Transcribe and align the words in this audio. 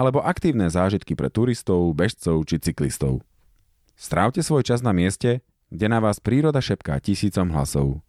alebo 0.00 0.24
aktívne 0.24 0.72
zážitky 0.72 1.12
pre 1.12 1.28
turistov, 1.28 1.92
bežcov 1.92 2.48
či 2.48 2.56
cyklistov. 2.56 3.20
Strávte 4.00 4.40
svoj 4.40 4.64
čas 4.64 4.80
na 4.80 4.96
mieste, 4.96 5.44
kde 5.68 5.92
na 5.92 6.00
vás 6.00 6.24
príroda 6.24 6.64
šepká 6.64 6.96
tisícom 7.04 7.52
hlasov. 7.52 8.00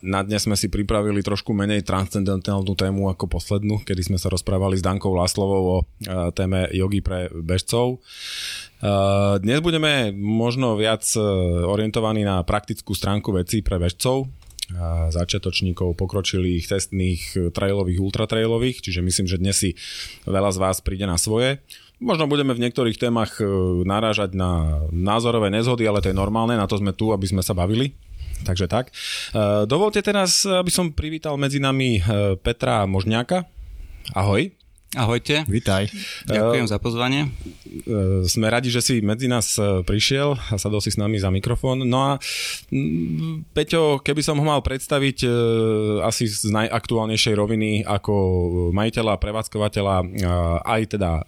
Na 0.00 0.20
dnes 0.24 0.48
sme 0.48 0.56
si 0.56 0.72
pripravili 0.72 1.20
trošku 1.20 1.52
menej 1.52 1.84
transcendentálnu 1.84 2.72
tému 2.72 3.12
ako 3.12 3.28
poslednú, 3.28 3.84
kedy 3.84 4.08
sme 4.08 4.18
sa 4.18 4.32
rozprávali 4.32 4.80
s 4.80 4.86
Dankou 4.86 5.12
Láslovou 5.12 5.62
o 5.68 5.78
e, 5.80 5.84
téme 6.32 6.72
jogy 6.72 7.04
pre 7.04 7.28
bežcov. 7.28 8.00
Dnes 9.38 9.62
budeme 9.62 10.10
možno 10.10 10.74
viac 10.74 11.06
uh, 11.14 11.22
orientovaní 11.70 12.26
na 12.26 12.42
praktickú 12.42 12.98
stránku 12.98 13.30
vecí 13.30 13.62
pre 13.62 13.78
bežcov, 13.78 14.26
začiatočníkov, 15.14 15.94
pokročilých, 15.94 16.66
testných, 16.66 17.54
trailových, 17.54 18.02
ultratrailových, 18.02 18.82
čiže 18.82 19.06
myslím, 19.06 19.30
že 19.30 19.38
dnes 19.38 19.54
si 19.54 19.70
veľa 20.26 20.50
z 20.50 20.58
vás 20.58 20.82
príde 20.82 21.06
na 21.06 21.14
svoje. 21.14 21.62
Možno 22.02 22.26
budeme 22.26 22.58
v 22.58 22.66
niektorých 22.66 22.98
témach 22.98 23.38
uh, 23.38 23.46
narážať 23.86 24.34
na 24.34 24.82
názorové 24.90 25.54
nezhody, 25.54 25.86
ale 25.86 26.02
to 26.02 26.10
je 26.10 26.18
normálne, 26.18 26.58
na 26.58 26.66
to 26.66 26.74
sme 26.74 26.90
tu, 26.90 27.14
aby 27.14 27.30
sme 27.30 27.46
sa 27.46 27.54
bavili. 27.54 27.94
Takže 28.42 28.66
tak. 28.66 28.90
Dovolte 29.70 30.02
teraz, 30.02 30.42
aby 30.42 30.70
som 30.70 30.90
privítal 30.90 31.38
medzi 31.38 31.62
nami 31.62 32.02
Petra 32.42 32.84
Možňáka. 32.90 33.46
Ahoj. 34.12 34.50
Ahojte. 34.92 35.48
Vítaj. 35.48 35.88
Ďakujem 36.28 36.68
za 36.68 36.76
pozvanie. 36.76 37.32
Uh, 37.88 38.28
sme 38.28 38.52
radi, 38.52 38.68
že 38.68 38.84
si 38.84 39.00
medzi 39.00 39.24
nás 39.24 39.56
prišiel 39.88 40.36
a 40.36 40.60
sadol 40.60 40.84
si 40.84 40.92
s 40.92 41.00
nami 41.00 41.16
za 41.16 41.32
mikrofón. 41.32 41.88
No 41.88 42.12
a 42.12 42.20
Peťo, 43.56 44.04
keby 44.04 44.20
som 44.20 44.36
ho 44.36 44.44
mal 44.44 44.60
predstaviť 44.60 45.24
asi 46.04 46.28
z 46.28 46.44
najaktuálnejšej 46.44 47.34
roviny 47.40 47.88
ako 47.88 48.12
majiteľa, 48.76 49.16
prevádzkovateľa 49.16 49.96
aj 50.60 50.82
teda 50.92 51.24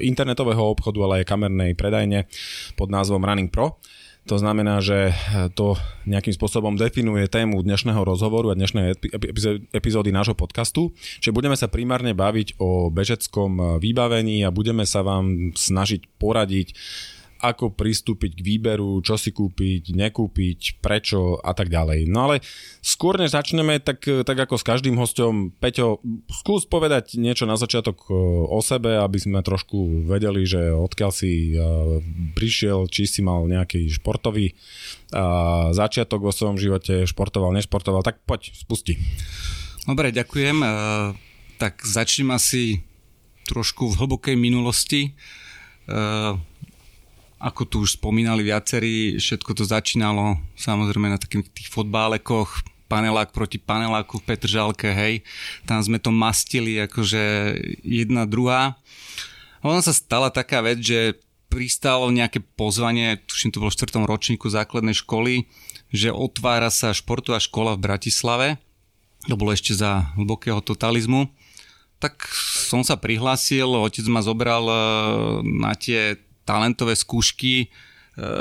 internetového 0.00 0.64
obchodu, 0.64 0.96
ale 1.04 1.14
aj 1.20 1.28
kamernej 1.28 1.76
predajne 1.76 2.24
pod 2.72 2.88
názvom 2.88 3.20
Running 3.20 3.52
Pro. 3.52 3.76
To 4.28 4.36
znamená, 4.36 4.84
že 4.84 5.16
to 5.56 5.80
nejakým 6.04 6.36
spôsobom 6.36 6.76
definuje 6.76 7.32
tému 7.32 7.64
dnešného 7.64 8.04
rozhovoru 8.04 8.52
a 8.52 8.58
dnešnej 8.60 8.92
epizódy 9.72 10.12
nášho 10.12 10.36
podcastu. 10.36 10.92
Čiže 11.24 11.32
budeme 11.32 11.56
sa 11.56 11.72
primárne 11.72 12.12
baviť 12.12 12.60
o 12.60 12.92
bežeckom 12.92 13.80
vybavení 13.80 14.44
a 14.44 14.52
budeme 14.52 14.84
sa 14.84 15.00
vám 15.00 15.56
snažiť 15.56 16.20
poradiť 16.20 16.76
ako 17.38 17.70
pristúpiť 17.70 18.34
k 18.34 18.44
výberu, 18.44 18.98
čo 18.98 19.14
si 19.14 19.30
kúpiť, 19.30 19.94
nekúpiť, 19.94 20.82
prečo 20.82 21.38
a 21.38 21.54
tak 21.54 21.70
ďalej. 21.70 22.10
No 22.10 22.26
ale 22.26 22.42
skôr 22.82 23.14
než 23.14 23.38
začneme, 23.38 23.78
tak, 23.78 24.02
tak 24.02 24.34
ako 24.34 24.58
s 24.58 24.66
každým 24.66 24.98
hostom, 24.98 25.54
Peťo, 25.62 26.02
skús 26.26 26.66
povedať 26.66 27.14
niečo 27.14 27.46
na 27.46 27.54
začiatok 27.54 28.10
o 28.50 28.58
sebe, 28.58 28.98
aby 28.98 29.18
sme 29.22 29.38
trošku 29.46 30.10
vedeli, 30.10 30.42
že 30.42 30.74
odkiaľ 30.74 31.10
si 31.14 31.54
prišiel, 32.34 32.90
či 32.90 33.06
si 33.06 33.22
mal 33.22 33.46
nejaký 33.46 33.86
športový 33.86 34.58
začiatok 35.72 36.20
vo 36.20 36.34
svojom 36.34 36.58
živote, 36.58 37.06
športoval, 37.06 37.54
nešportoval, 37.54 38.02
tak 38.02 38.18
poď, 38.26 38.50
spusti. 38.50 38.98
Dobre, 39.86 40.10
ďakujem. 40.10 40.58
Tak 41.56 41.86
začnem 41.86 42.34
asi 42.34 42.82
trošku 43.48 43.94
v 43.94 43.98
hlbokej 44.04 44.36
minulosti 44.36 45.16
ako 47.38 47.62
tu 47.66 47.76
už 47.86 48.02
spomínali 48.02 48.42
viacerí, 48.42 49.18
všetko 49.22 49.54
to 49.54 49.64
začínalo 49.66 50.42
samozrejme 50.58 51.06
na 51.06 51.18
takých 51.22 51.46
tých 51.54 51.70
fotbálekoch, 51.70 52.66
panelák 52.90 53.30
proti 53.30 53.62
paneláku 53.62 54.18
v 54.18 54.26
Petržalke, 54.34 54.90
hej. 54.90 55.22
Tam 55.62 55.78
sme 55.78 56.02
to 56.02 56.10
mastili 56.10 56.80
akože 56.82 57.54
jedna 57.86 58.26
druhá. 58.26 58.74
A 59.62 59.64
ona 59.70 59.84
sa 59.84 59.94
stala 59.94 60.34
taká 60.34 60.64
vec, 60.64 60.82
že 60.82 61.20
pristalo 61.48 62.10
nejaké 62.12 62.42
pozvanie, 62.42 63.20
tuším 63.24 63.54
to 63.54 63.60
bolo 63.62 63.72
v 63.72 63.80
4. 63.80 64.04
ročníku 64.04 64.46
základnej 64.50 64.96
školy, 64.96 65.48
že 65.94 66.12
otvára 66.12 66.68
sa 66.68 66.92
športová 66.92 67.40
škola 67.40 67.76
v 67.76 67.84
Bratislave. 67.84 68.48
To 69.30 69.34
bolo 69.36 69.52
ešte 69.52 69.72
za 69.76 70.12
hlbokého 70.16 70.60
totalizmu. 70.60 71.28
Tak 71.98 72.30
som 72.68 72.86
sa 72.86 72.94
prihlásil, 72.94 73.66
otec 73.66 74.06
ma 74.06 74.22
zobral 74.22 74.64
eh, 74.68 74.76
na 75.42 75.72
tie 75.74 76.20
talentové 76.48 76.96
skúšky. 76.96 77.54
E, 77.60 77.66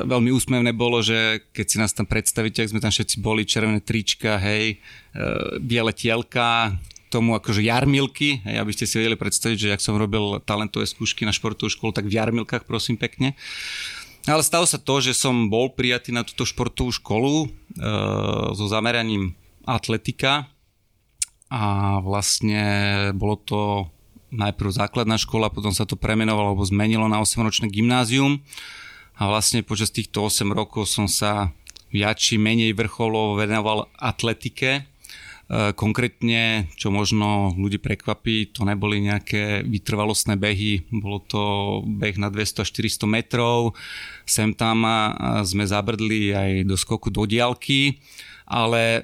veľmi 0.08 0.32
úsmevné 0.32 0.72
bolo, 0.72 1.04
že 1.04 1.44
keď 1.52 1.66
si 1.68 1.76
nás 1.76 1.92
tam 1.92 2.08
predstavíte, 2.08 2.64
ak 2.64 2.72
sme 2.72 2.80
tam 2.80 2.96
všetci 2.96 3.20
boli, 3.20 3.44
červené 3.44 3.84
trička, 3.84 4.40
hej, 4.40 4.80
e, 5.12 5.60
biele 5.60 5.92
tielka, 5.92 6.80
tomu 7.12 7.36
akože 7.36 7.64
jarmilky, 7.64 8.44
hej, 8.48 8.56
aby 8.64 8.72
ste 8.72 8.88
si 8.88 9.00
vedeli 9.00 9.20
predstaviť, 9.20 9.58
že 9.60 9.74
ak 9.76 9.84
som 9.84 10.00
robil 10.00 10.40
talentové 10.48 10.88
skúšky 10.88 11.28
na 11.28 11.36
športovú 11.36 11.68
školu, 11.68 11.92
tak 11.92 12.08
v 12.08 12.16
jarmilkách 12.16 12.64
prosím 12.64 12.96
pekne. 12.96 13.36
Ale 14.28 14.44
stalo 14.44 14.68
sa 14.68 14.76
to, 14.76 15.00
že 15.00 15.16
som 15.16 15.48
bol 15.48 15.72
prijatý 15.72 16.12
na 16.12 16.24
túto 16.24 16.44
športovú 16.44 16.92
školu 16.92 17.34
e, 17.44 17.48
so 18.56 18.66
zameraním 18.68 19.36
atletika 19.68 20.48
a 21.48 21.98
vlastne 22.04 22.64
bolo 23.16 23.40
to 23.40 23.62
najprv 24.32 24.70
základná 24.72 25.16
škola, 25.16 25.54
potom 25.54 25.72
sa 25.72 25.88
to 25.88 25.96
premenovalo 25.96 26.56
alebo 26.56 26.66
zmenilo 26.68 27.08
na 27.08 27.24
8-ročné 27.24 27.72
gymnázium. 27.72 28.44
A 29.18 29.26
vlastne 29.26 29.66
počas 29.66 29.90
týchto 29.90 30.28
8 30.30 30.54
rokov 30.54 30.86
som 30.86 31.10
sa 31.10 31.50
viac 31.90 32.20
či 32.20 32.38
menej 32.38 32.76
vrcholovo 32.78 33.40
venoval 33.40 33.90
atletike. 33.98 34.72
E, 34.78 34.82
konkrétne, 35.74 36.70
čo 36.76 36.94
možno 36.94 37.56
ľudí 37.56 37.80
prekvapí, 37.80 38.52
to 38.54 38.68
neboli 38.68 39.02
nejaké 39.02 39.66
vytrvalostné 39.66 40.36
behy, 40.36 40.86
bolo 40.92 41.24
to 41.24 41.44
beh 41.88 42.20
na 42.20 42.28
200-400 42.30 43.08
metrov, 43.10 43.74
sem 44.28 44.52
tam 44.54 44.86
sme 45.48 45.66
zabrdli 45.66 46.36
aj 46.36 46.52
do 46.68 46.76
skoku 46.76 47.10
do 47.10 47.26
diálky 47.26 47.98
ale 48.48 49.04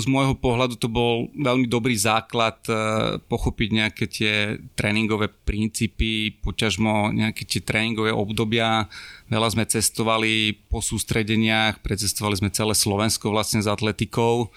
z 0.00 0.04
môjho 0.08 0.32
pohľadu 0.32 0.80
to 0.80 0.88
bol 0.88 1.28
veľmi 1.36 1.68
dobrý 1.68 1.92
základ 1.92 2.56
e, 2.64 2.72
pochopiť 3.20 3.68
nejaké 3.68 4.04
tie 4.08 4.56
tréningové 4.72 5.28
princípy, 5.28 6.32
poťažmo 6.40 7.12
nejaké 7.12 7.44
tie 7.44 7.60
tréningové 7.60 8.16
obdobia. 8.16 8.88
Veľa 9.28 9.52
sme 9.52 9.68
cestovali 9.68 10.56
po 10.72 10.80
sústredeniach, 10.80 11.84
precestovali 11.84 12.40
sme 12.40 12.48
celé 12.48 12.72
Slovensko 12.72 13.28
vlastne 13.28 13.60
s 13.60 13.68
atletikou, 13.68 14.48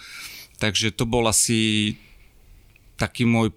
takže 0.63 0.95
to 0.95 1.03
bol 1.03 1.27
asi 1.27 1.99
taký 2.95 3.27
môj 3.27 3.51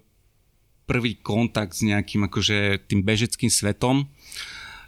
prvý 0.83 1.15
kontakt 1.15 1.79
s 1.79 1.87
nejakým 1.87 2.27
akože 2.27 2.83
tým 2.91 2.99
bežeckým 2.99 3.47
svetom. 3.47 4.11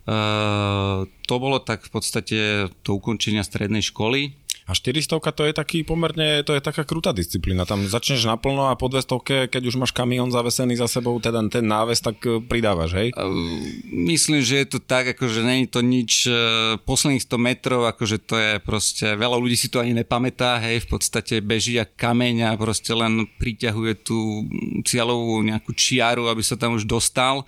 Uh, 0.07 1.03
to 1.27 1.35
bolo 1.35 1.59
tak 1.59 1.83
v 1.83 1.91
podstate 1.91 2.39
do 2.83 2.91
ukončenia 2.95 3.43
strednej 3.43 3.83
školy. 3.83 4.46
A 4.67 4.75
400 4.75 5.23
to 5.31 5.47
je 5.47 5.55
taký 5.55 5.87
pomerne, 5.87 6.43
to 6.43 6.51
je 6.51 6.59
taká 6.59 6.83
krutá 6.83 7.15
disciplína. 7.15 7.63
Tam 7.63 7.87
začneš 7.87 8.27
naplno 8.27 8.67
a 8.67 8.75
po 8.75 8.91
200 8.91 9.47
keď 9.47 9.63
už 9.63 9.79
máš 9.79 9.95
kamión 9.95 10.27
zavesený 10.27 10.75
za 10.75 10.91
sebou, 10.91 11.15
teda 11.23 11.39
ten 11.47 11.63
náves, 11.63 12.03
tak 12.03 12.19
e, 12.27 12.43
pridávaš, 12.43 12.99
hej? 12.99 13.09
Myslím, 13.87 14.43
že 14.43 14.67
je 14.67 14.67
to 14.75 14.79
tak, 14.83 15.15
akože 15.15 15.39
není 15.39 15.71
to 15.71 15.79
nič, 15.79 16.27
e, 16.27 16.35
posledných 16.83 17.23
100 17.23 17.39
metrov, 17.39 17.87
akože 17.87 18.17
to 18.27 18.35
je 18.35 18.51
proste, 18.59 19.07
veľa 19.15 19.39
ľudí 19.39 19.55
si 19.55 19.71
to 19.71 19.79
ani 19.79 19.95
nepamätá, 19.95 20.59
hej, 20.59 20.83
v 20.83 20.99
podstate 20.99 21.39
beží 21.39 21.79
jak 21.79 21.95
kameň 21.95 22.51
a 22.51 22.59
proste 22.59 22.91
len 22.91 23.23
priťahuje 23.39 23.93
tú 24.03 24.43
cieľovú 24.83 25.47
nejakú 25.47 25.71
čiaru, 25.71 26.27
aby 26.27 26.43
sa 26.43 26.59
tam 26.59 26.75
už 26.75 26.83
dostal 26.83 27.47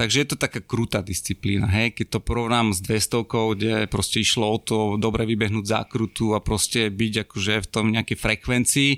Takže 0.00 0.24
je 0.24 0.28
to 0.32 0.40
taká 0.40 0.64
krutá 0.64 1.04
disciplína, 1.04 1.68
hej, 1.68 1.92
keď 1.92 2.16
to 2.16 2.20
porovnám 2.24 2.72
s 2.72 2.80
200, 2.80 3.20
kde 3.52 3.72
proste 3.84 4.24
išlo 4.24 4.48
o 4.48 4.56
to 4.56 4.96
dobre 4.96 5.28
vybehnúť 5.28 5.76
zákrutu 5.76 6.32
a 6.32 6.40
proste 6.40 6.88
byť 6.88 7.28
akože 7.28 7.54
v 7.60 7.68
tom 7.68 7.92
nejakej 7.92 8.16
frekvencii, 8.16 8.90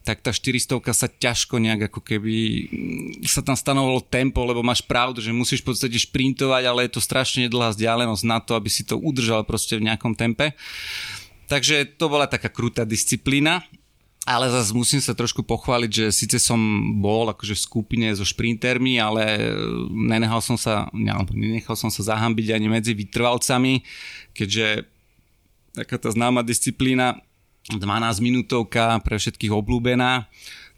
tak 0.00 0.24
tá 0.24 0.32
400 0.32 0.80
sa 0.96 1.12
ťažko 1.12 1.60
nejak 1.60 1.92
ako 1.92 2.00
keby 2.00 2.34
mm, 2.72 3.28
sa 3.28 3.44
tam 3.44 3.52
stanovalo 3.52 4.00
tempo, 4.00 4.48
lebo 4.48 4.64
máš 4.64 4.80
pravdu, 4.80 5.20
že 5.20 5.28
musíš 5.28 5.60
v 5.60 5.76
podstate 5.76 6.00
šprintovať, 6.00 6.62
ale 6.64 6.88
je 6.88 6.96
to 6.96 7.04
strašne 7.04 7.52
dlhá 7.52 7.76
vzdialenosť 7.76 8.24
na 8.24 8.40
to, 8.40 8.56
aby 8.56 8.72
si 8.72 8.88
to 8.88 8.96
udržal 8.96 9.44
proste 9.44 9.76
v 9.76 9.92
nejakom 9.92 10.16
tempe. 10.16 10.56
Takže 11.52 12.00
to 12.00 12.08
bola 12.08 12.24
taká 12.24 12.48
krutá 12.48 12.88
disciplína 12.88 13.60
ale 14.26 14.50
zase 14.50 14.74
musím 14.74 14.98
sa 14.98 15.14
trošku 15.14 15.46
pochváliť, 15.46 15.90
že 15.90 16.06
síce 16.10 16.42
som 16.42 16.58
bol 16.98 17.30
akože 17.30 17.54
v 17.54 17.62
skupine 17.62 18.06
so 18.10 18.26
šprintermi, 18.26 18.98
ale 18.98 19.22
e, 19.22 19.40
nenechal 19.94 20.42
som 20.42 20.58
sa, 20.58 20.90
nenechal 21.30 21.78
som 21.78 21.94
sa 21.94 22.02
zahambiť 22.02 22.50
ani 22.50 22.66
medzi 22.66 22.90
vytrvalcami, 22.90 23.86
keďže 24.34 24.82
taká 25.78 26.02
tá 26.02 26.10
známa 26.10 26.42
disciplína 26.42 27.22
12 27.70 27.86
minútovka 28.18 28.98
pre 29.06 29.14
všetkých 29.14 29.54
obľúbená, 29.54 30.26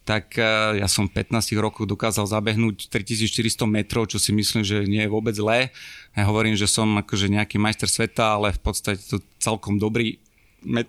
tak 0.04 0.36
e, 0.36 0.80
ja 0.80 0.88
som 0.88 1.08
v 1.08 1.24
15 1.24 1.56
rokoch 1.56 1.88
dokázal 1.88 2.28
zabehnúť 2.28 2.92
3400 2.92 3.64
metrov, 3.64 4.12
čo 4.12 4.20
si 4.20 4.28
myslím, 4.36 4.60
že 4.60 4.84
nie 4.84 5.04
je 5.04 5.12
vôbec 5.12 5.32
zlé. 5.32 5.72
Ja 6.12 6.28
hovorím, 6.28 6.52
že 6.52 6.68
som 6.68 7.00
akože 7.00 7.32
nejaký 7.32 7.56
majster 7.56 7.88
sveta, 7.88 8.36
ale 8.36 8.52
v 8.52 8.60
podstate 8.60 9.00
to 9.08 9.24
celkom 9.40 9.80
dobrý, 9.80 10.20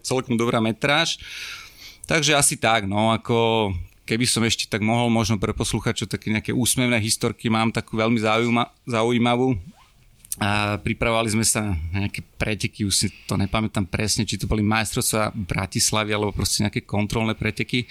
celkom 0.04 0.36
dobrá 0.36 0.60
metráž. 0.60 1.24
Takže 2.10 2.34
asi 2.34 2.58
tak, 2.58 2.90
no 2.90 3.14
ako 3.14 3.70
keby 4.10 4.26
som 4.26 4.42
ešte 4.42 4.66
tak 4.66 4.82
mohol 4.82 5.14
možno 5.14 5.38
pre 5.38 5.54
posluchačov 5.54 6.10
také 6.10 6.34
nejaké 6.34 6.50
úsmevné 6.50 6.98
historky, 6.98 7.54
mám 7.54 7.70
takú 7.70 8.02
veľmi 8.02 8.18
zaujíma, 8.18 8.66
zaujímavú. 8.90 9.54
A 10.42 10.82
pripravovali 10.82 11.30
sme 11.30 11.46
sa 11.46 11.78
na 11.94 12.10
nejaké 12.10 12.26
preteky, 12.26 12.82
už 12.82 12.96
si 12.98 13.08
to 13.30 13.38
nepamätám 13.38 13.86
presne, 13.86 14.26
či 14.26 14.42
to 14.42 14.50
boli 14.50 14.66
majstrovstvá 14.66 15.38
Bratislavy 15.38 16.10
alebo 16.10 16.34
proste 16.34 16.66
nejaké 16.66 16.82
kontrolné 16.82 17.38
preteky. 17.38 17.86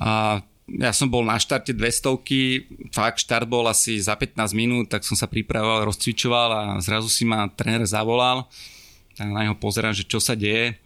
A 0.00 0.40
ja 0.70 0.92
som 0.96 1.12
bol 1.12 1.20
na 1.20 1.36
štarte 1.36 1.76
200 1.76 2.88
fakt 2.88 3.20
štart 3.20 3.44
bol 3.44 3.68
asi 3.68 4.00
za 4.00 4.16
15 4.16 4.56
minút, 4.56 4.88
tak 4.88 5.04
som 5.04 5.18
sa 5.18 5.28
pripravoval, 5.28 5.92
rozcvičoval 5.92 6.48
a 6.56 6.62
zrazu 6.80 7.12
si 7.12 7.28
ma 7.28 7.44
tréner 7.52 7.84
zavolal. 7.84 8.48
Tak 9.12 9.28
na 9.28 9.44
neho 9.44 9.58
pozerám, 9.60 9.92
že 9.92 10.08
čo 10.08 10.24
sa 10.24 10.32
deje 10.32 10.80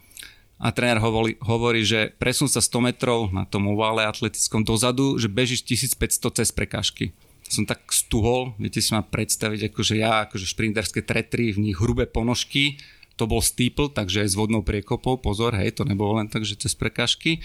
a 0.58 0.70
tréner 0.70 1.02
hovorí, 1.02 1.34
hovorí, 1.42 1.82
že 1.82 2.14
presun 2.16 2.46
sa 2.46 2.62
100 2.62 2.94
metrov 2.94 3.28
na 3.34 3.42
tom 3.42 3.66
ovále 3.74 4.06
atletickom 4.06 4.62
dozadu, 4.62 5.18
že 5.18 5.26
bežíš 5.26 5.66
1500 5.66 6.38
cez 6.40 6.48
prekážky. 6.54 7.10
Som 7.44 7.66
tak 7.66 7.84
stuhol, 7.90 8.56
viete 8.56 8.80
si 8.80 8.94
ma 8.94 9.04
predstaviť, 9.04 9.68
akože 9.68 9.94
ja, 9.98 10.24
akože 10.24 10.46
šprinterské 10.48 11.04
tretry, 11.04 11.52
v 11.52 11.70
nich 11.70 11.76
hrubé 11.76 12.06
ponožky, 12.06 12.78
to 13.14 13.30
bol 13.30 13.38
steeple, 13.38 13.90
takže 13.90 14.26
s 14.26 14.34
vodnou 14.34 14.62
priekopou, 14.66 15.18
pozor, 15.18 15.54
hej, 15.54 15.74
to 15.74 15.86
nebolo 15.86 16.18
len 16.18 16.26
tak, 16.26 16.42
že 16.42 16.58
cez 16.58 16.74
prekážky. 16.74 17.38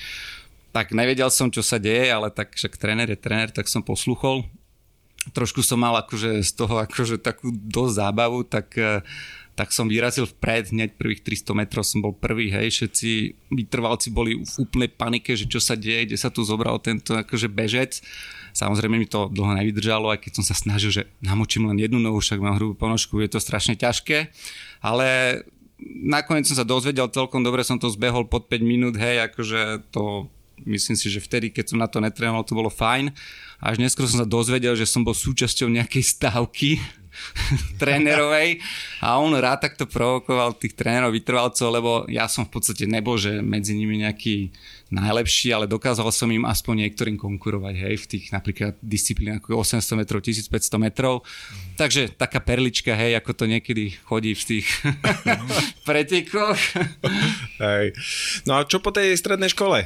Tak 0.73 0.93
nevedel 0.93 1.29
som, 1.33 1.49
čo 1.49 1.61
sa 1.61 1.77
deje, 1.81 2.09
ale 2.09 2.33
tak 2.33 2.57
však 2.57 2.77
tréner 2.77 3.09
je 3.09 3.17
tréner, 3.17 3.49
tak 3.53 3.69
som 3.69 3.85
posluchol. 3.85 4.45
Trošku 5.35 5.61
som 5.61 5.81
mal 5.81 5.93
akože 5.99 6.41
z 6.41 6.51
toho 6.55 6.79
akože 6.81 7.21
takú 7.21 7.53
dosť 7.53 7.93
zábavu, 8.01 8.47
tak 8.47 8.73
uh, 8.79 9.03
tak 9.59 9.75
som 9.75 9.91
vyrazil 9.91 10.23
vpred, 10.23 10.71
hneď 10.71 10.95
prvých 10.95 11.19
300 11.43 11.51
metrov 11.51 11.83
som 11.83 11.99
bol 11.99 12.15
prvý, 12.15 12.47
hej, 12.47 12.71
všetci 12.71 13.35
vytrvalci 13.51 14.07
boli 14.07 14.39
v 14.39 14.53
úplnej 14.55 14.87
panike, 14.87 15.35
že 15.35 15.51
čo 15.51 15.59
sa 15.59 15.75
deje, 15.75 16.07
kde 16.07 16.15
sa 16.15 16.31
tu 16.31 16.47
zobral 16.47 16.79
tento 16.79 17.11
akože 17.11 17.51
bežec. 17.51 17.99
Samozrejme 18.55 18.95
mi 18.95 19.03
to 19.03 19.27
dlho 19.27 19.59
nevydržalo, 19.59 20.15
aj 20.15 20.23
keď 20.23 20.31
som 20.39 20.45
sa 20.47 20.55
snažil, 20.55 20.95
že 20.95 21.11
namočím 21.19 21.67
len 21.67 21.75
jednu 21.75 21.99
nohu, 21.99 22.23
však 22.23 22.39
mám 22.39 22.55
hrubú 22.55 22.79
ponožku, 22.79 23.19
je 23.19 23.35
to 23.35 23.43
strašne 23.43 23.75
ťažké, 23.75 24.31
ale 24.79 25.43
nakoniec 26.07 26.47
som 26.47 26.55
sa 26.55 26.63
dozvedel 26.63 27.11
celkom 27.11 27.43
dobre, 27.43 27.67
som 27.67 27.75
to 27.75 27.91
zbehol 27.91 28.31
pod 28.31 28.47
5 28.47 28.63
minút, 28.63 28.95
hej, 28.95 29.27
akože 29.27 29.91
to 29.91 30.31
myslím 30.63 30.95
si, 30.95 31.11
že 31.11 31.19
vtedy, 31.19 31.51
keď 31.51 31.75
som 31.75 31.83
na 31.83 31.87
to 31.91 31.99
netrénoval, 31.99 32.47
to 32.47 32.55
bolo 32.55 32.71
fajn. 32.71 33.11
Až 33.59 33.75
neskôr 33.79 34.07
som 34.07 34.23
sa 34.23 34.27
dozvedel, 34.27 34.75
že 34.75 34.87
som 34.87 35.03
bol 35.03 35.15
súčasťou 35.15 35.67
nejakej 35.67 36.03
stávky, 36.03 36.79
trénerovej 37.81 38.59
a 38.99 39.19
on 39.19 39.31
rád 39.35 39.65
takto 39.65 39.87
provokoval 39.87 40.55
tých 40.55 40.75
trénerov 40.75 41.15
vytrvalcov, 41.15 41.67
lebo 41.71 41.91
ja 42.11 42.27
som 42.27 42.45
v 42.45 42.59
podstate 42.59 42.85
nebol, 42.85 43.15
že 43.15 43.39
medzi 43.39 43.75
nimi 43.75 44.01
nejaký 44.01 44.51
najlepší, 44.89 45.53
ale 45.53 45.69
dokázal 45.69 46.09
som 46.09 46.29
im 46.33 46.49
aspoň 46.49 46.89
niektorým 46.89 47.15
konkurovať, 47.15 47.75
hej, 47.77 47.95
v 48.01 48.05
tých 48.09 48.25
napríklad 48.33 48.73
disciplínach 48.81 49.45
ako 49.45 49.61
800 49.61 50.01
metrov, 50.01 50.19
1500 50.25 50.81
metrov. 50.81 51.21
Mm. 51.21 51.77
Takže 51.77 52.01
taká 52.17 52.41
perlička, 52.41 52.97
hej, 52.97 53.13
ako 53.21 53.31
to 53.37 53.45
niekedy 53.45 53.93
chodí 54.09 54.33
v 54.33 54.43
tých 54.57 54.67
pretekoch. 55.87 56.57
hej. 57.61 57.93
No 58.49 58.57
a 58.57 58.65
čo 58.65 58.81
po 58.81 58.89
tej 58.89 59.13
strednej 59.13 59.53
škole? 59.53 59.85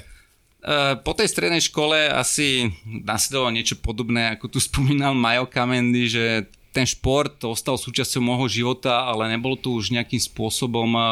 Uh, 0.63 0.95
po 1.03 1.11
tej 1.11 1.27
strednej 1.27 1.59
škole 1.59 2.07
asi 2.07 2.71
nasledovalo 2.87 3.51
niečo 3.51 3.75
podobné, 3.83 4.39
ako 4.39 4.47
tu 4.47 4.59
spomínal 4.71 5.11
Majo 5.11 5.51
Kamendy, 5.51 6.07
že 6.07 6.47
ten 6.73 6.89
šport 6.89 7.37
ostal 7.45 7.77
súčasťou 7.77 8.19
môjho 8.25 8.49
života, 8.49 9.05
ale 9.05 9.29
nebolo 9.29 9.53
to 9.53 9.77
už 9.77 9.93
nejakým 9.93 10.17
spôsobom 10.17 10.89
uh, 10.97 11.05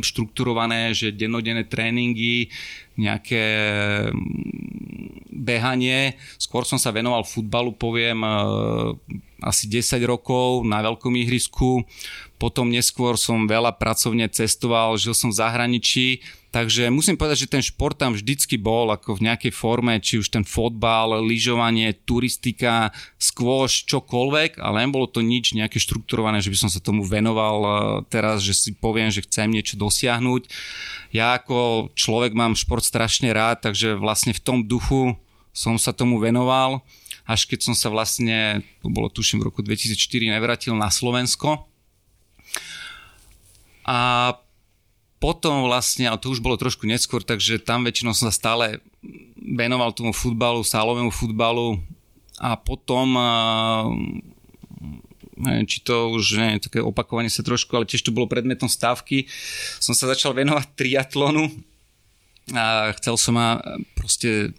štrukturované, 0.00 0.96
že 0.96 1.12
dennodenné 1.12 1.68
tréningy, 1.68 2.48
nejaké 2.96 3.44
behanie. 5.28 6.16
Skôr 6.40 6.64
som 6.64 6.80
sa 6.80 6.88
venoval 6.96 7.28
futbalu, 7.28 7.76
poviem, 7.76 8.24
uh, 8.24 8.96
asi 9.44 9.68
10 9.68 10.00
rokov 10.08 10.64
na 10.64 10.80
veľkom 10.80 11.12
ihrisku. 11.20 11.84
Potom 12.40 12.72
neskôr 12.72 13.20
som 13.20 13.44
veľa 13.44 13.76
pracovne 13.76 14.32
cestoval, 14.32 14.96
žil 14.96 15.12
som 15.12 15.28
v 15.28 15.38
zahraničí, 15.44 16.24
Takže 16.54 16.86
musím 16.86 17.18
povedať, 17.18 17.50
že 17.50 17.50
ten 17.50 17.58
šport 17.58 17.98
tam 17.98 18.14
vždycky 18.14 18.54
bol 18.54 18.86
ako 18.94 19.18
v 19.18 19.26
nejakej 19.26 19.50
forme, 19.50 19.98
či 19.98 20.22
už 20.22 20.30
ten 20.30 20.46
fotbal, 20.46 21.18
lyžovanie, 21.26 21.90
turistika, 22.06 22.94
skôš, 23.18 23.82
čokoľvek, 23.90 24.62
ale 24.62 24.86
nebolo 24.86 25.10
to 25.10 25.18
nič 25.18 25.58
nejaké 25.58 25.82
štrukturované, 25.82 26.38
že 26.38 26.54
by 26.54 26.58
som 26.62 26.70
sa 26.70 26.78
tomu 26.78 27.02
venoval 27.02 27.58
e, 27.58 27.70
teraz, 28.06 28.38
že 28.38 28.54
si 28.54 28.70
poviem, 28.70 29.10
že 29.10 29.26
chcem 29.26 29.50
niečo 29.50 29.74
dosiahnuť. 29.74 30.46
Ja 31.10 31.34
ako 31.42 31.90
človek 31.98 32.38
mám 32.38 32.54
šport 32.54 32.86
strašne 32.86 33.34
rád, 33.34 33.66
takže 33.66 33.98
vlastne 33.98 34.30
v 34.30 34.38
tom 34.38 34.62
duchu 34.62 35.18
som 35.50 35.74
sa 35.74 35.90
tomu 35.90 36.22
venoval, 36.22 36.86
až 37.26 37.50
keď 37.50 37.66
som 37.66 37.74
sa 37.74 37.90
vlastne, 37.90 38.62
to 38.78 38.94
bolo 38.94 39.10
tuším 39.10 39.42
v 39.42 39.50
roku 39.50 39.58
2004, 39.58 39.98
nevrátil 40.30 40.78
na 40.78 40.86
Slovensko. 40.86 41.66
A 43.82 44.30
potom 45.24 45.64
vlastne, 45.64 46.04
ale 46.04 46.20
to 46.20 46.28
už 46.28 46.44
bolo 46.44 46.60
trošku 46.60 46.84
neskôr, 46.84 47.24
takže 47.24 47.56
tam 47.56 47.88
väčšinou 47.88 48.12
som 48.12 48.28
sa 48.28 48.36
stále 48.36 48.84
venoval 49.40 49.96
tomu 49.96 50.12
futbalu, 50.12 50.60
sálovému 50.60 51.08
futbalu 51.08 51.80
a 52.36 52.60
potom 52.60 53.16
neviem, 55.40 55.64
či 55.64 55.80
to 55.80 56.12
už 56.12 56.36
nie, 56.36 56.60
také 56.60 56.84
opakovanie 56.84 57.32
sa 57.32 57.40
trošku, 57.40 57.72
ale 57.72 57.88
tiež 57.88 58.04
to 58.04 58.12
bolo 58.12 58.28
predmetom 58.28 58.68
stávky, 58.68 59.24
som 59.80 59.96
sa 59.96 60.12
začal 60.12 60.36
venovať 60.36 60.76
triatlonu 60.76 61.48
a 62.52 62.92
chcel 63.00 63.16
som 63.16 63.40
ma 63.40 63.64
proste, 63.96 64.52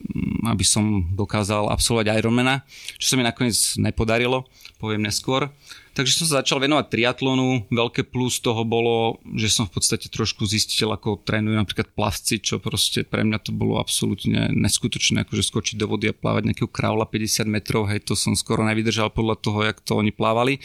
aby 0.49 0.65
som 0.65 1.05
dokázal 1.13 1.69
absolvovať 1.69 2.17
Ironmana, 2.17 2.65
čo 2.97 3.13
sa 3.13 3.15
mi 3.21 3.21
nakoniec 3.21 3.77
nepodarilo, 3.77 4.49
poviem 4.81 5.05
neskôr. 5.05 5.53
Takže 5.95 6.11
som 6.11 6.25
sa 6.27 6.43
začal 6.43 6.59
venovať 6.59 6.91
triatlonu. 6.91 7.71
Veľké 7.71 8.03
plus 8.03 8.43
toho 8.43 8.67
bolo, 8.67 9.23
že 9.31 9.47
som 9.47 9.63
v 9.63 9.79
podstate 9.79 10.11
trošku 10.11 10.43
zistil, 10.43 10.91
ako 10.91 11.23
trénujú 11.23 11.55
napríklad 11.55 11.87
plavci, 11.95 12.43
čo 12.43 12.59
proste 12.59 13.07
pre 13.07 13.23
mňa 13.23 13.39
to 13.39 13.55
bolo 13.55 13.79
absolútne 13.79 14.51
neskutočné, 14.51 15.23
akože 15.23 15.47
skočiť 15.47 15.79
do 15.79 15.87
vody 15.87 16.11
a 16.11 16.17
plávať 16.17 16.51
nejakého 16.51 16.67
kraula 16.67 17.07
50 17.07 17.47
metrov, 17.47 17.87
hej, 17.87 18.03
to 18.03 18.19
som 18.19 18.35
skoro 18.35 18.67
nevydržal 18.67 19.07
podľa 19.07 19.39
toho, 19.39 19.59
jak 19.63 19.79
to 19.79 19.95
oni 19.95 20.11
plávali. 20.11 20.59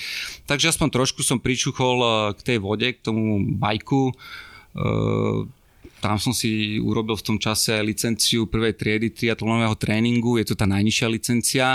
Takže 0.51 0.75
aspoň 0.75 0.99
trošku 0.99 1.23
som 1.23 1.39
pričuchol 1.39 1.97
eh, 2.03 2.13
k 2.35 2.41
tej 2.43 2.59
vode, 2.59 2.91
k 2.91 2.99
tomu 2.99 3.47
bajku. 3.55 4.11
Eh, 4.11 5.47
tam 6.01 6.17
som 6.17 6.35
si 6.35 6.81
urobil 6.81 7.15
v 7.15 7.27
tom 7.31 7.39
čase 7.39 7.77
licenciu 7.85 8.49
prvej 8.49 8.75
triedy 8.75 9.15
triatlonového 9.15 9.77
tréningu, 9.77 10.41
je 10.41 10.49
to 10.51 10.59
tá 10.59 10.67
najnižšia 10.67 11.07
licencia 11.07 11.67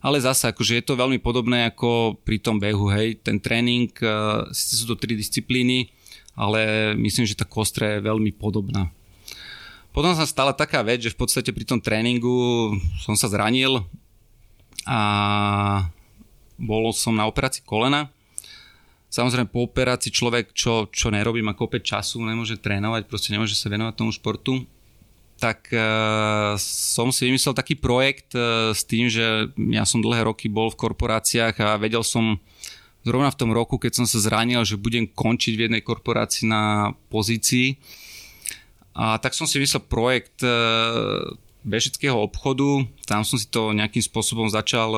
ale 0.00 0.20
zase 0.20 0.52
akože 0.52 0.80
je 0.80 0.84
to 0.84 0.98
veľmi 0.98 1.18
podobné 1.20 1.68
ako 1.68 2.20
pri 2.22 2.40
tom 2.40 2.60
behu, 2.60 2.88
hej, 2.92 3.20
ten 3.20 3.40
tréning, 3.40 3.90
uh, 4.04 4.46
sú 4.52 4.88
to 4.88 4.96
tri 4.96 5.16
disciplíny, 5.16 5.88
ale 6.36 6.92
myslím, 7.00 7.24
že 7.24 7.38
tá 7.38 7.48
kostra 7.48 7.96
je 7.96 8.06
veľmi 8.06 8.36
podobná. 8.36 8.92
Potom 9.96 10.12
sa 10.12 10.28
stala 10.28 10.52
taká 10.52 10.84
vec, 10.84 11.00
že 11.00 11.16
v 11.16 11.24
podstate 11.24 11.48
pri 11.56 11.64
tom 11.64 11.80
tréningu 11.80 12.76
som 13.00 13.16
sa 13.16 13.32
zranil 13.32 13.80
a 14.84 15.00
bol 16.60 16.92
som 16.92 17.16
na 17.16 17.24
operácii 17.24 17.64
kolena. 17.64 18.12
Samozrejme 19.08 19.48
po 19.48 19.64
operácii 19.64 20.12
človek, 20.12 20.52
čo, 20.52 20.92
čo 20.92 21.08
nerobí, 21.08 21.40
má 21.40 21.56
kopec 21.56 21.80
času, 21.80 22.20
nemôže 22.20 22.60
trénovať, 22.60 23.08
proste 23.08 23.32
nemôže 23.32 23.56
sa 23.56 23.72
venovať 23.72 23.96
tomu 23.96 24.12
športu 24.12 24.68
tak 25.36 25.68
uh, 25.68 26.56
som 26.60 27.12
si 27.12 27.28
vymyslel 27.28 27.52
taký 27.52 27.76
projekt 27.76 28.32
uh, 28.32 28.72
s 28.72 28.88
tým, 28.88 29.12
že 29.12 29.52
ja 29.68 29.84
som 29.84 30.00
dlhé 30.00 30.24
roky 30.24 30.48
bol 30.48 30.72
v 30.72 30.80
korporáciách 30.80 31.60
a 31.60 31.76
vedel 31.76 32.00
som 32.00 32.40
zrovna 33.04 33.28
v 33.28 33.38
tom 33.38 33.50
roku, 33.52 33.76
keď 33.76 34.02
som 34.02 34.06
sa 34.08 34.18
zranil, 34.18 34.64
že 34.64 34.80
budem 34.80 35.04
končiť 35.04 35.52
v 35.54 35.64
jednej 35.68 35.82
korporácii 35.84 36.48
na 36.48 36.96
pozícii. 37.12 37.76
A 38.96 39.20
tak 39.20 39.36
som 39.36 39.44
si 39.44 39.60
vymyslel 39.60 39.84
projekt 39.84 40.40
uh, 40.40 41.20
bežeckého 41.68 42.16
obchodu, 42.16 42.88
tam 43.04 43.20
som 43.20 43.36
si 43.36 43.44
to 43.52 43.76
nejakým 43.76 44.00
spôsobom 44.00 44.46
začal 44.46 44.94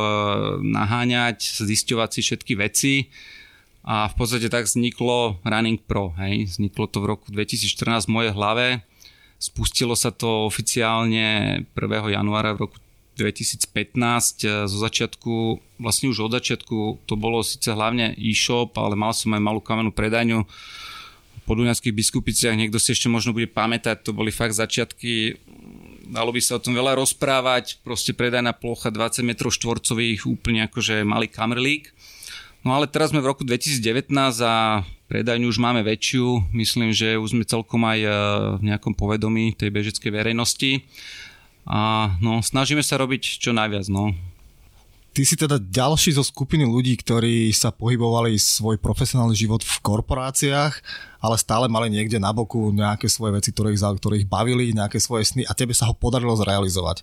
naháňať, 0.60 1.64
zisťovať 1.64 2.08
si 2.12 2.20
všetky 2.20 2.52
veci 2.60 2.94
a 3.88 4.04
v 4.04 4.14
podstate 4.20 4.52
tak 4.52 4.68
vzniklo 4.68 5.40
Running 5.48 5.80
Pro. 5.80 6.12
Hej. 6.20 6.52
Vzniklo 6.52 6.92
to 6.92 7.00
v 7.00 7.08
roku 7.16 7.32
2014 7.32 8.04
v 8.04 8.12
mojej 8.12 8.32
hlave 8.36 8.66
Spustilo 9.38 9.94
sa 9.94 10.10
to 10.10 10.50
oficiálne 10.50 11.62
1. 11.70 12.16
januára 12.18 12.58
v 12.58 12.66
roku 12.66 12.76
2015. 13.14 14.66
Zo 14.66 14.78
začiatku, 14.82 15.62
vlastne 15.78 16.10
už 16.10 16.26
od 16.26 16.34
začiatku 16.34 17.06
to 17.06 17.14
bolo 17.14 17.46
síce 17.46 17.70
hlavne 17.70 18.18
e-shop, 18.18 18.74
ale 18.74 18.98
mal 18.98 19.14
som 19.14 19.30
aj 19.34 19.42
malú 19.42 19.62
kamennú 19.62 19.94
predajňu 19.94 20.42
po 21.46 21.52
Dunajských 21.54 21.94
biskupiciach. 21.94 22.58
Niekto 22.58 22.82
si 22.82 22.92
ešte 22.92 23.06
možno 23.06 23.30
bude 23.30 23.46
pamätať, 23.46 24.02
to 24.02 24.10
boli 24.10 24.34
fakt 24.34 24.58
začiatky 24.58 25.38
dalo 26.08 26.32
by 26.32 26.40
sa 26.40 26.56
o 26.56 26.62
tom 26.64 26.72
veľa 26.72 26.96
rozprávať, 26.96 27.84
proste 27.84 28.16
predajná 28.16 28.56
plocha 28.56 28.88
20 28.88 29.28
m 29.28 29.32
štvorcových, 29.36 30.24
úplne 30.24 30.64
akože 30.66 31.04
malý 31.04 31.28
kamrlík. 31.28 31.92
No 32.64 32.74
ale 32.74 32.88
teraz 32.90 33.12
sme 33.12 33.22
v 33.22 33.30
roku 33.30 33.44
2019 33.44 34.08
a 34.42 34.82
predajňu 35.08 35.48
už 35.48 35.58
máme 35.58 35.80
väčšiu. 35.82 36.52
Myslím, 36.52 36.92
že 36.92 37.16
už 37.16 37.34
sme 37.34 37.44
celkom 37.48 37.82
aj 37.88 37.98
e, 38.04 38.10
v 38.60 38.62
nejakom 38.68 38.92
povedomí 38.92 39.56
tej 39.56 39.72
bežeckej 39.72 40.12
verejnosti. 40.12 40.84
A 41.64 42.12
no, 42.20 42.44
snažíme 42.44 42.84
sa 42.84 43.00
robiť 43.00 43.40
čo 43.40 43.56
najviac. 43.56 43.88
No. 43.88 44.12
Ty 45.16 45.22
si 45.24 45.34
teda 45.34 45.58
ďalší 45.58 46.14
zo 46.14 46.22
skupiny 46.22 46.62
ľudí, 46.62 46.94
ktorí 47.00 47.50
sa 47.50 47.74
pohybovali 47.74 48.38
svoj 48.38 48.78
profesionálny 48.78 49.34
život 49.34 49.64
v 49.66 49.76
korporáciách, 49.82 50.78
ale 51.18 51.36
stále 51.40 51.66
mali 51.66 51.90
niekde 51.90 52.22
na 52.22 52.30
boku 52.30 52.70
nejaké 52.70 53.10
svoje 53.10 53.34
veci, 53.34 53.50
ktoré 53.50 53.74
ich, 53.74 53.82
ktoré 53.82 54.14
ich 54.22 54.28
bavili, 54.30 54.70
nejaké 54.70 55.02
svoje 55.02 55.26
sny 55.26 55.42
a 55.48 55.56
tebe 55.58 55.74
sa 55.74 55.90
ho 55.90 55.94
podarilo 55.96 56.38
zrealizovať 56.38 57.02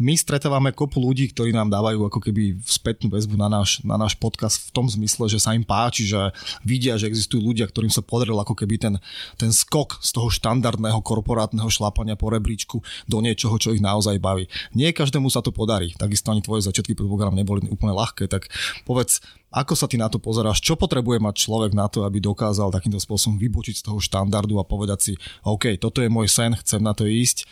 my 0.00 0.16
stretávame 0.16 0.72
kopu 0.72 0.96
ľudí, 0.96 1.28
ktorí 1.28 1.52
nám 1.52 1.68
dávajú 1.68 2.08
ako 2.08 2.24
keby 2.24 2.56
spätnú 2.64 3.12
väzbu 3.12 3.36
na 3.36 3.52
náš, 3.52 3.84
na 3.84 4.00
náš 4.00 4.16
podcast 4.16 4.72
v 4.72 4.72
tom 4.72 4.88
zmysle, 4.88 5.28
že 5.28 5.36
sa 5.36 5.52
im 5.52 5.60
páči, 5.60 6.08
že 6.08 6.32
vidia, 6.64 6.96
že 6.96 7.04
existujú 7.04 7.44
ľudia, 7.44 7.68
ktorým 7.68 7.92
sa 7.92 8.00
podaril 8.00 8.40
ako 8.40 8.56
keby 8.56 8.80
ten, 8.80 8.94
ten 9.36 9.52
skok 9.52 10.00
z 10.00 10.16
toho 10.16 10.32
štandardného 10.32 11.04
korporátneho 11.04 11.68
šlapania 11.68 12.16
po 12.16 12.32
rebríčku 12.32 12.80
do 13.04 13.18
niečoho, 13.20 13.60
čo 13.60 13.76
ich 13.76 13.84
naozaj 13.84 14.16
baví. 14.16 14.48
Nie 14.72 14.96
každému 14.96 15.28
sa 15.28 15.44
to 15.44 15.52
podarí, 15.52 15.92
takisto 16.00 16.32
ani 16.32 16.40
tvoje 16.40 16.64
začiatky 16.64 16.96
program 16.96 17.36
neboli 17.36 17.68
úplne 17.68 17.92
ľahké, 17.92 18.24
tak 18.32 18.48
povedz, 18.88 19.20
ako 19.52 19.74
sa 19.74 19.90
ty 19.90 20.00
na 20.00 20.06
to 20.06 20.22
pozeráš? 20.22 20.62
Čo 20.64 20.78
potrebuje 20.80 21.18
mať 21.20 21.34
človek 21.44 21.76
na 21.76 21.90
to, 21.90 22.06
aby 22.06 22.22
dokázal 22.22 22.72
takýmto 22.72 23.02
spôsobom 23.02 23.36
vybočiť 23.36 23.82
z 23.82 23.84
toho 23.84 23.98
štandardu 23.98 24.56
a 24.56 24.64
povedať 24.64 24.98
si, 25.02 25.12
OK, 25.44 25.76
toto 25.76 26.00
je 26.00 26.08
môj 26.08 26.30
sen, 26.30 26.54
chcem 26.56 26.78
na 26.78 26.94
to 26.94 27.04
ísť. 27.04 27.44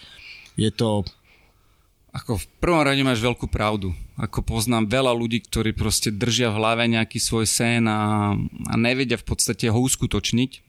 Je 0.55 0.71
to 0.71 1.03
ako 2.19 2.43
v 2.43 2.47
prvom 2.59 2.83
rade 2.83 2.99
máš 3.07 3.23
veľkú 3.23 3.47
pravdu. 3.47 3.95
Ako 4.19 4.43
poznám 4.43 4.91
veľa 4.91 5.15
ľudí, 5.15 5.39
ktorí 5.47 5.71
proste 5.71 6.11
držia 6.11 6.51
v 6.51 6.59
hlave 6.59 6.91
nejaký 6.91 7.23
svoj 7.23 7.47
sen 7.47 7.87
a, 7.87 8.35
a 8.67 8.75
nevedia 8.75 9.15
v 9.15 9.27
podstate 9.27 9.71
ho 9.71 9.79
uskutočniť. 9.79 10.67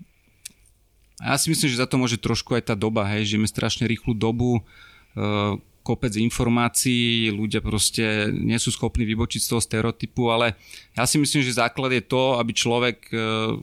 A 1.25 1.33
ja 1.33 1.37
si 1.41 1.49
myslím, 1.49 1.67
že 1.73 1.81
za 1.81 1.89
to 1.89 1.97
môže 1.97 2.21
trošku 2.21 2.53
aj 2.53 2.69
tá 2.69 2.75
doba, 2.77 3.03
hej, 3.09 3.35
žijeme 3.35 3.49
strašne 3.49 3.89
rýchlu 3.89 4.15
dobu, 4.15 4.61
e, 4.61 5.59
kopec 5.83 6.13
informácií, 6.15 7.33
ľudia 7.33 7.65
proste 7.65 8.29
nie 8.29 8.55
sú 8.61 8.69
schopní 8.71 9.03
vybočiť 9.09 9.41
z 9.41 9.49
toho 9.49 9.59
stereotypu, 9.59 10.29
ale 10.31 10.55
ja 10.93 11.03
si 11.03 11.17
myslím, 11.17 11.41
že 11.43 11.59
základ 11.59 11.91
je 11.91 12.03
to, 12.05 12.37
aby 12.39 12.55
človek 12.55 13.09
e, 13.09 13.15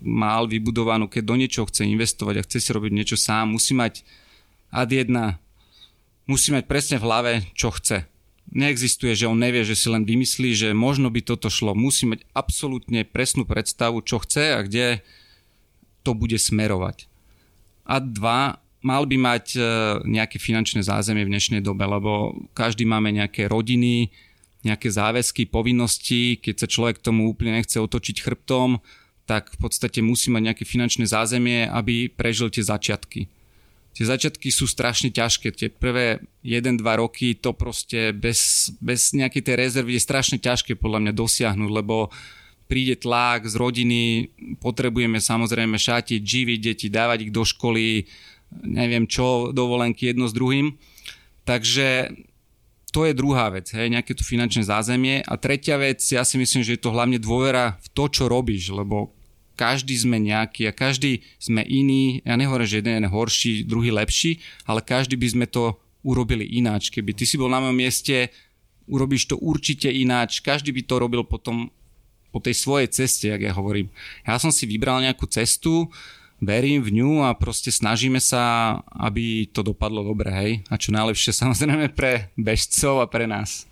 mal 0.04 0.50
vybudovanú, 0.50 1.08
keď 1.08 1.22
do 1.22 1.34
niečoho 1.38 1.70
chce 1.70 1.86
investovať 1.86 2.34
a 2.42 2.44
chce 2.44 2.58
si 2.60 2.70
robiť 2.74 2.92
niečo 2.92 3.16
sám, 3.16 3.56
musí 3.56 3.72
mať 3.72 4.04
ad 4.74 4.90
jedna 4.92 5.40
musí 6.26 6.50
mať 6.50 6.66
presne 6.66 6.96
v 6.98 7.06
hlave, 7.06 7.32
čo 7.54 7.70
chce. 7.72 8.04
Neexistuje, 8.50 9.14
že 9.14 9.26
on 9.26 9.38
nevie, 9.38 9.66
že 9.66 9.74
si 9.74 9.90
len 9.90 10.06
vymyslí, 10.06 10.54
že 10.54 10.68
možno 10.70 11.10
by 11.10 11.22
toto 11.22 11.50
šlo. 11.50 11.74
Musí 11.74 12.06
mať 12.06 12.22
absolútne 12.30 13.02
presnú 13.02 13.42
predstavu, 13.42 14.02
čo 14.06 14.22
chce 14.22 14.54
a 14.54 14.62
kde 14.62 15.02
to 16.06 16.14
bude 16.14 16.38
smerovať. 16.38 17.10
A 17.86 17.98
dva, 17.98 18.62
mal 18.82 19.02
by 19.06 19.16
mať 19.18 19.46
e, 19.58 19.60
nejaké 20.06 20.38
finančné 20.38 20.86
zázemie 20.86 21.26
v 21.26 21.32
dnešnej 21.34 21.62
dobe, 21.62 21.82
lebo 21.82 22.38
každý 22.54 22.86
máme 22.86 23.10
nejaké 23.10 23.50
rodiny, 23.50 24.14
nejaké 24.62 24.90
záväzky, 24.90 25.50
povinnosti, 25.50 26.38
keď 26.38 26.66
sa 26.66 26.68
človek 26.70 27.02
tomu 27.02 27.30
úplne 27.30 27.58
nechce 27.58 27.78
otočiť 27.78 28.22
chrbtom, 28.22 28.78
tak 29.26 29.50
v 29.54 29.58
podstate 29.58 30.02
musí 30.06 30.30
mať 30.30 30.54
nejaké 30.54 30.64
finančné 30.66 31.06
zázemie, 31.06 31.66
aby 31.66 32.06
prežil 32.06 32.46
tie 32.50 32.62
začiatky 32.62 33.26
tie 33.96 34.04
začiatky 34.04 34.52
sú 34.52 34.68
strašne 34.68 35.08
ťažké. 35.08 35.56
Tie 35.56 35.72
prvé 35.72 36.20
1-2 36.44 36.84
roky 36.84 37.32
to 37.32 37.56
proste 37.56 38.12
bez, 38.12 38.68
bez 38.76 39.16
nejakej 39.16 39.40
tej 39.40 39.56
rezervy 39.56 39.96
je 39.96 40.04
strašne 40.04 40.36
ťažké 40.36 40.76
podľa 40.76 41.08
mňa 41.08 41.12
dosiahnuť, 41.16 41.70
lebo 41.72 42.12
príde 42.68 43.00
tlak 43.00 43.48
z 43.48 43.56
rodiny, 43.56 44.02
potrebujeme 44.60 45.16
samozrejme 45.16 45.80
šatiť, 45.80 46.20
živiť 46.20 46.58
deti, 46.60 46.86
dávať 46.92 47.30
ich 47.30 47.32
do 47.32 47.40
školy, 47.40 48.04
neviem 48.68 49.08
čo, 49.08 49.48
dovolenky 49.56 50.12
jedno 50.12 50.28
s 50.28 50.36
druhým. 50.36 50.76
Takže 51.48 52.12
to 52.92 53.08
je 53.08 53.16
druhá 53.16 53.48
vec, 53.48 53.72
hej, 53.72 53.88
nejaké 53.88 54.12
to 54.12 54.26
finančné 54.26 54.66
zázemie. 54.66 55.24
A 55.24 55.40
tretia 55.40 55.80
vec, 55.80 56.04
ja 56.04 56.20
si 56.20 56.36
myslím, 56.36 56.60
že 56.60 56.76
je 56.76 56.84
to 56.84 56.92
hlavne 56.92 57.16
dôvera 57.16 57.80
v 57.80 57.88
to, 57.96 58.12
čo 58.12 58.28
robíš, 58.28 58.76
lebo 58.76 59.15
každý 59.56 59.96
sme 59.96 60.20
nejaký 60.20 60.68
a 60.68 60.76
každý 60.76 61.24
sme 61.40 61.64
iný. 61.64 62.20
Ja 62.22 62.36
nehovorím, 62.36 62.68
že 62.68 62.78
jeden 62.84 63.02
je 63.02 63.10
horší, 63.10 63.52
druhý 63.64 63.88
lepší, 63.88 64.38
ale 64.68 64.84
každý 64.84 65.16
by 65.16 65.28
sme 65.32 65.46
to 65.48 65.80
urobili 66.04 66.44
ináč. 66.44 66.92
Keby 66.92 67.16
ty 67.16 67.24
si 67.24 67.40
bol 67.40 67.48
na 67.48 67.58
mojom 67.64 67.74
mieste, 67.74 68.30
urobíš 68.86 69.32
to 69.32 69.40
určite 69.40 69.88
ináč. 69.88 70.44
Každý 70.44 70.70
by 70.70 70.82
to 70.84 70.94
robil 71.00 71.24
potom 71.24 71.72
po 72.30 72.38
tej 72.38 72.54
svojej 72.54 72.92
ceste, 72.92 73.32
jak 73.32 73.40
ja 73.40 73.56
hovorím. 73.56 73.88
Ja 74.28 74.36
som 74.36 74.52
si 74.52 74.68
vybral 74.68 75.00
nejakú 75.00 75.24
cestu, 75.24 75.88
verím 76.36 76.84
v 76.84 77.00
ňu 77.00 77.24
a 77.24 77.32
proste 77.32 77.72
snažíme 77.72 78.20
sa, 78.20 78.76
aby 78.92 79.48
to 79.48 79.64
dopadlo 79.64 80.04
dobre, 80.04 80.28
hej. 80.28 80.50
A 80.68 80.76
čo 80.76 80.92
najlepšie 80.92 81.32
samozrejme 81.42 81.90
pre 81.96 82.28
bežcov 82.36 83.00
a 83.00 83.08
pre 83.08 83.24
nás 83.24 83.64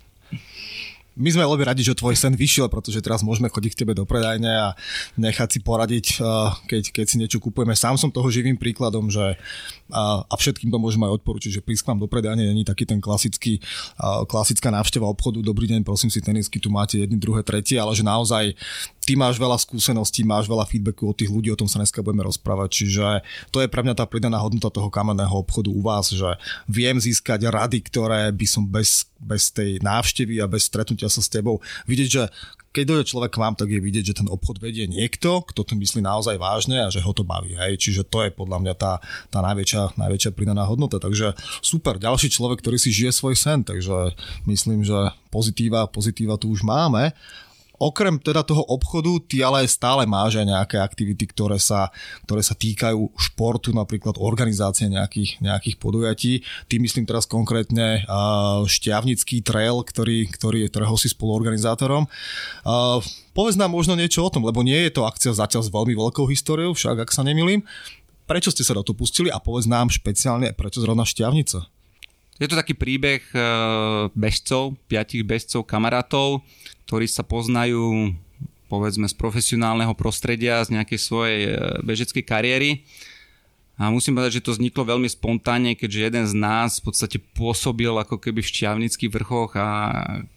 my 1.15 1.29
sme 1.31 1.47
veľmi 1.47 1.63
radi, 1.63 1.81
že 1.81 1.95
tvoj 1.95 2.15
sen 2.19 2.35
vyšiel, 2.35 2.67
pretože 2.67 2.99
teraz 2.99 3.23
môžeme 3.23 3.47
chodiť 3.47 3.71
k 3.71 3.79
tebe 3.83 3.93
do 3.95 4.03
predajne 4.03 4.51
a 4.51 4.67
nechať 5.15 5.49
si 5.55 5.59
poradiť, 5.63 6.05
eh, 6.19 6.49
keď, 6.67 6.83
keď 6.91 7.05
si 7.07 7.15
niečo 7.19 7.39
kupujeme. 7.39 7.71
Sám 7.71 7.95
som 7.95 8.11
toho 8.11 8.27
živým 8.27 8.59
príkladom, 8.59 9.07
že 9.07 9.39
a, 9.93 10.25
a 10.25 10.35
všetkým 10.35 10.73
to 10.73 10.81
môžem 10.81 11.05
aj 11.05 11.21
odporučiť, 11.21 11.61
že 11.61 11.61
prísť 11.61 11.85
k 11.85 11.89
vám 11.93 11.99
do 12.01 12.09
predajne 12.09 12.41
není 12.41 12.65
taký 12.65 12.89
ten 12.89 12.97
klasický, 12.97 13.61
klasická 14.25 14.73
návšteva 14.73 15.05
obchodu, 15.05 15.45
dobrý 15.45 15.69
deň, 15.69 15.85
prosím 15.85 16.09
si 16.09 16.25
tenisky, 16.25 16.57
tu 16.57 16.73
máte 16.73 16.97
jedny, 16.97 17.21
druhé, 17.21 17.45
tretie, 17.45 17.77
ale 17.77 17.93
že 17.93 18.01
naozaj 18.01 18.57
ty 19.05 19.13
máš 19.13 19.37
veľa 19.37 19.61
skúseností, 19.61 20.25
máš 20.25 20.49
veľa 20.49 20.65
feedbacku 20.65 21.05
od 21.05 21.17
tých 21.17 21.29
ľudí, 21.29 21.53
o 21.53 21.59
tom 21.59 21.69
sa 21.69 21.77
dneska 21.77 22.01
budeme 22.01 22.25
rozprávať, 22.25 22.69
čiže 22.81 23.05
to 23.53 23.61
je 23.61 23.69
pre 23.69 23.85
mňa 23.85 23.93
tá 23.93 24.09
pridaná 24.09 24.41
hodnota 24.41 24.73
toho 24.73 24.89
kamenného 24.89 25.37
obchodu 25.37 25.69
u 25.69 25.81
vás, 25.85 26.09
že 26.09 26.33
viem 26.65 26.97
získať 26.97 27.45
rady, 27.45 27.85
ktoré 27.85 28.33
by 28.33 28.45
som 28.49 28.65
bez, 28.65 29.05
bez 29.21 29.53
tej 29.53 29.77
návštevy 29.85 30.41
a 30.41 30.49
bez 30.49 30.65
stretnutia 30.65 31.13
sa 31.13 31.21
s 31.21 31.29
tebou 31.29 31.61
vidieť, 31.85 32.09
že 32.09 32.23
keď 32.75 32.83
dojde 32.83 33.05
človek 33.07 33.31
k 33.31 33.39
vám, 33.39 33.55
tak 33.55 33.71
je 33.71 33.79
vidieť, 33.79 34.11
že 34.11 34.19
ten 34.19 34.27
obchod 34.27 34.59
vedie 34.59 34.83
niekto, 34.83 35.47
kto 35.47 35.63
to 35.63 35.79
myslí 35.79 36.03
naozaj 36.03 36.35
vážne 36.35 36.83
a 36.83 36.91
že 36.91 36.99
ho 36.99 37.11
to 37.15 37.23
baví. 37.23 37.55
Hej. 37.55 37.79
Čiže 37.79 38.03
to 38.03 38.27
je 38.27 38.35
podľa 38.35 38.59
mňa 38.59 38.73
tá, 38.75 38.99
tá 39.31 39.39
najväčšia, 39.39 39.95
najväčšia 39.95 40.35
pridaná 40.35 40.67
hodnota. 40.67 40.99
Takže 40.99 41.31
super, 41.63 41.95
ďalší 41.95 42.27
človek, 42.27 42.59
ktorý 42.59 42.75
si 42.75 42.91
žije 42.91 43.15
svoj 43.15 43.39
sen, 43.39 43.63
takže 43.63 44.11
myslím, 44.43 44.83
že 44.83 45.15
pozitíva, 45.31 45.87
pozitíva 45.87 46.35
tu 46.35 46.51
už 46.51 46.67
máme 46.67 47.15
okrem 47.77 48.19
teda 48.19 48.41
toho 48.41 48.63
obchodu, 48.65 49.19
ty 49.27 49.43
ale 49.43 49.67
stále 49.67 50.07
máš 50.07 50.39
aj 50.39 50.47
nejaké 50.47 50.77
aktivity, 50.79 51.27
ktoré 51.27 51.59
sa, 51.59 51.91
ktoré 52.23 52.41
sa 52.41 52.55
týkajú 52.55 53.15
športu, 53.19 53.75
napríklad 53.75 54.15
organizácie 54.19 54.87
nejakých, 54.87 55.43
nejakých 55.43 55.75
podujatí. 55.75 56.33
Ty 56.71 56.75
myslím 56.79 57.03
teraz 57.03 57.27
konkrétne 57.27 58.07
Šťavnický 58.65 59.43
trail, 59.43 59.83
ktorý, 59.83 60.31
ktorý 60.31 60.65
je, 60.65 60.71
ktorého 60.71 60.95
si 60.95 61.11
spoluorganizátorom. 61.11 62.07
Povedz 63.35 63.59
nám 63.59 63.75
možno 63.75 63.99
niečo 63.99 64.23
o 64.23 64.31
tom, 64.31 64.47
lebo 64.47 64.63
nie 64.63 64.87
je 64.87 64.95
to 64.95 65.03
akcia 65.03 65.35
zatiaľ 65.35 65.67
s 65.67 65.73
veľmi 65.73 65.91
veľkou 65.91 66.23
históriou, 66.31 66.71
však 66.71 67.03
ak 67.03 67.11
sa 67.11 67.27
nemilím. 67.27 67.67
Prečo 68.25 68.49
ste 68.49 68.65
sa 68.65 68.73
do 68.73 68.81
toho 68.81 68.97
pustili 68.97 69.29
a 69.29 69.37
povedz 69.37 69.69
nám 69.69 69.93
špeciálne, 69.93 70.55
prečo 70.55 70.81
zrovna 70.81 71.05
Šťavnica? 71.05 71.74
Je 72.35 72.51
to 72.51 72.59
taký 72.59 72.75
príbeh 72.75 73.23
bežcov, 74.11 74.75
piatich 74.91 75.23
bežcov, 75.23 75.63
kamarátov, 75.63 76.43
ktorí 76.83 77.07
sa 77.07 77.23
poznajú 77.23 78.11
povedzme 78.67 79.05
z 79.05 79.15
profesionálneho 79.15 79.93
prostredia, 79.93 80.65
z 80.65 80.73
nejakej 80.75 80.99
svojej 80.99 81.39
e, 81.47 81.51
bežeckej 81.85 82.23
kariéry. 82.25 82.69
A 83.75 83.91
musím 83.91 84.15
povedať, 84.15 84.39
že 84.39 84.45
to 84.47 84.55
vzniklo 84.55 84.87
veľmi 84.87 85.07
spontánne, 85.11 85.75
keďže 85.75 86.05
jeden 86.07 86.25
z 86.25 86.33
nás 86.33 86.79
v 86.79 86.89
podstate 86.89 87.17
pôsobil 87.35 87.91
ako 87.91 88.17
keby 88.17 88.39
v 88.39 88.51
šťavnických 88.55 89.11
vrchoch 89.11 89.51
a 89.59 89.67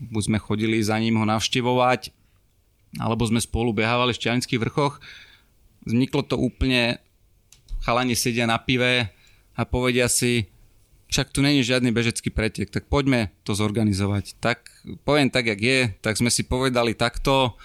buď 0.02 0.22
sme 0.26 0.38
chodili 0.42 0.82
za 0.82 0.98
ním 0.98 1.22
ho 1.22 1.24
navštevovať, 1.24 2.10
alebo 2.98 3.22
sme 3.30 3.38
spolu 3.38 3.70
behávali 3.70 4.10
v 4.10 4.20
šťavnických 4.26 4.62
vrchoch. 4.66 4.98
Vzniklo 5.86 6.26
to 6.26 6.34
úplne, 6.34 6.98
chalani 7.86 8.18
sedia 8.18 8.44
na 8.50 8.58
pive 8.58 9.06
a 9.54 9.62
povedia 9.62 10.10
si, 10.10 10.50
však 11.08 11.32
tu 11.32 11.40
není 11.40 11.64
žiadny 11.64 11.88
bežecký 11.88 12.28
pretek, 12.28 12.68
tak 12.68 12.84
poďme 12.86 13.32
to 13.44 13.56
zorganizovať. 13.56 14.36
Tak 14.38 14.68
poviem 15.08 15.32
tak, 15.32 15.48
jak 15.48 15.60
je, 15.60 15.78
tak 16.04 16.20
sme 16.20 16.28
si 16.28 16.44
povedali 16.44 16.92
takto 16.92 17.56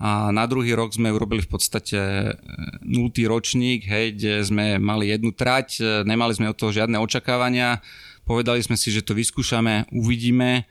a 0.00 0.32
na 0.32 0.48
druhý 0.48 0.72
rok 0.72 0.96
sme 0.96 1.12
urobili 1.12 1.44
v 1.44 1.50
podstate 1.52 1.96
e, 1.96 2.32
nultý 2.84 3.28
ročník, 3.28 3.84
hej, 3.84 4.16
kde 4.16 4.32
sme 4.40 4.66
mali 4.80 5.12
jednu 5.12 5.28
trať, 5.32 5.68
e, 5.76 5.84
nemali 6.08 6.32
sme 6.32 6.48
od 6.48 6.56
toho 6.56 6.72
žiadne 6.72 6.96
očakávania, 6.96 7.84
povedali 8.24 8.64
sme 8.64 8.80
si, 8.80 8.88
že 8.88 9.04
to 9.04 9.12
vyskúšame, 9.12 9.92
uvidíme. 9.92 10.64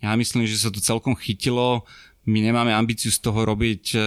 Ja 0.00 0.16
myslím, 0.16 0.48
že 0.48 0.56
sa 0.56 0.72
to 0.72 0.80
celkom 0.80 1.12
chytilo 1.12 1.84
my 2.28 2.38
nemáme 2.44 2.68
ambíciu 2.76 3.08
z 3.08 3.16
toho 3.24 3.48
robiť 3.48 3.96
e, 3.96 3.98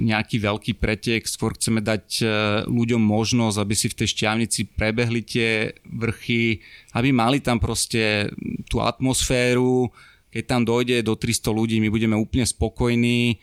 nejaký 0.00 0.40
veľký 0.40 0.72
pretek, 0.80 1.28
skôr 1.28 1.52
chceme 1.52 1.84
dať 1.84 2.06
e, 2.18 2.24
ľuďom 2.64 3.02
možnosť, 3.02 3.56
aby 3.60 3.74
si 3.76 3.92
v 3.92 3.98
tej 4.00 4.08
šťavnici 4.16 4.60
prebehli 4.72 5.20
tie 5.20 5.76
vrchy, 5.84 6.64
aby 6.96 7.12
mali 7.12 7.44
tam 7.44 7.60
proste 7.60 8.32
tú 8.72 8.80
atmosféru, 8.80 9.92
keď 10.32 10.44
tam 10.48 10.62
dojde 10.64 11.04
do 11.04 11.12
300 11.12 11.52
ľudí, 11.52 11.76
my 11.84 11.92
budeme 11.92 12.16
úplne 12.16 12.48
spokojní. 12.48 13.36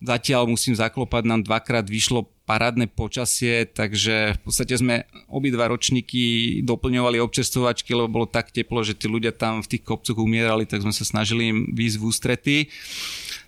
Zatiaľ 0.00 0.46
musím 0.48 0.78
zaklopať, 0.78 1.22
nám 1.26 1.42
dvakrát 1.42 1.84
vyšlo 1.84 2.30
parádne 2.50 2.90
počasie, 2.90 3.62
takže 3.62 4.34
v 4.34 4.40
podstate 4.42 4.74
sme 4.74 5.06
obidva 5.30 5.70
ročníky 5.70 6.58
doplňovali 6.66 7.22
občestovačky, 7.22 7.94
lebo 7.94 8.10
bolo 8.10 8.26
tak 8.26 8.50
teplo, 8.50 8.82
že 8.82 8.98
tí 8.98 9.06
ľudia 9.06 9.30
tam 9.30 9.62
v 9.62 9.70
tých 9.76 9.86
kopcoch 9.86 10.18
umierali, 10.18 10.66
tak 10.66 10.82
sme 10.82 10.90
sa 10.90 11.06
snažili 11.06 11.50
im 11.54 11.58
výjsť 11.70 11.96
v 11.98 12.06
ústrety. 12.10 12.56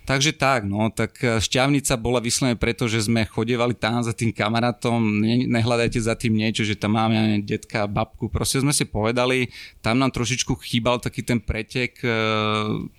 Takže 0.03 0.35
tak, 0.35 0.67
no, 0.67 0.91
tak 0.91 1.15
e, 1.23 1.39
šťavnica 1.39 1.95
bola 1.95 2.19
vyslovené 2.19 2.59
preto, 2.59 2.91
že 2.91 3.07
sme 3.07 3.23
chodevali 3.23 3.71
tam 3.71 4.03
za 4.03 4.11
tým 4.11 4.35
kamarátom, 4.35 4.99
ne, 4.99 5.47
nehľadajte 5.47 5.99
za 6.03 6.19
tým 6.19 6.35
niečo, 6.35 6.67
že 6.67 6.75
tam 6.75 6.99
máme 6.99 7.39
detka, 7.39 7.87
babku, 7.87 8.27
proste 8.27 8.59
sme 8.59 8.75
si 8.75 8.83
povedali, 8.83 9.47
tam 9.79 10.03
nám 10.03 10.11
trošičku 10.11 10.59
chýbal 10.59 10.99
taký 10.99 11.23
ten 11.23 11.39
pretek 11.39 12.03
e, 12.03 12.11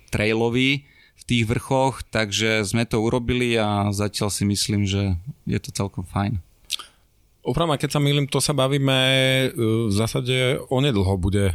trailový 0.09 0.81
v 1.15 1.23
tých 1.29 1.45
vrchoch, 1.45 2.01
takže 2.09 2.65
sme 2.65 2.89
to 2.89 2.97
urobili 3.05 3.53
a 3.53 3.93
zatiaľ 3.93 4.33
si 4.33 4.41
myslím, 4.49 4.89
že 4.89 5.13
je 5.45 5.59
to 5.61 5.69
celkom 5.69 6.09
fajn. 6.09 6.41
Opravma, 7.45 7.77
keď 7.77 7.95
sa 7.95 8.01
milím, 8.01 8.25
to 8.25 8.41
sa 8.41 8.57
bavíme, 8.57 8.97
e, 8.97 9.47
v 9.89 9.93
zásade 9.93 10.57
onedlho 10.73 11.21
bude 11.21 11.53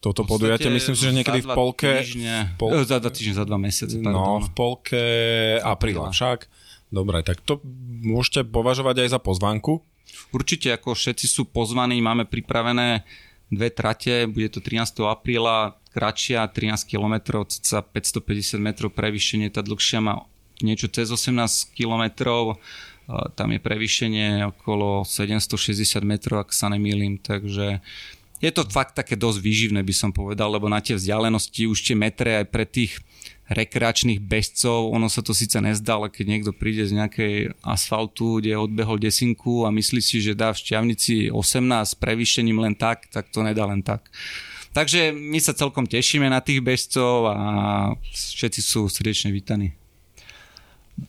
toto 0.00 0.22
podujatie. 0.24 0.68
Myslím 0.68 0.94
si, 0.94 1.02
že 1.08 1.16
niekedy 1.16 1.40
v 1.42 1.48
polke... 1.52 2.04
Týždne, 2.04 2.56
pol... 2.60 2.84
Za 2.84 3.00
dva 3.00 3.10
týždne, 3.10 3.34
za 3.40 3.44
dva 3.48 3.58
mesiace. 3.58 3.96
No, 3.98 4.38
v 4.40 4.50
polke 4.52 5.02
apríla 5.62 6.12
však. 6.12 6.46
Dobre, 6.92 7.20
tak 7.26 7.42
to 7.42 7.58
môžete 8.06 8.46
považovať 8.46 9.06
aj 9.06 9.08
za 9.16 9.20
pozvánku? 9.20 9.82
Určite, 10.30 10.70
ako 10.70 10.94
všetci 10.94 11.26
sú 11.26 11.42
pozvaní, 11.50 11.98
máme 11.98 12.30
pripravené 12.30 13.02
dve 13.50 13.70
trate, 13.74 14.30
bude 14.30 14.50
to 14.54 14.62
13. 14.62 15.02
apríla, 15.06 15.74
kratšia, 15.90 16.46
13 16.46 16.86
km, 16.86 17.42
ca 17.46 17.82
550 17.82 18.58
metrov 18.62 18.94
prevýšenie, 18.94 19.50
tá 19.50 19.66
dlhšia 19.66 19.98
má 20.02 20.26
niečo 20.62 20.86
cez 20.86 21.10
18 21.10 21.74
km, 21.74 22.04
tam 23.38 23.48
je 23.54 23.60
prevýšenie 23.62 24.50
okolo 24.50 25.06
760 25.06 26.02
metrov, 26.02 26.42
ak 26.42 26.50
sa 26.50 26.66
nemýlim, 26.70 27.22
takže 27.22 27.78
je 28.40 28.50
to 28.52 28.68
fakt 28.68 28.92
také 28.96 29.16
dosť 29.16 29.38
výživné, 29.40 29.80
by 29.80 29.94
som 29.96 30.10
povedal, 30.12 30.52
lebo 30.52 30.68
na 30.68 30.84
tie 30.84 30.96
vzdialenosti 30.96 31.64
už 31.68 31.78
tie 31.80 31.96
metre 31.96 32.44
aj 32.44 32.46
pre 32.52 32.68
tých 32.68 33.00
rekreačných 33.46 34.18
bežcov, 34.18 34.90
ono 34.90 35.06
sa 35.06 35.22
to 35.22 35.30
síce 35.30 35.54
nezdá, 35.62 35.94
ale 35.94 36.10
keď 36.10 36.24
niekto 36.26 36.50
príde 36.50 36.82
z 36.82 36.98
nejakej 36.98 37.34
asfaltu, 37.62 38.42
kde 38.42 38.58
odbehol 38.58 38.98
desinku 38.98 39.62
a 39.62 39.70
myslí 39.70 40.02
si, 40.02 40.18
že 40.18 40.34
dá 40.34 40.50
v 40.50 40.60
šťavnici 40.66 41.30
18 41.30 42.02
prevýšením 42.02 42.58
len 42.58 42.74
tak, 42.74 43.06
tak 43.06 43.30
to 43.30 43.46
nedá 43.46 43.62
len 43.70 43.86
tak. 43.86 44.10
Takže 44.74 45.14
my 45.14 45.38
sa 45.40 45.56
celkom 45.56 45.88
tešíme 45.88 46.26
na 46.28 46.42
tých 46.42 46.60
bežcov 46.60 47.32
a 47.32 47.38
všetci 48.12 48.60
sú 48.60 48.90
srdečne 48.90 49.32
vítaní. 49.32 49.72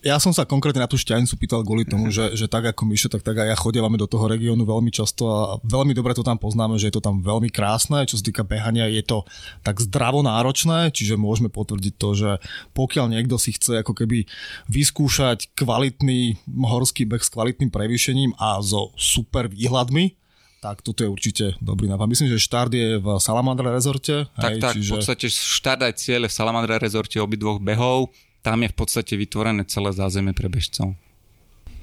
Ja 0.04 0.20
som 0.20 0.36
sa 0.36 0.44
konkrétne 0.44 0.84
na 0.84 0.92
tú 0.92 1.00
šťanicu 1.00 1.40
pýtal 1.40 1.64
kvôli 1.64 1.88
tomu, 1.88 2.12
že, 2.12 2.36
že 2.36 2.52
tak 2.52 2.68
ako 2.68 2.84
Mišo, 2.84 3.08
tak, 3.08 3.24
tak 3.24 3.40
aj 3.40 3.48
ja 3.48 3.56
chodívame 3.56 3.96
do 3.96 4.04
toho 4.04 4.28
regiónu 4.28 4.68
veľmi 4.68 4.92
často 4.92 5.24
a 5.32 5.40
veľmi 5.64 5.96
dobre 5.96 6.12
to 6.12 6.28
tam 6.28 6.36
poznáme, 6.36 6.76
že 6.76 6.92
je 6.92 7.00
to 7.00 7.04
tam 7.04 7.24
veľmi 7.24 7.48
krásne. 7.48 8.04
Čo 8.04 8.20
sa 8.20 8.24
týka 8.28 8.44
behania, 8.44 8.92
je 8.92 9.00
to 9.00 9.24
tak 9.64 9.80
zdravo 9.80 10.20
náročné, 10.28 10.92
čiže 10.92 11.16
môžeme 11.16 11.48
potvrdiť 11.48 11.94
to, 11.96 12.10
že 12.20 12.32
pokiaľ 12.76 13.16
niekto 13.16 13.40
si 13.40 13.56
chce 13.56 13.80
ako 13.80 13.96
keby 13.96 14.28
vyskúšať 14.68 15.56
kvalitný 15.56 16.36
horský 16.52 17.08
beh 17.08 17.24
s 17.24 17.32
kvalitným 17.32 17.72
prevýšením 17.72 18.36
a 18.36 18.60
so 18.60 18.92
super 19.00 19.48
výhľadmi, 19.48 20.20
tak 20.60 20.84
toto 20.84 21.06
je 21.06 21.10
určite 21.10 21.46
dobrý 21.64 21.88
nápad. 21.88 22.12
Myslím, 22.12 22.34
že 22.34 22.44
štart 22.44 22.74
je 22.74 23.00
v 23.00 23.08
Salamandra 23.24 23.72
rezorte. 23.72 24.28
Tak, 24.36 24.52
hej, 24.52 24.60
tak, 24.60 24.74
čiže... 24.76 24.90
v 24.90 24.96
podstate 25.00 25.28
štart 25.32 25.82
aj 25.86 25.94
cieľ 25.96 26.22
v 26.28 26.34
Salamandra 26.34 26.76
rezorte 26.82 27.22
obidvoch 27.22 27.62
behov 27.64 28.12
tam 28.48 28.64
je 28.64 28.72
v 28.72 28.78
podstate 28.80 29.20
vytvorené 29.20 29.68
celé 29.68 29.92
zázemie 29.92 30.32
pre 30.32 30.48
bežcov. 30.48 30.96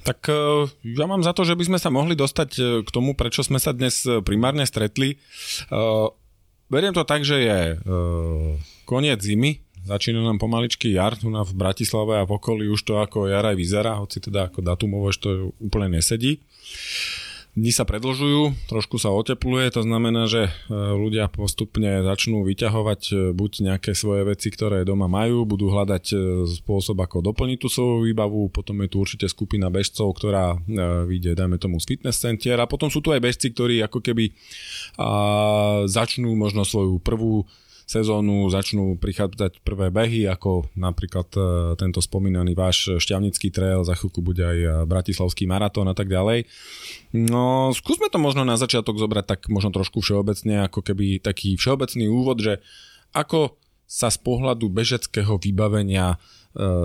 Tak 0.01 0.25
e, 0.25 0.65
ja 0.97 1.05
mám 1.05 1.21
za 1.21 1.37
to, 1.37 1.45
že 1.45 1.53
by 1.53 1.69
sme 1.69 1.77
sa 1.77 1.93
mohli 1.93 2.17
dostať 2.17 2.49
e, 2.57 2.61
k 2.81 2.89
tomu, 2.89 3.13
prečo 3.13 3.45
sme 3.45 3.61
sa 3.61 3.69
dnes 3.69 4.01
e, 4.01 4.25
primárne 4.25 4.65
stretli. 4.65 5.21
Beriem 6.65 6.97
to 6.97 7.05
tak, 7.05 7.21
že 7.21 7.45
je 7.45 7.59
koniec 8.89 9.21
zimy, 9.21 9.61
začína 9.85 10.25
nám 10.25 10.41
pomaličky 10.41 10.89
jar, 10.89 11.13
tu 11.13 11.29
v 11.29 11.53
Bratislave 11.53 12.17
a 12.17 12.25
v 12.25 12.41
okolí 12.41 12.65
už 12.73 12.81
to 12.81 12.97
ako 12.97 13.29
jar 13.29 13.45
vyzerá, 13.53 14.01
hoci 14.01 14.17
teda 14.17 14.49
ako 14.49 14.65
datumovo 14.65 15.13
to 15.13 15.53
úplne 15.61 16.01
nesedí. 16.01 16.41
Dni 17.55 17.71
sa 17.71 17.87
predlžujú, 17.87 18.67
trošku 18.67 18.99
sa 18.99 19.15
otepluje, 19.15 19.71
to 19.71 19.79
znamená, 19.79 20.27
že 20.27 20.51
e, 20.51 20.75
ľudia 20.75 21.31
postupne 21.31 22.03
začnú 22.03 22.43
vyťahovať 22.43 23.01
e, 23.07 23.13
buď 23.31 23.51
nejaké 23.71 23.95
svoje 23.95 24.27
veci, 24.27 24.51
ktoré 24.51 24.83
doma 24.83 25.07
majú, 25.07 25.47
budú 25.47 25.71
hľadať 25.71 26.05
e, 26.11 26.15
spôsob, 26.51 26.99
ako 26.99 27.23
doplniť 27.23 27.57
tú 27.63 27.71
svoju 27.71 28.11
výbavu, 28.11 28.51
potom 28.51 28.83
je 28.83 28.91
tu 28.91 28.99
určite 28.99 29.31
skupina 29.31 29.71
bežcov, 29.71 30.19
ktorá 30.19 30.59
vyjde, 31.07 31.39
dajme 31.39 31.55
tomu, 31.55 31.79
z 31.79 31.95
fitness 31.95 32.19
center 32.19 32.59
a 32.59 32.67
potom 32.67 32.91
sú 32.91 32.99
tu 32.99 33.15
aj 33.15 33.23
bežci, 33.23 33.55
ktorí 33.55 33.79
ako 33.87 34.03
keby 34.03 34.35
začnú 35.87 36.35
možno 36.35 36.67
svoju 36.67 36.99
prvú 36.99 37.47
sezónu 37.85 38.49
začnú 38.49 38.97
prichádzať 38.97 39.61
prvé 39.61 39.93
behy, 39.93 40.25
ako 40.25 40.65
napríklad 40.73 41.29
e, 41.37 41.39
tento 41.77 42.01
spomínaný 42.01 42.57
váš 42.57 42.97
šťavnický 42.97 43.53
trail, 43.53 43.85
za 43.85 43.93
chvíľku 43.93 44.25
bude 44.25 44.41
aj 44.41 44.57
e, 44.57 44.69
bratislavský 44.89 45.45
maratón 45.45 45.85
a 45.85 45.95
tak 45.95 46.09
ďalej. 46.09 46.49
No, 47.13 47.69
skúsme 47.77 48.09
to 48.09 48.17
možno 48.17 48.41
na 48.41 48.57
začiatok 48.57 48.97
zobrať 48.97 49.25
tak 49.25 49.39
možno 49.53 49.69
trošku 49.69 50.01
všeobecne, 50.01 50.65
ako 50.65 50.81
keby 50.81 51.21
taký 51.21 51.55
všeobecný 51.61 52.09
úvod, 52.09 52.41
že 52.41 52.59
ako 53.13 53.53
sa 53.85 54.09
z 54.09 54.17
pohľadu 54.17 54.65
bežeckého 54.73 55.37
vybavenia 55.37 56.17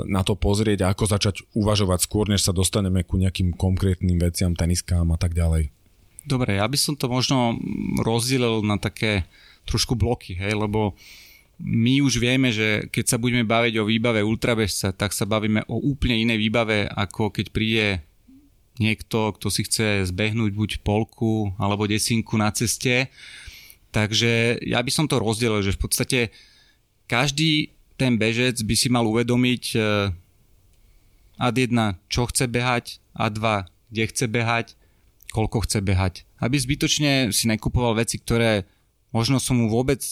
na 0.05 0.27
to 0.27 0.35
pozrieť 0.35 0.83
a 0.83 0.91
ako 0.93 1.05
začať 1.07 1.47
uvažovať 1.55 2.03
skôr, 2.03 2.27
než 2.27 2.43
sa 2.43 2.51
dostaneme 2.51 3.07
ku 3.07 3.15
nejakým 3.17 3.55
konkrétnym 3.55 4.19
veciam, 4.19 4.53
teniskám 4.53 5.07
a 5.15 5.19
tak 5.19 5.33
ďalej. 5.33 5.71
Dobre, 6.27 6.61
ja 6.61 6.67
by 6.69 6.77
som 6.77 6.95
to 6.99 7.09
možno 7.09 7.57
rozdielil 8.03 8.61
na 8.61 8.77
také 8.77 9.25
trošku 9.69 9.97
bloky, 9.97 10.37
hej, 10.37 10.57
lebo 10.57 10.95
my 11.61 12.01
už 12.01 12.17
vieme, 12.17 12.49
že 12.49 12.89
keď 12.89 13.05
sa 13.05 13.21
budeme 13.21 13.45
baviť 13.45 13.75
o 13.81 13.89
výbave 13.89 14.25
ultrabežca, 14.25 14.97
tak 14.97 15.13
sa 15.13 15.29
bavíme 15.29 15.69
o 15.69 15.77
úplne 15.77 16.17
inej 16.17 16.41
výbave, 16.41 16.89
ako 16.89 17.29
keď 17.29 17.47
príde 17.53 17.87
niekto, 18.81 19.37
kto 19.37 19.53
si 19.53 19.69
chce 19.69 20.09
zbehnúť 20.09 20.57
buď 20.57 20.71
polku 20.81 21.53
alebo 21.61 21.85
desinku 21.85 22.41
na 22.41 22.49
ceste. 22.49 23.13
Takže 23.93 24.65
ja 24.65 24.81
by 24.81 24.89
som 24.89 25.05
to 25.05 25.21
rozdelil, 25.21 25.61
že 25.61 25.77
v 25.77 25.83
podstate 25.85 26.21
každý 27.05 27.77
ten 28.01 28.17
bežec 28.17 28.57
by 28.65 28.75
si 28.79 28.89
mal 28.89 29.05
uvedomiť 29.05 29.65
eh, 29.77 30.09
ad 31.37 31.57
1, 31.61 31.77
čo 32.09 32.25
chce 32.25 32.49
behať, 32.49 33.05
ad 33.13 33.37
2, 33.37 33.93
kde 33.93 34.05
chce 34.09 34.27
behať, 34.33 34.67
koľko 35.29 35.69
chce 35.69 35.85
behať. 35.85 36.25
Aby 36.41 36.57
zbytočne 36.57 37.37
si 37.37 37.45
nekupoval 37.53 38.01
veci, 38.01 38.17
ktoré 38.17 38.65
možno 39.11 39.43
som 39.43 39.59
mu 39.59 39.67
vôbec 39.71 40.03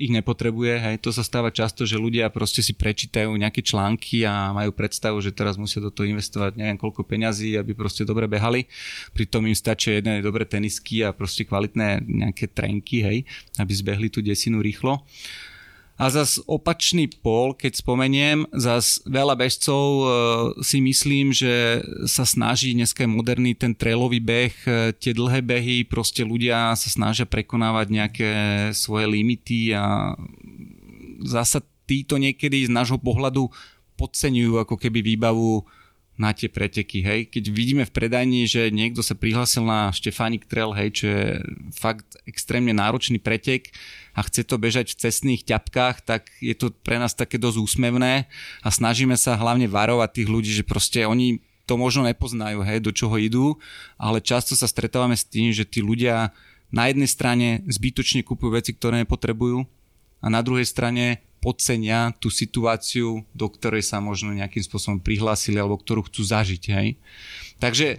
ich 0.00 0.08
nepotrebuje. 0.08 0.80
Hej. 0.80 0.96
To 1.04 1.12
sa 1.12 1.20
stáva 1.20 1.52
často, 1.52 1.84
že 1.84 2.00
ľudia 2.00 2.32
proste 2.32 2.64
si 2.64 2.72
prečítajú 2.72 3.28
nejaké 3.36 3.60
články 3.60 4.24
a 4.24 4.56
majú 4.56 4.72
predstavu, 4.72 5.20
že 5.20 5.36
teraz 5.36 5.60
musia 5.60 5.84
do 5.84 5.92
toho 5.92 6.08
investovať 6.08 6.56
neviem 6.56 6.80
koľko 6.80 7.04
peňazí, 7.04 7.60
aby 7.60 7.76
proste 7.76 8.08
dobre 8.08 8.24
behali. 8.24 8.64
Pritom 9.12 9.44
im 9.44 9.52
stačí 9.52 9.92
jedné 9.92 10.24
dobré 10.24 10.48
tenisky 10.48 11.04
a 11.04 11.12
proste 11.12 11.44
kvalitné 11.44 12.00
nejaké 12.00 12.48
trenky, 12.48 13.04
hej, 13.04 13.18
aby 13.60 13.72
zbehli 13.76 14.08
tú 14.08 14.24
desinu 14.24 14.64
rýchlo. 14.64 15.04
A 16.00 16.08
zas 16.08 16.40
opačný 16.48 17.12
pol, 17.12 17.52
keď 17.52 17.84
spomeniem, 17.84 18.48
zas 18.56 19.04
veľa 19.04 19.36
bežcov 19.36 19.84
e, 19.84 20.04
si 20.64 20.80
myslím, 20.80 21.28
že 21.28 21.84
sa 22.08 22.24
snaží, 22.24 22.72
dneska 22.72 23.04
moderný 23.04 23.52
ten 23.52 23.76
trailový 23.76 24.16
beh, 24.16 24.56
e, 24.64 24.96
tie 24.96 25.12
dlhé 25.12 25.44
behy, 25.44 25.84
proste 25.84 26.24
ľudia 26.24 26.72
sa 26.72 26.88
snažia 26.88 27.28
prekonávať 27.28 27.86
nejaké 27.92 28.30
svoje 28.72 29.12
limity 29.12 29.76
a 29.76 30.16
zasa 31.20 31.60
títo 31.84 32.16
niekedy 32.16 32.64
z 32.64 32.72
nášho 32.72 32.96
pohľadu 32.96 33.52
podceňujú 34.00 34.56
ako 34.56 34.80
keby 34.80 35.04
výbavu 35.04 35.68
na 36.16 36.32
tie 36.32 36.48
preteky, 36.48 37.04
hej. 37.04 37.20
Keď 37.28 37.44
vidíme 37.52 37.84
v 37.84 37.92
predajni, 37.92 38.48
že 38.48 38.72
niekto 38.72 39.04
sa 39.04 39.16
prihlásil 39.16 39.64
na 39.68 39.92
Štefánik 39.92 40.48
Trail, 40.48 40.72
hej, 40.76 40.88
čo 40.96 41.04
je 41.08 41.24
fakt 41.76 42.16
extrémne 42.24 42.72
náročný 42.72 43.20
pretek 43.20 43.72
a 44.14 44.20
chce 44.26 44.42
to 44.46 44.58
bežať 44.58 44.94
v 44.94 45.00
cestných 45.06 45.42
ťapkách, 45.46 46.02
tak 46.02 46.30
je 46.42 46.54
to 46.54 46.74
pre 46.74 46.98
nás 46.98 47.14
také 47.14 47.38
dosť 47.38 47.58
úsmevné 47.62 48.26
a 48.62 48.68
snažíme 48.68 49.14
sa 49.14 49.38
hlavne 49.38 49.70
varovať 49.70 50.22
tých 50.22 50.28
ľudí, 50.28 50.50
že 50.50 50.66
proste 50.66 51.06
oni 51.06 51.42
to 51.70 51.78
možno 51.78 52.02
nepoznajú, 52.02 52.66
hej, 52.66 52.82
do 52.82 52.90
čoho 52.90 53.14
idú, 53.14 53.54
ale 53.94 54.18
často 54.18 54.58
sa 54.58 54.66
stretávame 54.66 55.14
s 55.14 55.22
tým, 55.22 55.54
že 55.54 55.62
tí 55.62 55.78
ľudia 55.78 56.34
na 56.74 56.90
jednej 56.90 57.06
strane 57.06 57.48
zbytočne 57.70 58.26
kúpujú 58.26 58.58
veci, 58.58 58.74
ktoré 58.74 59.06
nepotrebujú 59.06 59.62
a 60.18 60.26
na 60.26 60.42
druhej 60.42 60.66
strane 60.66 61.22
podcenia 61.40 62.12
tú 62.20 62.28
situáciu, 62.28 63.24
do 63.32 63.46
ktorej 63.48 63.86
sa 63.86 63.98
možno 63.98 64.36
nejakým 64.36 64.60
spôsobom 64.60 65.00
prihlásili 65.00 65.56
alebo 65.56 65.80
ktorú 65.80 66.06
chcú 66.06 66.20
zažiť. 66.26 66.62
Hej? 66.74 66.88
Takže, 67.56 67.96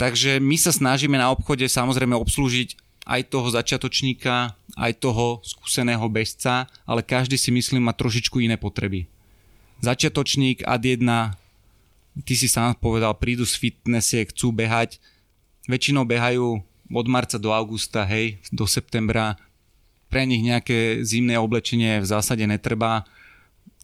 takže 0.00 0.40
my 0.40 0.56
sa 0.56 0.72
snažíme 0.72 1.20
na 1.20 1.28
obchode 1.28 1.68
samozrejme 1.68 2.16
obslúžiť 2.16 2.89
aj 3.10 3.26
toho 3.26 3.50
začiatočníka, 3.50 4.54
aj 4.78 4.92
toho 5.02 5.42
skúseného 5.42 6.06
bežca, 6.06 6.70
ale 6.86 7.02
každý 7.02 7.34
si 7.34 7.50
myslím 7.50 7.90
má 7.90 7.92
trošičku 7.92 8.38
iné 8.38 8.54
potreby. 8.54 9.10
Začiatočník 9.82 10.62
ad 10.62 10.86
1, 10.86 11.02
ty 12.22 12.34
si 12.38 12.46
sám 12.46 12.78
povedal, 12.78 13.10
prídu 13.18 13.42
z 13.42 13.58
fitnessie, 13.58 14.22
chcú 14.30 14.54
behať, 14.54 15.02
väčšinou 15.66 16.06
behajú 16.06 16.62
od 16.90 17.06
marca 17.10 17.34
do 17.34 17.50
augusta, 17.50 18.06
hej, 18.06 18.38
do 18.54 18.62
septembra, 18.70 19.34
pre 20.10 20.26
nich 20.26 20.42
nejaké 20.42 21.02
zimné 21.02 21.38
oblečenie 21.38 22.02
v 22.02 22.06
zásade 22.06 22.42
netreba. 22.46 23.06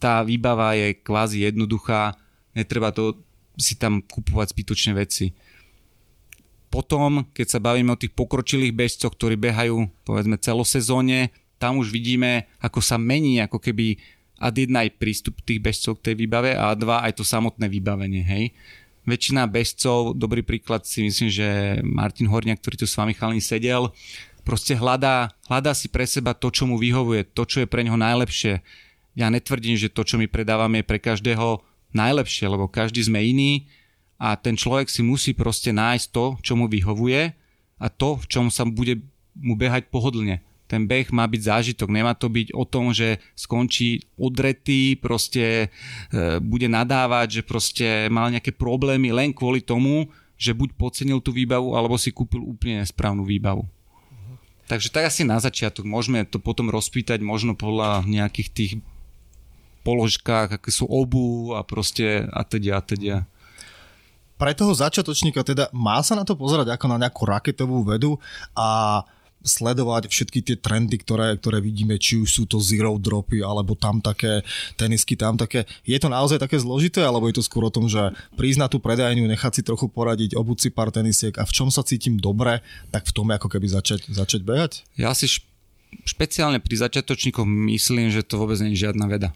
Tá 0.02 0.22
výbava 0.26 0.74
je 0.74 0.98
kvázi 1.02 1.46
jednoduchá, 1.46 2.18
netreba 2.54 2.90
to 2.90 3.14
si 3.56 3.74
tam 3.78 4.02
kupovať 4.02 4.52
zbytočné 4.52 4.92
veci. 4.94 5.32
Potom, 6.66 7.24
keď 7.30 7.46
sa 7.56 7.60
bavíme 7.62 7.94
o 7.94 8.00
tých 8.00 8.12
pokročilých 8.12 8.74
bežcoch, 8.74 9.14
ktorí 9.14 9.38
behajú 9.38 9.86
povedzme 10.02 10.36
celosezóne, 10.36 11.30
tam 11.56 11.80
už 11.80 11.88
vidíme, 11.88 12.50
ako 12.60 12.84
sa 12.84 13.00
mení 13.00 13.40
ako 13.40 13.62
keby 13.62 13.96
ad 14.36 14.52
1 14.52 14.68
aj 14.68 15.00
prístup 15.00 15.40
tých 15.40 15.62
bežcov 15.62 15.96
k 16.00 16.12
tej 16.12 16.14
výbave 16.20 16.52
a 16.52 16.76
2 16.76 16.84
aj 17.08 17.12
to 17.16 17.24
samotné 17.24 17.66
vybavenie, 17.72 18.20
hej. 18.20 18.52
Väčšina 19.06 19.46
bežcov, 19.46 20.18
dobrý 20.18 20.42
príklad 20.42 20.84
si 20.84 21.06
myslím, 21.06 21.30
že 21.30 21.78
Martin 21.86 22.26
Horniak, 22.26 22.58
ktorý 22.60 22.84
tu 22.84 22.86
s 22.90 22.98
vami 22.98 23.14
chalný 23.14 23.38
sedel, 23.38 23.94
proste 24.42 24.74
hľadá, 24.74 25.30
hľadá 25.46 25.72
si 25.72 25.86
pre 25.86 26.04
seba 26.04 26.34
to, 26.34 26.50
čo 26.50 26.66
mu 26.66 26.76
vyhovuje, 26.76 27.24
to, 27.32 27.46
čo 27.46 27.62
je 27.64 27.70
pre 27.70 27.86
neho 27.86 27.96
najlepšie. 27.96 28.60
Ja 29.16 29.30
netvrdím, 29.30 29.78
že 29.78 29.88
to, 29.88 30.04
čo 30.04 30.18
my 30.20 30.28
predávame, 30.28 30.82
je 30.82 30.90
pre 30.90 30.98
každého 31.00 31.62
najlepšie, 31.96 32.50
lebo 32.50 32.68
každý 32.68 33.00
sme 33.00 33.22
iný 33.24 33.64
a 34.16 34.36
ten 34.36 34.56
človek 34.56 34.88
si 34.88 35.04
musí 35.04 35.36
proste 35.36 35.72
nájsť 35.72 36.06
to, 36.12 36.26
čo 36.40 36.52
mu 36.56 36.66
vyhovuje 36.68 37.36
a 37.76 37.86
to, 37.92 38.16
v 38.16 38.26
čom 38.28 38.48
sa 38.48 38.64
bude 38.64 39.04
mu 39.36 39.54
behať 39.56 39.92
pohodlne. 39.92 40.40
Ten 40.66 40.90
beh 40.90 41.14
má 41.14 41.30
byť 41.30 41.42
zážitok, 41.46 41.88
nemá 41.94 42.18
to 42.18 42.26
byť 42.26 42.50
o 42.50 42.66
tom, 42.66 42.90
že 42.90 43.22
skončí 43.38 44.02
odretý, 44.18 44.98
proste 44.98 45.70
e, 46.10 46.42
bude 46.42 46.66
nadávať, 46.66 47.38
že 47.38 47.42
proste 47.46 47.86
mal 48.10 48.34
nejaké 48.34 48.50
problémy 48.50 49.14
len 49.14 49.30
kvôli 49.30 49.62
tomu, 49.62 50.10
že 50.34 50.50
buď 50.50 50.74
podcenil 50.74 51.22
tú 51.22 51.30
výbavu, 51.30 51.78
alebo 51.78 51.94
si 51.94 52.10
kúpil 52.10 52.42
úplne 52.42 52.82
nesprávnu 52.82 53.22
výbavu. 53.22 53.62
Takže 54.66 54.90
tak 54.90 55.06
asi 55.06 55.22
na 55.22 55.38
začiatok 55.38 55.86
môžeme 55.86 56.26
to 56.26 56.42
potom 56.42 56.66
rozpýtať 56.74 57.22
možno 57.22 57.54
podľa 57.54 58.02
nejakých 58.02 58.48
tých 58.50 58.72
položkách, 59.86 60.58
aké 60.58 60.70
sú 60.74 60.90
obu 60.90 61.54
a 61.54 61.62
proste 61.62 62.26
a 62.34 62.42
teda 62.42 62.72
a 62.74 62.82
teda. 62.82 63.16
Pre 64.36 64.52
toho 64.52 64.72
začiatočníka 64.76 65.40
teda 65.40 65.72
má 65.72 66.00
sa 66.04 66.12
na 66.12 66.24
to 66.24 66.36
pozerať 66.36 66.72
ako 66.76 66.86
na 66.92 67.00
nejakú 67.00 67.24
raketovú 67.24 67.80
vedu 67.88 68.20
a 68.52 69.00
sledovať 69.46 70.10
všetky 70.10 70.42
tie 70.42 70.56
trendy, 70.58 70.98
ktoré, 70.98 71.38
ktoré 71.38 71.62
vidíme, 71.62 71.96
či 71.96 72.18
už 72.18 72.28
sú 72.28 72.44
to 72.44 72.58
zero 72.58 72.98
dropy, 72.98 73.40
alebo 73.40 73.78
tam 73.78 74.02
také 74.02 74.42
tenisky, 74.74 75.14
tam 75.14 75.38
také. 75.38 75.64
Je 75.86 75.96
to 75.96 76.10
naozaj 76.10 76.42
také 76.42 76.58
zložité, 76.58 77.06
alebo 77.06 77.30
je 77.30 77.38
to 77.38 77.46
skôr 77.46 77.62
o 77.62 77.72
tom, 77.72 77.86
že 77.86 78.12
prísť 78.34 78.58
na 78.58 78.68
tú 78.68 78.82
predajňu, 78.82 79.24
nechať 79.24 79.52
si 79.54 79.62
trochu 79.62 79.86
poradiť, 79.86 80.34
obuť 80.34 80.58
si 80.66 80.68
pár 80.74 80.90
tenisiek 80.90 81.32
a 81.38 81.46
v 81.46 81.54
čom 81.54 81.70
sa 81.70 81.86
cítim 81.86 82.18
dobre, 82.18 82.60
tak 82.90 83.06
v 83.06 83.14
tom 83.14 83.30
ako 83.30 83.46
keby 83.46 83.70
začať, 83.70 84.10
začať 84.10 84.42
behať? 84.42 84.82
Ja 84.98 85.14
si 85.14 85.30
špeciálne 86.04 86.58
pri 86.58 86.74
začiatočníkoch 86.82 87.46
myslím, 87.46 88.10
že 88.10 88.26
to 88.26 88.42
vôbec 88.42 88.58
nie 88.58 88.74
je 88.74 88.90
žiadna 88.90 89.06
veda. 89.06 89.30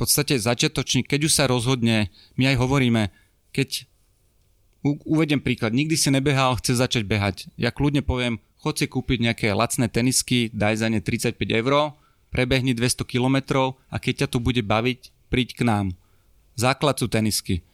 V 0.00 0.08
podstate 0.08 0.40
začiatočník, 0.40 1.04
keď 1.04 1.28
už 1.28 1.32
sa 1.36 1.44
rozhodne, 1.44 2.08
my 2.40 2.48
aj 2.48 2.56
hovoríme, 2.56 3.12
keď 3.52 3.89
uvedem 4.82 5.40
príklad, 5.40 5.76
nikdy 5.76 5.96
si 5.96 6.08
nebehal, 6.08 6.56
chce 6.56 6.80
začať 6.80 7.04
behať. 7.04 7.36
Ja 7.60 7.68
kľudne 7.72 8.00
poviem, 8.00 8.40
chod 8.60 8.80
si 8.80 8.88
kúpiť 8.88 9.18
nejaké 9.20 9.46
lacné 9.52 9.92
tenisky, 9.92 10.48
daj 10.52 10.80
za 10.80 10.88
ne 10.88 11.00
35 11.00 11.36
eur, 11.36 11.96
prebehni 12.32 12.72
200 12.72 13.04
km 13.04 13.36
a 13.90 13.96
keď 14.00 14.24
ťa 14.24 14.28
to 14.32 14.38
bude 14.40 14.62
baviť, 14.64 15.12
príď 15.28 15.48
k 15.58 15.62
nám. 15.66 15.86
Základ 16.56 16.96
sú 17.00 17.08
tenisky. 17.08 17.64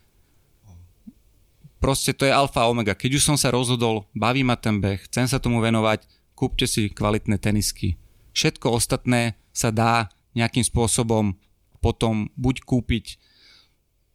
Proste 1.77 2.16
to 2.16 2.25
je 2.25 2.33
alfa 2.33 2.64
a 2.64 2.71
omega. 2.73 2.97
Keď 2.97 3.21
už 3.21 3.23
som 3.23 3.37
sa 3.38 3.53
rozhodol, 3.53 4.09
baví 4.16 4.42
ma 4.42 4.57
ten 4.57 4.81
beh, 4.81 5.07
chcem 5.07 5.29
sa 5.29 5.38
tomu 5.38 5.61
venovať, 5.61 6.09
kúpte 6.33 6.64
si 6.64 6.88
kvalitné 6.88 7.37
tenisky. 7.38 8.01
Všetko 8.33 8.73
ostatné 8.73 9.37
sa 9.53 9.71
dá 9.71 10.09
nejakým 10.37 10.64
spôsobom 10.64 11.37
potom 11.81 12.33
buď 12.37 12.64
kúpiť, 12.64 13.21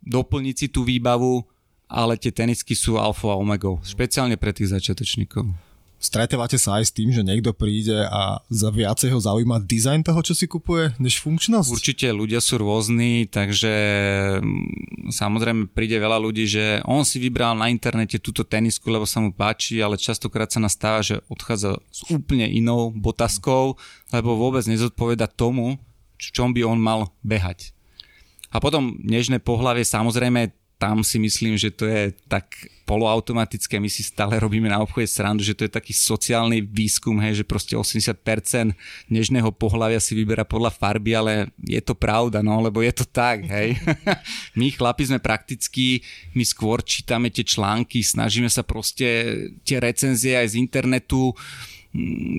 doplniť 0.06 0.56
si 0.58 0.68
tú 0.70 0.84
výbavu, 0.84 1.46
ale 1.92 2.16
tie 2.16 2.32
tenisky 2.32 2.72
sú 2.72 2.96
alfa 2.96 3.36
a 3.36 3.36
omega, 3.36 3.76
špeciálne 3.84 4.40
pre 4.40 4.56
tých 4.56 4.72
začiatočníkov. 4.72 5.72
Stretávate 6.02 6.58
sa 6.58 6.82
aj 6.82 6.90
s 6.90 6.96
tým, 6.98 7.14
že 7.14 7.22
niekto 7.22 7.54
príde 7.54 7.94
a 7.94 8.42
za 8.50 8.74
viacej 8.74 9.14
ho 9.14 9.22
zaujíma 9.22 9.62
dizajn 9.62 10.02
toho, 10.02 10.26
čo 10.26 10.34
si 10.34 10.50
kupuje, 10.50 10.98
než 10.98 11.22
funkčnosť? 11.22 11.70
Určite 11.70 12.10
ľudia 12.10 12.42
sú 12.42 12.58
rôzni, 12.58 13.30
takže 13.30 13.70
mm, 14.42 15.14
samozrejme 15.14 15.70
príde 15.70 16.02
veľa 16.02 16.18
ľudí, 16.18 16.50
že 16.50 16.82
on 16.90 17.06
si 17.06 17.22
vybral 17.22 17.54
na 17.54 17.70
internete 17.70 18.18
túto 18.18 18.42
tenisku, 18.42 18.90
lebo 18.90 19.06
sa 19.06 19.22
mu 19.22 19.30
páči, 19.30 19.78
ale 19.78 19.94
častokrát 19.94 20.50
sa 20.50 20.58
nastáva, 20.58 21.06
že 21.06 21.22
odchádza 21.30 21.78
s 21.94 22.02
úplne 22.10 22.50
inou 22.50 22.90
botaskou, 22.90 23.78
lebo 24.10 24.34
vôbec 24.34 24.66
nezodpoveda 24.66 25.30
tomu, 25.30 25.78
v 26.18 26.30
čom 26.34 26.50
by 26.50 26.66
on 26.66 26.82
mal 26.82 27.14
behať. 27.22 27.78
A 28.50 28.58
potom 28.58 28.98
nežné 29.06 29.38
pohlavie, 29.38 29.86
samozrejme 29.86 30.50
tam 30.82 31.06
si 31.06 31.22
myslím, 31.22 31.62
že 31.62 31.70
to 31.70 31.86
je 31.86 32.10
tak 32.26 32.58
poloautomatické, 32.89 33.78
my 33.78 33.86
si 33.86 34.02
stále 34.02 34.41
robíme 34.41 34.65
na 34.65 34.82
obchode 34.82 35.06
srandu, 35.06 35.46
že 35.46 35.54
to 35.54 35.70
je 35.70 35.72
taký 35.78 35.94
sociálny 35.94 36.65
výskum, 36.65 37.22
hej, 37.22 37.39
že 37.39 37.46
proste 37.46 37.78
80% 37.78 38.17
dnešného 39.06 39.54
pohľavia 39.54 40.02
si 40.02 40.17
vyberá 40.17 40.41
podľa 40.41 40.74
farby, 40.74 41.13
ale 41.13 41.54
je 41.62 41.78
to 41.86 41.94
pravda, 41.94 42.41
no, 42.41 42.58
lebo 42.58 42.82
je 42.82 42.89
to 42.98 43.06
tak, 43.06 43.46
hej. 43.46 43.78
my 44.60 44.74
chlapi 44.74 45.06
sme 45.06 45.22
prakticky, 45.22 46.02
my 46.34 46.41
skôr 46.41 46.82
čítame 46.82 47.30
tie 47.30 47.46
články, 47.46 48.02
snažíme 48.02 48.50
sa 48.50 48.65
proste 48.65 49.08
tie 49.62 49.78
recenzie 49.78 50.34
aj 50.34 50.58
z 50.58 50.60
internetu 50.60 51.32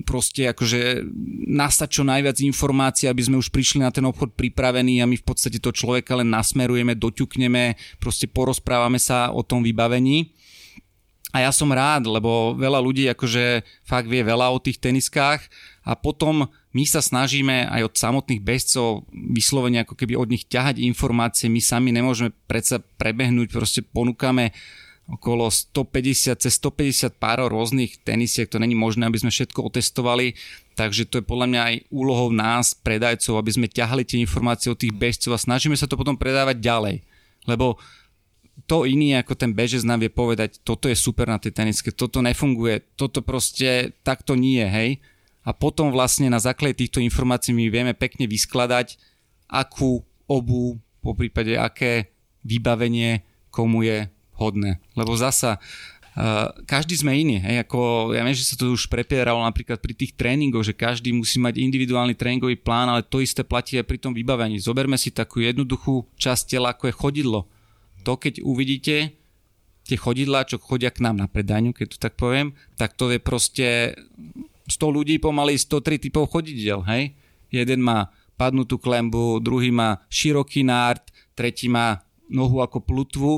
proste 0.09 0.49
akože 0.49 1.05
nastať 1.45 1.89
čo 2.01 2.03
najviac 2.03 2.41
informácií, 2.41 3.05
aby 3.05 3.21
sme 3.21 3.37
už 3.37 3.53
prišli 3.53 3.85
na 3.85 3.93
ten 3.93 4.01
obchod 4.01 4.33
pripravení 4.33 4.97
a 4.99 5.05
my 5.05 5.13
v 5.13 5.25
podstate 5.25 5.61
to 5.61 5.69
človeka 5.69 6.17
len 6.17 6.33
nasmerujeme, 6.33 6.97
doťukneme, 6.97 7.77
proste 8.01 8.25
porozprávame 8.25 8.97
sa 8.97 9.29
o 9.29 9.45
tom 9.45 9.61
vybavení. 9.61 10.33
A 11.33 11.41
ja 11.41 11.49
som 11.49 11.73
rád, 11.73 12.05
lebo 12.05 12.53
veľa 12.53 12.77
ľudí 12.77 13.09
akože 13.09 13.65
fakt 13.89 14.05
vie 14.05 14.21
veľa 14.21 14.53
o 14.53 14.61
tých 14.61 14.77
teniskách 14.77 15.41
a 15.81 15.97
potom 15.97 16.45
my 16.77 16.83
sa 16.85 17.01
snažíme 17.01 17.73
aj 17.73 17.89
od 17.89 17.93
samotných 17.97 18.41
bežcov 18.41 19.09
vyslovene 19.09 19.81
ako 19.81 19.97
keby 19.97 20.13
od 20.13 20.29
nich 20.29 20.45
ťahať 20.45 20.81
informácie, 20.85 21.49
my 21.49 21.57
sami 21.57 21.89
nemôžeme 21.89 22.37
predsa 22.45 22.81
prebehnúť, 22.81 23.49
proste 23.49 23.81
ponúkame 23.81 24.53
okolo 25.13 25.49
150, 25.51 26.41
cez 26.41 26.53
150 26.57 27.21
párov 27.21 27.53
rôznych 27.53 28.01
tenisiek, 28.01 28.49
to 28.49 28.57
není 28.57 28.73
možné, 28.73 29.05
aby 29.05 29.21
sme 29.21 29.29
všetko 29.29 29.69
otestovali, 29.69 30.33
takže 30.73 31.05
to 31.05 31.21
je 31.21 31.25
podľa 31.25 31.47
mňa 31.49 31.61
aj 31.61 31.75
úlohou 31.93 32.29
nás, 32.33 32.73
predajcov, 32.73 33.37
aby 33.37 33.51
sme 33.53 33.67
ťahali 33.69 34.03
tie 34.03 34.19
informácie 34.19 34.73
od 34.73 34.79
tých 34.79 34.95
bežcov 34.95 35.37
a 35.37 35.41
snažíme 35.41 35.77
sa 35.77 35.85
to 35.85 35.99
potom 35.99 36.17
predávať 36.17 36.57
ďalej, 36.59 36.95
lebo 37.45 37.77
to 38.69 38.85
iný 38.85 39.17
ako 39.17 39.33
ten 39.33 39.51
bežec 39.53 39.81
nám 39.81 40.05
vie 40.05 40.13
povedať, 40.13 40.61
toto 40.61 40.85
je 40.85 40.97
super 40.97 41.25
na 41.25 41.41
tej 41.41 41.53
teniske, 41.57 41.89
toto 41.93 42.21
nefunguje, 42.21 42.85
toto 42.93 43.25
proste 43.25 43.97
takto 44.05 44.37
nie, 44.37 44.61
hej. 44.61 45.01
A 45.43 45.51
potom 45.51 45.91
vlastne 45.91 46.31
na 46.31 46.39
základe 46.39 46.79
týchto 46.79 47.03
informácií 47.03 47.51
my 47.51 47.67
vieme 47.67 47.93
pekne 47.97 48.29
vyskladať, 48.29 48.95
akú 49.49 50.05
obu, 50.29 50.79
po 51.03 51.11
prípade 51.17 51.59
aké 51.59 52.13
vybavenie 52.47 53.27
komu 53.53 53.85
je 53.85 54.09
hodné. 54.37 54.81
Lebo 54.97 55.13
zasa 55.17 55.61
Uh, 56.13 56.53
každý 56.69 56.93
sme 56.93 57.09
iný, 57.17 57.41
hej, 57.41 57.65
ako 57.65 58.13
ja 58.13 58.21
viem, 58.21 58.37
že 58.37 58.45
sa 58.45 58.53
to 58.53 58.69
už 58.69 58.85
prepieralo 58.85 59.41
napríklad 59.41 59.81
pri 59.81 59.97
tých 59.97 60.13
tréningoch, 60.13 60.61
že 60.61 60.77
každý 60.77 61.09
musí 61.09 61.41
mať 61.41 61.57
individuálny 61.57 62.13
tréningový 62.13 62.53
plán, 62.53 62.85
ale 62.85 63.01
to 63.01 63.17
isté 63.17 63.41
platí 63.41 63.81
aj 63.81 63.89
pri 63.89 63.97
tom 63.97 64.13
vybavení. 64.13 64.61
Zoberme 64.61 64.93
si 64.93 65.09
takú 65.09 65.41
jednoduchú 65.41 66.05
časť 66.13 66.53
tela, 66.53 66.69
ako 66.69 66.85
je 66.85 66.93
chodidlo 66.93 67.49
to 68.03 68.19
keď 68.19 68.43
uvidíte 68.43 69.15
tie 69.83 69.97
chodidlá, 69.99 70.47
čo 70.47 70.59
chodia 70.59 70.91
k 70.91 71.03
nám 71.03 71.19
na 71.19 71.27
predajňu, 71.27 71.75
keď 71.75 71.87
to 71.95 71.97
tak 71.99 72.15
poviem, 72.19 72.55
tak 72.79 72.95
to 72.95 73.11
je 73.11 73.19
proste 73.19 73.67
100 74.67 74.79
ľudí 74.79 75.19
pomaly 75.19 75.59
103 75.59 76.07
typov 76.07 76.31
chodidel, 76.31 76.83
hej? 76.87 77.15
Jeden 77.51 77.83
má 77.83 78.11
padnutú 78.39 78.79
klembu, 78.79 79.43
druhý 79.43 79.71
má 79.71 80.03
široký 80.07 80.63
nárt, 80.63 81.11
tretí 81.35 81.67
má 81.67 81.99
nohu 82.31 82.63
ako 82.63 82.79
plutvu 82.79 83.33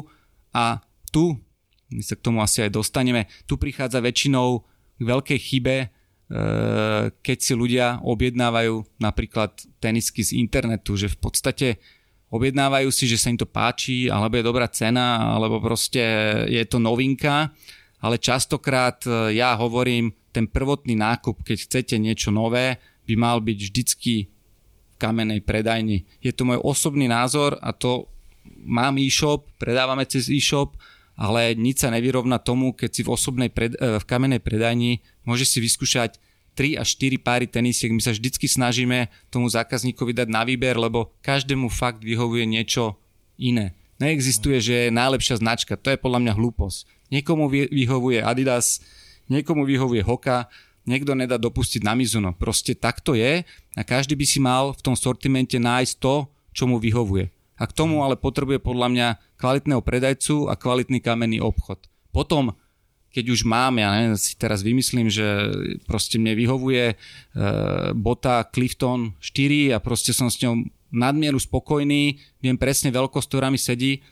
a 0.54 0.85
tu, 1.16 1.40
my 1.96 2.04
sa 2.04 2.20
k 2.20 2.26
tomu 2.28 2.44
asi 2.44 2.68
aj 2.68 2.76
dostaneme, 2.76 3.32
tu 3.48 3.56
prichádza 3.56 4.04
väčšinou 4.04 4.68
k 5.00 5.02
veľkej 5.08 5.40
chybe, 5.40 5.78
e, 5.80 5.88
keď 7.16 7.38
si 7.40 7.54
ľudia 7.56 8.04
objednávajú 8.04 9.00
napríklad 9.00 9.56
tenisky 9.80 10.28
z 10.28 10.36
internetu, 10.36 11.00
že 11.00 11.08
v 11.08 11.18
podstate 11.24 11.68
objednávajú 12.36 12.92
si, 12.92 13.08
že 13.08 13.16
sa 13.16 13.32
im 13.32 13.40
to 13.40 13.48
páči, 13.48 14.12
alebo 14.12 14.36
je 14.36 14.44
dobrá 14.44 14.68
cena, 14.68 15.32
alebo 15.32 15.64
proste 15.64 16.04
je 16.52 16.64
to 16.68 16.84
novinka, 16.84 17.56
ale 18.04 18.20
častokrát 18.20 19.00
e, 19.08 19.40
ja 19.40 19.56
hovorím, 19.56 20.12
ten 20.36 20.52
prvotný 20.52 21.00
nákup, 21.00 21.48
keď 21.48 21.58
chcete 21.64 21.96
niečo 21.96 22.28
nové, 22.28 22.76
by 23.08 23.16
mal 23.16 23.40
byť 23.40 23.56
vždycky 23.56 24.28
v 24.28 24.96
kamenej 25.00 25.40
predajni. 25.48 26.04
Je 26.20 26.36
to 26.36 26.44
môj 26.44 26.60
osobný 26.60 27.08
názor 27.08 27.56
a 27.64 27.72
to 27.72 28.12
mám 28.68 29.00
e-shop, 29.00 29.48
predávame 29.56 30.04
cez 30.04 30.28
e-shop, 30.28 30.76
ale 31.16 31.56
nič 31.56 31.84
sa 31.84 31.90
nevyrovna 31.92 32.40
tomu, 32.44 32.76
keď 32.76 32.90
si 32.92 33.02
v, 33.08 33.10
osobnej 33.16 33.50
pred, 33.52 33.72
e, 33.80 34.00
v 34.00 34.06
kamenej 34.06 34.44
predajni 34.44 35.00
môže 35.24 35.48
si 35.48 35.64
vyskúšať 35.64 36.20
3 36.56 36.80
až 36.80 36.88
4 37.00 37.20
páry 37.20 37.46
tenisiek. 37.48 37.92
My 37.92 38.00
sa 38.00 38.16
vždycky 38.16 38.48
snažíme 38.48 39.12
tomu 39.28 39.52
zákazníkovi 39.52 40.16
dať 40.16 40.28
na 40.32 40.48
výber, 40.48 40.80
lebo 40.80 41.12
každému 41.24 41.68
fakt 41.68 42.04
vyhovuje 42.04 42.48
niečo 42.48 42.96
iné. 43.36 43.76
Neexistuje, 44.00 44.60
že 44.60 44.76
je 44.88 44.96
najlepšia 44.96 45.40
značka. 45.40 45.80
To 45.80 45.92
je 45.92 46.00
podľa 46.00 46.20
mňa 46.24 46.34
hlúposť. 46.36 46.78
Niekomu 47.12 47.48
vyhovuje 47.52 48.20
Adidas, 48.24 48.84
niekomu 49.32 49.64
vyhovuje 49.64 50.04
Hoka, 50.04 50.52
niekto 50.88 51.16
nedá 51.16 51.36
dopustiť 51.40 51.84
na 51.84 51.96
Mizuno. 51.96 52.32
Proste 52.36 52.76
takto 52.76 53.16
je 53.16 53.44
a 53.76 53.82
každý 53.84 54.16
by 54.16 54.26
si 54.26 54.40
mal 54.44 54.72
v 54.76 54.82
tom 54.84 54.96
sortimente 54.96 55.56
nájsť 55.56 55.94
to, 56.00 56.28
čo 56.56 56.64
mu 56.68 56.80
vyhovuje. 56.80 57.35
A 57.56 57.64
k 57.68 57.76
tomu 57.76 58.04
ale 58.04 58.20
potrebuje 58.20 58.60
podľa 58.60 58.88
mňa 58.92 59.08
kvalitného 59.40 59.82
predajcu 59.82 60.52
a 60.52 60.60
kvalitný 60.60 61.00
kamenný 61.00 61.40
obchod. 61.40 61.88
Potom 62.12 62.56
keď 63.16 63.32
už 63.32 63.48
mám, 63.48 63.80
ja 63.80 63.96
neviem, 63.96 64.20
si 64.20 64.36
teraz 64.36 64.60
vymyslím, 64.60 65.08
že 65.08 65.24
proste 65.88 66.20
mne 66.20 66.36
vyhovuje 66.36 66.84
e, 66.92 66.96
bota 67.96 68.44
Clifton 68.52 69.16
4 69.24 69.72
a 69.72 69.80
proste 69.80 70.12
som 70.12 70.28
s 70.28 70.44
ňou 70.44 70.68
nadmieru 70.92 71.40
spokojný, 71.40 72.20
viem 72.44 72.60
presne 72.60 72.92
veľkosť, 72.92 73.28
ktorá 73.32 73.48
mi 73.48 73.56
sedí, 73.56 74.04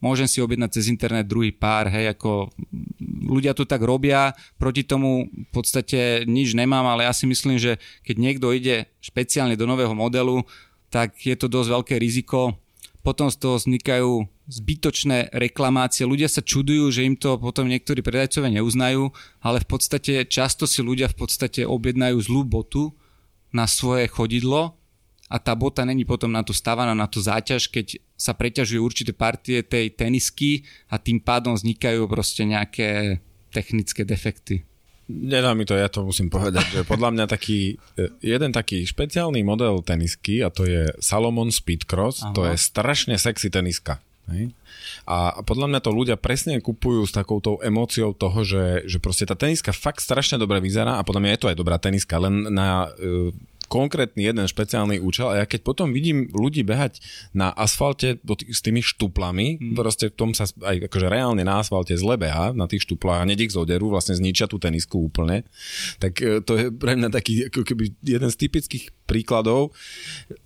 môžem 0.00 0.24
si 0.24 0.40
objednať 0.40 0.80
cez 0.80 0.88
internet 0.88 1.28
druhý 1.28 1.52
pár, 1.52 1.92
hej, 1.92 2.16
ako 2.16 2.48
ľudia 3.28 3.52
to 3.52 3.68
tak 3.68 3.84
robia, 3.84 4.32
proti 4.56 4.88
tomu 4.88 5.28
v 5.28 5.50
podstate 5.52 6.24
nič 6.24 6.56
nemám, 6.56 6.88
ale 6.88 7.04
ja 7.04 7.12
si 7.12 7.28
myslím, 7.28 7.60
že 7.60 7.76
keď 8.08 8.16
niekto 8.16 8.56
ide 8.56 8.88
špeciálne 9.04 9.54
do 9.54 9.68
nového 9.68 9.92
modelu, 9.92 10.40
tak 10.88 11.14
je 11.20 11.36
to 11.36 11.46
dosť 11.46 11.68
veľké 11.76 11.94
riziko, 12.00 12.56
potom 13.00 13.32
z 13.32 13.36
toho 13.40 13.56
vznikajú 13.56 14.28
zbytočné 14.50 15.32
reklamácie. 15.32 16.04
Ľudia 16.04 16.28
sa 16.28 16.44
čudujú, 16.44 16.92
že 16.92 17.06
im 17.06 17.16
to 17.16 17.40
potom 17.40 17.70
niektorí 17.70 18.04
predajcovia 18.04 18.60
neuznajú, 18.60 19.08
ale 19.40 19.62
v 19.62 19.66
podstate 19.68 20.28
často 20.28 20.68
si 20.68 20.84
ľudia 20.84 21.08
v 21.08 21.24
podstate 21.24 21.64
objednajú 21.64 22.16
zlú 22.20 22.42
botu 22.44 22.92
na 23.50 23.64
svoje 23.64 24.06
chodidlo 24.10 24.76
a 25.30 25.36
tá 25.38 25.54
bota 25.54 25.86
není 25.86 26.02
potom 26.02 26.34
na 26.34 26.42
to 26.42 26.50
stávaná, 26.50 26.90
na 26.90 27.06
to 27.06 27.22
záťaž, 27.22 27.70
keď 27.70 28.02
sa 28.18 28.34
preťažujú 28.34 28.80
určité 28.82 29.12
partie 29.14 29.62
tej 29.62 29.94
tenisky 29.94 30.66
a 30.90 30.98
tým 30.98 31.22
pádom 31.22 31.54
vznikajú 31.54 32.04
proste 32.10 32.42
nejaké 32.42 33.22
technické 33.54 34.02
defekty. 34.02 34.69
Nedá 35.10 35.50
mi 35.58 35.66
to, 35.66 35.74
ja 35.74 35.90
to 35.90 36.06
musím 36.06 36.30
povedať, 36.30 36.66
že 36.70 36.80
podľa 36.86 37.10
mňa 37.10 37.24
taký, 37.26 37.74
e, 37.98 38.14
jeden 38.22 38.54
taký 38.54 38.86
špeciálny 38.86 39.42
model 39.42 39.82
tenisky 39.82 40.38
a 40.38 40.54
to 40.54 40.62
je 40.62 40.86
Salomon 41.02 41.50
Speedcross, 41.50 42.22
Aha. 42.22 42.32
to 42.32 42.46
je 42.46 42.54
strašne 42.54 43.18
sexy 43.18 43.50
teniska. 43.50 43.98
Hej? 44.30 44.54
A 45.10 45.42
podľa 45.42 45.66
mňa 45.66 45.80
to 45.82 45.90
ľudia 45.90 46.14
presne 46.14 46.62
kupujú 46.62 47.02
s 47.02 47.12
takouto 47.12 47.58
emóciou 47.66 48.14
toho, 48.14 48.46
že, 48.46 48.86
že 48.86 49.02
proste 49.02 49.26
tá 49.26 49.34
teniska 49.34 49.74
fakt 49.74 49.98
strašne 49.98 50.38
dobre 50.38 50.62
vyzerá 50.62 51.02
a 51.02 51.06
podľa 51.06 51.22
mňa 51.26 51.32
je 51.34 51.40
to 51.42 51.50
aj 51.50 51.58
dobrá 51.58 51.76
teniska, 51.82 52.22
len 52.22 52.46
na 52.46 52.94
e, 52.94 53.34
konkrétny 53.70 54.26
jeden 54.26 54.42
špeciálny 54.50 54.98
účel 54.98 55.30
a 55.30 55.38
ja 55.38 55.44
keď 55.46 55.62
potom 55.62 55.94
vidím 55.94 56.26
ľudí 56.34 56.66
behať 56.66 56.98
na 57.30 57.54
asfalte 57.54 58.18
s 58.50 58.60
tými 58.66 58.82
štuplami, 58.82 59.62
hmm. 59.62 59.78
proste 59.78 60.10
v 60.10 60.18
tom 60.18 60.30
sa 60.34 60.50
aj 60.50 60.90
akože 60.90 61.06
reálne 61.06 61.46
na 61.46 61.62
asfalte 61.62 61.94
zle 61.94 62.18
beha 62.18 62.50
na 62.50 62.66
tých 62.66 62.82
štuplách 62.90 63.22
a 63.22 63.24
hneď 63.30 63.46
ich 63.46 63.54
zoderú, 63.54 63.94
vlastne 63.94 64.18
zničia 64.18 64.50
tú 64.50 64.58
tenisku 64.58 64.98
úplne, 64.98 65.46
tak 66.02 66.18
e, 66.18 66.42
to 66.42 66.52
je 66.58 66.64
pre 66.74 66.98
mňa 66.98 67.14
taký 67.14 67.46
ako 67.46 67.62
keby 67.62 67.94
jeden 68.02 68.26
z 68.26 68.36
typických 68.36 68.90
príkladov. 69.10 69.74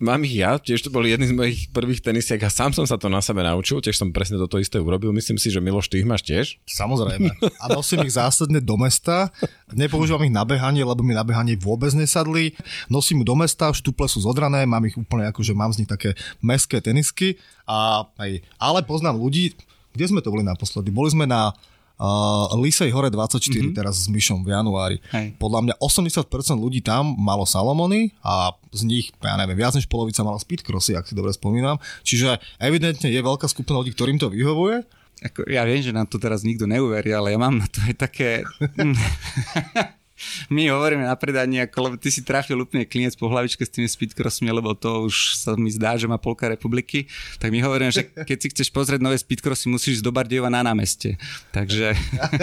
Mám 0.00 0.24
ich 0.24 0.40
ja, 0.40 0.56
tiež 0.56 0.88
to 0.88 0.88
boli 0.88 1.12
jedni 1.12 1.28
z 1.28 1.36
mojich 1.36 1.68
prvých 1.68 2.00
tenisiek 2.00 2.40
a 2.40 2.48
sám 2.48 2.72
som 2.72 2.88
sa 2.88 2.96
to 2.96 3.12
na 3.12 3.20
sebe 3.20 3.44
naučil, 3.44 3.84
tiež 3.84 4.00
som 4.00 4.08
presne 4.08 4.40
toto 4.40 4.56
isté 4.56 4.80
urobil. 4.80 5.12
Myslím 5.12 5.36
si, 5.36 5.52
že 5.52 5.60
Miloš, 5.60 5.92
ty 5.92 6.00
ich 6.00 6.08
máš 6.08 6.24
tiež? 6.24 6.56
Samozrejme. 6.64 7.28
A 7.60 7.68
nosím 7.68 8.08
ich 8.08 8.16
zásadne 8.16 8.64
do 8.64 8.80
mesta. 8.80 9.28
Nepoužívam 9.76 10.24
ich 10.24 10.32
na 10.32 10.48
behanie, 10.48 10.80
lebo 10.80 11.04
mi 11.04 11.12
na 11.12 11.28
behanie 11.28 11.60
vôbec 11.60 11.92
nesadli. 11.92 12.56
Nosím 12.88 13.13
ich 13.22 13.28
do 13.28 13.36
mesta, 13.38 13.70
štuple 13.70 14.08
sú 14.10 14.24
zodrané, 14.24 14.66
mám 14.66 14.82
ich 14.88 14.98
úplne 14.98 15.28
ako, 15.30 15.44
že 15.44 15.54
mám 15.54 15.70
z 15.70 15.84
nich 15.84 15.90
také 15.90 16.16
meské 16.42 16.82
tenisky. 16.82 17.38
A, 17.68 18.08
aj, 18.18 18.42
ale 18.58 18.80
poznám 18.82 19.20
ľudí, 19.20 19.54
kde 19.94 20.04
sme 20.10 20.20
to 20.24 20.34
boli 20.34 20.42
naposledy? 20.42 20.90
Boli 20.90 21.14
sme 21.14 21.28
na 21.28 21.54
Uh, 21.94 22.50
Lisej 22.58 22.90
hore 22.90 23.06
24 23.06 23.38
mm-hmm. 23.38 23.70
teraz 23.70 24.02
s 24.02 24.10
Myšom 24.10 24.42
v 24.42 24.50
januári. 24.50 24.98
Hej. 25.14 25.38
Podľa 25.38 25.60
mňa 25.62 25.74
80% 25.78 26.26
ľudí 26.58 26.82
tam 26.82 27.14
malo 27.14 27.46
Salomony 27.46 28.10
a 28.18 28.50
z 28.74 28.82
nich, 28.82 29.14
ja 29.22 29.38
neviem, 29.38 29.54
viac 29.54 29.78
než 29.78 29.86
polovica 29.86 30.26
mala 30.26 30.42
speedcrossy, 30.42 30.98
ak 30.98 31.06
si 31.06 31.14
dobre 31.14 31.30
spomínam. 31.30 31.78
Čiže 32.02 32.42
evidentne 32.58 33.14
je 33.14 33.20
veľká 33.22 33.46
skupina 33.46 33.78
ľudí, 33.78 33.94
ktorým 33.94 34.18
to 34.18 34.26
vyhovuje. 34.26 34.82
Ako, 35.22 35.46
ja 35.46 35.62
viem, 35.62 35.86
že 35.86 35.94
nám 35.94 36.10
to 36.10 36.18
teraz 36.18 36.42
nikto 36.42 36.66
neuverí, 36.66 37.14
ale 37.14 37.30
ja 37.30 37.38
mám 37.38 37.62
na 37.62 37.70
to 37.70 37.78
aj 37.86 37.94
také... 37.94 38.42
my 40.48 40.70
hovoríme 40.70 41.04
na 41.04 41.16
predaní, 41.16 41.62
ako, 41.64 41.78
lebo 41.90 41.96
ty 41.96 42.10
si 42.10 42.20
trafil 42.20 42.60
úplne 42.60 42.84
klinec 42.84 43.14
po 43.16 43.30
hlavičke 43.30 43.62
s 43.64 43.70
tými 43.72 43.88
speedcrossmi, 43.88 44.50
lebo 44.50 44.76
to 44.76 45.08
už 45.08 45.40
sa 45.40 45.54
mi 45.54 45.70
zdá, 45.70 45.96
že 45.96 46.10
má 46.10 46.18
polka 46.20 46.50
republiky. 46.50 47.06
Tak 47.38 47.48
my 47.54 47.60
hovoríme, 47.62 47.90
že 47.94 48.08
keď 48.10 48.38
si 48.38 48.48
chceš 48.52 48.68
pozrieť 48.74 49.00
nové 49.00 49.16
speedcrossy, 49.16 49.70
musíš 49.70 50.00
ísť 50.00 50.04
do 50.04 50.12
Bardejova 50.12 50.50
na 50.50 50.66
námeste. 50.66 51.16
Takže 51.54 51.94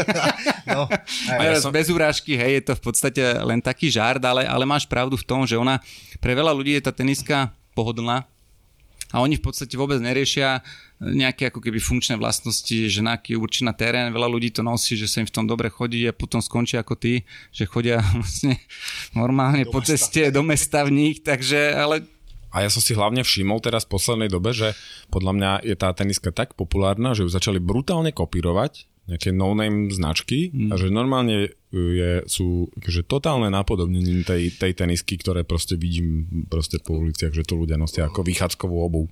no, 0.74 0.88
ja 1.46 1.60
som... 1.60 1.70
bez 1.70 1.92
urážky, 1.92 2.40
hej, 2.40 2.62
je 2.62 2.64
to 2.72 2.74
v 2.78 2.84
podstate 2.84 3.24
len 3.44 3.60
taký 3.60 3.92
žart, 3.92 4.24
ale, 4.24 4.48
ale 4.48 4.64
máš 4.64 4.88
pravdu 4.88 5.20
v 5.20 5.28
tom, 5.28 5.44
že 5.44 5.60
ona, 5.60 5.84
pre 6.24 6.34
veľa 6.34 6.56
ľudí 6.56 6.78
je 6.78 6.84
tá 6.86 6.94
teniska 6.96 7.52
pohodlná, 7.72 8.28
a 9.12 9.20
oni 9.20 9.38
v 9.38 9.44
podstate 9.44 9.76
vôbec 9.76 10.00
neriešia 10.00 10.64
nejaké 11.02 11.50
ako 11.50 11.60
keby 11.60 11.82
funkčné 11.82 12.16
vlastnosti, 12.16 12.78
že 12.88 13.02
na 13.02 13.18
aký 13.18 13.34
určí 13.34 13.66
na 13.66 13.74
terén, 13.74 14.14
veľa 14.14 14.30
ľudí 14.30 14.54
to 14.54 14.62
nosí, 14.62 14.94
že 14.94 15.10
sa 15.10 15.22
im 15.22 15.28
v 15.28 15.36
tom 15.36 15.46
dobre 15.50 15.68
chodí 15.68 16.06
a 16.06 16.14
potom 16.14 16.40
skončia 16.40 16.86
ako 16.86 16.96
ty, 16.96 17.26
že 17.50 17.66
chodia 17.66 18.00
vlastne 18.18 18.62
normálne 19.18 19.66
do 19.66 19.74
po 19.74 19.82
mesta. 19.82 19.98
ceste 19.98 20.30
do 20.30 20.42
mesta 20.46 20.86
v 20.86 20.92
nich, 20.94 21.26
takže 21.26 21.74
ale 21.74 22.06
a 22.52 22.68
ja 22.68 22.70
som 22.70 22.84
si 22.84 22.92
hlavne 22.92 23.24
všimol 23.24 23.64
teraz 23.64 23.88
v 23.88 23.96
poslednej 23.96 24.28
dobe, 24.28 24.52
že 24.52 24.76
podľa 25.08 25.32
mňa 25.40 25.52
je 25.64 25.76
tá 25.80 25.96
teniska 25.96 26.36
tak 26.36 26.60
populárna, 26.60 27.16
že 27.16 27.24
ju 27.24 27.32
začali 27.32 27.64
brutálne 27.64 28.12
kopírovať 28.12 28.91
nejaké 29.10 29.34
no-name 29.34 29.90
značky 29.90 30.54
mm. 30.54 30.70
a 30.72 30.74
že 30.78 30.94
normálne 30.94 31.52
je, 31.74 32.22
sú 32.30 32.70
že 32.86 33.02
totálne 33.02 33.50
napodobnenie 33.50 34.22
tej, 34.22 34.54
tej 34.54 34.72
tenisky, 34.78 35.18
ktoré 35.18 35.42
proste 35.42 35.80
vidím 35.80 36.28
proste 36.52 36.78
po 36.78 37.02
uliciach, 37.02 37.34
že 37.34 37.48
to 37.48 37.58
ľudia 37.58 37.80
nosia 37.82 38.06
ako 38.06 38.22
vychádzkovú 38.22 38.78
obu. 38.78 39.10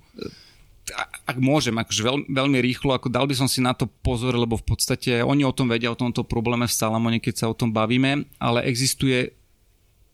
Ak 1.26 1.38
môžem, 1.38 1.74
akože 1.78 2.02
veľ, 2.02 2.16
veľmi 2.30 2.58
rýchlo, 2.58 2.94
ako 2.94 3.10
dal 3.10 3.26
by 3.26 3.34
som 3.34 3.46
si 3.46 3.62
na 3.62 3.74
to 3.74 3.86
pozor, 3.86 4.34
lebo 4.34 4.58
v 4.58 4.66
podstate 4.66 5.22
oni 5.22 5.46
o 5.46 5.54
tom 5.54 5.70
vedia, 5.70 5.92
o 5.92 5.98
tomto 5.98 6.26
probléme 6.26 6.66
v 6.66 6.74
Salamone, 6.74 7.22
keď 7.22 7.46
sa 7.46 7.46
o 7.46 7.54
tom 7.54 7.70
bavíme, 7.70 8.26
ale 8.42 8.66
existuje 8.66 9.34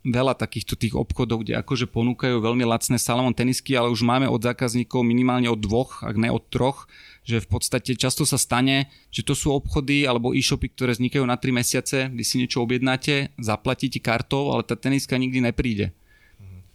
veľa 0.07 0.39
takýchto 0.39 0.79
tých 0.79 0.95
obchodov, 0.95 1.43
kde 1.43 1.59
akože 1.59 1.91
ponúkajú 1.91 2.39
veľmi 2.39 2.63
lacné 2.63 2.95
Salamon 3.01 3.35
tenisky, 3.35 3.75
ale 3.75 3.91
už 3.91 4.07
máme 4.07 4.31
od 4.31 4.39
zákazníkov 4.39 5.03
minimálne 5.03 5.51
od 5.51 5.59
dvoch, 5.59 6.07
ak 6.07 6.15
ne 6.15 6.31
od 6.31 6.47
troch, 6.47 6.87
že 7.27 7.43
v 7.43 7.49
podstate 7.51 7.99
často 7.99 8.23
sa 8.23 8.39
stane, 8.39 8.87
že 9.11 9.27
to 9.27 9.35
sú 9.35 9.51
obchody 9.51 10.07
alebo 10.07 10.31
e-shopy, 10.31 10.71
ktoré 10.71 10.95
vznikajú 10.95 11.27
na 11.27 11.35
3 11.35 11.51
mesiace, 11.51 11.99
kdy 12.07 12.23
si 12.23 12.39
niečo 12.39 12.63
objednáte, 12.63 13.35
zaplatíte 13.37 13.99
kartou, 13.99 14.55
ale 14.55 14.63
tá 14.63 14.79
teniska 14.79 15.19
nikdy 15.19 15.43
nepríde. 15.43 15.91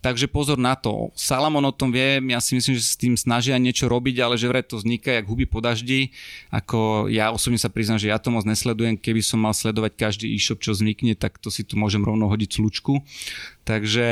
Takže 0.01 0.25
pozor 0.25 0.57
na 0.57 0.73
to. 0.73 1.13
Salamon 1.13 1.61
o 1.61 1.69
tom 1.69 1.93
vie, 1.93 2.17
ja 2.33 2.41
si 2.41 2.57
myslím, 2.57 2.73
že 2.73 2.81
s 2.81 2.97
tým 2.97 3.13
snažia 3.13 3.53
niečo 3.61 3.85
robiť, 3.85 4.17
ale 4.25 4.33
že 4.33 4.49
vraj 4.49 4.65
to 4.65 4.81
vzniká 4.81 5.13
jak 5.13 5.29
huby 5.29 5.45
po 5.45 5.61
daždi. 5.61 6.09
Ako 6.49 7.05
ja 7.05 7.29
osobne 7.29 7.61
sa 7.61 7.69
priznám, 7.69 8.01
že 8.01 8.09
ja 8.09 8.17
to 8.17 8.33
moc 8.33 8.41
nesledujem. 8.41 8.97
Keby 8.97 9.21
som 9.21 9.45
mal 9.45 9.53
sledovať 9.53 9.93
každý 9.93 10.33
e-shop, 10.33 10.57
čo 10.57 10.73
vznikne, 10.73 11.13
tak 11.13 11.37
to 11.37 11.53
si 11.53 11.61
tu 11.61 11.77
môžem 11.77 12.01
rovno 12.01 12.25
hodiť 12.33 12.49
slučku. 12.49 13.05
Takže 13.61 14.09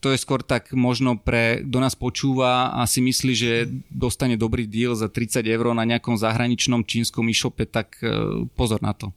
to 0.00 0.12
je 0.12 0.20
skôr 0.20 0.44
tak 0.44 0.76
možno 0.76 1.16
pre, 1.16 1.64
kto 1.64 1.78
nás 1.80 1.96
počúva 1.96 2.76
a 2.76 2.84
si 2.84 3.00
myslí, 3.00 3.32
že 3.32 3.50
dostane 3.88 4.36
dobrý 4.36 4.68
deal 4.68 4.92
za 4.92 5.08
30 5.08 5.40
eur 5.48 5.72
na 5.72 5.88
nejakom 5.88 6.20
zahraničnom 6.20 6.84
čínskom 6.84 7.26
e-shope, 7.32 7.64
tak 7.64 7.96
e, 8.04 8.44
pozor 8.54 8.84
na 8.84 8.92
to. 8.92 9.10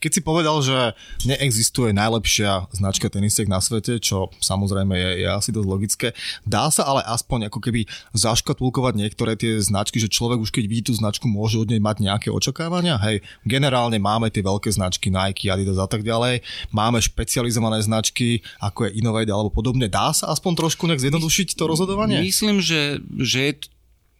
Keď 0.00 0.10
si 0.16 0.20
povedal, 0.24 0.56
že 0.64 0.96
neexistuje 1.28 1.92
najlepšia 1.92 2.72
značka 2.72 3.12
tenisiek 3.12 3.44
na 3.44 3.60
svete, 3.60 4.00
čo 4.00 4.32
samozrejme 4.40 4.96
je, 4.96 5.10
je 5.24 5.28
asi 5.28 5.52
dosť 5.52 5.68
logické, 5.68 6.08
dá 6.48 6.72
sa 6.72 6.88
ale 6.88 7.04
aspoň 7.04 7.52
ako 7.52 7.60
keby 7.60 7.84
zaškatulkovať 8.16 8.94
niektoré 8.96 9.36
tie 9.36 9.60
značky, 9.60 10.00
že 10.00 10.08
človek 10.08 10.40
už 10.40 10.56
keď 10.56 10.64
vidí 10.64 10.88
tú 10.88 10.96
značku, 10.96 11.28
môže 11.28 11.60
od 11.60 11.68
nej 11.68 11.84
mať 11.84 12.00
nejaké 12.00 12.28
očakávania? 12.32 12.96
Hej, 12.96 13.20
generálne 13.44 14.00
máme 14.00 14.32
tie 14.32 14.40
veľké 14.40 14.72
značky 14.72 15.12
Nike, 15.12 15.52
Adidas 15.52 15.76
a 15.76 15.84
tak 15.84 16.00
ďalej, 16.00 16.40
máme 16.72 16.96
špecializované 16.96 17.84
značky, 17.84 18.40
ako 18.56 18.88
je 18.88 18.96
Innovate 18.96 19.28
alebo 19.28 19.52
podobne. 19.52 19.92
Dá 19.92 20.16
sa 20.16 20.32
aspoň 20.32 20.64
trošku 20.64 20.88
nejak 20.88 21.04
zjednodušiť 21.04 21.52
to 21.52 21.68
rozhodovanie? 21.68 22.24
Myslím, 22.24 22.64
že, 22.64 23.04
že 23.20 23.38
je 23.52 23.52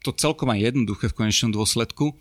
to 0.05 0.13
celkom 0.13 0.53
aj 0.53 0.73
jednoduché 0.73 1.09
v 1.09 1.25
konečnom 1.25 1.53
dôsledku 1.53 2.13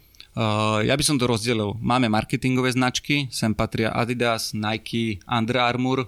ja 0.85 0.93
by 0.93 1.03
som 1.03 1.17
to 1.17 1.25
rozdelil. 1.25 1.73
Máme 1.81 2.09
marketingové 2.09 2.69
značky, 2.73 3.29
sem 3.33 3.51
patria 3.53 3.93
Adidas, 3.93 4.53
Nike, 4.53 5.19
Under 5.25 5.57
Armour, 5.61 6.05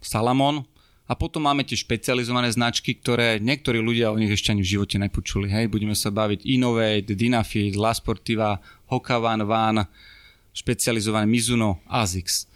Salamon 0.00 0.66
a 1.10 1.18
potom 1.18 1.42
máme 1.42 1.66
tie 1.66 1.74
špecializované 1.74 2.54
značky, 2.54 2.94
ktoré 2.94 3.42
niektorí 3.42 3.82
ľudia 3.82 4.14
o 4.14 4.18
nich 4.18 4.30
ešte 4.30 4.54
ani 4.54 4.62
v 4.62 4.72
živote 4.78 4.94
nepočuli. 4.94 5.50
Hej, 5.50 5.66
budeme 5.66 5.98
sa 5.98 6.14
baviť 6.14 6.46
Innovate, 6.46 7.18
Dynafit, 7.18 7.74
La 7.74 7.90
Sportiva, 7.90 8.62
Hokavan, 8.86 9.42
Van, 9.42 9.82
špecializované 10.54 11.26
Mizuno, 11.26 11.82
Asics. 11.90 12.46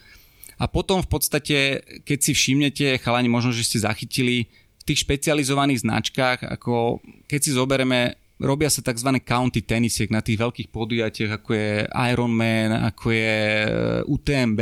A 0.55 0.71
potom 0.71 1.03
v 1.03 1.09
podstate, 1.11 1.83
keď 2.07 2.19
si 2.23 2.31
všimnete, 2.31 3.03
chalani, 3.03 3.27
možno, 3.27 3.51
že 3.51 3.67
ste 3.67 3.83
zachytili 3.83 4.47
v 4.79 4.83
tých 4.87 5.03
špecializovaných 5.03 5.83
značkách, 5.83 6.47
ako 6.47 7.03
keď 7.27 7.41
si 7.43 7.51
zoberieme 7.59 8.15
robia 8.41 8.71
sa 8.71 8.83
tzv. 8.83 9.11
county 9.23 9.63
tenisiek 9.63 10.11
na 10.11 10.23
tých 10.23 10.41
veľkých 10.41 10.69
podujatiach, 10.75 11.33
ako 11.39 11.51
je 11.55 11.71
Ironman, 11.87 12.71
ako 12.91 13.07
je 13.15 13.39
eh, 13.39 14.11
UTMB, 14.11 14.61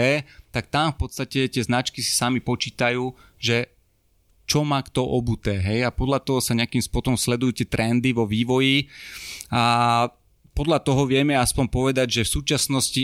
tak 0.53 0.69
tam 0.69 0.93
v 0.93 0.99
podstate 1.09 1.49
tie 1.49 1.63
značky 1.63 2.05
si 2.05 2.13
sami 2.13 2.45
počítajú, 2.45 3.13
že 3.41 3.73
čo 4.45 4.67
má 4.67 4.83
kto 4.85 5.07
obuté, 5.07 5.57
hej, 5.57 5.87
a 5.87 5.95
podľa 5.95 6.21
toho 6.21 6.43
sa 6.43 6.53
nejakým 6.53 6.83
potom 6.93 7.17
sledujú 7.17 7.63
tie 7.63 7.67
trendy 7.71 8.13
vo 8.13 8.29
vývoji 8.29 8.91
a 9.49 10.11
podľa 10.53 10.85
toho 10.85 11.09
vieme 11.09 11.33
aspoň 11.33 11.73
povedať, 11.73 12.21
že 12.21 12.29
v 12.29 12.35
súčasnosti 12.37 13.03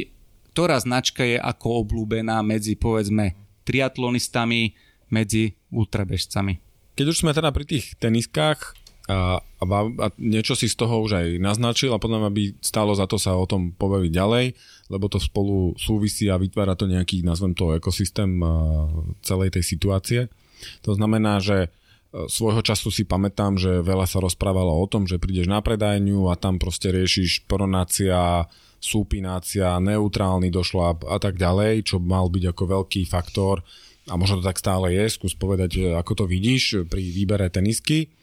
ktorá 0.58 0.74
značka 0.82 1.22
je 1.22 1.38
ako 1.38 1.86
obľúbená 1.86 2.42
medzi 2.42 2.74
povedzme 2.74 3.38
triatlonistami, 3.62 4.74
medzi 5.06 5.54
ultrabežcami. 5.70 6.58
Keď 6.98 7.06
už 7.06 7.22
sme 7.22 7.30
teda 7.30 7.54
pri 7.54 7.62
tých 7.62 7.94
teniskách, 8.02 8.74
a, 9.08 9.40
a, 9.40 9.64
a 10.04 10.06
niečo 10.20 10.52
si 10.52 10.68
z 10.68 10.76
toho 10.76 11.00
už 11.00 11.16
aj 11.16 11.28
naznačil 11.40 11.96
a 11.96 12.02
potom 12.02 12.20
by 12.28 12.60
stálo 12.60 12.92
za 12.92 13.08
to 13.08 13.16
sa 13.16 13.32
o 13.40 13.48
tom 13.48 13.72
pobaviť 13.72 14.12
ďalej, 14.12 14.46
lebo 14.92 15.08
to 15.08 15.16
spolu 15.16 15.72
súvisí 15.80 16.28
a 16.28 16.36
vytvára 16.36 16.76
to 16.76 16.84
nejaký, 16.84 17.24
nazvem 17.24 17.56
to, 17.56 17.72
ekosystém 17.72 18.36
celej 19.24 19.56
tej 19.56 19.64
situácie. 19.64 20.20
To 20.84 20.92
znamená, 20.92 21.40
že 21.40 21.56
e, 21.64 21.68
svojho 22.28 22.60
času 22.60 22.92
si 22.92 23.08
pamätám, 23.08 23.56
že 23.56 23.80
veľa 23.80 24.04
sa 24.04 24.20
rozprávalo 24.20 24.76
o 24.76 24.84
tom, 24.84 25.08
že 25.08 25.16
prídeš 25.16 25.48
na 25.48 25.64
predajňu 25.64 26.28
a 26.28 26.36
tam 26.36 26.60
proste 26.60 26.92
riešiš 26.92 27.48
pronácia, 27.48 28.44
súpinácia, 28.76 29.72
neutrálny 29.80 30.52
došlap 30.52 31.08
a 31.08 31.16
tak 31.16 31.40
ďalej, 31.40 31.88
čo 31.88 31.96
mal 31.96 32.28
byť 32.28 32.44
ako 32.52 32.62
veľký 32.76 33.08
faktor 33.08 33.64
a 34.04 34.20
možno 34.20 34.44
to 34.44 34.52
tak 34.52 34.60
stále 34.60 34.92
je, 34.92 35.08
skús 35.08 35.32
povedať, 35.32 35.96
ako 35.96 36.12
to 36.12 36.24
vidíš 36.28 36.84
pri 36.92 37.00
výbere 37.08 37.48
tenisky 37.48 38.17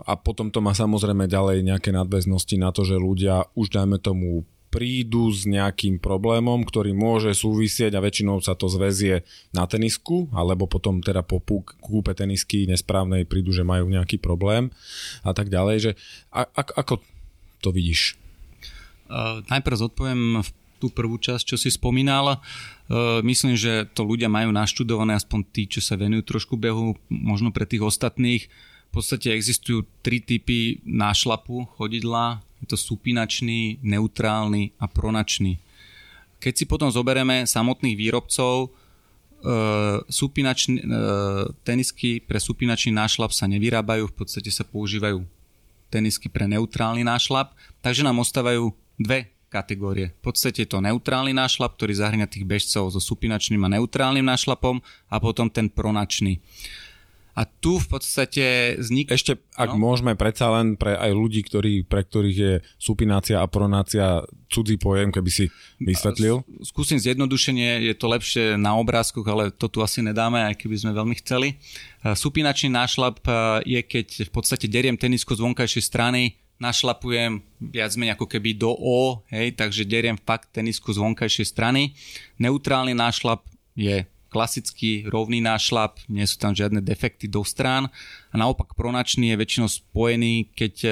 a 0.00 0.16
potom 0.16 0.48
to 0.48 0.64
má 0.64 0.72
samozrejme 0.72 1.28
ďalej 1.28 1.68
nejaké 1.68 1.92
nadväznosti 1.92 2.56
na 2.56 2.72
to, 2.72 2.88
že 2.88 2.96
ľudia 2.96 3.44
už 3.52 3.68
dajme 3.68 4.00
tomu 4.00 4.48
prídu 4.72 5.28
s 5.28 5.44
nejakým 5.44 6.00
problémom, 6.00 6.64
ktorý 6.64 6.96
môže 6.96 7.36
súvisieť 7.36 7.92
a 7.92 8.00
väčšinou 8.00 8.40
sa 8.40 8.56
to 8.56 8.72
zväzie 8.72 9.20
na 9.52 9.68
tenisku, 9.68 10.32
alebo 10.32 10.64
potom 10.64 11.04
teda 11.04 11.20
po 11.20 11.44
kúpe 11.76 12.16
tenisky 12.16 12.64
nesprávnej 12.64 13.28
prídu, 13.28 13.52
že 13.52 13.68
majú 13.68 13.92
nejaký 13.92 14.16
problém 14.16 14.72
a 15.20 15.36
tak 15.36 15.52
ďalej. 15.52 15.76
Že 15.76 15.90
a, 16.32 16.48
a, 16.48 16.62
ako 16.64 17.04
to 17.60 17.68
vidíš? 17.68 18.16
Uh, 19.12 19.44
najprv 19.52 19.76
zodpoviem 19.76 20.40
v 20.40 20.48
tú 20.80 20.88
prvú 20.88 21.20
časť, 21.20 21.52
čo 21.52 21.56
si 21.60 21.68
spomínal. 21.68 22.40
Uh, 22.88 23.20
myslím, 23.22 23.54
že 23.54 23.86
to 23.92 24.08
ľudia 24.08 24.32
majú 24.32 24.50
naštudované, 24.56 25.14
aspoň 25.14 25.40
tí, 25.52 25.68
čo 25.68 25.84
sa 25.84 26.00
venujú 26.00 26.26
trošku 26.26 26.56
behu, 26.56 26.96
možno 27.06 27.52
pre 27.52 27.68
tých 27.68 27.84
ostatných 27.84 28.48
v 28.92 29.00
podstate 29.00 29.32
existujú 29.32 29.88
tri 30.04 30.20
typy 30.20 30.84
nášlapu 30.84 31.64
chodidla. 31.80 32.44
Je 32.60 32.68
to 32.68 32.76
supinačný, 32.76 33.80
neutrálny 33.80 34.76
a 34.76 34.84
pronačný. 34.84 35.56
Keď 36.36 36.52
si 36.52 36.64
potom 36.68 36.92
zoberieme 36.92 37.48
samotných 37.48 37.96
výrobcov, 37.96 38.68
e, 38.68 38.68
supinačný, 40.12 40.76
e, 40.76 40.84
tenisky 41.64 42.20
pre 42.20 42.36
supinačný 42.36 42.92
nášlap 42.92 43.32
sa 43.32 43.48
nevyrábajú, 43.48 44.12
v 44.12 44.14
podstate 44.14 44.52
sa 44.52 44.68
používajú 44.68 45.24
tenisky 45.88 46.28
pre 46.28 46.44
neutrálny 46.44 47.00
nášlap, 47.00 47.56
takže 47.80 48.04
nám 48.04 48.20
ostávajú 48.20 48.76
dve 49.00 49.32
kategórie. 49.48 50.12
V 50.20 50.32
podstate 50.32 50.64
je 50.64 50.70
to 50.72 50.84
neutrálny 50.84 51.32
nášlap, 51.32 51.80
ktorý 51.80 51.96
zahrňa 51.96 52.28
tých 52.28 52.44
bežcov 52.44 52.92
so 52.92 53.00
supinačným 53.00 53.64
a 53.64 53.72
neutrálnym 53.80 54.24
nášlapom 54.24 54.84
a 55.08 55.16
potom 55.16 55.48
ten 55.48 55.72
pronačný. 55.72 56.44
A 57.32 57.48
tu 57.48 57.80
v 57.80 57.86
podstate 57.88 58.76
vznik... 58.76 59.08
Ešte, 59.08 59.40
ak 59.56 59.72
no? 59.72 59.80
môžeme 59.80 60.12
predsa 60.12 60.52
len 60.52 60.76
pre 60.76 60.92
aj 60.92 61.16
ľudí, 61.16 61.40
ktorí, 61.40 61.88
pre 61.88 62.04
ktorých 62.04 62.38
je 62.38 62.54
supinácia 62.76 63.40
a 63.40 63.48
pronácia 63.48 64.20
cudzí 64.52 64.76
pojem, 64.76 65.08
keby 65.08 65.30
si 65.32 65.48
vysvetlil. 65.80 66.44
Skúsim 66.60 67.00
zjednodušenie, 67.00 67.88
je 67.88 67.94
to 67.96 68.06
lepšie 68.12 68.44
na 68.60 68.76
obrázkoch, 68.76 69.24
ale 69.24 69.48
to 69.48 69.72
tu 69.72 69.80
asi 69.80 70.04
nedáme, 70.04 70.44
aj 70.44 70.60
keby 70.60 70.76
sme 70.76 70.92
veľmi 70.92 71.16
chceli. 71.24 71.56
Supinačný 72.04 72.68
nášlap 72.68 73.24
je, 73.64 73.80
keď 73.80 74.28
v 74.28 74.32
podstate 74.32 74.68
deriem 74.68 75.00
tenisko 75.00 75.32
z 75.32 75.40
vonkajšej 75.40 75.84
strany, 75.88 76.36
našlapujem 76.60 77.42
viac 77.58 77.90
menej 77.98 78.14
ako 78.14 78.28
keby 78.28 78.54
do 78.54 78.70
O, 78.70 79.24
hej, 79.32 79.56
takže 79.56 79.88
deriem 79.88 80.14
fakt 80.14 80.54
tenisku 80.54 80.94
z 80.94 81.02
vonkajšej 81.02 81.46
strany. 81.48 81.96
Neutrálny 82.38 82.94
nášlap 82.94 83.42
je 83.74 84.04
klasický 84.32 85.04
rovný 85.12 85.44
nášlap, 85.44 86.00
nie 86.08 86.24
sú 86.24 86.40
tam 86.40 86.56
žiadne 86.56 86.80
defekty 86.80 87.28
do 87.28 87.44
strán 87.44 87.92
a 88.32 88.34
naopak 88.40 88.72
pronačný 88.72 89.36
je 89.36 89.40
väčšinou 89.44 89.68
spojený, 89.68 90.48
keď 90.56 90.74
e, 90.88 90.90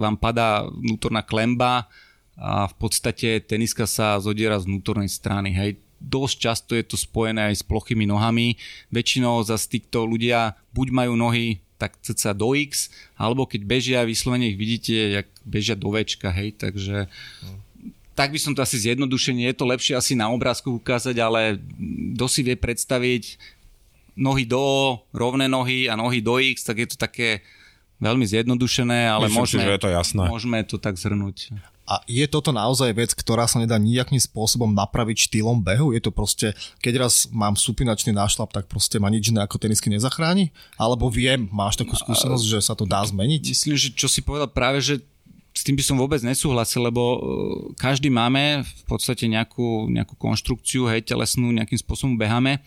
vám 0.00 0.16
padá 0.16 0.64
vnútorná 0.64 1.20
klemba 1.20 1.92
a 2.40 2.64
v 2.64 2.74
podstate 2.80 3.44
teniska 3.44 3.84
sa 3.84 4.16
zodiera 4.16 4.56
z 4.56 4.64
vnútornej 4.72 5.12
strany. 5.12 5.52
Hej. 5.52 5.76
Dosť 6.00 6.36
často 6.40 6.72
je 6.72 6.82
to 6.82 6.96
spojené 6.96 7.52
aj 7.52 7.60
s 7.60 7.66
plochými 7.68 8.08
nohami. 8.08 8.56
Väčšinou 8.90 9.44
zase 9.44 9.78
títo 9.78 10.08
ľudia 10.08 10.56
buď 10.72 10.88
majú 10.90 11.14
nohy 11.14 11.60
tak 11.82 11.98
cca 11.98 12.30
do 12.30 12.54
X, 12.54 12.94
alebo 13.18 13.42
keď 13.42 13.60
bežia, 13.66 14.06
vyslovene 14.06 14.54
ich 14.54 14.58
vidíte, 14.58 15.18
jak 15.18 15.28
bežia 15.42 15.74
do 15.74 15.90
Včka, 15.90 16.30
hej, 16.30 16.54
takže 16.54 17.10
tak 18.12 18.32
by 18.32 18.38
som 18.40 18.52
to 18.52 18.60
asi 18.60 18.76
zjednodušenie, 18.80 19.48
je 19.50 19.56
to 19.56 19.64
lepšie 19.64 19.94
asi 19.96 20.12
na 20.12 20.28
obrázku 20.28 20.76
ukázať, 20.76 21.16
ale 21.16 21.56
kto 22.16 22.26
si 22.28 22.40
vie 22.44 22.56
predstaviť 22.56 23.40
nohy 24.12 24.44
do 24.44 24.60
O, 24.60 25.00
rovné 25.16 25.48
nohy 25.48 25.88
a 25.88 25.96
nohy 25.96 26.20
do 26.20 26.36
X, 26.36 26.64
tak 26.64 26.84
je 26.84 26.88
to 26.92 26.96
také 27.00 27.40
veľmi 28.02 28.26
zjednodušené, 28.26 29.08
ale 29.08 29.30
Myslím 29.30 29.40
môžeme, 29.40 29.62
si, 29.62 29.66
že 29.66 29.74
je 29.78 29.82
to 29.82 29.90
jasné. 29.90 30.22
môžeme 30.28 30.58
to 30.66 30.76
tak 30.76 30.98
zhrnúť. 30.98 31.54
A 31.82 31.98
je 32.06 32.22
toto 32.30 32.54
naozaj 32.54 32.94
vec, 32.94 33.10
ktorá 33.10 33.44
sa 33.50 33.58
nedá 33.58 33.74
nejakým 33.74 34.18
spôsobom 34.18 34.70
napraviť 34.70 35.26
štýlom 35.28 35.60
behu? 35.60 35.90
Je 35.90 35.98
to 35.98 36.14
proste, 36.14 36.54
keď 36.78 37.06
raz 37.06 37.26
mám 37.34 37.58
supinačný 37.58 38.14
nášlap, 38.14 38.54
tak 38.54 38.70
proste 38.70 39.02
ma 39.02 39.10
nič 39.10 39.34
iné 39.34 39.42
ako 39.42 39.58
tenisky 39.58 39.90
nezachráni? 39.90 40.54
Alebo 40.78 41.10
viem, 41.10 41.50
máš 41.50 41.82
takú 41.82 41.98
skúsenosť, 41.98 42.44
že 42.46 42.58
sa 42.62 42.78
to 42.78 42.86
dá 42.86 43.02
zmeniť? 43.02 43.42
Myslím, 43.50 43.74
že 43.74 43.90
čo 43.92 44.06
si 44.06 44.22
povedal 44.22 44.46
práve, 44.46 44.78
že 44.78 45.02
s 45.52 45.60
tým 45.68 45.76
by 45.76 45.84
som 45.84 46.00
vôbec 46.00 46.24
nesúhlasil, 46.24 46.88
lebo 46.88 47.02
uh, 47.02 47.18
každý 47.76 48.08
máme 48.08 48.64
v 48.64 48.82
podstate 48.88 49.28
nejakú, 49.28 49.92
nejakú 49.92 50.16
konštrukciu, 50.16 50.88
hej, 50.88 51.04
telesnú, 51.04 51.52
nejakým 51.52 51.76
spôsobom 51.76 52.16
beháme, 52.16 52.64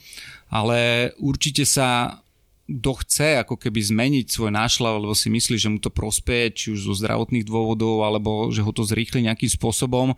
ale 0.54 1.12
určite 1.18 1.66
sa 1.66 2.22
kto 2.66 2.92
chce 3.06 3.46
ako 3.46 3.62
keby 3.62 3.78
zmeniť 3.78 4.26
svoj 4.26 4.50
nášľav, 4.50 4.98
lebo 4.98 5.14
si 5.14 5.30
myslí, 5.30 5.56
že 5.62 5.70
mu 5.70 5.78
to 5.78 5.94
prospeje, 5.94 6.50
či 6.50 6.66
už 6.74 6.90
zo 6.90 6.94
zdravotných 6.98 7.46
dôvodov, 7.46 8.02
alebo 8.02 8.50
že 8.50 8.66
ho 8.66 8.72
to 8.74 8.82
zrýchli 8.82 9.22
nejakým 9.22 9.50
spôsobom, 9.54 10.18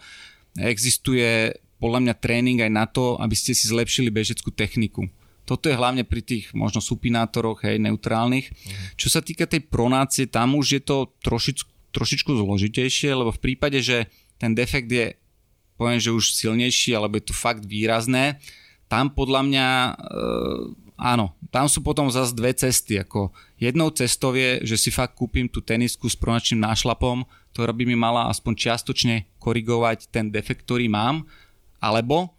existuje 0.55 1.59
podľa 1.77 1.99
mňa 2.07 2.15
tréning 2.15 2.59
aj 2.63 2.71
na 2.71 2.85
to, 2.87 3.19
aby 3.19 3.35
ste 3.35 3.51
si 3.51 3.67
zlepšili 3.67 4.07
bežeckú 4.07 4.49
techniku. 4.49 5.11
Toto 5.47 5.71
je 5.71 5.79
hlavne 5.79 6.03
pri 6.03 6.23
tých 6.23 6.51
možno 6.51 6.83
supinátoroch, 6.83 7.63
hej, 7.63 7.79
neutrálnych. 7.79 8.51
Mm. 8.51 8.99
Čo 8.99 9.07
sa 9.07 9.23
týka 9.23 9.47
tej 9.47 9.63
pronácie, 9.63 10.27
tam 10.27 10.59
už 10.59 10.79
je 10.79 10.81
to 10.83 11.11
trošičku 11.23 11.76
trošičku 11.97 12.29
zložitejšie, 12.29 13.09
lebo 13.17 13.33
v 13.33 13.41
prípade, 13.41 13.81
že 13.81 14.05
ten 14.37 14.53
defekt 14.53 14.93
je 14.93 15.17
poviem, 15.77 16.01
že 16.01 16.13
už 16.13 16.33
silnejší, 16.33 16.93
alebo 16.93 17.17
je 17.17 17.29
to 17.29 17.35
fakt 17.37 17.65
výrazné, 17.65 18.41
tam 18.89 19.13
podľa 19.13 19.41
mňa 19.45 19.67
e, 19.67 19.91
áno, 20.97 21.37
tam 21.53 21.69
sú 21.69 21.85
potom 21.85 22.09
zase 22.09 22.33
dve 22.33 22.51
cesty. 22.57 22.97
Ako 22.97 23.31
jednou 23.61 23.93
cestou 23.93 24.33
je, 24.33 24.65
že 24.65 24.75
si 24.75 24.89
fakt 24.89 25.13
kúpim 25.13 25.45
tú 25.45 25.61
tenisku 25.61 26.09
s 26.09 26.17
pronačným 26.17 26.65
nášlapom, 26.65 27.23
ktorá 27.53 27.71
by 27.71 27.83
mi 27.85 27.95
mala 27.99 28.27
aspoň 28.33 28.53
čiastočne 28.57 29.15
korigovať 29.37 30.09
ten 30.09 30.33
defekt, 30.33 30.65
ktorý 30.65 30.89
mám, 30.89 31.29
alebo 31.77 32.33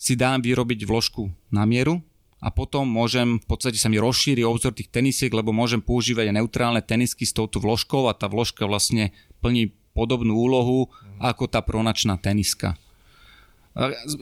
si 0.00 0.16
dám 0.16 0.40
vyrobiť 0.40 0.84
vložku 0.88 1.28
na 1.52 1.64
mieru, 1.68 2.00
a 2.44 2.52
potom 2.52 2.84
môžem, 2.84 3.40
v 3.40 3.46
podstate 3.48 3.80
sa 3.80 3.88
mi 3.88 3.96
rozšíri 3.96 4.44
obzor 4.44 4.76
tých 4.76 4.92
tenisiek, 4.92 5.32
lebo 5.32 5.56
môžem 5.56 5.80
používať 5.80 6.28
aj 6.28 6.36
neutrálne 6.44 6.82
tenisky 6.84 7.24
s 7.24 7.32
touto 7.32 7.56
vložkou 7.56 8.04
a 8.04 8.12
tá 8.12 8.28
vložka 8.28 8.68
vlastne 8.68 9.16
plní 9.40 9.72
podobnú 9.96 10.36
úlohu 10.36 10.92
ako 11.24 11.48
tá 11.48 11.64
pronačná 11.64 12.20
teniska. 12.20 12.76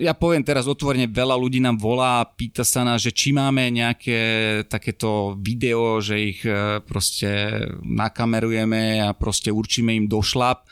Ja 0.00 0.16
poviem 0.16 0.40
teraz 0.40 0.64
otvorene, 0.64 1.12
veľa 1.12 1.36
ľudí 1.36 1.60
nám 1.60 1.76
volá 1.76 2.24
a 2.24 2.28
pýta 2.30 2.64
sa 2.64 2.88
nás, 2.88 3.04
že 3.04 3.12
či 3.12 3.36
máme 3.36 3.68
nejaké 3.68 4.16
takéto 4.64 5.36
video, 5.36 6.00
že 6.00 6.16
ich 6.16 6.40
e, 6.40 6.80
proste 6.80 7.60
nakamerujeme 7.84 9.04
a 9.04 9.12
proste 9.12 9.52
určíme 9.52 9.92
im 9.92 10.08
došlap. 10.08 10.64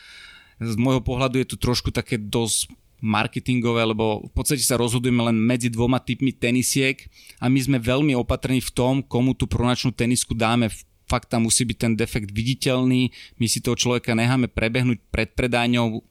Z 0.64 0.80
môjho 0.80 1.04
pohľadu 1.04 1.44
je 1.44 1.48
to 1.52 1.56
trošku 1.60 1.92
také 1.92 2.16
dosť 2.16 2.72
marketingové, 3.00 3.82
lebo 3.84 4.28
v 4.28 4.32
podstate 4.32 4.60
sa 4.60 4.76
rozhodujeme 4.76 5.32
len 5.32 5.36
medzi 5.36 5.72
dvoma 5.72 6.00
typmi 6.00 6.32
tenisiek 6.32 7.08
a 7.40 7.48
my 7.48 7.60
sme 7.60 7.78
veľmi 7.80 8.12
opatrní 8.16 8.60
v 8.60 8.70
tom, 8.72 8.94
komu 9.00 9.32
tú 9.32 9.48
pronačnú 9.48 9.92
tenisku 9.92 10.36
dáme. 10.36 10.68
Fakt 11.10 11.26
tam 11.26 11.50
musí 11.50 11.66
byť 11.66 11.76
ten 11.76 11.92
defekt 11.98 12.30
viditeľný, 12.30 13.10
my 13.42 13.46
si 13.50 13.58
toho 13.58 13.74
človeka 13.74 14.14
necháme 14.14 14.46
prebehnúť 14.46 15.02
pred 15.10 15.34
predajňou, 15.34 16.06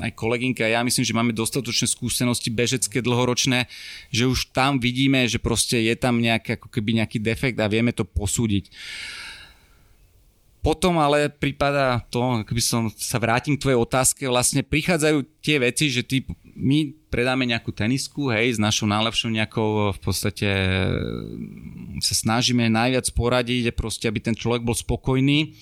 aj 0.00 0.12
kolegynka 0.14 0.64
a 0.64 0.78
ja 0.78 0.80
myslím, 0.80 1.04
že 1.04 1.12
máme 1.12 1.36
dostatočné 1.36 1.90
skúsenosti 1.90 2.48
bežecké 2.48 3.02
dlhoročné, 3.04 3.68
že 4.08 4.24
už 4.24 4.54
tam 4.54 4.78
vidíme, 4.80 5.26
že 5.28 5.42
proste 5.42 5.82
je 5.82 5.94
tam 5.98 6.22
nejaký, 6.22 6.56
ako 6.56 6.72
keby 6.72 7.02
nejaký 7.02 7.18
defekt 7.20 7.58
a 7.60 7.68
vieme 7.68 7.92
to 7.92 8.06
posúdiť. 8.06 8.70
Potom 10.58 10.98
ale 10.98 11.30
prípada 11.30 12.02
to, 12.10 12.42
keby 12.42 12.62
som 12.62 12.90
sa 12.98 13.22
vrátim 13.22 13.54
k 13.54 13.62
tvojej 13.62 13.78
otázke, 13.78 14.22
vlastne 14.26 14.66
prichádzajú 14.66 15.18
tie 15.38 15.56
veci, 15.62 15.86
že 15.86 16.02
ty, 16.02 16.26
my 16.58 16.90
predáme 17.08 17.46
nejakú 17.46 17.70
tenisku, 17.70 18.28
hej, 18.34 18.58
s 18.58 18.60
našou 18.60 18.90
najlepšou 18.90 19.30
nejakou 19.30 19.94
v 19.94 20.00
podstate 20.02 20.50
sa 22.02 22.14
snažíme 22.14 22.66
najviac 22.66 23.06
poradiť, 23.14 23.70
proste, 23.72 24.10
aby 24.10 24.18
ten 24.18 24.34
človek 24.34 24.66
bol 24.66 24.74
spokojný. 24.74 25.54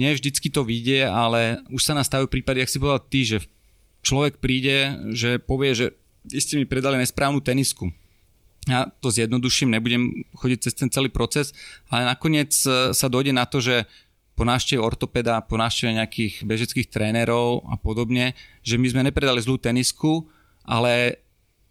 Nie 0.00 0.16
vždycky 0.16 0.48
to 0.48 0.64
vyjde, 0.64 1.06
ale 1.06 1.60
už 1.68 1.84
sa 1.84 1.92
nastavujú 1.92 2.32
prípady, 2.32 2.64
ak 2.64 2.72
si 2.72 2.80
povedal 2.80 3.04
ty, 3.04 3.20
že 3.28 3.44
človek 4.00 4.40
príde, 4.40 4.96
že 5.12 5.36
povie, 5.36 5.76
že 5.76 5.86
vy 6.24 6.40
ste 6.40 6.56
mi 6.56 6.64
predali 6.64 6.96
nesprávnu 6.96 7.44
tenisku. 7.44 7.92
Ja 8.68 8.88
to 9.00 9.08
zjednoduším, 9.08 9.72
nebudem 9.72 10.28
chodiť 10.36 10.58
cez 10.60 10.74
ten 10.76 10.92
celý 10.92 11.08
proces, 11.08 11.56
ale 11.88 12.04
nakoniec 12.04 12.52
sa 12.92 13.06
dojde 13.08 13.32
na 13.32 13.48
to, 13.48 13.64
že 13.64 13.88
po 14.38 14.46
návšteve 14.46 14.78
ortopeda, 14.78 15.42
po 15.42 15.58
návšteve 15.58 15.98
nejakých 15.98 16.46
bežeckých 16.46 16.86
trénerov 16.86 17.66
a 17.66 17.74
podobne, 17.74 18.38
že 18.62 18.78
my 18.78 18.86
sme 18.86 19.02
nepredali 19.10 19.42
zlú 19.42 19.58
tenisku, 19.58 20.30
ale 20.62 21.18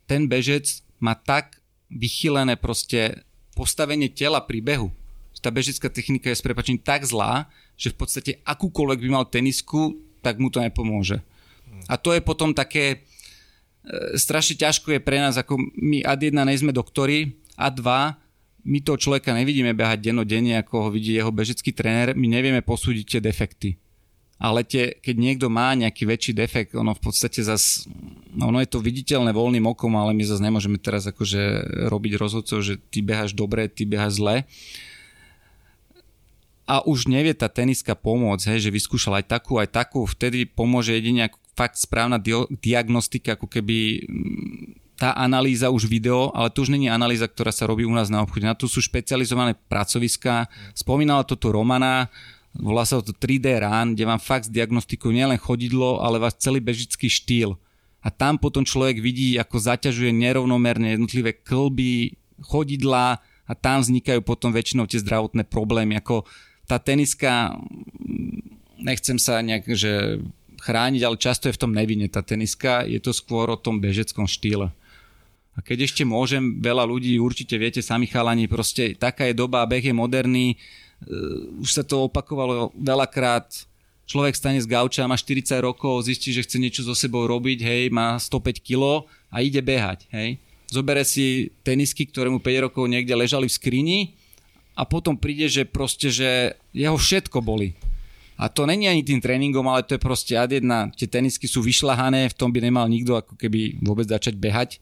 ten 0.04 0.28
bežec 0.28 0.84
má 1.00 1.16
tak 1.16 1.64
vychylené 1.88 2.60
proste 2.60 3.24
postavenie 3.56 4.12
tela 4.12 4.44
pri 4.44 4.60
behu. 4.60 4.92
Tá 5.40 5.48
bežecká 5.48 5.88
technika 5.88 6.28
je 6.28 6.36
s 6.36 6.44
prepačením 6.44 6.84
tak 6.84 7.08
zlá, 7.08 7.48
že 7.80 7.94
v 7.94 8.04
podstate 8.04 8.32
akúkoľvek 8.44 9.00
by 9.00 9.10
mal 9.16 9.26
tenisku, 9.30 9.96
tak 10.20 10.42
mu 10.42 10.52
to 10.52 10.60
nepomôže. 10.60 11.24
A 11.88 11.96
to 11.96 12.12
je 12.12 12.20
potom 12.20 12.52
také, 12.52 13.06
e, 13.86 14.18
strašne 14.18 14.58
ťažko 14.58 14.98
je 14.98 15.00
pre 15.00 15.22
nás, 15.22 15.38
ako 15.38 15.62
my 15.78 16.02
ad 16.04 16.20
jedna 16.20 16.44
nejsme 16.44 16.74
doktori, 16.74 17.38
a 17.58 17.74
dva, 17.74 18.22
my 18.68 18.84
toho 18.84 19.00
človeka 19.00 19.32
nevidíme 19.32 19.72
behať 19.72 20.12
dennodenne, 20.12 20.60
ako 20.60 20.88
ho 20.88 20.90
vidí 20.92 21.16
jeho 21.16 21.32
bežecký 21.32 21.72
tréner, 21.72 22.12
my 22.12 22.28
nevieme 22.28 22.60
posúdiť 22.60 23.06
tie 23.08 23.22
defekty. 23.24 23.80
Ale 24.38 24.62
tie, 24.62 24.94
keď 25.02 25.16
niekto 25.18 25.48
má 25.50 25.74
nejaký 25.74 26.06
väčší 26.06 26.38
defekt, 26.38 26.78
ono 26.78 26.94
v 26.94 27.02
podstate 27.02 27.42
zas, 27.42 27.90
no 28.38 28.54
ono 28.54 28.62
je 28.62 28.70
to 28.70 28.84
viditeľné 28.84 29.34
voľným 29.34 29.66
okom, 29.66 29.98
ale 29.98 30.14
my 30.14 30.22
zase 30.22 30.46
nemôžeme 30.46 30.78
teraz 30.78 31.10
akože 31.10 31.66
robiť 31.90 32.14
rozhodcov, 32.22 32.62
že 32.62 32.78
ty 32.78 33.02
beháš 33.02 33.34
dobre, 33.34 33.66
ty 33.66 33.90
beháš 33.90 34.22
zle. 34.22 34.46
A 36.70 36.86
už 36.86 37.10
nevie 37.10 37.34
tá 37.34 37.50
teniska 37.50 37.98
pomôcť, 37.98 38.54
hej, 38.54 38.70
že 38.70 38.76
vyskúšal 38.76 39.24
aj 39.24 39.26
takú, 39.26 39.58
aj 39.58 39.74
takú, 39.74 40.06
vtedy 40.06 40.46
pomôže 40.46 40.94
jedine 40.94 41.34
fakt 41.58 41.82
správna 41.82 42.22
diagnostika, 42.62 43.34
ako 43.34 43.50
keby 43.50 44.06
tá 44.98 45.14
analýza 45.14 45.70
už 45.70 45.86
video, 45.86 46.34
ale 46.34 46.50
to 46.50 46.66
už 46.66 46.74
není 46.74 46.90
analýza, 46.90 47.30
ktorá 47.30 47.54
sa 47.54 47.70
robí 47.70 47.86
u 47.86 47.94
nás 47.94 48.10
na 48.10 48.26
obchode. 48.26 48.50
Na 48.50 48.58
to 48.58 48.66
sú 48.66 48.82
špecializované 48.82 49.54
pracoviská. 49.70 50.50
Spomínala 50.74 51.22
to 51.22 51.38
tu 51.38 51.54
Romana, 51.54 52.10
volá 52.58 52.82
sa 52.82 52.98
to 53.06 53.14
3D 53.14 53.62
rán, 53.62 53.94
kde 53.94 54.10
vám 54.10 54.18
fakt 54.18 54.50
diagnostikujú 54.50 55.14
nielen 55.14 55.38
chodidlo, 55.38 56.02
ale 56.02 56.18
vás 56.18 56.34
celý 56.42 56.58
bežický 56.58 57.06
štýl. 57.14 57.54
A 58.02 58.10
tam 58.10 58.42
potom 58.42 58.66
človek 58.66 58.98
vidí, 58.98 59.38
ako 59.38 59.62
zaťažuje 59.62 60.10
nerovnomerne 60.10 60.98
jednotlivé 60.98 61.38
klby, 61.38 62.18
chodidla 62.42 63.22
a 63.22 63.54
tam 63.54 63.86
vznikajú 63.86 64.26
potom 64.26 64.50
väčšinou 64.50 64.90
tie 64.90 65.02
zdravotné 65.02 65.46
problémy. 65.46 65.98
Ako 66.02 66.26
tá 66.66 66.82
teniska, 66.82 67.54
nechcem 68.82 69.22
sa 69.22 69.46
nejak, 69.46 69.70
že 69.78 70.22
chrániť, 70.58 71.02
ale 71.06 71.22
často 71.22 71.48
je 71.48 71.56
v 71.56 71.62
tom 71.62 71.72
nevine 71.72 72.10
tá 72.10 72.26
teniska, 72.26 72.82
je 72.84 72.98
to 72.98 73.14
skôr 73.14 73.46
o 73.54 73.62
tom 73.62 73.78
bežeckom 73.78 74.26
štýle. 74.26 74.74
A 75.58 75.60
keď 75.66 75.90
ešte 75.90 76.06
môžem, 76.06 76.62
veľa 76.62 76.86
ľudí, 76.86 77.18
určite 77.18 77.58
viete 77.58 77.82
sami 77.82 78.06
chalani, 78.06 78.46
proste 78.46 78.94
taká 78.94 79.26
je 79.26 79.34
doba, 79.34 79.66
beh 79.66 79.82
je 79.82 79.90
moderný, 79.90 80.54
uh, 80.54 81.58
už 81.58 81.82
sa 81.82 81.84
to 81.84 82.06
opakovalo 82.06 82.70
veľakrát, 82.78 83.66
človek 84.06 84.38
stane 84.38 84.62
z 84.62 84.70
gauča, 84.70 85.10
má 85.10 85.18
40 85.18 85.58
rokov, 85.66 86.06
zistí, 86.06 86.30
že 86.30 86.46
chce 86.46 86.62
niečo 86.62 86.86
so 86.86 86.94
sebou 86.94 87.26
robiť, 87.26 87.60
hej, 87.66 87.84
má 87.90 88.22
105 88.22 88.62
kg 88.62 89.04
a 89.34 89.42
ide 89.42 89.60
behať, 89.60 90.06
hej. 90.14 90.38
Zobere 90.70 91.02
si 91.02 91.50
tenisky, 91.66 92.06
ktoré 92.06 92.30
mu 92.30 92.38
5 92.38 92.70
rokov 92.70 92.86
niekde 92.86 93.18
ležali 93.18 93.50
v 93.50 93.58
skrini 93.58 94.00
a 94.78 94.86
potom 94.86 95.18
príde, 95.18 95.50
že 95.50 95.66
proste, 95.66 96.14
že 96.14 96.54
jeho 96.70 96.96
všetko 96.96 97.42
boli. 97.42 97.74
A 98.38 98.46
to 98.46 98.70
není 98.70 98.86
ani 98.86 99.02
tým 99.02 99.18
tréningom, 99.18 99.66
ale 99.66 99.82
to 99.82 99.98
je 99.98 100.06
proste 100.06 100.38
ad 100.38 100.54
jedna, 100.54 100.94
tie 100.94 101.10
tenisky 101.10 101.50
sú 101.50 101.66
vyšľahané, 101.66 102.30
v 102.30 102.38
tom 102.38 102.54
by 102.54 102.62
nemal 102.62 102.86
nikto 102.86 103.18
ako 103.18 103.34
keby 103.34 103.82
vôbec 103.82 104.06
začať 104.06 104.38
behať 104.38 104.78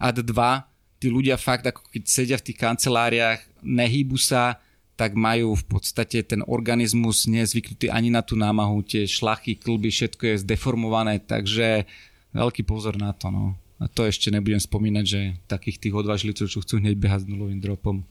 ad 0.00 0.24
2 0.24 0.70
tí 1.00 1.08
ľudia 1.08 1.40
fakt 1.40 1.64
ako 1.64 1.80
keď 1.88 2.02
sedia 2.04 2.36
v 2.36 2.52
tých 2.52 2.60
kanceláriách, 2.60 3.40
nehýbu 3.64 4.20
sa, 4.20 4.60
tak 5.00 5.16
majú 5.16 5.56
v 5.56 5.64
podstate 5.64 6.20
ten 6.20 6.44
organizmus 6.44 7.24
nezvyknutý 7.24 7.88
ani 7.88 8.12
na 8.12 8.20
tú 8.20 8.36
námahu, 8.36 8.84
tie 8.84 9.08
šlachy, 9.08 9.56
klby, 9.56 9.88
všetko 9.88 10.22
je 10.28 10.42
zdeformované, 10.44 11.24
takže 11.24 11.88
veľký 12.36 12.68
pozor 12.68 13.00
na 13.00 13.16
to. 13.16 13.32
No. 13.32 13.56
A 13.80 13.88
to 13.88 14.04
ešte 14.04 14.28
nebudem 14.28 14.60
spomínať, 14.60 15.04
že 15.08 15.20
takých 15.48 15.80
tých 15.80 15.96
odvážlivcov, 15.96 16.52
čo 16.52 16.60
chcú 16.60 16.84
hneď 16.84 17.00
behať 17.00 17.24
s 17.24 17.30
nulovým 17.32 17.64
dropom. 17.64 18.04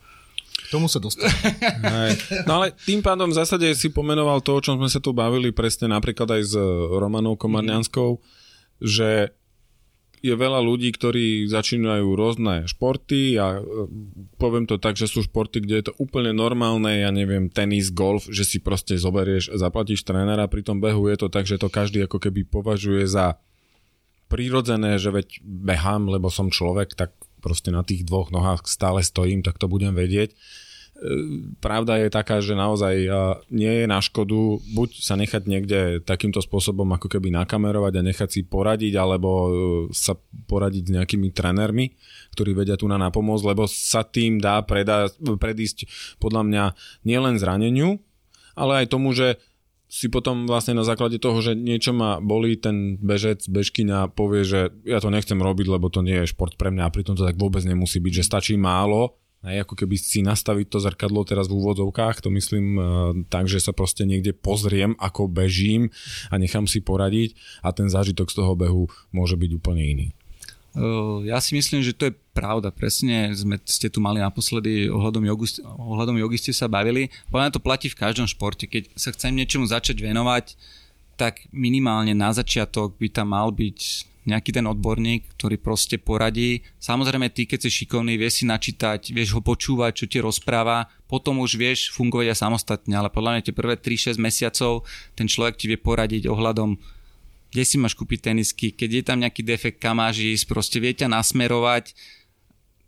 K 0.49 0.67
tomu 0.73 0.89
sa 0.89 0.97
dostane. 0.97 1.29
no 2.49 2.57
ale 2.57 2.73
tým 2.73 3.05
pádom 3.05 3.29
v 3.29 3.37
zásade 3.37 3.69
si 3.77 3.93
pomenoval 3.93 4.41
to, 4.41 4.57
o 4.57 4.63
čom 4.65 4.81
sme 4.81 4.89
sa 4.89 4.97
tu 4.97 5.13
bavili 5.13 5.53
presne 5.53 5.93
napríklad 5.93 6.25
aj 6.25 6.41
s 6.41 6.53
Romanou 6.89 7.37
Komarňanskou, 7.37 8.17
že 8.81 9.29
je 10.19 10.35
veľa 10.35 10.59
ľudí, 10.59 10.91
ktorí 10.91 11.47
začínajú 11.47 12.07
rôzne 12.15 12.67
športy 12.67 13.39
a 13.39 13.57
e, 13.57 13.87
poviem 14.35 14.67
to 14.67 14.75
tak, 14.75 14.99
že 14.99 15.07
sú 15.07 15.23
športy, 15.23 15.63
kde 15.63 15.75
je 15.79 15.85
to 15.91 15.93
úplne 15.99 16.35
normálne, 16.35 17.03
ja 17.03 17.09
neviem, 17.09 17.47
tenis, 17.47 17.89
golf, 17.89 18.27
že 18.27 18.43
si 18.43 18.57
proste 18.59 18.99
zoberieš, 18.99 19.55
zaplatíš 19.55 20.03
trénera, 20.03 20.51
pri 20.51 20.61
tom 20.67 20.83
behu. 20.83 21.07
Je 21.07 21.17
to 21.19 21.27
tak, 21.31 21.47
že 21.47 21.57
to 21.59 21.71
každý 21.71 22.03
ako 22.03 22.19
keby 22.19 22.43
považuje 22.43 23.07
za 23.07 23.39
prirodzené, 24.29 25.01
že 25.01 25.09
veď 25.09 25.41
behám, 25.41 26.11
lebo 26.11 26.29
som 26.29 26.53
človek, 26.53 26.93
tak 26.93 27.15
proste 27.39 27.71
na 27.71 27.81
tých 27.81 28.03
dvoch 28.03 28.29
nohách 28.29 28.67
stále 28.67 29.01
stojím, 29.01 29.41
tak 29.41 29.57
to 29.57 29.65
budem 29.71 29.95
vedieť 29.95 30.35
pravda 31.63 31.95
je 32.03 32.09
taká, 32.11 32.43
že 32.43 32.59
naozaj 32.59 32.93
nie 33.49 33.73
je 33.83 33.85
na 33.87 34.03
škodu 34.03 34.59
buď 34.75 34.89
sa 34.99 35.15
nechať 35.15 35.43
niekde 35.47 35.79
takýmto 36.03 36.43
spôsobom 36.43 36.87
ako 36.91 37.07
keby 37.07 37.31
nakamerovať 37.31 37.93
a 37.95 38.05
nechať 38.05 38.29
si 38.29 38.41
poradiť, 38.43 38.99
alebo 38.99 39.29
e, 39.29 39.49
sa 39.95 40.19
poradiť 40.19 40.83
s 40.91 40.95
nejakými 40.99 41.31
trénermi, 41.31 41.95
ktorí 42.35 42.51
vedia 42.51 42.75
tu 42.75 42.91
na 42.91 42.99
napomôcť, 42.99 43.47
lebo 43.47 43.63
sa 43.67 44.03
tým 44.03 44.43
dá 44.43 44.59
predá, 44.67 45.07
predísť 45.17 45.87
podľa 46.19 46.43
mňa 46.43 46.63
nielen 47.07 47.39
zraneniu, 47.39 48.03
ale 48.59 48.83
aj 48.83 48.91
tomu, 48.91 49.15
že 49.15 49.39
si 49.89 50.05
potom 50.05 50.45
vlastne 50.45 50.77
na 50.77 50.85
základe 50.85 51.17
toho, 51.17 51.41
že 51.41 51.57
niečo 51.57 51.95
ma 51.97 52.21
bolí, 52.21 52.61
ten 52.61 53.01
bežec, 53.01 53.41
bežkyňa 53.49 54.13
povie, 54.13 54.45
že 54.45 54.69
ja 54.85 55.01
to 55.01 55.09
nechcem 55.09 55.39
robiť, 55.41 55.65
lebo 55.65 55.89
to 55.89 56.05
nie 56.05 56.21
je 56.21 56.29
šport 56.29 56.53
pre 56.59 56.69
mňa 56.69 56.85
a 56.85 56.93
pritom 56.93 57.17
to 57.17 57.25
tak 57.25 57.39
vôbec 57.41 57.65
nemusí 57.65 57.97
byť, 57.97 58.13
že 58.21 58.27
stačí 58.27 58.53
málo 58.53 59.17
Hej, 59.39 59.63
ako 59.63 59.75
keby 59.79 59.95
si 59.95 60.19
nastaviť 60.19 60.67
to 60.67 60.83
zrkadlo 60.83 61.23
teraz 61.23 61.47
v 61.47 61.55
úvodzovkách, 61.63 62.19
to 62.19 62.27
myslím 62.27 62.75
uh, 62.75 62.83
tak, 63.31 63.47
že 63.47 63.63
sa 63.63 63.71
proste 63.71 64.03
niekde 64.03 64.35
pozriem, 64.35 64.99
ako 64.99 65.31
bežím 65.31 65.95
a 66.27 66.35
nechám 66.35 66.67
si 66.67 66.83
poradiť 66.83 67.39
a 67.63 67.71
ten 67.71 67.87
zážitok 67.87 68.27
z 68.27 68.35
toho 68.35 68.51
behu 68.59 68.91
môže 69.15 69.39
byť 69.39 69.51
úplne 69.55 69.83
iný. 69.87 70.07
Uh, 70.75 71.23
ja 71.23 71.39
si 71.39 71.55
myslím, 71.55 71.79
že 71.79 71.95
to 71.95 72.11
je 72.11 72.13
pravda. 72.35 72.69
Presne 72.69 73.31
sme, 73.31 73.55
ste 73.63 73.87
tu 73.87 74.03
mali 74.03 74.19
naposledy 74.19 74.91
ohľadom, 74.91 75.23
jogu, 75.23 75.47
ohľadom 75.63 76.19
jogy 76.19 76.37
ste 76.37 76.53
sa 76.53 76.67
bavili. 76.67 77.07
Podľa 77.31 77.55
to 77.55 77.63
platí 77.63 77.87
v 77.87 77.95
každom 77.95 78.27
športe. 78.27 78.67
Keď 78.67 78.91
sa 78.99 79.15
chcem 79.15 79.33
niečomu 79.33 79.65
začať 79.65 80.03
venovať, 80.03 80.59
tak 81.19 81.47
minimálne 81.55 82.11
na 82.11 82.35
začiatok 82.35 82.95
by 82.99 83.07
tam 83.07 83.31
mal 83.35 83.55
byť 83.55 83.79
nejaký 84.29 84.53
ten 84.53 84.65
odborník, 84.69 85.33
ktorý 85.33 85.57
proste 85.57 85.97
poradí. 85.97 86.61
Samozrejme, 86.77 87.33
ty, 87.33 87.49
keď 87.49 87.65
si 87.65 87.83
šikovný, 87.83 88.15
vieš 88.15 88.41
si 88.41 88.45
načítať, 88.45 89.09
vieš 89.09 89.33
ho 89.33 89.41
počúvať, 89.41 89.91
čo 89.97 90.05
ti 90.05 90.21
rozpráva, 90.21 90.87
potom 91.09 91.41
už 91.41 91.57
vieš 91.57 91.89
fungovať 91.91 92.31
aj 92.31 92.41
samostatne, 92.45 92.93
ale 92.93 93.09
podľa 93.09 93.41
mňa 93.41 93.45
tie 93.49 93.57
prvé 93.57 93.75
3-6 93.75 94.21
mesiacov 94.21 94.85
ten 95.17 95.25
človek 95.25 95.57
ti 95.57 95.65
vie 95.65 95.81
poradiť 95.81 96.29
ohľadom 96.29 96.77
kde 97.49 97.65
si 97.65 97.81
máš 97.81 97.97
kúpiť 97.97 98.29
tenisky, 98.29 98.69
keď 98.69 98.89
je 98.93 99.03
tam 99.03 99.17
nejaký 99.25 99.41
defekt, 99.41 99.81
kam 99.81 99.97
máš 99.97 100.21
ísť, 100.21 100.45
proste 100.45 100.77
vie 100.77 100.93
ťa 100.93 101.09
nasmerovať. 101.09 101.97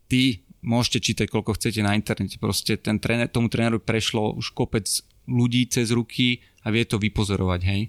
Ty 0.05 0.37
môžete 0.61 1.01
čítať, 1.01 1.27
koľko 1.33 1.57
chcete 1.57 1.81
na 1.81 1.97
internete. 1.97 2.37
Proste 2.37 2.77
ten 2.77 3.01
tréner, 3.01 3.25
tomu 3.25 3.49
tréneru 3.49 3.81
prešlo 3.81 4.37
už 4.37 4.53
kopec 4.53 4.85
ľudí 5.25 5.65
cez 5.65 5.89
ruky 5.89 6.45
a 6.61 6.69
vie 6.69 6.85
to 6.85 7.01
vypozorovať, 7.01 7.61
hej. 7.65 7.81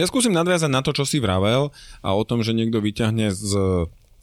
Ja 0.00 0.08
skúsim 0.08 0.32
nadviazať 0.32 0.70
na 0.72 0.80
to, 0.80 0.96
čo 0.96 1.04
si 1.04 1.20
vravel 1.20 1.68
a 2.00 2.08
o 2.16 2.22
tom, 2.24 2.40
že 2.40 2.56
niekto 2.56 2.80
vyťahne 2.80 3.28
z, 3.28 3.52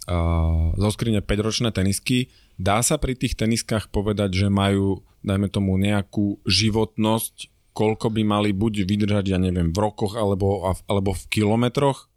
uh, 0.10 0.70
zo 0.74 0.90
skrine 0.90 1.22
5-ročné 1.22 1.70
tenisky. 1.70 2.34
Dá 2.58 2.82
sa 2.82 2.98
pri 2.98 3.14
tých 3.14 3.38
teniskách 3.38 3.94
povedať, 3.94 4.46
že 4.46 4.48
majú, 4.50 5.06
dajme 5.22 5.48
tomu, 5.48 5.78
nejakú 5.78 6.42
životnosť, 6.44 7.54
koľko 7.78 8.10
by 8.12 8.22
mali 8.26 8.50
buď 8.52 8.84
vydržať, 8.84 9.26
ja 9.30 9.38
neviem, 9.38 9.70
v 9.70 9.78
rokoch 9.78 10.18
alebo, 10.18 10.74
alebo 10.90 11.14
v 11.14 11.24
kilometroch? 11.30 12.10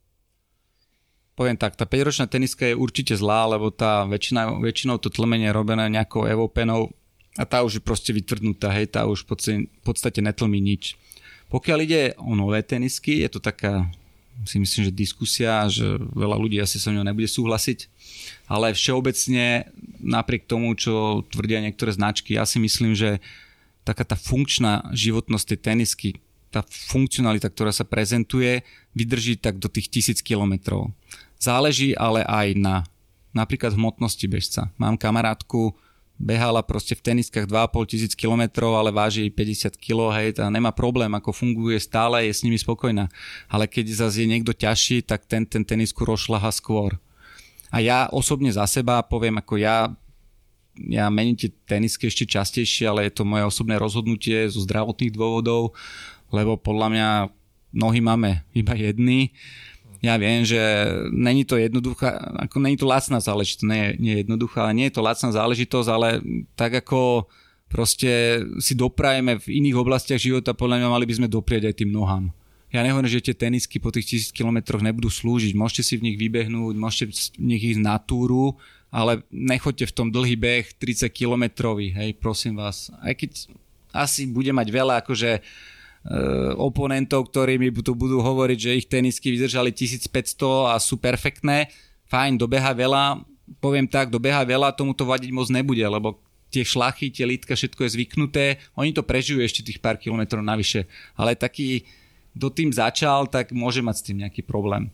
Poviem 1.33 1.57
tak, 1.57 1.77
tá 1.77 1.85
5-ročná 1.85 2.29
teniska 2.29 2.73
je 2.73 2.77
určite 2.77 3.17
zlá, 3.17 3.49
lebo 3.49 3.69
tá 3.73 4.05
väčšina, 4.09 4.61
väčšinou 4.61 5.01
to 5.01 5.09
tlmenie 5.09 5.49
je 5.49 5.57
robené 5.57 5.89
nejakou 5.93 6.29
evopenou 6.29 6.93
a 7.41 7.49
tá 7.49 7.65
už 7.65 7.81
je 7.81 7.83
proste 7.85 8.13
vytvrdnutá, 8.13 8.69
hej, 8.77 8.93
tá 8.93 9.09
už 9.09 9.25
v 9.25 9.81
podstate, 9.81 10.21
netlmí 10.21 10.61
nič. 10.61 11.01
Pokiaľ 11.53 11.79
ide 11.85 12.03
o 12.17 12.33
nové 12.33 12.65
tenisky, 12.65 13.21
je 13.21 13.29
to 13.29 13.41
taká 13.45 13.93
si 14.49 14.57
myslím, 14.57 14.89
že 14.89 14.93
diskusia, 14.97 15.69
že 15.69 16.01
veľa 16.17 16.41
ľudí 16.41 16.57
asi 16.59 16.81
sa 16.81 16.89
mňou 16.91 17.05
nebude 17.05 17.29
súhlasiť, 17.29 17.87
ale 18.49 18.73
všeobecne 18.73 19.69
napriek 20.01 20.49
tomu, 20.49 20.73
čo 20.75 21.23
tvrdia 21.29 21.61
niektoré 21.61 21.93
značky, 21.93 22.35
ja 22.35 22.49
si 22.49 22.59
myslím, 22.59 22.97
že 22.97 23.21
taká 23.85 24.03
tá 24.03 24.17
funkčná 24.17 24.89
životnosť 24.91 25.47
tej 25.53 25.59
tenisky, 25.61 26.09
tá 26.49 26.65
funkcionalita, 26.67 27.49
ktorá 27.49 27.73
sa 27.73 27.85
prezentuje, 27.85 28.65
vydrží 28.97 29.41
tak 29.41 29.61
do 29.61 29.69
tých 29.69 29.89
tisíc 29.89 30.19
kilometrov. 30.21 30.93
Záleží 31.41 31.97
ale 31.97 32.25
aj 32.25 32.49
na 32.57 32.77
napríklad 33.33 33.73
hmotnosti 33.73 34.27
bežca. 34.29 34.69
Mám 34.77 35.01
kamarátku, 35.01 35.73
behala 36.21 36.63
proste 36.63 36.95
v 36.95 37.03
teniskách 37.03 37.49
2,5 37.51 37.91
tisíc 37.91 38.13
kilometrov, 38.15 38.79
ale 38.79 38.95
váži 38.95 39.29
50 39.33 39.75
kg, 39.77 40.13
hej, 40.17 40.39
a 40.39 40.49
nemá 40.53 40.71
problém, 40.71 41.11
ako 41.13 41.35
funguje 41.35 41.79
stále, 41.83 42.29
je 42.29 42.33
s 42.33 42.45
nimi 42.47 42.57
spokojná. 42.61 43.11
Ale 43.51 43.67
keď 43.67 44.07
zase 44.07 44.23
je 44.23 44.31
niekto 44.31 44.55
ťažší, 44.55 45.03
tak 45.03 45.27
ten, 45.27 45.49
ten 45.49 45.67
tenisku 45.67 46.07
rozšlaha 46.07 46.53
skôr. 46.55 47.01
A 47.73 47.81
ja 47.81 48.07
osobne 48.13 48.53
za 48.53 48.69
seba 48.69 49.01
poviem, 49.01 49.41
ako 49.41 49.57
ja 49.57 49.91
ja 50.89 51.13
mením 51.13 51.37
tie 51.37 51.53
tenisky 51.69 52.09
ešte 52.09 52.25
častejšie, 52.25 52.89
ale 52.89 53.05
je 53.05 53.21
to 53.21 53.29
moje 53.29 53.45
osobné 53.45 53.77
rozhodnutie 53.77 54.49
zo 54.49 54.65
zdravotných 54.65 55.13
dôvodov, 55.13 55.77
lebo 56.33 56.57
podľa 56.57 56.89
mňa 56.89 57.09
nohy 57.77 58.01
máme 58.01 58.41
iba 58.57 58.73
jedny 58.73 59.37
ja 60.03 60.19
viem, 60.19 60.43
že 60.43 60.59
není 61.15 61.47
to 61.47 61.55
jednoduchá, 61.55 62.19
ako 62.43 62.59
není 62.59 62.75
to 62.75 62.91
lacná 62.91 63.23
záležitosť, 63.23 63.63
nie, 63.71 63.85
nie 64.03 64.15
jednoduchá, 64.27 64.67
ale 64.67 64.75
nie 64.75 64.87
je 64.91 64.99
to 64.99 65.07
lacná 65.07 65.31
záležitosť, 65.31 65.89
ale 65.89 66.19
tak 66.59 66.83
ako 66.83 67.31
proste 67.71 68.43
si 68.59 68.75
doprajeme 68.75 69.39
v 69.39 69.63
iných 69.63 69.79
oblastiach 69.79 70.19
života, 70.19 70.59
podľa 70.59 70.83
mňa 70.83 70.89
mali 70.91 71.07
by 71.07 71.15
sme 71.23 71.29
doprieť 71.31 71.71
aj 71.71 71.79
tým 71.79 71.95
nohám. 71.95 72.35
Ja 72.75 72.83
nehovorím, 72.83 73.15
že 73.15 73.23
tie 73.23 73.37
tenisky 73.37 73.79
po 73.79 73.95
tých 73.95 74.09
tisíc 74.11 74.31
kilometroch 74.33 74.81
nebudú 74.81 75.13
slúžiť. 75.13 75.53
Môžete 75.53 75.85
si 75.85 75.95
v 76.01 76.09
nich 76.09 76.17
vybehnúť, 76.17 76.75
môžete 76.75 77.05
v 77.39 77.53
nich 77.55 77.63
ísť 77.63 77.85
na 77.85 78.01
túru, 78.01 78.57
ale 78.89 79.23
nechoďte 79.29 79.93
v 79.93 79.97
tom 79.97 80.09
dlhý 80.09 80.35
beh 80.35 80.81
30 80.83 81.07
kilometrový, 81.13 81.93
hej, 81.95 82.17
prosím 82.17 82.59
vás. 82.59 82.91
Aj 83.05 83.13
keď 83.13 83.55
asi 83.93 84.25
bude 84.25 84.51
mať 84.57 84.69
veľa 84.73 85.05
akože 85.05 85.45
oponentov, 86.59 87.31
ktorí 87.31 87.63
mi 87.63 87.71
tu 87.71 87.95
budú 87.95 88.19
hovoriť, 88.19 88.59
že 88.59 88.79
ich 88.83 88.87
tenisky 88.91 89.31
vydržali 89.31 89.71
1500 89.71 90.75
a 90.75 90.75
sú 90.83 90.99
perfektné. 90.99 91.71
Fajn, 92.11 92.43
dobeha 92.43 92.75
veľa, 92.75 93.23
poviem 93.63 93.87
tak, 93.87 94.11
dobeha 94.11 94.43
veľa, 94.43 94.75
tomu 94.75 94.93
to 94.93 95.07
vadiť 95.07 95.31
moc 95.31 95.47
nebude, 95.49 95.83
lebo 95.83 96.19
tie 96.53 96.67
šlachy, 96.67 97.09
tie 97.09 97.25
lítka, 97.25 97.57
všetko 97.57 97.81
je 97.89 97.95
zvyknuté, 97.97 98.45
oni 98.77 98.93
to 98.93 99.01
prežijú 99.01 99.41
ešte 99.41 99.65
tých 99.65 99.81
pár 99.81 99.97
kilometrov 99.97 100.45
navyše. 100.45 100.85
Ale 101.17 101.33
taký, 101.33 101.89
kto 102.37 102.53
tým 102.53 102.71
začal, 102.75 103.25
tak 103.31 103.55
môže 103.57 103.81
mať 103.81 103.97
s 103.97 104.05
tým 104.05 104.21
nejaký 104.27 104.45
problém. 104.45 104.93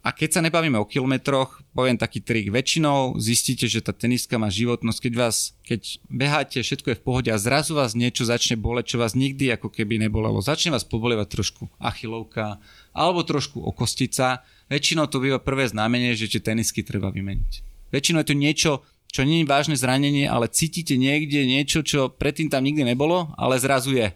A 0.00 0.16
keď 0.16 0.40
sa 0.40 0.40
nebavíme 0.40 0.80
o 0.80 0.88
kilometroch, 0.88 1.60
poviem 1.76 2.00
taký 2.00 2.24
trik. 2.24 2.48
Väčšinou 2.48 3.20
zistíte, 3.20 3.68
že 3.68 3.84
tá 3.84 3.92
teniska 3.92 4.40
má 4.40 4.48
životnosť, 4.48 4.96
keď 4.96 5.12
vás, 5.12 5.52
keď 5.60 6.00
beháte, 6.08 6.56
všetko 6.64 6.92
je 6.92 6.98
v 6.98 7.04
pohode 7.04 7.28
a 7.28 7.36
zrazu 7.36 7.76
vás 7.76 7.92
niečo 7.92 8.24
začne 8.24 8.56
boleť, 8.56 8.96
čo 8.96 9.00
vás 9.00 9.12
nikdy 9.12 9.52
ako 9.52 9.68
keby 9.68 10.00
nebolelo. 10.00 10.40
Začne 10.40 10.72
vás 10.72 10.88
pobolievať 10.88 11.28
trošku 11.28 11.68
achilovka 11.76 12.56
alebo 12.96 13.20
trošku 13.28 13.60
okostica. 13.60 14.40
Väčšinou 14.72 15.04
to 15.12 15.20
býva 15.20 15.36
prvé 15.36 15.68
znamenie, 15.68 16.16
že 16.16 16.32
tie 16.32 16.40
tenisky 16.40 16.80
treba 16.80 17.12
vymeniť. 17.12 17.52
Väčšinou 17.92 18.24
je 18.24 18.28
to 18.32 18.40
niečo, 18.40 18.72
čo 19.12 19.26
nie 19.28 19.44
je 19.44 19.50
vážne 19.52 19.76
zranenie, 19.76 20.24
ale 20.24 20.48
cítite 20.48 20.96
niekde 20.96 21.44
niečo, 21.44 21.84
čo 21.84 22.08
predtým 22.08 22.48
tam 22.48 22.64
nikdy 22.64 22.88
nebolo, 22.88 23.36
ale 23.36 23.60
zrazu 23.60 23.92
je. 23.92 24.08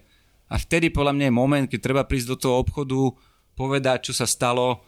A 0.49 0.55
vtedy 0.57 0.89
podľa 0.89 1.12
mňa 1.12 1.26
je 1.28 1.35
moment, 1.35 1.66
keď 1.68 1.80
treba 1.82 2.09
prísť 2.09 2.28
do 2.32 2.37
toho 2.41 2.62
obchodu, 2.62 3.12
povedať, 3.59 4.11
čo 4.11 4.12
sa 4.14 4.24
stalo, 4.24 4.87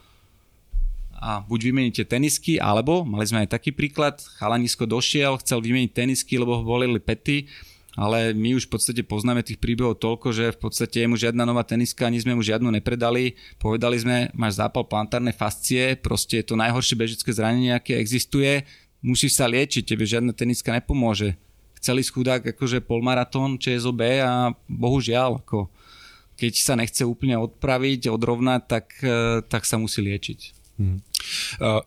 a 1.16 1.40
buď 1.44 1.60
vymeníte 1.72 2.04
tenisky, 2.04 2.60
alebo 2.60 3.02
mali 3.02 3.24
sme 3.24 3.44
aj 3.44 3.56
taký 3.56 3.72
príklad, 3.72 4.20
chalanisko 4.36 4.84
došiel, 4.84 5.40
chcel 5.40 5.64
vymeniť 5.64 5.90
tenisky, 5.96 6.36
lebo 6.36 6.60
ho 6.60 6.62
volili 6.62 7.00
pety, 7.00 7.48
ale 7.96 8.36
my 8.36 8.52
už 8.60 8.68
v 8.68 8.76
podstate 8.76 9.02
poznáme 9.08 9.40
tých 9.40 9.56
príbehov 9.56 9.96
toľko, 9.96 10.28
že 10.28 10.52
v 10.52 10.58
podstate 10.68 11.08
mu 11.08 11.16
žiadna 11.16 11.48
nová 11.48 11.64
teniska, 11.64 12.04
ani 12.04 12.20
sme 12.20 12.36
mu 12.36 12.44
žiadnu 12.44 12.68
nepredali. 12.68 13.40
Povedali 13.56 13.96
sme, 13.96 14.28
máš 14.36 14.60
zápal 14.60 14.84
plantárne 14.84 15.32
fascie, 15.32 15.96
proste 15.96 16.44
je 16.44 16.52
to 16.52 16.60
najhoršie 16.60 16.92
bežické 16.92 17.32
zranenie, 17.32 17.72
aké 17.72 17.96
existuje, 17.96 18.68
musíš 19.00 19.40
sa 19.40 19.48
liečiť, 19.48 19.88
tebe 19.88 20.04
žiadna 20.04 20.36
teniska 20.36 20.76
nepomôže. 20.76 21.40
Chceli 21.80 22.04
schudák 22.04 22.44
akože 22.44 22.84
polmaratón 22.84 23.56
ČSOB 23.56 24.00
a 24.20 24.52
bohužiaľ, 24.68 25.40
ako 25.40 25.72
keď 26.36 26.52
sa 26.52 26.76
nechce 26.76 27.00
úplne 27.00 27.40
odpraviť, 27.40 28.12
odrovnať, 28.12 28.60
tak, 28.68 28.86
e, 29.00 29.40
tak 29.48 29.64
sa 29.64 29.80
musí 29.80 30.04
liečiť. 30.04 30.55
Hmm. 30.76 31.00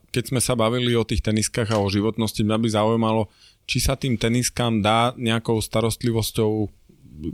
Keď 0.09 0.23
sme 0.33 0.41
sa 0.41 0.57
bavili 0.57 0.97
o 0.97 1.05
tých 1.05 1.21
teniskách 1.21 1.69
a 1.71 1.81
o 1.81 1.87
životnosti, 1.87 2.41
mňa 2.41 2.57
by 2.57 2.67
zaujímalo, 2.73 3.21
či 3.69 3.77
sa 3.77 3.93
tým 3.93 4.17
teniskám 4.17 4.81
dá 4.81 5.13
nejakou 5.13 5.61
starostlivosťou 5.61 6.73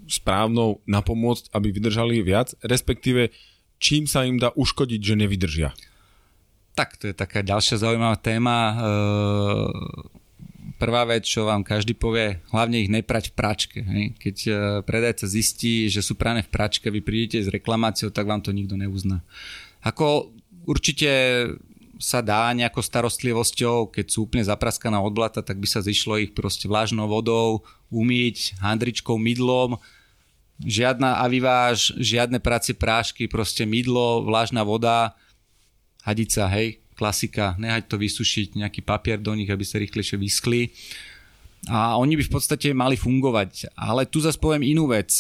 správnou 0.10 0.82
napomôcť, 0.84 1.54
aby 1.54 1.72
vydržali 1.72 2.20
viac, 2.26 2.52
respektíve 2.66 3.32
čím 3.80 4.10
sa 4.10 4.26
im 4.28 4.42
dá 4.42 4.52
uškodiť, 4.52 5.02
že 5.02 5.16
nevydržia? 5.16 5.70
Tak, 6.76 7.00
to 7.00 7.08
je 7.08 7.16
taká 7.16 7.40
ďalšia 7.40 7.80
zaujímavá 7.80 8.20
téma. 8.20 8.56
E, 8.56 8.76
prvá 10.76 11.08
vec, 11.08 11.24
čo 11.24 11.48
vám 11.48 11.64
každý 11.64 11.96
povie, 11.96 12.44
hlavne 12.52 12.84
ich 12.84 12.92
neprať 12.92 13.32
v 13.32 13.38
pračke. 13.40 13.80
Keď 14.20 14.38
e, 14.44 14.52
predajca 14.84 15.24
zistí, 15.24 15.88
že 15.88 16.04
sú 16.04 16.20
prané 16.20 16.44
v 16.44 16.52
pračke, 16.52 16.92
vy 16.92 17.00
prídete 17.00 17.40
s 17.40 17.48
reklamáciou, 17.48 18.12
tak 18.12 18.28
vám 18.28 18.44
to 18.44 18.52
nikto 18.52 18.76
neuzná. 18.76 19.24
Ako 19.88 20.35
určite 20.66 21.10
sa 21.96 22.20
dá 22.20 22.52
nejakou 22.52 22.84
starostlivosťou, 22.84 23.88
keď 23.88 24.06
sú 24.12 24.28
úplne 24.28 24.44
zapraskaná 24.44 25.00
od 25.00 25.16
blata, 25.16 25.40
tak 25.40 25.56
by 25.58 25.68
sa 25.70 25.80
zišlo 25.80 26.20
ich 26.20 26.36
proste 26.36 26.68
vlažnou 26.68 27.08
vodou, 27.08 27.64
umyť, 27.88 28.60
handričkou, 28.60 29.16
mydlom, 29.16 29.80
žiadna 30.60 31.24
aviváž, 31.24 31.96
žiadne 31.96 32.44
práce 32.44 32.76
prášky, 32.76 33.32
proste 33.32 33.64
mydlo, 33.64 34.28
vlažná 34.28 34.68
voda, 34.68 35.16
hadica, 36.04 36.52
hej, 36.52 36.84
klasika, 37.00 37.56
nehať 37.60 37.92
to 37.92 37.96
vysušiť, 38.00 38.60
nejaký 38.60 38.84
papier 38.84 39.20
do 39.20 39.32
nich, 39.36 39.48
aby 39.48 39.64
sa 39.64 39.80
rýchlejšie 39.80 40.20
vyschli. 40.20 40.72
A 41.66 41.98
oni 41.98 42.14
by 42.14 42.24
v 42.30 42.34
podstate 42.34 42.78
mali 42.78 42.94
fungovať. 42.94 43.74
Ale 43.74 44.06
tu 44.06 44.22
zase 44.22 44.38
poviem 44.38 44.62
inú 44.62 44.86
vec. 44.86 45.18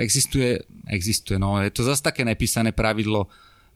Existuje, 0.00 0.64
existuje, 0.88 1.36
no, 1.36 1.60
je 1.60 1.68
to 1.68 1.84
zase 1.84 2.00
také 2.00 2.24
nepísané 2.24 2.72
pravidlo, 2.72 3.28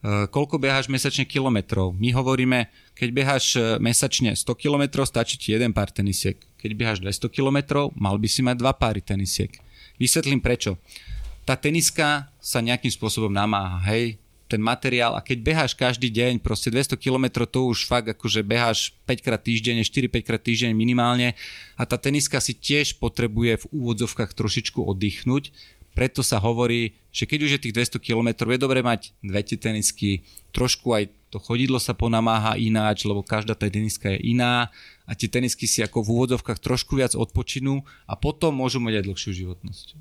koľko 0.03 0.59
beháš 0.59 0.91
mesačne 0.91 1.23
kilometrov. 1.23 1.95
My 1.95 2.11
hovoríme, 2.11 2.67
keď 2.91 3.09
beháš 3.15 3.45
e, 3.55 3.79
mesačne 3.79 4.35
100 4.35 4.51
kilometrov, 4.59 5.07
stačí 5.07 5.39
ti 5.39 5.55
jeden 5.55 5.71
pár 5.71 5.95
tenisiek. 5.95 6.35
Keď 6.59 6.71
beháš 6.75 6.99
200 6.99 7.31
kilometrov, 7.31 7.95
mal 7.95 8.19
by 8.19 8.27
si 8.27 8.43
mať 8.43 8.59
dva 8.59 8.75
páry 8.75 8.99
tenisiek. 8.99 9.55
Vysvetlím 9.95 10.43
prečo. 10.43 10.75
Tá 11.47 11.55
teniska 11.55 12.27
sa 12.43 12.59
nejakým 12.59 12.91
spôsobom 12.91 13.31
namáha, 13.31 13.79
hej, 13.95 14.19
ten 14.53 14.61
materiál 14.61 15.17
a 15.17 15.25
keď 15.25 15.37
beháš 15.41 15.73
každý 15.73 16.13
deň, 16.13 16.37
proste 16.37 16.69
200 16.69 16.93
km 16.99 17.41
to 17.49 17.73
už 17.73 17.89
fakt 17.89 18.05
akože 18.05 18.45
beháš 18.45 18.93
5 19.09 19.25
krát 19.25 19.41
týždenne, 19.41 19.81
4-5 19.81 20.21
krát 20.21 20.37
týždeň 20.45 20.77
minimálne 20.77 21.33
a 21.73 21.89
tá 21.89 21.97
teniska 21.97 22.37
si 22.37 22.53
tiež 22.53 23.01
potrebuje 23.01 23.65
v 23.65 23.69
úvodzovkách 23.73 24.29
trošičku 24.37 24.77
oddychnúť, 24.77 25.49
preto 25.93 26.25
sa 26.25 26.41
hovorí, 26.41 26.97
že 27.13 27.29
keď 27.29 27.39
už 27.45 27.51
je 27.57 27.63
tých 27.69 27.75
200 27.97 28.01
km, 28.01 28.29
je 28.49 28.59
dobré 28.61 28.81
mať 28.81 29.13
dve 29.21 29.45
tenisky, 29.45 30.25
trošku 30.49 30.89
aj 30.93 31.13
to 31.33 31.41
chodidlo 31.41 31.81
sa 31.81 31.97
ponamáha 31.97 32.61
ináč, 32.61 33.09
lebo 33.09 33.25
každá 33.25 33.57
tá 33.57 33.65
teniska 33.65 34.13
je 34.13 34.37
iná 34.37 34.69
a 35.09 35.17
tie 35.17 35.25
tenisky 35.25 35.65
si 35.65 35.81
ako 35.81 36.05
v 36.05 36.11
úvodzovkách 36.13 36.61
trošku 36.61 37.01
viac 37.01 37.17
odpočinú 37.17 37.81
a 38.05 38.13
potom 38.13 38.53
môžu 38.53 38.77
mať 38.77 39.01
aj 39.01 39.05
dlhšiu 39.09 39.31
životnosť. 39.41 39.97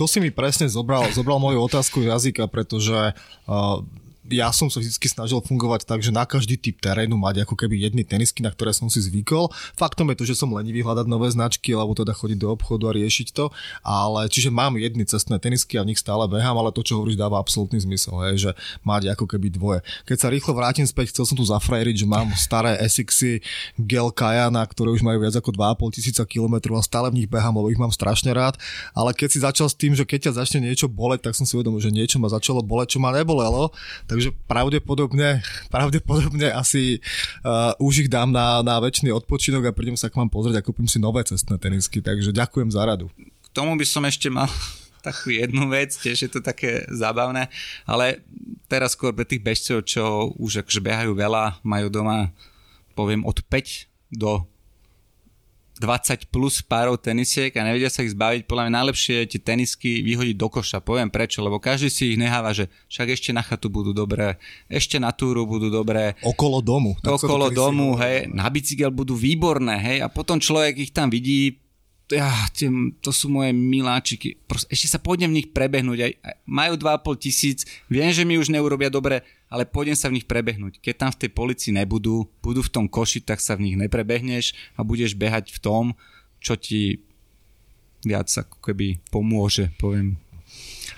To 0.00 0.08
si 0.08 0.16
mi 0.16 0.32
presne 0.32 0.64
zobral, 0.72 1.04
zobral 1.12 1.36
moju 1.36 1.60
otázku 1.60 2.00
jazyka, 2.00 2.48
pretože 2.48 3.12
uh, 3.12 3.84
ja 4.28 4.52
som 4.52 4.68
sa 4.68 4.84
vždy 4.84 4.92
snažil 5.08 5.40
fungovať 5.40 5.88
tak, 5.88 6.04
že 6.04 6.12
na 6.12 6.28
každý 6.28 6.60
typ 6.60 6.76
terénu 6.76 7.16
mať 7.16 7.48
ako 7.48 7.56
keby 7.56 7.80
jedny 7.80 8.04
tenisky, 8.04 8.44
na 8.44 8.52
ktoré 8.52 8.76
som 8.76 8.92
si 8.92 9.00
zvykol. 9.00 9.48
Faktom 9.80 10.12
je 10.12 10.16
to, 10.20 10.24
že 10.28 10.36
som 10.36 10.52
lenivý 10.52 10.84
hľadať 10.84 11.06
nové 11.08 11.32
značky, 11.32 11.72
alebo 11.72 11.96
teda 11.96 12.12
chodiť 12.12 12.38
do 12.38 12.52
obchodu 12.52 12.92
a 12.92 12.96
riešiť 13.00 13.28
to, 13.32 13.48
ale 13.80 14.28
čiže 14.28 14.52
mám 14.52 14.76
jedny 14.76 15.08
cestné 15.08 15.40
tenisky 15.40 15.80
a 15.80 15.84
v 15.86 15.94
nich 15.94 16.00
stále 16.00 16.28
behám, 16.28 16.60
ale 16.60 16.74
to, 16.74 16.84
čo 16.84 17.00
hovoríš, 17.00 17.16
dáva 17.16 17.40
absolútny 17.40 17.80
zmysel, 17.80 18.20
je, 18.34 18.50
že 18.50 18.52
mať 18.84 19.16
ako 19.16 19.24
keby 19.24 19.48
dvoje. 19.56 19.80
Keď 20.04 20.16
sa 20.20 20.28
rýchlo 20.28 20.52
vrátim 20.52 20.84
späť, 20.84 21.16
chcel 21.16 21.24
som 21.24 21.36
tu 21.38 21.44
zafrajeriť, 21.48 22.04
že 22.04 22.06
mám 22.06 22.28
staré 22.36 22.76
Essexy 22.76 23.40
Gel 23.80 24.12
Kayana, 24.12 24.60
ktoré 24.68 24.92
už 24.92 25.00
majú 25.00 25.24
viac 25.24 25.32
ako 25.32 25.56
2,5 25.56 25.96
tisíca 25.96 26.22
kilometrov 26.28 26.76
a 26.76 26.84
stále 26.84 27.08
v 27.08 27.24
nich 27.24 27.28
behám, 27.30 27.56
lebo 27.56 27.72
ich 27.72 27.80
mám 27.80 27.92
strašne 27.94 28.36
rád, 28.36 28.60
ale 28.92 29.16
keď 29.16 29.28
si 29.32 29.38
začal 29.40 29.66
s 29.72 29.76
tým, 29.78 29.96
že 29.96 30.04
keď 30.04 30.28
ťa 30.28 30.44
začne 30.44 30.60
niečo 30.68 30.90
boleť, 30.90 31.30
tak 31.30 31.34
som 31.38 31.48
si 31.48 31.56
uvedomil, 31.56 31.80
že 31.80 31.94
niečo 31.94 32.20
ma 32.20 32.28
začalo 32.28 32.60
boleť, 32.60 32.96
čo 32.96 32.98
ma 33.00 33.14
nebolelo, 33.14 33.72
takže 34.10 34.34
pravdepodobne, 34.50 35.38
pravdepodobne 35.70 36.50
asi 36.50 36.98
uh, 37.46 37.70
už 37.78 38.06
ich 38.06 38.10
dám 38.10 38.34
na, 38.34 38.58
na 38.66 38.82
väčší 38.82 39.14
odpočinok 39.14 39.70
a 39.70 39.76
prídem 39.76 39.94
sa 39.94 40.10
k 40.10 40.18
vám 40.18 40.26
pozrieť 40.26 40.58
a 40.58 40.66
kúpim 40.66 40.90
si 40.90 40.98
nové 40.98 41.22
cestné 41.22 41.54
tenisky, 41.62 42.02
takže 42.02 42.34
ďakujem 42.34 42.74
za 42.74 42.82
radu. 42.82 43.06
K 43.18 43.48
tomu 43.54 43.78
by 43.78 43.86
som 43.86 44.02
ešte 44.02 44.26
mal 44.26 44.50
takú 45.06 45.30
jednu 45.30 45.70
vec, 45.70 45.94
tiež 45.94 46.26
je 46.26 46.30
to 46.30 46.42
také 46.42 46.82
zábavné, 46.90 47.46
ale 47.86 48.26
teraz 48.66 48.98
skôr 48.98 49.14
pre 49.14 49.22
tých 49.22 49.46
bežcov, 49.46 49.86
čo 49.86 50.34
už 50.36 50.66
akože 50.66 50.82
behajú 50.82 51.14
veľa, 51.14 51.62
majú 51.62 51.86
doma 51.86 52.34
poviem 52.98 53.22
od 53.24 53.40
5 53.46 54.18
do 54.18 54.49
20 55.80 56.28
plus 56.28 56.60
párov 56.60 57.00
tenisiek 57.00 57.48
a 57.56 57.64
nevedia 57.64 57.88
sa 57.88 58.04
ich 58.04 58.12
zbaviť, 58.12 58.44
podľa 58.44 58.68
mňa 58.68 58.76
najlepšie 58.76 59.14
je 59.24 59.30
tie 59.32 59.40
tenisky 59.40 60.04
vyhodiť 60.04 60.36
do 60.36 60.48
koša. 60.52 60.84
Poviem 60.84 61.08
prečo, 61.08 61.40
lebo 61.40 61.56
každý 61.56 61.88
si 61.88 62.12
ich 62.12 62.20
neháva, 62.20 62.52
že 62.52 62.68
však 62.92 63.08
ešte 63.16 63.30
na 63.32 63.40
chatu 63.40 63.72
budú 63.72 63.96
dobré, 63.96 64.36
ešte 64.68 65.00
na 65.00 65.08
túru 65.16 65.48
budú 65.48 65.72
dobré. 65.72 66.20
Okolo 66.20 66.60
domu. 66.60 67.00
Okolo 67.00 67.48
domu, 67.48 67.96
hej, 67.96 68.28
na 68.28 68.52
bicykel 68.52 68.92
budú 68.92 69.16
výborné, 69.16 69.80
hej, 69.80 69.98
a 70.04 70.12
potom 70.12 70.36
človek 70.36 70.76
ich 70.76 70.92
tam 70.92 71.08
vidí, 71.08 71.56
ja, 72.10 72.30
tým, 72.50 72.94
to 72.98 73.14
sú 73.14 73.30
moje 73.30 73.54
miláčiky. 73.54 74.34
Proste, 74.46 74.66
ešte 74.70 74.90
sa 74.90 74.98
pôjdem 74.98 75.30
v 75.30 75.42
nich 75.42 75.48
prebehnúť. 75.54 75.98
Aj, 76.02 76.12
aj, 76.12 76.34
majú 76.46 76.74
2,5 76.74 77.24
tisíc, 77.24 77.58
viem, 77.86 78.10
že 78.10 78.26
mi 78.26 78.34
už 78.36 78.50
neurobia 78.50 78.90
dobre, 78.90 79.22
ale 79.46 79.66
pôjdem 79.66 79.94
sa 79.94 80.10
v 80.10 80.18
nich 80.18 80.26
prebehnúť. 80.26 80.82
Keď 80.82 80.94
tam 80.94 81.10
v 81.14 81.20
tej 81.26 81.30
policii 81.30 81.72
nebudú, 81.74 82.26
budú 82.42 82.60
v 82.66 82.72
tom 82.72 82.86
koši, 82.90 83.22
tak 83.22 83.38
sa 83.38 83.54
v 83.54 83.70
nich 83.70 83.76
neprebehneš 83.78 84.54
a 84.74 84.82
budeš 84.82 85.14
behať 85.14 85.54
v 85.54 85.58
tom, 85.62 85.84
čo 86.42 86.58
ti 86.58 87.02
viac 88.02 88.26
ako 88.32 88.58
keby 88.64 88.98
pomôže, 89.12 89.70
poviem 89.76 90.16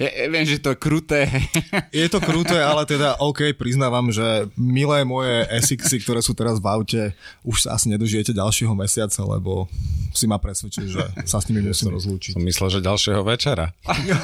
ja, 0.02 0.10
ja 0.10 0.26
viem, 0.26 0.42
že 0.42 0.58
to 0.58 0.74
je 0.74 0.78
kruté. 0.78 1.30
Je 1.94 2.08
to 2.10 2.18
kruté, 2.18 2.58
ale 2.58 2.82
teda 2.88 3.20
OK, 3.22 3.54
priznávam, 3.54 4.10
že 4.10 4.50
milé 4.58 5.06
moje 5.06 5.46
SX, 5.62 6.02
ktoré 6.02 6.18
sú 6.24 6.34
teraz 6.34 6.58
v 6.58 6.66
aute, 6.66 7.02
už 7.46 7.68
sa 7.68 7.78
asi 7.78 7.92
nedožijete 7.92 8.34
ďalšieho 8.34 8.74
mesiaca, 8.74 9.20
lebo 9.22 9.70
si 10.12 10.28
ma 10.28 10.36
presvedčil, 10.36 10.92
že 10.92 11.04
sa 11.24 11.40
s 11.40 11.48
nimi 11.48 11.64
musím 11.64 11.94
rozlúčiť. 11.94 12.36
Som 12.36 12.44
myslel, 12.44 12.68
že 12.68 12.80
ďalšieho 12.84 13.22
večera. 13.22 13.72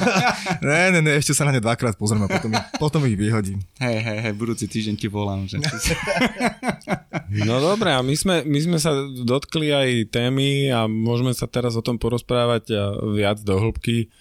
ne, 0.65 0.93
ne, 0.93 0.99
ne, 1.01 1.11
ešte 1.17 1.33
sa 1.33 1.47
na 1.47 1.55
ne 1.55 1.61
dvakrát 1.61 1.97
pozrieme, 1.97 2.29
potom, 2.29 2.51
potom 2.77 3.01
ich 3.09 3.17
vyhodím. 3.17 3.63
Hej, 3.81 3.97
hej, 4.03 4.17
hej, 4.29 4.33
budúci 4.37 4.65
týždeň 4.69 4.95
ti 4.99 5.07
volám. 5.09 5.49
Že... 5.49 5.63
no 7.47 7.57
dobre, 7.63 7.95
a 7.95 8.03
my 8.03 8.13
sme, 8.13 8.45
my 8.45 8.59
sme 8.59 8.77
sa 8.77 8.93
dotkli 9.25 9.73
aj 9.73 9.89
témy 10.13 10.69
a 10.69 10.85
môžeme 10.85 11.33
sa 11.33 11.49
teraz 11.49 11.73
o 11.73 11.85
tom 11.85 11.97
porozprávať 11.97 12.69
viac 13.15 13.41
do 13.41 13.57
hĺbky 13.57 14.11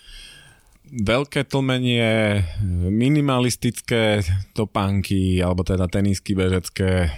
veľké 0.91 1.45
tlmenie, 1.47 2.43
minimalistické 2.89 4.25
topánky, 4.57 5.39
alebo 5.41 5.63
teda 5.63 5.87
tenisky 5.87 6.33
bežecké. 6.33 7.13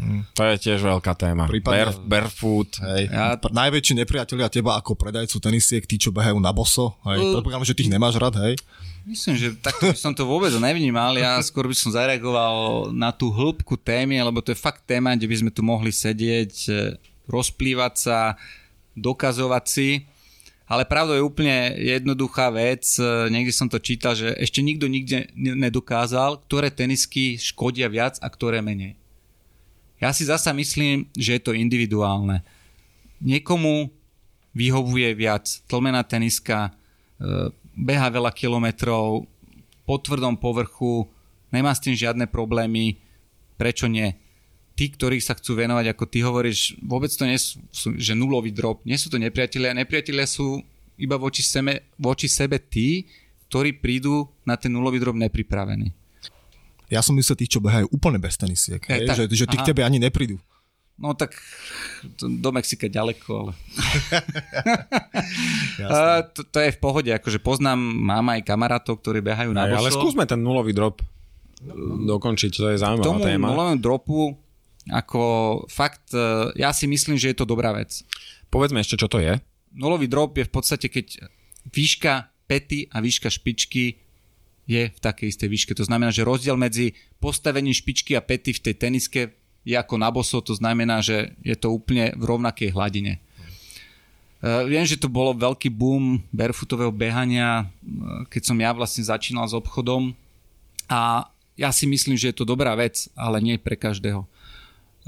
Hmm. 0.00 0.24
To 0.32 0.48
je 0.48 0.56
tiež 0.56 0.80
veľká 0.80 1.12
téma. 1.12 1.44
Prípadne, 1.44 1.92
Bare, 1.92 1.92
barefoot. 2.00 2.80
Hej. 2.80 3.12
Ja... 3.12 3.36
Najväčší 3.36 4.00
nepriatelia 4.00 4.48
teba 4.48 4.80
ako 4.80 4.96
predajcu 4.96 5.36
tenisiek, 5.44 5.84
tí, 5.84 6.00
čo 6.00 6.08
behajú 6.08 6.40
na 6.40 6.56
boso. 6.56 6.96
Hej. 7.04 7.20
Uh, 7.20 7.32
Predpokladám, 7.36 7.68
že 7.68 7.76
tých 7.76 7.92
nemáš 7.92 8.16
rád, 8.16 8.40
hej? 8.40 8.56
Myslím, 9.04 9.36
že 9.36 9.52
takto 9.60 9.92
by 9.92 9.96
som 9.96 10.16
to 10.16 10.24
vôbec 10.24 10.52
nevnímal. 10.56 11.16
Ja 11.20 11.36
skôr 11.44 11.68
by 11.68 11.76
som 11.76 11.92
zareagoval 11.92 12.88
na 12.96 13.12
tú 13.12 13.28
hĺbku 13.28 13.76
témy, 13.76 14.20
lebo 14.24 14.40
to 14.40 14.52
je 14.52 14.58
fakt 14.60 14.88
téma, 14.88 15.12
kde 15.16 15.28
by 15.28 15.36
sme 15.36 15.50
tu 15.52 15.60
mohli 15.60 15.92
sedieť, 15.92 16.52
rozplývať 17.28 17.94
sa, 17.96 18.40
dokazovať 18.96 19.64
si. 19.68 19.88
Ale 20.70 20.86
pravdou 20.86 21.18
je 21.18 21.26
úplne 21.26 21.74
jednoduchá 21.82 22.46
vec. 22.54 22.86
E, 22.94 23.26
niekde 23.26 23.50
som 23.50 23.66
to 23.66 23.82
čítal, 23.82 24.14
že 24.14 24.30
ešte 24.38 24.62
nikto 24.62 24.86
nikde 24.86 25.26
nedokázal, 25.34 26.46
ktoré 26.46 26.70
tenisky 26.70 27.34
škodia 27.34 27.90
viac 27.90 28.22
a 28.22 28.30
ktoré 28.30 28.62
menej. 28.62 28.94
Ja 29.98 30.14
si 30.14 30.22
zasa 30.22 30.54
myslím, 30.54 31.10
že 31.18 31.36
je 31.36 31.42
to 31.42 31.58
individuálne. 31.58 32.46
Niekomu 33.18 33.90
vyhovuje 34.54 35.10
viac 35.18 35.50
tlmená 35.66 36.06
teniska, 36.06 36.70
e, 37.18 37.50
beha 37.74 38.06
veľa 38.06 38.30
kilometrov, 38.30 39.26
po 39.82 39.98
tvrdom 39.98 40.38
povrchu, 40.38 41.10
nemá 41.50 41.74
s 41.74 41.82
tým 41.82 41.98
žiadne 41.98 42.30
problémy, 42.30 42.94
prečo 43.58 43.90
nie? 43.90 44.14
Tí, 44.80 44.88
ktorí 44.88 45.20
sa 45.20 45.36
chcú 45.36 45.60
venovať, 45.60 45.92
ako 45.92 46.04
ty 46.08 46.24
hovoríš, 46.24 46.80
vôbec 46.80 47.12
to 47.12 47.28
nie 47.28 47.36
sú, 47.36 47.60
že 48.00 48.16
nulový 48.16 48.48
drop, 48.48 48.80
nie 48.88 48.96
sú 48.96 49.12
to 49.12 49.20
nepriatelia, 49.20 49.76
nepriatelia 49.76 50.24
sú 50.24 50.64
iba 50.96 51.20
voči 51.20 51.44
sebe, 51.44 51.84
voči 52.00 52.32
sebe 52.32 52.56
tí, 52.56 53.04
ktorí 53.52 53.76
prídu 53.76 54.24
na 54.48 54.56
ten 54.56 54.72
nulový 54.72 54.96
drop 54.96 55.20
nepripravení. 55.20 55.92
Ja 56.88 57.04
som 57.04 57.12
myslel 57.20 57.44
tých, 57.44 57.52
čo 57.52 57.60
behajú 57.60 57.92
úplne 57.92 58.16
bez 58.16 58.40
tenisiek, 58.40 58.80
hej, 58.88 59.04
tak, 59.04 59.20
že, 59.20 59.24
že 59.28 59.44
tí 59.44 59.60
k 59.60 59.68
tebe 59.68 59.84
ani 59.84 60.00
neprídu. 60.00 60.40
No 60.96 61.12
tak 61.12 61.36
do 62.20 62.48
Mexika 62.48 62.88
ďaleko, 62.88 63.28
ale... 63.36 63.52
uh, 65.92 66.20
to, 66.32 66.40
to 66.44 66.56
je 66.60 66.72
v 66.72 66.78
pohode, 66.80 67.08
akože 67.12 67.40
poznám, 67.40 67.76
mám 67.80 68.32
aj 68.32 68.48
kamarátov, 68.48 69.00
ktorí 69.04 69.20
behajú 69.20 69.52
na 69.52 69.68
boso. 69.68 69.80
Ale 69.80 69.92
skúsme 69.92 70.24
ten 70.24 70.40
nulový 70.40 70.72
drop 70.72 71.04
dokončiť, 72.08 72.50
to 72.52 72.64
je 72.72 72.76
zaujímavá 72.80 73.04
Tomu 73.04 73.20
téma. 73.20 73.48
Tomu 73.48 73.52
nulovému 73.56 73.80
dropu, 73.80 74.20
ako 74.90 75.22
fakt, 75.70 76.12
e, 76.12 76.50
ja 76.58 76.74
si 76.74 76.90
myslím, 76.90 77.16
že 77.16 77.32
je 77.32 77.38
to 77.38 77.48
dobrá 77.48 77.70
vec. 77.72 78.02
Povedzme 78.50 78.82
ešte, 78.82 78.98
čo 78.98 79.08
to 79.08 79.22
je. 79.22 79.38
Nulový 79.72 80.10
drop 80.10 80.34
je 80.34 80.44
v 80.44 80.52
podstate, 80.52 80.90
keď 80.90 81.30
výška 81.70 82.28
pety 82.50 82.90
a 82.90 82.98
výška 82.98 83.30
špičky 83.30 84.02
je 84.66 84.82
v 84.90 84.98
takej 84.98 85.30
istej 85.34 85.48
výške. 85.50 85.72
To 85.78 85.86
znamená, 85.86 86.10
že 86.10 86.26
rozdiel 86.26 86.58
medzi 86.58 86.94
postavením 87.22 87.74
špičky 87.74 88.18
a 88.18 88.22
pety 88.22 88.54
v 88.54 88.64
tej 88.70 88.74
teniske 88.74 89.20
je 89.66 89.76
ako 89.76 89.94
na 90.00 90.08
boso, 90.08 90.40
to 90.40 90.56
znamená, 90.56 91.04
že 91.04 91.36
je 91.44 91.54
to 91.54 91.70
úplne 91.70 92.14
v 92.16 92.22
rovnakej 92.24 92.72
hladine. 92.72 93.20
Uh, 94.40 94.64
viem, 94.64 94.88
že 94.88 94.96
to 94.96 95.12
bolo 95.12 95.36
veľký 95.36 95.68
boom 95.68 96.24
barefootového 96.32 96.88
behania, 96.88 97.68
uh, 97.68 98.24
keď 98.32 98.42
som 98.48 98.56
ja 98.56 98.72
vlastne 98.72 99.04
začínal 99.04 99.44
s 99.44 99.52
obchodom 99.52 100.16
a 100.88 101.28
ja 101.60 101.68
si 101.76 101.84
myslím, 101.84 102.16
že 102.16 102.32
je 102.32 102.36
to 102.40 102.48
dobrá 102.48 102.72
vec, 102.72 103.04
ale 103.12 103.36
nie 103.44 103.60
pre 103.60 103.76
každého. 103.76 104.24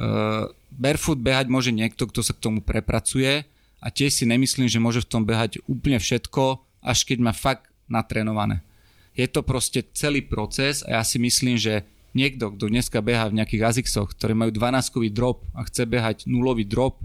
Uh, 0.01 0.49
barefoot 0.73 1.21
behať 1.21 1.53
môže 1.53 1.69
niekto, 1.69 2.09
kto 2.09 2.25
sa 2.25 2.33
k 2.33 2.41
tomu 2.41 2.65
prepracuje 2.65 3.45
a 3.83 3.87
tiež 3.93 4.23
si 4.23 4.25
nemyslím, 4.25 4.71
že 4.71 4.81
môže 4.81 5.05
v 5.05 5.11
tom 5.11 5.23
behať 5.29 5.61
úplne 5.69 6.01
všetko, 6.01 6.65
až 6.81 6.99
keď 7.05 7.19
má 7.21 7.33
fakt 7.37 7.69
natrénované. 7.93 8.65
Je 9.13 9.29
to 9.29 9.45
proste 9.45 9.93
celý 9.93 10.25
proces 10.25 10.81
a 10.89 10.97
ja 10.97 11.03
si 11.05 11.21
myslím, 11.21 11.61
že 11.61 11.85
niekto, 12.17 12.57
kto 12.57 12.73
dneska 12.73 13.05
beha 13.05 13.29
v 13.29 13.37
nejakých 13.43 13.69
ASICSoch, 13.69 14.17
ktoré 14.17 14.33
majú 14.33 14.49
12-kový 14.57 15.13
drop 15.13 15.45
a 15.53 15.69
chce 15.69 15.85
behať 15.85 16.17
nulový 16.25 16.65
drop, 16.65 16.97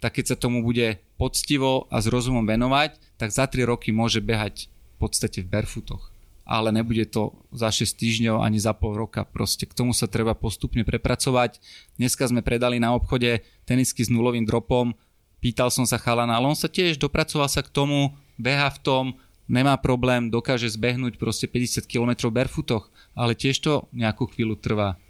tak 0.00 0.16
keď 0.16 0.32
sa 0.32 0.36
tomu 0.40 0.64
bude 0.64 1.00
poctivo 1.20 1.84
a 1.92 2.00
s 2.00 2.08
rozumom 2.08 2.44
venovať, 2.44 2.96
tak 3.20 3.32
za 3.32 3.44
3 3.44 3.68
roky 3.68 3.92
môže 3.92 4.24
behať 4.24 4.68
v 4.68 4.96
podstate 4.96 5.44
v 5.44 5.52
barefootoch. 5.52 6.15
Ale 6.46 6.70
nebude 6.70 7.10
to 7.10 7.34
za 7.50 7.74
6 7.74 7.98
týždňov 7.98 8.38
ani 8.38 8.62
za 8.62 8.70
pol 8.70 8.94
roka. 8.94 9.26
Proste 9.26 9.66
k 9.66 9.74
tomu 9.74 9.90
sa 9.90 10.06
treba 10.06 10.38
postupne 10.38 10.86
prepracovať. 10.86 11.58
Dneska 11.98 12.22
sme 12.30 12.46
predali 12.46 12.78
na 12.78 12.94
obchode 12.94 13.42
tenisky 13.66 14.06
s 14.06 14.14
nulovým 14.14 14.46
dropom. 14.46 14.94
Pýtal 15.42 15.74
som 15.74 15.82
sa 15.82 15.98
chalana, 15.98 16.38
ale 16.38 16.46
on 16.46 16.54
sa 16.54 16.70
tiež 16.70 17.02
dopracoval 17.02 17.50
sa 17.50 17.66
k 17.66 17.74
tomu, 17.74 18.14
beha 18.38 18.70
v 18.70 18.78
tom, 18.78 19.04
nemá 19.50 19.74
problém, 19.74 20.30
dokáže 20.30 20.70
zbehnúť 20.70 21.18
proste 21.18 21.50
50 21.50 21.82
km 21.90 22.30
v 22.30 22.36
barefootoch 22.42 22.94
ale 23.16 23.32
tiež 23.32 23.56
to 23.64 23.88
nejakú 23.96 24.28
chvíľu 24.28 24.60
trvá. 24.60 25.00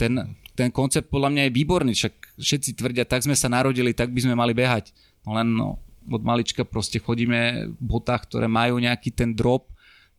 Ten, 0.00 0.32
ten 0.56 0.72
koncept 0.72 1.12
podľa 1.12 1.28
mňa 1.28 1.42
je 1.46 1.56
výborný, 1.60 1.92
však 1.92 2.40
všetci 2.40 2.70
tvrdia, 2.72 3.04
tak 3.04 3.20
sme 3.20 3.36
sa 3.36 3.52
narodili, 3.52 3.92
tak 3.92 4.08
by 4.16 4.24
sme 4.24 4.32
mali 4.34 4.56
behať. 4.56 4.96
No 5.28 5.36
len 5.36 5.52
no, 5.52 5.76
od 6.08 6.24
malička 6.24 6.64
proste 6.64 6.96
chodíme 6.96 7.68
v 7.68 7.84
botách, 7.84 8.24
ktoré 8.32 8.48
majú 8.48 8.80
nejaký 8.80 9.12
ten 9.12 9.36
drop, 9.36 9.68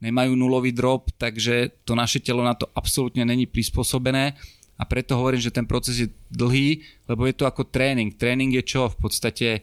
nemajú 0.01 0.33
nulový 0.33 0.73
drop, 0.73 1.13
takže 1.15 1.85
to 1.85 1.93
naše 1.93 2.19
telo 2.19 2.41
na 2.41 2.57
to 2.57 2.65
absolútne 2.73 3.21
není 3.21 3.45
prispôsobené 3.45 4.33
a 4.81 4.83
preto 4.83 5.13
hovorím, 5.13 5.45
že 5.45 5.53
ten 5.53 5.69
proces 5.69 6.01
je 6.01 6.07
dlhý, 6.33 6.81
lebo 7.05 7.29
je 7.29 7.37
to 7.37 7.45
ako 7.45 7.69
tréning. 7.69 8.17
Tréning 8.17 8.49
je 8.57 8.65
čo? 8.65 8.89
V 8.89 8.97
podstate 8.97 9.61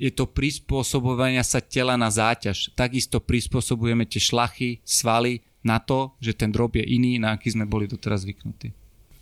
je 0.00 0.08
to 0.08 0.24
prispôsobovania 0.24 1.44
sa 1.44 1.60
tela 1.60 1.92
na 2.00 2.08
záťaž. 2.08 2.72
Takisto 2.72 3.20
prispôsobujeme 3.20 4.08
tie 4.08 4.16
šlachy, 4.16 4.80
svaly 4.80 5.44
na 5.60 5.76
to, 5.76 6.16
že 6.24 6.40
ten 6.40 6.48
drop 6.48 6.80
je 6.80 6.84
iný, 6.88 7.20
na 7.20 7.36
aký 7.36 7.52
sme 7.52 7.68
boli 7.68 7.84
doteraz 7.84 8.24
zvyknutí. 8.24 8.72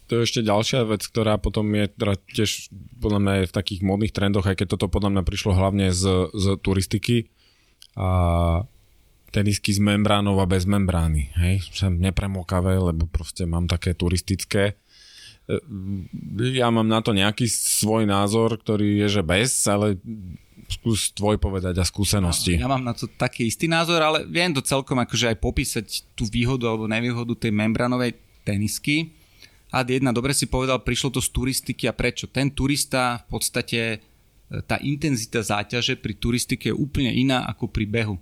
To 0.07 0.17
je 0.17 0.25
ešte 0.25 0.47
ďalšia 0.47 0.87
vec, 0.87 1.03
ktorá 1.05 1.37
potom 1.37 1.67
je 1.75 1.91
teda 1.91 2.15
tiež 2.33 2.71
podľa 3.03 3.21
mňa 3.21 3.33
v 3.51 3.57
takých 3.59 3.81
modných 3.85 4.15
trendoch, 4.15 4.47
aj 4.47 4.57
keď 4.63 4.79
toto 4.79 4.87
podľa 4.89 5.19
mňa 5.19 5.23
prišlo 5.27 5.53
hlavne 5.53 5.91
z, 5.91 6.33
z 6.33 6.47
turistiky 6.63 7.29
a 7.99 8.63
tenisky 9.29 9.77
z 9.77 9.81
membránov 9.81 10.41
a 10.41 10.47
bez 10.49 10.65
membrány. 10.65 11.29
Hej? 11.37 11.69
Som 11.73 12.01
nepremokavé, 12.01 12.81
lebo 12.81 13.05
proste 13.09 13.45
mám 13.45 13.69
také 13.69 13.93
turistické. 13.93 14.81
E, 15.45 15.57
ja 16.57 16.73
mám 16.73 16.89
na 16.89 17.05
to 17.05 17.13
nejaký 17.13 17.49
svoj 17.49 18.09
názor, 18.09 18.57
ktorý 18.57 19.05
je, 19.05 19.21
že 19.21 19.23
bez, 19.25 19.53
ale 19.69 20.01
skús 20.69 21.13
tvoj 21.17 21.41
povedať 21.41 21.81
a 21.81 21.85
skúsenosti. 21.85 22.61
Ja 22.61 22.69
mám 22.69 22.85
na 22.85 22.93
to 22.93 23.09
taký 23.09 23.49
istý 23.49 23.69
názor, 23.69 24.05
ale 24.05 24.29
viem 24.29 24.53
to 24.53 24.61
celkom 24.61 25.01
akože 25.01 25.33
aj 25.33 25.37
popísať 25.41 25.87
tú 26.13 26.29
výhodu 26.29 26.69
alebo 26.69 26.85
nevýhodu 26.85 27.33
tej 27.37 27.53
membranovej 27.57 28.21
tenisky. 28.45 29.17
A 29.69 29.85
jedna, 29.85 30.17
dobre 30.17 30.33
si 30.33 30.49
povedal, 30.49 30.81
prišlo 30.81 31.17
to 31.17 31.21
z 31.21 31.29
turistiky 31.29 31.85
a 31.89 31.93
prečo? 31.93 32.25
Ten 32.29 32.49
turista 32.53 33.21
v 33.29 33.37
podstate 33.37 33.81
e, 33.93 33.97
tá 34.65 34.81
intenzita 34.81 35.45
záťaže 35.45 36.01
pri 36.01 36.17
turistike 36.17 36.73
je 36.73 36.77
úplne 36.77 37.13
iná 37.13 37.45
ako 37.45 37.69
pri 37.69 37.85
behu. 37.85 38.17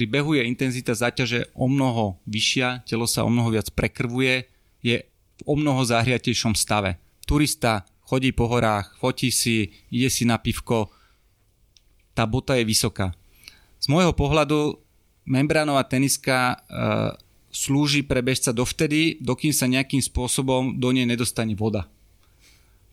Pri 0.00 0.08
behu 0.08 0.32
je 0.32 0.48
intenzita 0.48 0.96
záťaže 0.96 1.52
o 1.52 1.68
mnoho 1.68 2.16
vyššia, 2.24 2.88
telo 2.88 3.04
sa 3.04 3.20
o 3.20 3.28
mnoho 3.28 3.52
viac 3.52 3.68
prekrvuje, 3.68 4.48
je 4.80 5.04
v 5.04 5.42
o 5.44 5.60
mnoho 5.60 5.84
zahriatejšom 5.84 6.56
stave. 6.56 6.96
Turista 7.28 7.84
chodí 8.08 8.32
po 8.32 8.48
horách, 8.48 8.96
fotí 8.96 9.28
si, 9.28 9.68
ide 9.92 10.08
si 10.08 10.24
na 10.24 10.40
pivko, 10.40 10.88
tá 12.16 12.24
bota 12.24 12.56
je 12.56 12.64
vysoká. 12.64 13.12
Z 13.76 13.92
môjho 13.92 14.16
pohľadu 14.16 14.80
membránová 15.28 15.84
teniska 15.84 16.56
e, 16.64 16.80
slúži 17.52 18.00
pre 18.00 18.24
bežca 18.24 18.56
dovtedy, 18.56 19.20
dokým 19.20 19.52
sa 19.52 19.68
nejakým 19.68 20.00
spôsobom 20.00 20.80
do 20.80 20.96
nej 20.96 21.04
nedostane 21.04 21.52
voda. 21.52 21.84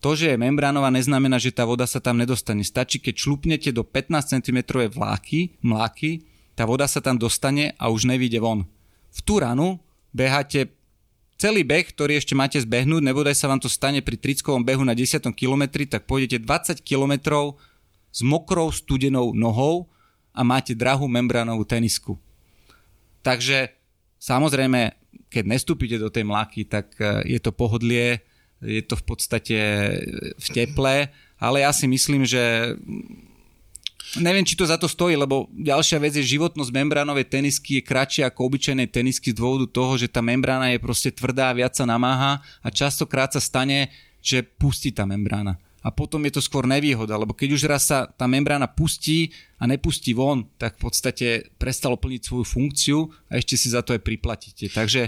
To, 0.04 0.12
že 0.12 0.36
je 0.36 0.44
membránová, 0.44 0.92
neznamená, 0.92 1.40
že 1.40 1.56
tá 1.56 1.64
voda 1.64 1.88
sa 1.88 2.04
tam 2.04 2.20
nedostane. 2.20 2.68
Stačí, 2.68 3.00
keď 3.00 3.16
šlupnete 3.16 3.72
do 3.72 3.88
15 3.88 4.44
cm 4.44 4.60
vláky, 4.92 5.56
mláky, 5.64 6.36
tá 6.58 6.66
voda 6.66 6.90
sa 6.90 6.98
tam 7.06 7.22
dostane 7.22 7.78
a 7.78 7.94
už 7.94 8.10
nevíde 8.10 8.42
von. 8.42 8.66
V 9.14 9.20
tú 9.22 9.38
ranu 9.38 9.78
beháte 10.10 10.74
celý 11.38 11.62
beh, 11.62 11.94
ktorý 11.94 12.18
ešte 12.18 12.34
máte 12.34 12.58
zbehnúť, 12.58 13.06
nebodaj 13.06 13.38
sa 13.38 13.46
vám 13.46 13.62
to 13.62 13.70
stane 13.70 14.02
pri 14.02 14.18
trickovom 14.18 14.66
behu 14.66 14.82
na 14.82 14.98
10 14.98 15.22
km, 15.38 15.64
tak 15.86 16.10
pôjdete 16.10 16.42
20 16.42 16.82
km 16.82 17.14
s 18.10 18.26
mokrou 18.26 18.74
studenou 18.74 19.38
nohou 19.38 19.86
a 20.34 20.42
máte 20.42 20.74
drahú 20.74 21.06
membránovú 21.06 21.62
tenisku. 21.62 22.18
Takže 23.22 23.78
samozrejme, 24.18 24.98
keď 25.30 25.44
nestúpite 25.46 26.02
do 26.02 26.10
tej 26.10 26.26
mláky, 26.26 26.66
tak 26.66 26.90
e, 26.98 27.38
je 27.38 27.40
to 27.42 27.54
pohodlie, 27.54 28.26
je 28.58 28.82
to 28.82 28.98
v 28.98 29.04
podstate 29.06 29.60
v 30.34 30.48
teple, 30.50 31.14
ale 31.38 31.58
ja 31.62 31.70
si 31.70 31.86
myslím, 31.86 32.26
že 32.26 32.74
neviem, 34.16 34.48
či 34.48 34.56
to 34.56 34.64
za 34.64 34.80
to 34.80 34.88
stojí, 34.88 35.20
lebo 35.20 35.52
ďalšia 35.52 36.00
vec 36.00 36.16
je 36.16 36.24
životnosť 36.24 36.72
membránovej 36.72 37.28
tenisky 37.28 37.82
je 37.82 37.84
kratšia 37.84 38.32
ako 38.32 38.48
obyčajnej 38.48 38.88
tenisky 38.88 39.36
z 39.36 39.40
dôvodu 39.44 39.68
toho, 39.68 40.00
že 40.00 40.08
tá 40.08 40.24
membrána 40.24 40.72
je 40.72 40.80
proste 40.80 41.12
tvrdá, 41.12 41.52
viac 41.52 41.76
sa 41.76 41.84
namáha 41.84 42.40
a 42.64 42.68
častokrát 42.72 43.36
sa 43.36 43.44
stane, 43.44 43.92
že 44.24 44.46
pustí 44.46 44.96
tá 44.96 45.04
membrána 45.04 45.60
a 45.88 45.94
potom 45.94 46.20
je 46.28 46.36
to 46.36 46.42
skôr 46.44 46.68
nevýhoda, 46.68 47.16
lebo 47.16 47.32
keď 47.32 47.50
už 47.56 47.64
raz 47.64 47.88
sa 47.88 48.12
tá 48.12 48.28
membrána 48.28 48.68
pustí 48.68 49.32
a 49.56 49.64
nepustí 49.64 50.12
von, 50.12 50.44
tak 50.60 50.76
v 50.76 50.92
podstate 50.92 51.28
prestalo 51.56 51.96
plniť 51.96 52.22
svoju 52.28 52.44
funkciu 52.44 53.08
a 53.32 53.40
ešte 53.40 53.56
si 53.56 53.72
za 53.72 53.80
to 53.80 53.96
aj 53.96 54.04
priplatíte. 54.04 54.68
Takže 54.68 55.08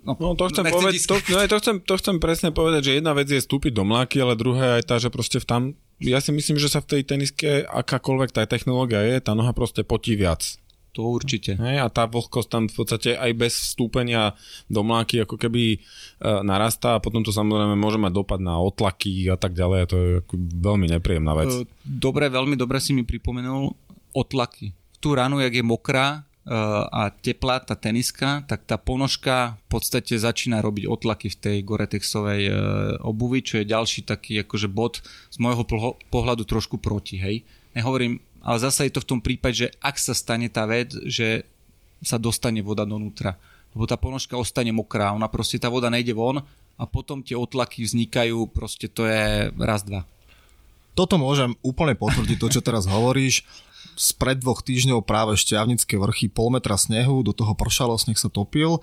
No, 0.00 0.16
no 0.16 0.32
to, 0.32 0.48
chcem 0.48 0.64
povedať, 0.64 0.96
to, 1.04 1.20
no, 1.28 1.44
to, 1.44 1.56
chcem, 1.60 1.76
to 1.84 1.94
chcem 2.00 2.16
presne 2.16 2.48
povedať, 2.56 2.88
že 2.88 2.96
jedna 2.96 3.12
vec 3.12 3.28
je 3.28 3.36
vstúpiť 3.36 3.76
do 3.76 3.84
mláky, 3.84 4.16
ale 4.24 4.32
druhá 4.32 4.64
je 4.64 4.76
aj 4.80 4.84
tá, 4.88 4.96
že 4.96 5.12
proste 5.12 5.36
v 5.36 5.44
tam, 5.44 5.62
ja 6.00 6.18
si 6.18 6.32
myslím, 6.32 6.56
že 6.56 6.72
sa 6.72 6.80
v 6.80 6.96
tej 6.96 7.02
teniske 7.04 7.68
akákoľvek 7.68 8.32
tá 8.32 8.48
technológia 8.48 9.04
je, 9.04 9.20
tá 9.20 9.36
noha 9.36 9.52
proste 9.52 9.84
potí 9.84 10.16
viac. 10.16 10.56
To 10.98 11.06
určite. 11.06 11.54
Hej, 11.54 11.76
a 11.78 11.86
tá 11.86 12.10
vlhkosť 12.10 12.48
tam 12.50 12.66
v 12.66 12.74
podstate 12.74 13.14
aj 13.14 13.30
bez 13.38 13.54
vstúpenia 13.54 14.34
do 14.66 14.82
mláky 14.82 15.22
ako 15.22 15.38
keby 15.38 15.78
e, 15.78 15.78
narastá 16.42 16.98
a 16.98 17.02
potom 17.02 17.22
to 17.22 17.30
samozrejme 17.30 17.78
môže 17.78 17.94
mať 17.94 18.10
dopad 18.10 18.42
na 18.42 18.58
otlaky 18.58 19.30
a 19.30 19.38
tak 19.38 19.54
ďalej 19.54 19.78
a 19.78 19.86
to 19.86 19.96
je 19.96 20.08
ako 20.26 20.34
veľmi 20.58 20.90
nepríjemná 20.90 21.32
vec. 21.38 21.52
E, 21.54 21.62
dobre, 21.86 22.26
veľmi 22.26 22.58
dobre 22.58 22.82
si 22.82 22.90
mi 22.90 23.06
pripomenul 23.06 23.70
otlaky. 24.10 24.74
Tú 24.98 25.14
ránu, 25.14 25.38
jak 25.38 25.54
je 25.54 25.62
mokrá 25.62 26.26
a 26.48 27.12
teplá 27.20 27.60
tá 27.60 27.76
teniska, 27.76 28.48
tak 28.48 28.64
tá 28.64 28.80
ponožka 28.80 29.60
v 29.68 29.76
podstate 29.76 30.16
začína 30.16 30.64
robiť 30.64 30.88
otlaky 30.88 31.28
v 31.28 31.36
tej 31.36 31.56
Goretexovej 31.60 32.42
e, 32.48 32.52
obuvi, 33.04 33.44
čo 33.44 33.60
je 33.60 33.68
ďalší 33.68 34.08
taký 34.08 34.40
akože 34.40 34.72
bod 34.72 35.04
z 35.04 35.36
môjho 35.36 35.68
pohľadu 36.08 36.48
trošku 36.48 36.80
proti, 36.80 37.20
hej. 37.20 37.44
Nehovorím, 37.76 38.24
ale 38.40 38.56
zase 38.56 38.88
je 38.88 38.96
to 38.96 39.04
v 39.04 39.10
tom 39.12 39.20
prípade, 39.20 39.68
že 39.68 39.68
ak 39.84 40.00
sa 40.00 40.16
stane 40.16 40.48
tá 40.48 40.64
vec, 40.64 40.96
že 41.04 41.44
sa 42.00 42.16
dostane 42.16 42.64
voda 42.64 42.88
donútra, 42.88 43.36
lebo 43.76 43.84
tá 43.84 44.00
ponožka 44.00 44.40
ostane 44.40 44.72
mokrá, 44.72 45.12
ona 45.12 45.28
proste 45.28 45.60
tá 45.60 45.68
voda 45.68 45.92
nejde 45.92 46.16
von 46.16 46.40
a 46.80 46.84
potom 46.88 47.20
tie 47.20 47.36
otlaky 47.36 47.84
vznikajú, 47.84 48.48
proste 48.48 48.88
to 48.88 49.04
je 49.04 49.52
raz, 49.60 49.84
dva. 49.84 50.08
Toto 50.96 51.20
môžem 51.20 51.54
úplne 51.60 51.94
potvrdiť, 51.94 52.36
to 52.40 52.48
čo 52.48 52.60
teraz 52.64 52.88
hovoríš. 52.88 53.46
Spred 53.98 54.42
dvoch 54.42 54.62
týždňov 54.64 55.06
práve 55.06 55.38
šťavnické 55.38 55.98
vrchy, 55.98 56.30
pol 56.30 56.54
metra 56.54 56.76
snehu, 56.76 57.22
do 57.24 57.32
toho 57.34 57.52
pršalo, 57.54 57.96
sneh 57.96 58.18
sa 58.18 58.30
topil. 58.32 58.82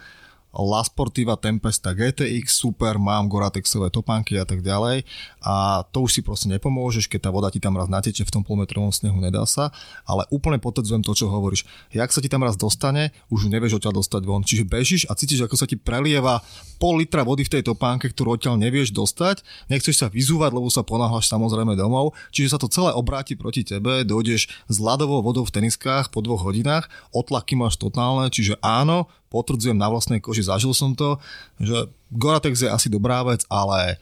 La 0.58 0.82
Sportiva 0.82 1.38
Tempesta 1.38 1.94
GTX, 1.94 2.50
super, 2.50 2.98
mám 2.98 3.30
Goratexové 3.30 3.94
topánky 3.94 4.42
a 4.42 4.46
tak 4.46 4.66
ďalej. 4.66 5.06
A 5.46 5.86
to 5.94 6.10
už 6.10 6.18
si 6.18 6.22
proste 6.26 6.50
nepomôžeš, 6.50 7.06
keď 7.06 7.28
tá 7.28 7.30
voda 7.30 7.54
ti 7.54 7.62
tam 7.62 7.78
raz 7.78 7.86
nateče 7.86 8.26
v 8.26 8.34
tom 8.34 8.42
polmetrovom 8.42 8.90
snehu, 8.90 9.22
nedá 9.22 9.46
sa, 9.46 9.70
ale 10.10 10.26
úplne 10.34 10.58
potvrdzujem 10.58 11.06
to, 11.06 11.14
čo 11.14 11.30
hovoríš. 11.30 11.70
Jak 11.94 12.10
sa 12.10 12.26
ti 12.26 12.30
tam 12.30 12.42
raz 12.42 12.58
dostane, 12.58 13.14
už 13.30 13.54
nevieš 13.54 13.78
odtiaľ 13.78 14.02
dostať 14.02 14.22
von. 14.26 14.42
Čiže 14.42 14.66
bežíš 14.66 15.06
a 15.06 15.14
cítiš, 15.14 15.46
ako 15.46 15.56
sa 15.62 15.70
ti 15.70 15.78
prelieva 15.78 16.42
pol 16.82 16.98
litra 16.98 17.22
vody 17.22 17.46
v 17.46 17.54
tej 17.60 17.64
topánke, 17.70 18.10
ktorú 18.10 18.42
odtiaľ 18.42 18.58
nevieš 18.58 18.90
dostať, 18.94 19.46
nechceš 19.70 20.02
sa 20.02 20.08
vyzúvať, 20.10 20.58
lebo 20.58 20.70
sa 20.74 20.82
ponáhľaš 20.82 21.30
samozrejme 21.30 21.78
domov, 21.78 22.18
čiže 22.34 22.54
sa 22.54 22.62
to 22.62 22.70
celé 22.70 22.94
obráti 22.98 23.38
proti 23.38 23.62
tebe, 23.62 24.02
dojdeš 24.06 24.50
s 24.50 24.78
ľadovou 24.82 25.22
vodou 25.22 25.46
v 25.46 25.54
teniskách 25.54 26.10
po 26.10 26.26
dvoch 26.26 26.46
hodinách, 26.46 26.90
otlaky 27.14 27.58
máš 27.58 27.78
totálne, 27.78 28.30
čiže 28.30 28.58
áno, 28.62 29.10
potvrdzujem 29.28 29.78
na 29.78 29.88
vlastnej 29.92 30.24
koži, 30.24 30.48
zažil 30.48 30.72
som 30.72 30.96
to, 30.96 31.20
že 31.60 31.92
Goratex 32.12 32.64
je 32.64 32.70
asi 32.72 32.88
dobrá 32.88 33.24
vec, 33.28 33.44
ale 33.52 34.00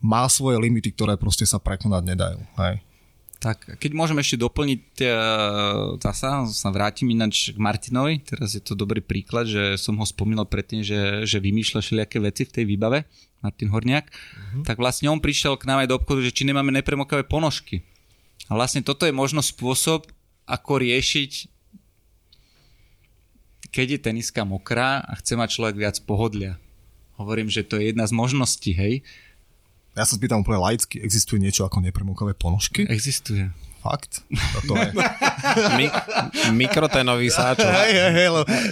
má 0.00 0.28
svoje 0.28 0.60
limity, 0.60 0.92
ktoré 0.92 1.16
proste 1.16 1.48
sa 1.48 1.56
prekonať 1.56 2.02
nedajú. 2.04 2.40
Hej. 2.60 2.84
Tak, 3.36 3.76
keď 3.76 3.92
môžem 3.92 4.16
ešte 4.16 4.40
doplniť, 4.40 4.82
e, 5.04 5.12
zasa 6.00 6.48
sa 6.48 6.68
vrátim 6.72 7.12
ináč 7.12 7.52
k 7.52 7.58
Martinovi, 7.60 8.24
teraz 8.24 8.56
je 8.56 8.64
to 8.64 8.72
dobrý 8.72 9.04
príklad, 9.04 9.44
že 9.44 9.76
som 9.76 9.92
ho 10.00 10.06
spomínal 10.08 10.48
predtým, 10.48 10.80
že, 10.80 11.28
že 11.28 11.36
vymýšľa 11.36 11.84
všelijaké 11.84 12.16
veci 12.16 12.48
v 12.48 12.54
tej 12.56 12.64
výbave, 12.64 13.04
Martin 13.44 13.68
Horniak, 13.68 14.08
uh-huh. 14.08 14.64
tak 14.64 14.80
vlastne 14.80 15.12
on 15.12 15.20
prišiel 15.20 15.60
k 15.60 15.68
nám 15.68 15.84
aj 15.84 15.88
do 15.92 15.96
obchodu, 16.00 16.24
že 16.24 16.32
či 16.32 16.48
nemáme 16.48 16.72
nepremokavé 16.72 17.28
ponožky. 17.28 17.84
A 18.48 18.56
vlastne 18.56 18.80
toto 18.80 19.04
je 19.04 19.12
možno 19.12 19.44
spôsob, 19.44 20.08
ako 20.48 20.80
riešiť 20.80 21.55
keď 23.76 24.00
je 24.00 24.04
teniska 24.08 24.40
mokrá 24.48 25.04
a 25.04 25.12
chce 25.20 25.36
mať 25.36 25.52
človek 25.52 25.76
viac 25.76 25.96
pohodlia. 26.08 26.56
Hovorím, 27.20 27.52
že 27.52 27.60
to 27.60 27.76
je 27.76 27.92
jedna 27.92 28.08
z 28.08 28.16
možností, 28.16 28.72
hej. 28.72 29.04
Ja 29.92 30.08
sa 30.08 30.16
spýtam 30.16 30.40
úplne 30.40 30.64
laicky, 30.64 30.96
existuje 30.96 31.36
niečo 31.36 31.68
ako 31.68 31.84
nepremokové 31.84 32.32
ponožky? 32.32 32.88
Existuje. 32.88 33.52
Fakt? 33.84 34.24
Toto 34.56 34.80
je. 34.80 34.90
Mi, 35.78 35.86
mikroténový 36.56 37.28
sáčok. 37.28 37.68
Hej, 37.68 37.92
hej, 37.94 38.12
hej, 38.16 38.28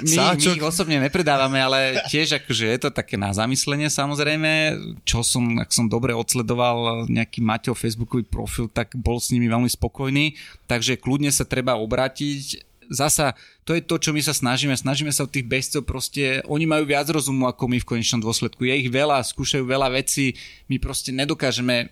my, 0.08 0.16
my 0.40 0.56
ich 0.56 0.64
osobne 0.64 0.98
nepredávame, 0.98 1.60
ale 1.60 2.02
tiež 2.10 2.42
akože 2.42 2.66
je 2.66 2.78
to 2.82 2.90
také 2.90 3.14
na 3.14 3.30
zamyslenie 3.30 3.86
samozrejme, 3.92 4.74
čo 5.06 5.22
som, 5.22 5.60
ak 5.60 5.70
som 5.70 5.86
dobre 5.86 6.16
odsledoval 6.16 7.06
nejaký 7.06 7.44
Maťo 7.44 7.78
Facebookový 7.78 8.26
profil, 8.26 8.66
tak 8.72 8.96
bol 8.98 9.22
s 9.22 9.30
nimi 9.30 9.46
veľmi 9.46 9.70
spokojný, 9.70 10.34
takže 10.66 10.98
kľudne 10.98 11.30
sa 11.30 11.46
treba 11.46 11.78
obrátiť 11.78 12.73
zasa 12.92 13.36
to 13.64 13.72
je 13.72 13.80
to, 13.80 13.96
čo 13.96 14.10
my 14.12 14.20
sa 14.20 14.36
snažíme. 14.36 14.76
Snažíme 14.76 15.08
sa 15.08 15.24
od 15.24 15.32
tých 15.32 15.48
bežcov 15.48 15.88
proste, 15.88 16.44
oni 16.44 16.68
majú 16.68 16.84
viac 16.84 17.08
rozumu 17.08 17.48
ako 17.48 17.64
my 17.70 17.78
v 17.80 17.88
konečnom 17.96 18.20
dôsledku. 18.20 18.68
Je 18.68 18.84
ich 18.84 18.90
veľa, 18.92 19.24
skúšajú 19.24 19.64
veľa 19.64 19.88
vecí, 19.96 20.36
my 20.68 20.76
proste 20.76 21.10
nedokážeme 21.16 21.88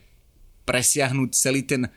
presiahnuť 0.68 1.28
celý 1.32 1.64
ten 1.64 1.88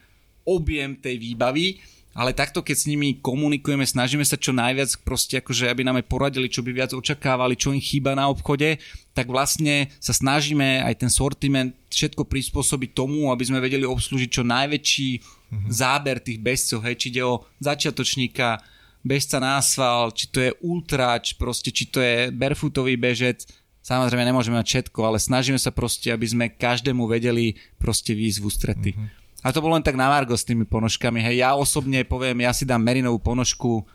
objem 0.46 0.96
tej 0.96 1.18
výbavy, 1.18 1.82
ale 2.16 2.32
takto 2.32 2.64
keď 2.64 2.76
s 2.80 2.88
nimi 2.88 3.20
komunikujeme, 3.20 3.84
snažíme 3.84 4.24
sa 4.24 4.40
čo 4.40 4.56
najviac 4.56 5.04
proste 5.04 5.44
akože, 5.44 5.68
aby 5.68 5.84
nám 5.84 6.00
aj 6.00 6.08
poradili, 6.08 6.48
čo 6.48 6.64
by 6.64 6.72
viac 6.72 6.96
očakávali, 6.96 7.60
čo 7.60 7.76
im 7.76 7.84
chýba 7.84 8.16
na 8.16 8.32
obchode, 8.32 8.80
tak 9.12 9.28
vlastne 9.28 9.92
sa 10.00 10.16
snažíme 10.16 10.80
aj 10.88 11.04
ten 11.04 11.12
sortiment 11.12 11.76
všetko 11.92 12.24
prispôsobiť 12.24 12.96
tomu, 12.96 13.28
aby 13.36 13.44
sme 13.44 13.60
vedeli 13.60 13.84
obslúžiť 13.84 14.30
čo 14.32 14.48
najväčší 14.48 15.10
mm-hmm. 15.20 15.68
záber 15.68 16.24
tých 16.24 16.40
bežcov, 16.40 16.88
hej, 16.88 16.96
či 16.96 17.12
ide 17.12 17.28
o 17.28 17.44
začiatočníka, 17.60 18.64
bežca 19.06 19.38
na 19.38 19.62
asfalt, 19.62 20.18
či 20.18 20.26
to 20.34 20.42
je 20.42 20.52
ultrač, 20.66 21.38
proste, 21.38 21.70
či 21.70 21.86
to 21.86 22.02
je 22.02 22.34
barefootový 22.34 22.98
bežec, 22.98 23.46
samozrejme 23.86 24.26
nemôžeme 24.26 24.58
mať 24.58 24.68
všetko, 24.68 25.00
ale 25.06 25.22
snažíme 25.22 25.62
sa 25.62 25.70
proste, 25.70 26.10
aby 26.10 26.26
sme 26.26 26.46
každému 26.50 27.06
vedeli 27.06 27.54
proste 27.78 28.18
výjsť 28.18 28.40
v 28.42 28.46
ústrety. 28.50 28.92
Mm-hmm. 28.98 29.24
A 29.46 29.54
to 29.54 29.62
bolo 29.62 29.78
len 29.78 29.86
tak 29.86 29.94
na 29.94 30.10
Margo 30.10 30.34
s 30.34 30.42
tými 30.42 30.66
ponožkami. 30.66 31.22
Hej, 31.22 31.46
ja 31.46 31.54
osobne 31.54 32.02
poviem, 32.02 32.42
ja 32.42 32.50
si 32.50 32.66
dám 32.66 32.82
merinovú 32.82 33.22
ponožku, 33.22 33.86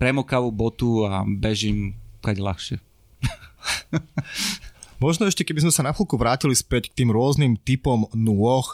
premokavú 0.00 0.48
botu 0.48 1.04
a 1.04 1.28
bežím 1.28 1.92
kade 2.24 2.40
ľahšie. 2.40 2.80
Možno 5.04 5.28
ešte, 5.28 5.44
keby 5.44 5.68
sme 5.68 5.76
sa 5.76 5.84
na 5.84 5.92
chvíľku 5.92 6.16
vrátili 6.16 6.56
späť 6.56 6.88
k 6.88 7.04
tým 7.04 7.12
rôznym 7.12 7.60
typom 7.60 8.08
nôh, 8.16 8.64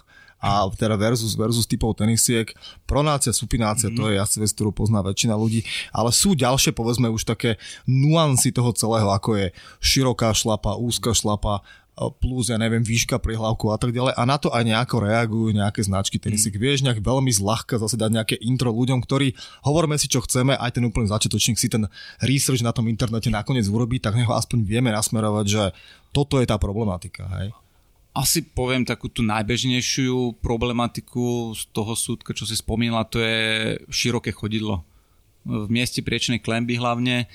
a 0.41 0.65
teda 0.73 0.97
versus, 0.97 1.37
versus 1.37 1.69
typov 1.69 1.95
tenisiek. 2.01 2.49
Pronácia, 2.89 3.31
supinácia, 3.31 3.93
mm-hmm. 3.93 4.01
to 4.01 4.05
je 4.11 4.17
asi 4.17 4.37
vec, 4.41 4.51
ktorú 4.57 4.73
pozná 4.73 5.05
väčšina 5.05 5.37
ľudí, 5.37 5.63
ale 5.93 6.11
sú 6.11 6.33
ďalšie, 6.33 6.73
povedzme, 6.73 7.13
už 7.13 7.29
také 7.29 7.61
nuancy 7.85 8.49
toho 8.51 8.73
celého, 8.73 9.13
ako 9.13 9.37
je 9.37 9.47
široká 9.85 10.33
šlapa, 10.33 10.81
úzka 10.81 11.13
šlapa, 11.13 11.61
plus, 12.09 12.49
ja 12.49 12.57
neviem, 12.57 12.81
výška 12.81 13.21
prihlavku 13.21 13.69
a 13.69 13.77
tak 13.77 13.93
ďalej. 13.93 14.17
A 14.17 14.23
na 14.25 14.41
to 14.41 14.49
aj 14.49 14.65
nejako 14.65 15.05
reagujú 15.05 15.53
nejaké 15.53 15.85
značky 15.85 16.17
tenisík. 16.17 16.57
Mm. 16.57 16.61
Vieš 16.65 16.79
nejak 16.89 17.05
veľmi 17.05 17.29
zľahka 17.29 17.77
zase 17.77 18.01
dať 18.01 18.11
nejaké 18.17 18.37
intro 18.41 18.73
ľuďom, 18.73 19.05
ktorí 19.05 19.37
hovoríme 19.69 20.01
si, 20.01 20.09
čo 20.09 20.25
chceme, 20.25 20.57
aj 20.57 20.81
ten 20.81 20.85
úplný 20.89 21.13
začiatočník 21.13 21.61
si 21.61 21.69
ten 21.69 21.85
research 22.25 22.65
na 22.65 22.73
tom 22.73 22.89
internete 22.89 23.29
nakoniec 23.29 23.69
urobí, 23.69 24.01
tak 24.01 24.17
nech 24.17 24.25
ho 24.25 24.33
aspoň 24.33 24.65
vieme 24.65 24.89
nasmerovať, 24.89 25.45
že 25.45 25.63
toto 26.17 26.41
je 26.41 26.49
tá 26.49 26.57
problematika. 26.57 27.29
Hej? 27.37 27.53
Asi 28.11 28.43
poviem 28.43 28.83
takú 28.83 29.07
tú 29.07 29.23
najbežnejšiu 29.23 30.43
problematiku 30.43 31.55
z 31.55 31.63
toho 31.71 31.95
súdka, 31.95 32.35
čo 32.35 32.43
si 32.43 32.59
spomínala, 32.59 33.07
to 33.07 33.23
je 33.23 33.79
široké 33.87 34.35
chodidlo. 34.35 34.83
V 35.47 35.71
mieste 35.71 36.03
priečnej 36.03 36.43
klemby 36.43 36.77
hlavne. 36.77 37.25
E, 37.25 37.27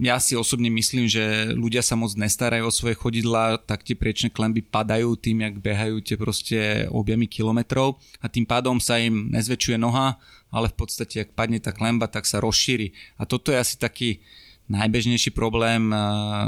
ja 0.00 0.16
si 0.16 0.32
osobne 0.32 0.72
myslím, 0.72 1.06
že 1.06 1.52
ľudia 1.52 1.84
sa 1.84 1.94
moc 1.94 2.14
nestarajú 2.16 2.66
o 2.66 2.74
svoje 2.74 2.96
chodidla, 2.96 3.60
tak 3.62 3.84
tie 3.84 3.94
priečné 3.94 4.32
klemby 4.32 4.64
padajú 4.64 5.14
tým, 5.20 5.44
jak 5.44 5.54
behajú 5.60 5.96
tie 6.00 6.16
proste 6.16 6.58
objemy 6.88 7.28
kilometrov 7.28 8.00
a 8.24 8.26
tým 8.32 8.48
pádom 8.48 8.80
sa 8.80 8.96
im 8.96 9.28
nezväčšuje 9.28 9.76
noha, 9.76 10.16
ale 10.48 10.72
v 10.72 10.76
podstate, 10.78 11.28
ak 11.28 11.36
padne 11.36 11.60
tá 11.60 11.76
klemba, 11.76 12.08
tak 12.08 12.24
sa 12.24 12.40
rozšíri. 12.40 12.96
A 13.20 13.28
toto 13.28 13.52
je 13.52 13.60
asi 13.60 13.76
taký 13.76 14.24
najbežnejší 14.72 15.36
problém. 15.36 15.92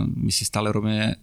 My 0.05 0.33
si 0.33 0.49
stále 0.49 0.73
robíme 0.73 1.21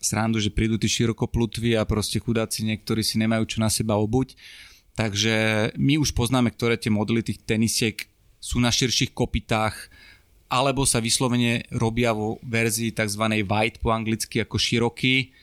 srandu, 0.00 0.38
že 0.42 0.52
prídu 0.52 0.76
tí 0.76 0.86
širokoplutví 0.86 1.74
a 1.76 1.88
proste 1.88 2.22
chudáci 2.22 2.62
niektorí 2.64 3.02
si 3.02 3.16
nemajú 3.18 3.56
čo 3.56 3.58
na 3.60 3.70
seba 3.70 3.96
obuť. 3.98 4.36
Takže 4.96 5.70
my 5.76 6.00
už 6.00 6.16
poznáme, 6.16 6.48
ktoré 6.52 6.80
tie 6.80 6.88
modely 6.88 7.20
tých 7.20 7.44
tenisiek 7.44 8.08
sú 8.40 8.62
na 8.62 8.72
širších 8.72 9.12
kopitách, 9.12 9.76
alebo 10.46 10.86
sa 10.86 11.02
vyslovene 11.02 11.66
robia 11.74 12.14
vo 12.14 12.38
verzii 12.46 12.94
tzv. 12.94 13.22
white 13.42 13.82
po 13.82 13.90
anglicky 13.90 14.38
ako 14.38 14.56
široký 14.56 15.34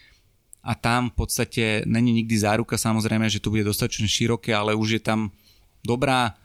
a 0.63 0.79
tam 0.79 1.11
v 1.11 1.15
podstate 1.27 1.83
není 1.83 2.15
nikdy 2.23 2.39
záruka 2.39 2.79
samozrejme, 2.79 3.27
že 3.27 3.43
to 3.43 3.51
bude 3.51 3.67
dostatočne 3.67 4.07
široké, 4.07 4.55
ale 4.55 4.71
už 4.71 4.99
je 4.99 5.01
tam 5.03 5.27
dobrá 5.83 6.39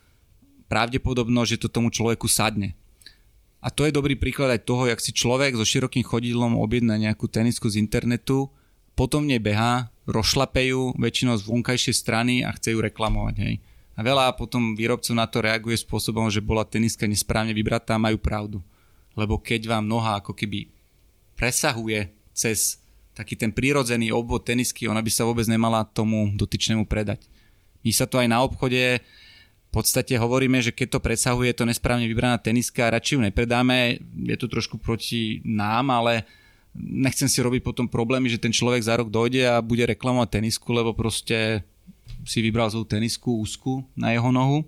pravdepodobnosť, 0.66 1.50
že 1.54 1.60
to 1.62 1.68
tomu 1.70 1.88
človeku 1.94 2.26
sadne. 2.26 2.74
A 3.58 3.74
to 3.74 3.82
je 3.82 3.92
dobrý 3.94 4.14
príklad 4.14 4.54
aj 4.54 4.66
toho, 4.66 4.86
jak 4.86 5.02
si 5.02 5.10
človek 5.10 5.58
so 5.58 5.66
širokým 5.66 6.06
chodidlom 6.06 6.54
objedná 6.62 6.94
nejakú 6.94 7.26
tenisku 7.26 7.66
z 7.66 7.82
internetu, 7.82 8.46
potom 8.94 9.26
nej 9.26 9.42
behá, 9.42 9.90
rozšlapejú 10.06 10.98
väčšinou 10.98 11.38
z 11.38 11.46
vonkajšej 11.46 11.94
strany 11.94 12.34
a 12.46 12.54
chce 12.54 12.74
ju 12.74 12.78
reklamovať. 12.82 13.34
Hej. 13.42 13.54
A 13.98 14.00
veľa 14.06 14.34
potom 14.38 14.78
výrobcov 14.78 15.10
na 15.14 15.26
to 15.26 15.42
reaguje 15.42 15.74
spôsobom, 15.74 16.30
že 16.30 16.38
bola 16.38 16.62
teniska 16.62 17.06
nesprávne 17.06 17.50
vybratá 17.50 17.98
a 17.98 18.02
majú 18.02 18.18
pravdu. 18.18 18.58
Lebo 19.18 19.42
keď 19.42 19.66
vám 19.66 19.90
noha 19.90 20.22
ako 20.22 20.34
keby 20.38 20.70
presahuje 21.34 22.14
cez 22.30 22.78
taký 23.18 23.34
ten 23.34 23.50
prírodzený 23.50 24.14
obvod 24.14 24.46
tenisky, 24.46 24.86
ona 24.86 25.02
by 25.02 25.10
sa 25.10 25.26
vôbec 25.26 25.42
nemala 25.50 25.82
tomu 25.82 26.30
dotyčnému 26.38 26.86
predať. 26.86 27.26
My 27.82 27.90
sa 27.90 28.06
to 28.06 28.22
aj 28.22 28.30
na 28.30 28.38
obchode 28.38 29.02
v 29.68 29.84
podstate 29.84 30.16
hovoríme, 30.16 30.64
že 30.64 30.72
keď 30.72 30.96
to 30.96 31.00
presahuje 31.04 31.52
to 31.52 31.68
nesprávne 31.68 32.08
vybraná 32.08 32.40
teniska, 32.40 32.88
radšej 32.88 33.20
ju 33.20 33.20
nepredáme, 33.20 34.00
je 34.00 34.36
to 34.40 34.48
trošku 34.48 34.80
proti 34.80 35.44
nám, 35.44 35.92
ale 35.92 36.24
nechcem 36.72 37.28
si 37.28 37.44
robiť 37.44 37.60
potom 37.60 37.84
problémy, 37.84 38.32
že 38.32 38.40
ten 38.40 38.48
človek 38.48 38.80
za 38.80 38.96
rok 38.96 39.12
dojde 39.12 39.44
a 39.44 39.60
bude 39.60 39.84
reklamovať 39.84 40.40
tenisku, 40.40 40.72
lebo 40.72 40.96
proste 40.96 41.68
si 42.24 42.40
vybral 42.40 42.72
zlú 42.72 42.88
tenisku 42.88 43.28
úzku 43.28 43.84
na 43.92 44.16
jeho 44.16 44.32
nohu. 44.32 44.64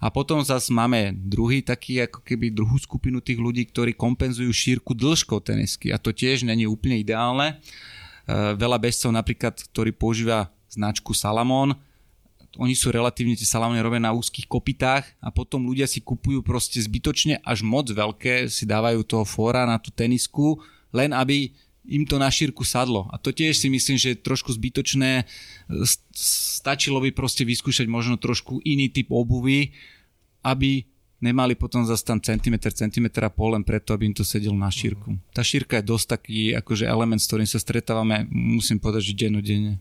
A 0.00 0.08
potom 0.08 0.40
zase 0.40 0.72
máme 0.72 1.12
druhý 1.12 1.60
taký, 1.60 2.08
ako 2.08 2.24
keby 2.24 2.54
druhú 2.54 2.80
skupinu 2.80 3.20
tých 3.20 3.36
ľudí, 3.36 3.68
ktorí 3.68 3.92
kompenzujú 3.92 4.48
šírku 4.48 4.96
dĺžkou 4.96 5.44
tenisky 5.44 5.92
a 5.92 6.00
to 6.00 6.08
tiež 6.08 6.48
není 6.48 6.64
úplne 6.64 6.96
ideálne. 6.96 7.52
E, 7.52 8.56
veľa 8.56 8.80
bežcov 8.80 9.12
napríklad, 9.12 9.60
ktorý 9.60 9.92
používa 9.92 10.48
značku 10.72 11.12
Salamon, 11.12 11.76
oni 12.58 12.74
sú 12.74 12.90
relatívne 12.90 13.38
tie 13.38 13.46
salamóny 13.46 13.78
robené 13.78 14.10
na 14.10 14.16
úzkých 14.16 14.50
kopitách 14.50 15.06
a 15.22 15.30
potom 15.30 15.70
ľudia 15.70 15.86
si 15.86 16.02
kupujú 16.02 16.42
proste 16.42 16.82
zbytočne 16.82 17.38
až 17.46 17.62
moc 17.62 17.86
veľké, 17.86 18.50
si 18.50 18.66
dávajú 18.66 19.06
toho 19.06 19.22
fóra 19.22 19.62
na 19.62 19.78
tú 19.78 19.94
tenisku, 19.94 20.58
len 20.90 21.14
aby 21.14 21.54
im 21.86 22.02
to 22.06 22.18
na 22.18 22.26
šírku 22.26 22.66
sadlo. 22.66 23.06
A 23.14 23.18
to 23.18 23.30
tiež 23.30 23.54
si 23.54 23.70
myslím, 23.70 23.96
že 23.98 24.14
je 24.14 24.22
trošku 24.22 24.50
zbytočné. 24.54 25.24
Stačilo 26.14 26.98
by 26.98 27.14
proste 27.14 27.46
vyskúšať 27.46 27.86
možno 27.86 28.18
trošku 28.18 28.62
iný 28.66 28.90
typ 28.90 29.10
obuvy, 29.14 29.74
aby 30.42 30.84
nemali 31.20 31.54
potom 31.54 31.84
zase 31.84 32.02
tam 32.02 32.18
centimetr, 32.18 32.72
centimetr 32.72 33.26
a 33.26 33.30
pol 33.30 33.54
len 33.54 33.64
preto, 33.64 33.92
aby 33.92 34.08
im 34.08 34.16
to 34.16 34.24
sedelo 34.24 34.56
na 34.56 34.72
šírku. 34.72 35.20
Tá 35.34 35.44
šírka 35.44 35.78
je 35.78 35.88
dosť 35.90 36.06
taký 36.18 36.38
akože 36.56 36.88
element, 36.88 37.20
s 37.20 37.28
ktorým 37.28 37.48
sa 37.48 37.60
stretávame, 37.60 38.24
musím 38.30 38.80
povedať, 38.80 39.12
že 39.12 39.26
dennodenne. 39.26 39.78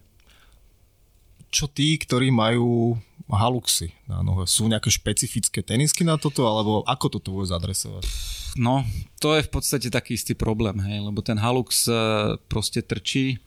Čo 1.50 1.66
tí, 1.70 1.98
ktorí 1.98 2.30
majú 2.30 2.98
haluxy 3.30 3.94
na 4.10 4.26
nohe, 4.26 4.50
sú 4.50 4.66
nejaké 4.66 4.90
špecifické 4.90 5.62
tenisky 5.62 6.02
na 6.02 6.18
toto, 6.18 6.50
alebo 6.50 6.82
ako 6.86 7.20
toto 7.20 7.30
vôbec 7.34 7.50
adresovať? 7.54 8.06
No, 8.58 8.82
to 9.22 9.38
je 9.38 9.46
v 9.46 9.52
podstate 9.54 9.94
taký 9.94 10.18
istý 10.18 10.34
problém, 10.34 10.82
hej, 10.82 11.06
lebo 11.06 11.22
ten 11.22 11.38
halux 11.38 11.86
eh, 11.86 12.38
proste 12.50 12.82
trčí, 12.82 13.38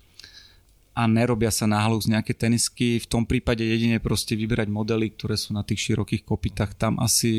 a 0.93 1.09
nerobia 1.09 1.49
sa 1.49 1.65
na 1.65 1.81
halux 1.81 2.05
nejaké 2.05 2.37
tenisky. 2.37 3.01
V 3.01 3.09
tom 3.09 3.25
prípade 3.25 3.65
jedine 3.65 3.97
proste 3.97 4.37
vyberať 4.37 4.69
modely, 4.69 5.17
ktoré 5.17 5.41
sú 5.41 5.57
na 5.57 5.65
tých 5.65 5.89
širokých 5.89 6.29
kopitách. 6.29 6.77
Tam 6.77 7.01
asi 7.01 7.33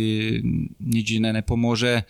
nič 0.81 1.21
iné 1.21 1.29
nepomôže. 1.29 2.01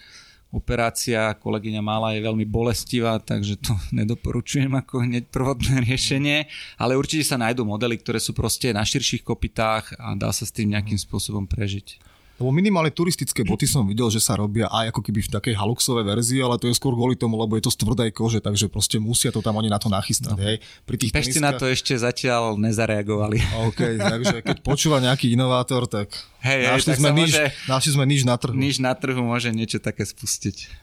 Operácia 0.54 1.34
kolegyňa 1.34 1.82
Mala 1.82 2.14
je 2.14 2.22
veľmi 2.22 2.46
bolestivá, 2.46 3.18
takže 3.18 3.58
to 3.58 3.74
nedoporučujem 3.98 4.70
ako 4.70 5.02
hneď 5.02 5.34
prvotné 5.34 5.82
riešenie, 5.90 6.46
ale 6.78 6.94
určite 6.94 7.26
sa 7.26 7.42
nájdú 7.42 7.66
modely, 7.66 7.98
ktoré 7.98 8.22
sú 8.22 8.38
proste 8.38 8.70
na 8.70 8.86
širších 8.86 9.26
kopitách 9.26 9.98
a 9.98 10.14
dá 10.14 10.30
sa 10.30 10.46
s 10.46 10.54
tým 10.54 10.78
nejakým 10.78 11.02
spôsobom 11.02 11.50
prežiť. 11.50 12.13
Lebo 12.42 12.50
minimálne 12.50 12.90
turistické 12.90 13.46
boty 13.46 13.70
som 13.70 13.86
videl, 13.86 14.10
že 14.10 14.18
sa 14.18 14.34
robia 14.34 14.66
aj 14.74 14.90
ako 14.90 15.02
keby 15.06 15.22
v 15.22 15.30
takej 15.38 15.54
haluxovej 15.54 16.02
verzii, 16.02 16.42
ale 16.42 16.58
to 16.58 16.66
je 16.66 16.74
skôr 16.74 16.98
kvôli 16.98 17.14
tomu, 17.14 17.38
lebo 17.38 17.54
je 17.54 17.70
to 17.70 17.72
z 17.72 17.86
tvrdej 17.86 18.10
kože, 18.10 18.42
takže 18.42 18.74
proste 18.74 18.98
musia 18.98 19.30
to 19.30 19.46
tam 19.46 19.62
oni 19.62 19.70
na 19.70 19.78
to 19.78 19.86
nachystať. 19.86 20.34
No. 20.34 20.42
Hej. 20.42 20.58
Pri 20.82 20.98
tých 20.98 21.14
Pešti 21.14 21.38
teniskách... 21.38 21.46
na 21.46 21.52
to 21.62 21.66
ešte 21.70 21.94
zatiaľ 21.94 22.58
nezareagovali. 22.58 23.38
OK, 23.70 23.82
takže 24.02 24.36
keď 24.42 24.58
počúva 24.70 24.98
nejaký 24.98 25.30
inovátor, 25.30 25.86
tak 25.86 26.10
hej, 26.42 26.74
našli, 26.74 26.98
hej, 26.98 27.00
sme 27.06 27.10
niž, 27.14 27.32
môže, 27.38 27.46
našli 27.70 27.92
sme 27.94 28.06
niž 28.10 28.22
na 28.26 28.36
trhu. 28.42 28.54
Niž 28.58 28.76
na 28.82 28.94
trhu 28.98 29.22
môže 29.22 29.54
niečo 29.54 29.78
také 29.78 30.02
spustiť. 30.02 30.74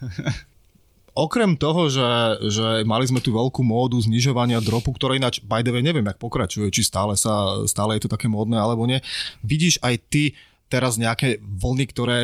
Okrem 1.10 1.58
toho, 1.58 1.90
že, 1.90 2.06
že 2.46 2.86
mali 2.86 3.02
sme 3.02 3.18
tu 3.18 3.34
veľkú 3.34 3.66
módu 3.66 3.98
znižovania 3.98 4.62
dropu, 4.62 4.94
ktorá 4.94 5.18
ináč, 5.18 5.42
by 5.42 5.66
the 5.66 5.74
way, 5.74 5.82
neviem, 5.82 6.06
jak 6.06 6.22
pokračuje, 6.22 6.70
či 6.70 6.86
stále, 6.86 7.18
sa, 7.18 7.66
stále 7.66 7.98
je 7.98 8.06
to 8.06 8.14
také 8.14 8.30
módne 8.30 8.54
alebo 8.54 8.86
nie, 8.86 9.02
vidíš 9.42 9.82
aj 9.82 9.98
ty 10.06 10.38
teraz 10.70 10.94
nejaké 10.96 11.42
vlny, 11.42 11.84
ktoré 11.90 12.18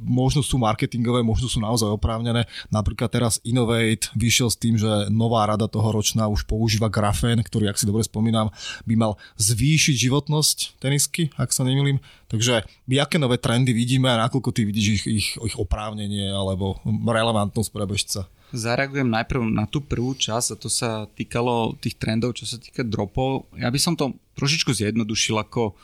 možno 0.00 0.40
sú 0.40 0.56
marketingové, 0.56 1.20
možno 1.20 1.46
sú 1.46 1.60
naozaj 1.60 1.92
oprávnené. 1.92 2.48
Napríklad 2.72 3.12
teraz 3.12 3.36
Innovate 3.44 4.08
vyšiel 4.16 4.48
s 4.48 4.56
tým, 4.56 4.80
že 4.80 4.88
nová 5.12 5.44
rada 5.44 5.68
toho 5.68 5.92
ročná 5.92 6.24
už 6.26 6.48
používa 6.48 6.88
grafén, 6.88 7.36
ktorý, 7.44 7.68
ak 7.68 7.76
si 7.76 7.84
dobre 7.84 8.00
spomínam, 8.00 8.48
by 8.88 8.94
mal 8.96 9.20
zvýšiť 9.36 10.08
životnosť 10.08 10.80
tenisky, 10.80 11.28
ak 11.36 11.52
sa 11.52 11.68
nemýlim. 11.68 12.00
Takže 12.32 12.64
aké 12.96 13.16
nové 13.20 13.36
trendy 13.36 13.76
vidíme 13.76 14.08
a 14.08 14.24
nakoľko 14.28 14.50
ty 14.56 14.64
vidíš 14.64 14.86
ich, 14.88 15.04
ich, 15.06 15.28
ich 15.36 15.56
oprávnenie 15.60 16.32
alebo 16.32 16.80
relevantnosť 16.88 17.70
pre 17.70 17.84
bežca? 17.84 18.20
Zareagujem 18.50 19.06
najprv 19.06 19.46
na 19.46 19.62
tú 19.70 19.78
prvú 19.78 20.18
časť 20.18 20.48
a 20.54 20.58
to 20.58 20.66
sa 20.66 21.06
týkalo 21.06 21.78
tých 21.78 21.94
trendov, 22.02 22.34
čo 22.34 22.50
sa 22.50 22.58
týka 22.58 22.82
dropov. 22.82 23.46
Ja 23.54 23.70
by 23.70 23.78
som 23.78 23.94
to 23.94 24.18
trošičku 24.34 24.74
zjednodušil 24.74 25.38
ako 25.38 25.78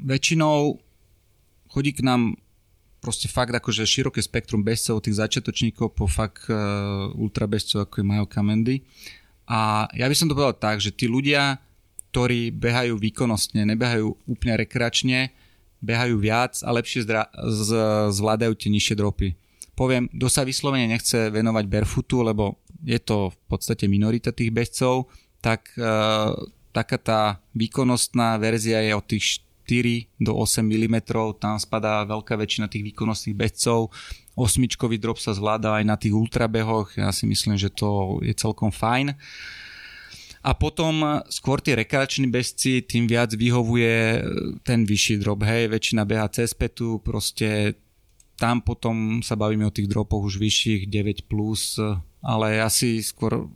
väčšinou 0.00 0.80
chodí 1.78 1.94
k 1.94 2.02
nám 2.02 2.34
proste 2.98 3.30
fakt 3.30 3.54
akože 3.54 3.86
široké 3.86 4.18
spektrum 4.18 4.66
bežcov, 4.66 4.98
tých 4.98 5.22
začiatočníkov 5.22 5.94
po 5.94 6.10
fakt 6.10 6.50
uh, 6.50 7.06
ultrabežcov 7.14 7.86
ako 7.86 8.02
je 8.02 8.08
Majo 8.10 8.26
Kamendy. 8.26 8.82
A 9.46 9.86
ja 9.94 10.10
by 10.10 10.14
som 10.18 10.26
to 10.26 10.34
povedal 10.34 10.58
tak, 10.58 10.82
že 10.82 10.90
tí 10.90 11.06
ľudia, 11.06 11.62
ktorí 12.10 12.50
behajú 12.50 12.98
výkonnostne, 12.98 13.62
nebehajú 13.62 14.18
úplne 14.26 14.58
rekreačne, 14.58 15.30
behajú 15.78 16.18
viac 16.18 16.58
a 16.66 16.74
lepšie 16.74 17.06
zdra- 17.06 17.30
z- 17.30 18.10
zvládajú 18.10 18.58
tie 18.58 18.74
nižšie 18.74 18.98
dropy. 18.98 19.38
Poviem, 19.78 20.10
kto 20.10 20.26
sa 20.26 20.42
vyslovene 20.42 20.90
nechce 20.90 21.30
venovať 21.30 21.64
barefootu, 21.70 22.26
lebo 22.26 22.58
je 22.82 22.98
to 22.98 23.30
v 23.30 23.38
podstate 23.46 23.86
minorita 23.86 24.34
tých 24.34 24.50
bežcov, 24.50 25.06
tak 25.38 25.70
uh, 25.78 26.34
taká 26.74 26.98
tá 26.98 27.20
výkonnostná 27.54 28.42
verzia 28.42 28.82
je 28.82 28.92
od 28.92 29.06
tých 29.06 29.46
4 29.68 30.08
do 30.16 30.32
8 30.32 30.64
mm, 30.64 30.96
tam 31.36 31.60
spadá 31.60 32.08
veľká 32.08 32.40
väčšina 32.40 32.72
tých 32.72 32.88
výkonnostných 32.88 33.36
bežcov. 33.36 33.92
Osmičkový 34.32 34.96
drop 34.96 35.20
sa 35.20 35.36
zvláda 35.36 35.76
aj 35.76 35.84
na 35.84 36.00
tých 36.00 36.16
ultrabehoch, 36.16 36.96
ja 36.96 37.12
si 37.12 37.28
myslím, 37.28 37.60
že 37.60 37.68
to 37.68 38.16
je 38.24 38.32
celkom 38.32 38.72
fajn. 38.72 39.12
A 40.40 40.54
potom 40.56 41.20
skôr 41.28 41.60
tí 41.60 41.76
rekreační 41.76 42.30
bežci, 42.30 42.80
tým 42.80 43.04
viac 43.04 43.34
vyhovuje 43.36 44.24
ten 44.64 44.88
vyšší 44.88 45.20
drop, 45.20 45.44
hej, 45.44 45.68
väčšina 45.68 46.08
beha 46.08 46.30
cez 46.32 46.56
petu, 46.56 47.02
proste 47.04 47.76
tam 48.38 48.62
potom 48.62 49.20
sa 49.20 49.34
bavíme 49.34 49.66
o 49.66 49.74
tých 49.74 49.90
dropoch 49.90 50.22
už 50.24 50.38
vyšších 50.38 50.86
9+, 50.88 51.26
plus, 51.26 51.76
ale 52.22 52.62
ja 52.62 52.70
si 52.70 53.02
skôr 53.02 53.50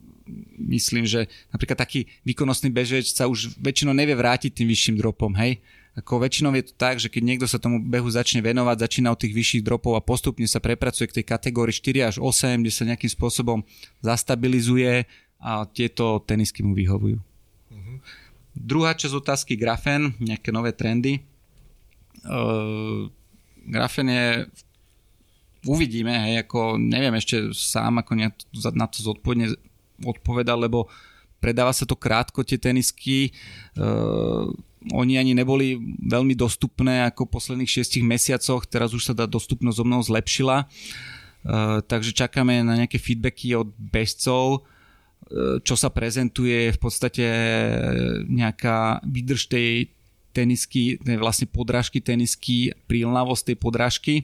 myslím, 0.59 1.07
že 1.07 1.31
napríklad 1.55 1.79
taký 1.79 2.11
výkonnostný 2.27 2.75
bežeč 2.75 3.15
sa 3.15 3.31
už 3.31 3.55
väčšinou 3.63 3.95
nevie 3.95 4.19
vrátiť 4.19 4.51
tým 4.51 4.69
vyšším 4.69 4.99
dropom, 4.99 5.39
hej 5.39 5.63
ako 5.93 6.25
väčšinou 6.25 6.57
je 6.57 6.73
to 6.73 6.75
tak, 6.81 6.97
že 6.97 7.13
keď 7.13 7.23
niekto 7.23 7.45
sa 7.45 7.61
tomu 7.61 7.77
behu 7.77 8.09
začne 8.09 8.41
venovať, 8.41 8.81
začína 8.81 9.13
od 9.13 9.21
tých 9.21 9.37
vyšších 9.37 9.65
dropov 9.65 9.93
a 9.93 10.01
postupne 10.01 10.49
sa 10.49 10.57
prepracuje 10.57 11.05
k 11.13 11.21
tej 11.21 11.25
kategórii 11.29 11.77
4 11.77 12.09
až 12.09 12.17
8, 12.17 12.65
kde 12.65 12.73
sa 12.73 12.89
nejakým 12.89 13.13
spôsobom 13.13 13.61
zastabilizuje 14.01 15.05
a 15.37 15.69
tieto 15.69 16.25
tenisky 16.25 16.65
mu 16.65 16.73
vyhovujú. 16.73 17.21
Uh-huh. 17.21 17.97
Druhá 18.57 18.97
časť 18.97 19.21
otázky, 19.21 19.53
grafen, 19.53 20.17
nejaké 20.17 20.49
nové 20.49 20.73
trendy. 20.73 21.21
Uh, 22.25 23.13
grafen 23.69 24.09
je 24.09 24.27
uvidíme, 25.69 26.17
hej, 26.25 26.41
ako 26.49 26.81
neviem 26.81 27.13
ešte 27.21 27.53
sám, 27.53 28.01
ako 28.01 28.17
na 28.73 28.87
to 28.89 28.99
zodpovedne 29.05 29.53
odpovedať, 30.01 30.57
lebo 30.57 30.89
predáva 31.37 31.77
sa 31.77 31.85
to 31.85 32.01
krátko, 32.01 32.41
tie 32.49 32.57
tenisky. 32.57 33.29
Uh, 33.77 34.49
oni 34.91 35.15
ani 35.21 35.33
neboli 35.39 35.79
veľmi 36.03 36.35
dostupné 36.35 37.07
ako 37.07 37.31
posledných 37.31 37.71
6 37.71 38.03
mesiacoch, 38.03 38.67
teraz 38.67 38.91
už 38.91 39.13
sa 39.13 39.15
tá 39.15 39.31
dostupnosť 39.31 39.79
o 39.79 39.87
mnoho 39.87 40.03
zlepšila, 40.03 40.67
uh, 40.67 41.79
takže 41.87 42.11
čakáme 42.11 42.67
na 42.67 42.83
nejaké 42.83 42.99
feedbacky 42.99 43.55
od 43.55 43.71
bežcov, 43.79 44.67
uh, 44.67 45.63
čo 45.63 45.79
sa 45.79 45.87
prezentuje 45.95 46.75
v 46.75 46.79
podstate 46.83 47.25
nejaká 48.27 49.07
výdrž 49.07 49.47
tej 49.47 49.93
tenisky, 50.33 50.97
vlastne 51.21 51.47
podrážky 51.47 52.01
tenisky, 52.01 52.73
prílnavosť 52.89 53.53
tej 53.53 53.57
podrážky. 53.61 54.15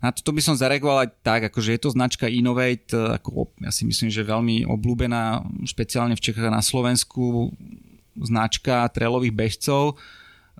Na 0.00 0.12
toto 0.12 0.32
by 0.32 0.44
som 0.44 0.56
zareagoval 0.56 1.08
aj 1.08 1.10
tak, 1.24 1.40
akože 1.48 1.72
je 1.76 1.80
to 1.80 1.90
značka 1.92 2.28
Innovate, 2.28 2.92
ako 2.92 3.48
ja 3.64 3.72
si 3.72 3.88
myslím, 3.88 4.12
že 4.12 4.28
veľmi 4.28 4.68
obľúbená, 4.68 5.44
špeciálne 5.64 6.16
v 6.16 6.24
Čechách 6.24 6.52
a 6.52 6.56
na 6.56 6.64
Slovensku 6.64 7.52
značka 8.20 8.88
trelových 8.92 9.34
bežcov. 9.34 10.00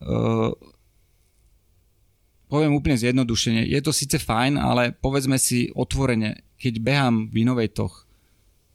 Uh, 0.01 0.53
poviem 2.47 2.77
úplne 2.77 3.01
zjednodušene, 3.01 3.67
je 3.67 3.81
to 3.83 3.91
síce 3.91 4.17
fajn, 4.21 4.61
ale 4.61 4.95
povedzme 4.95 5.41
si 5.41 5.73
otvorene, 5.75 6.45
keď 6.61 6.75
behám 6.81 7.17
v 7.33 7.43
Innovatoch, 7.43 8.07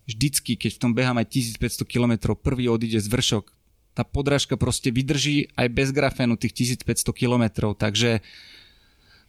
vždycky, 0.09 0.59
keď 0.59 0.71
v 0.75 0.81
tom 0.81 0.91
behám 0.91 1.21
aj 1.21 1.29
1500 1.57 1.87
km, 1.87 2.35
prvý 2.35 2.67
odíde 2.67 2.99
z 2.99 3.07
vršok, 3.07 3.45
tá 3.91 4.03
podrážka 4.07 4.55
proste 4.55 4.91
vydrží 4.91 5.51
aj 5.55 5.67
bez 5.71 5.89
grafénu 5.91 6.39
tých 6.39 6.79
1500 6.79 7.11
km, 7.11 7.75
takže 7.75 8.23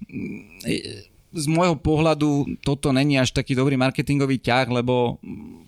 mm, 0.06 1.11
z 1.32 1.46
môjho 1.48 1.80
pohľadu 1.80 2.60
toto 2.60 2.92
není 2.92 3.16
až 3.16 3.32
taký 3.32 3.56
dobrý 3.56 3.80
marketingový 3.80 4.38
ťah, 4.38 4.68
lebo 4.68 5.16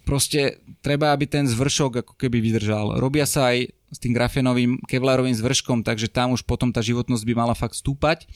proste 0.04 0.60
treba, 0.84 1.16
aby 1.16 1.24
ten 1.24 1.48
zvršok 1.48 2.04
ako 2.04 2.12
keby 2.20 2.44
vydržal. 2.44 3.00
Robia 3.00 3.24
sa 3.24 3.56
aj 3.56 3.72
s 3.72 3.98
tým 3.98 4.12
grafenovým 4.12 4.84
kevlarovým 4.84 5.32
zvrškom, 5.32 5.80
takže 5.86 6.12
tam 6.12 6.36
už 6.36 6.44
potom 6.44 6.68
tá 6.68 6.84
životnosť 6.84 7.24
by 7.24 7.34
mala 7.34 7.54
fakt 7.56 7.78
stúpať. 7.80 8.28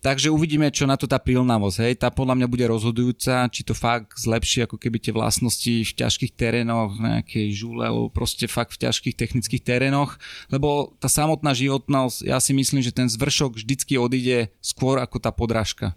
Takže 0.00 0.32
uvidíme, 0.32 0.72
čo 0.72 0.88
na 0.88 0.96
to 0.96 1.04
tá 1.04 1.20
prílnavosť. 1.20 1.76
Hej. 1.84 1.94
Tá 2.00 2.08
podľa 2.08 2.40
mňa 2.40 2.48
bude 2.48 2.64
rozhodujúca, 2.64 3.52
či 3.52 3.60
to 3.60 3.76
fakt 3.76 4.16
zlepší 4.16 4.64
ako 4.64 4.80
keby 4.80 4.96
tie 4.96 5.12
vlastnosti 5.12 5.84
v 5.84 5.92
ťažkých 5.92 6.32
terénoch, 6.32 6.96
nejakej 6.96 7.52
žule, 7.52 7.84
alebo 7.84 8.08
proste 8.08 8.48
fakt 8.48 8.72
v 8.80 8.88
ťažkých 8.88 9.12
technických 9.12 9.60
terénoch. 9.60 10.16
Lebo 10.48 10.96
tá 10.96 11.12
samotná 11.12 11.52
životnosť, 11.52 12.24
ja 12.24 12.40
si 12.40 12.56
myslím, 12.56 12.80
že 12.80 12.96
ten 12.96 13.12
zvršok 13.12 13.60
vždycky 13.60 14.00
odíde 14.00 14.48
skôr 14.64 14.96
ako 15.04 15.20
tá 15.20 15.28
podrážka. 15.36 15.92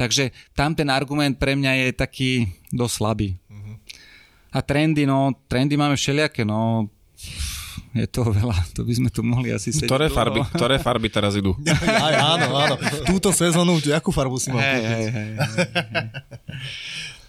Takže 0.00 0.32
tam 0.56 0.72
ten 0.72 0.88
argument 0.88 1.36
pre 1.36 1.52
mňa 1.52 1.72
je 1.76 1.88
taký 1.92 2.30
dosť 2.72 2.94
slabý. 2.96 3.28
Uh-huh. 3.52 3.76
A 4.56 4.64
trendy, 4.64 5.04
no, 5.04 5.36
trendy 5.44 5.76
máme 5.76 6.00
všelijaké, 6.00 6.48
no, 6.48 6.88
je 7.92 8.08
to 8.08 8.24
veľa, 8.24 8.56
to 8.72 8.88
by 8.88 8.92
sme 8.96 9.08
tu 9.12 9.20
mohli 9.20 9.52
asi 9.52 9.68
sedieť 9.68 9.84
ktoré 9.84 10.06
farby, 10.08 10.40
ktoré 10.56 10.76
farby 10.80 11.12
teraz 11.12 11.36
idú? 11.36 11.52
Aj, 12.08 12.14
áno, 12.36 12.56
áno. 12.56 12.74
Túto 13.04 13.28
sezónu, 13.36 13.76
akú 13.92 14.08
farbu 14.08 14.40
si 14.40 14.48
hey, 14.48 14.80
hey, 14.80 15.06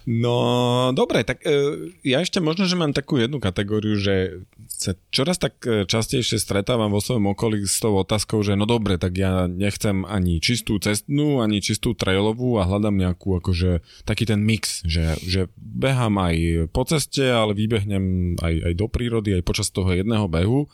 No, 0.03 0.91
dobre, 0.91 1.23
tak 1.23 1.47
e, 1.47 1.87
ja 2.03 2.19
ešte 2.19 2.43
možno, 2.43 2.67
že 2.67 2.75
mám 2.75 2.91
takú 2.91 3.15
jednu 3.15 3.39
kategóriu, 3.39 3.95
že 3.95 4.43
sa 4.67 4.99
čoraz 5.15 5.39
tak 5.39 5.63
e, 5.63 5.87
častejšie 5.87 6.43
stretávam 6.43 6.91
vo 6.91 6.99
svojom 6.99 7.31
okolí 7.31 7.63
s 7.63 7.79
tou 7.79 7.95
otázkou, 7.95 8.43
že 8.43 8.59
no 8.59 8.67
dobre, 8.67 8.99
tak 8.99 9.15
ja 9.15 9.47
nechcem 9.47 10.03
ani 10.03 10.43
čistú 10.43 10.75
cestnú, 10.75 11.39
ani 11.39 11.63
čistú 11.63 11.95
trailovú 11.95 12.59
a 12.59 12.67
hľadám 12.67 12.99
nejakú 12.99 13.39
akože 13.39 13.79
taký 14.03 14.27
ten 14.27 14.43
mix, 14.43 14.83
že, 14.83 15.15
že 15.23 15.47
behám 15.55 16.19
aj 16.19 16.67
po 16.75 16.83
ceste, 16.83 17.23
ale 17.23 17.55
vybehnem 17.55 18.35
aj, 18.43 18.53
aj 18.59 18.73
do 18.75 18.91
prírody, 18.91 19.39
aj 19.39 19.47
počas 19.47 19.71
toho 19.71 19.87
jedného 19.87 20.27
behu. 20.27 20.67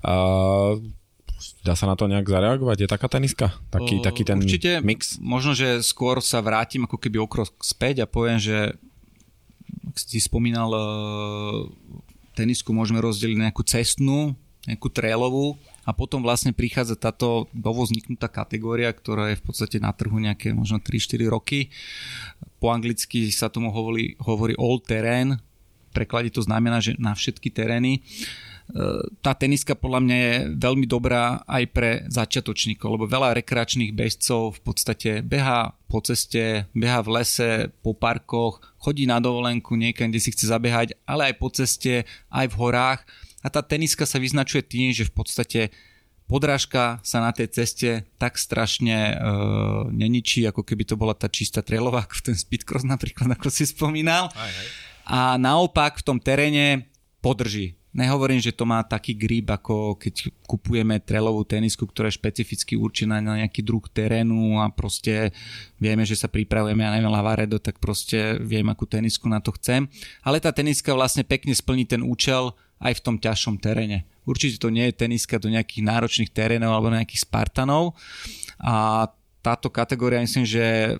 A 0.00 0.14
Dá 1.66 1.74
sa 1.74 1.90
na 1.90 1.98
to 1.98 2.06
nejak 2.06 2.28
zareagovať? 2.30 2.86
Je 2.86 2.88
taká 2.88 3.08
teniska? 3.10 3.50
Taký, 3.68 3.98
o, 3.98 4.04
taký 4.04 4.22
ten 4.22 4.38
určite, 4.38 4.78
mix? 4.80 5.18
Možno, 5.18 5.52
že 5.52 5.82
skôr 5.82 6.22
sa 6.22 6.38
vrátim 6.38 6.86
ako 6.86 6.96
keby 6.96 7.18
okrok 7.18 7.50
späť 7.60 8.04
a 8.04 8.06
poviem, 8.06 8.38
že 8.38 8.78
ak 9.90 9.96
si 9.98 10.22
spomínal 10.22 10.70
tenisku 12.38 12.70
môžeme 12.70 13.02
rozdeliť 13.02 13.36
na 13.36 13.50
nejakú 13.50 13.66
cestnú, 13.66 14.38
nejakú 14.70 14.86
trailovú 14.92 15.58
a 15.82 15.90
potom 15.96 16.20
vlastne 16.20 16.52
prichádza 16.52 16.94
táto 16.94 17.48
dovozniknutá 17.56 18.28
kategória, 18.28 18.92
ktorá 18.92 19.32
je 19.32 19.40
v 19.40 19.44
podstate 19.48 19.80
na 19.80 19.90
trhu 19.90 20.14
nejaké 20.20 20.52
možno 20.52 20.78
3-4 20.78 21.26
roky. 21.26 21.72
Po 22.62 22.70
anglicky 22.70 23.32
sa 23.32 23.48
tomu 23.48 23.72
hovorí, 23.72 24.14
hovorí 24.20 24.54
all 24.60 24.78
terrain, 24.84 25.40
preklade 25.96 26.30
to 26.30 26.44
znamená, 26.44 26.78
že 26.84 26.94
na 27.00 27.16
všetky 27.16 27.48
terény. 27.50 27.98
E, 27.98 28.00
tá 29.24 29.32
teniska 29.32 29.72
podľa 29.72 30.00
mňa 30.04 30.16
je 30.16 30.34
veľmi 30.60 30.84
dobrá 30.84 31.40
aj 31.48 31.64
pre 31.72 31.90
začiatočníkov, 32.12 33.00
lebo 33.00 33.04
veľa 33.08 33.40
rekreačných 33.40 33.96
bežcov 33.96 34.60
v 34.60 34.60
podstate 34.60 35.10
beha 35.24 35.72
po 35.88 36.04
ceste, 36.04 36.68
beha 36.76 37.00
v 37.00 37.08
lese, 37.16 37.72
po 37.80 37.96
parkoch, 37.96 38.60
chodí 38.76 39.08
na 39.08 39.24
dovolenku 39.24 39.72
niekam, 39.72 40.12
kde 40.12 40.20
si 40.20 40.36
chce 40.36 40.52
zabehať, 40.52 41.00
ale 41.08 41.32
aj 41.32 41.34
po 41.40 41.48
ceste, 41.48 42.04
aj 42.28 42.46
v 42.52 42.58
horách. 42.60 43.00
A 43.40 43.48
tá 43.48 43.64
teniska 43.64 44.04
sa 44.04 44.20
vyznačuje 44.20 44.60
tým, 44.60 44.92
že 44.92 45.08
v 45.08 45.16
podstate 45.16 45.60
podrážka 46.28 47.00
sa 47.00 47.24
na 47.24 47.32
tej 47.32 47.48
ceste 47.48 48.04
tak 48.20 48.36
strašne 48.36 48.96
e, 49.00 49.14
neničí, 49.96 50.44
ako 50.44 50.60
keby 50.60 50.84
to 50.84 51.00
bola 51.00 51.16
tá 51.16 51.32
čistá 51.32 51.64
trailová, 51.64 52.04
ako 52.04 52.20
ten 52.20 52.36
speedcross 52.36 52.84
napríklad, 52.84 53.32
ako 53.32 53.48
si 53.48 53.64
spomínal. 53.64 54.28
Aj, 54.36 54.52
aj. 54.52 54.66
A 55.08 55.18
naopak 55.40 56.04
v 56.04 56.04
tom 56.04 56.18
teréne 56.20 56.84
podrží. 57.24 57.77
Nehovorím, 57.98 58.38
že 58.38 58.54
to 58.54 58.62
má 58.62 58.78
taký 58.86 59.18
grip, 59.18 59.50
ako 59.50 59.98
keď 59.98 60.30
kupujeme 60.46 61.02
trelovú 61.02 61.42
tenisku, 61.42 61.82
ktorá 61.82 62.06
je 62.06 62.14
špecificky 62.14 62.78
určená 62.78 63.18
na 63.18 63.42
nejaký 63.42 63.66
druh 63.66 63.82
terénu 63.90 64.62
a 64.62 64.70
proste 64.70 65.34
vieme, 65.82 66.06
že 66.06 66.14
sa 66.14 66.30
pripravujeme, 66.30 66.86
ja 66.86 66.94
neviem, 66.94 67.10
Lavaredo, 67.10 67.58
tak 67.58 67.82
proste 67.82 68.38
viem, 68.38 68.70
akú 68.70 68.86
tenisku 68.86 69.26
na 69.26 69.42
to 69.42 69.50
chcem. 69.58 69.90
Ale 70.22 70.38
tá 70.38 70.54
teniska 70.54 70.94
vlastne 70.94 71.26
pekne 71.26 71.50
splní 71.50 71.90
ten 71.90 72.06
účel 72.06 72.54
aj 72.78 73.02
v 73.02 73.02
tom 73.02 73.16
ťažšom 73.18 73.58
teréne. 73.58 74.06
Určite 74.22 74.62
to 74.62 74.70
nie 74.70 74.86
je 74.86 74.94
teniska 74.94 75.42
do 75.42 75.50
nejakých 75.50 75.82
náročných 75.82 76.30
terénov 76.30 76.70
alebo 76.70 76.94
nejakých 76.94 77.26
Spartanov 77.26 77.98
a 78.62 79.10
táto 79.42 79.74
kategória 79.74 80.22
myslím, 80.22 80.46
že 80.46 80.94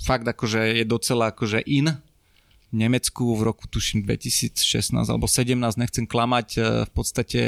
fakt 0.00 0.24
akože 0.24 0.80
je 0.80 0.84
docela 0.88 1.36
akože 1.36 1.60
in 1.68 1.92
Nemecku 2.74 3.38
v 3.38 3.46
roku 3.46 3.70
tuším 3.70 4.02
2016 4.02 5.06
alebo 5.06 5.30
17, 5.30 5.54
nechcem 5.78 6.04
klamať, 6.04 6.48
e, 6.58 6.60
v 6.84 6.90
podstate 6.90 7.40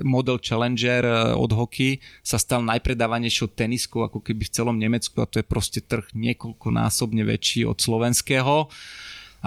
model 0.00 0.40
Challenger 0.40 1.04
e, 1.04 1.14
od 1.36 1.52
hoky 1.52 2.00
sa 2.24 2.40
stal 2.40 2.64
najpredávanejšou 2.64 3.52
teniskou 3.52 4.08
ako 4.08 4.24
keby 4.24 4.48
v 4.48 4.54
celom 4.56 4.76
Nemecku 4.80 5.20
a 5.20 5.28
to 5.28 5.38
je 5.38 5.46
proste 5.46 5.84
trh 5.84 6.08
niekoľkonásobne 6.16 7.22
väčší 7.22 7.68
od 7.68 7.76
slovenského. 7.76 8.72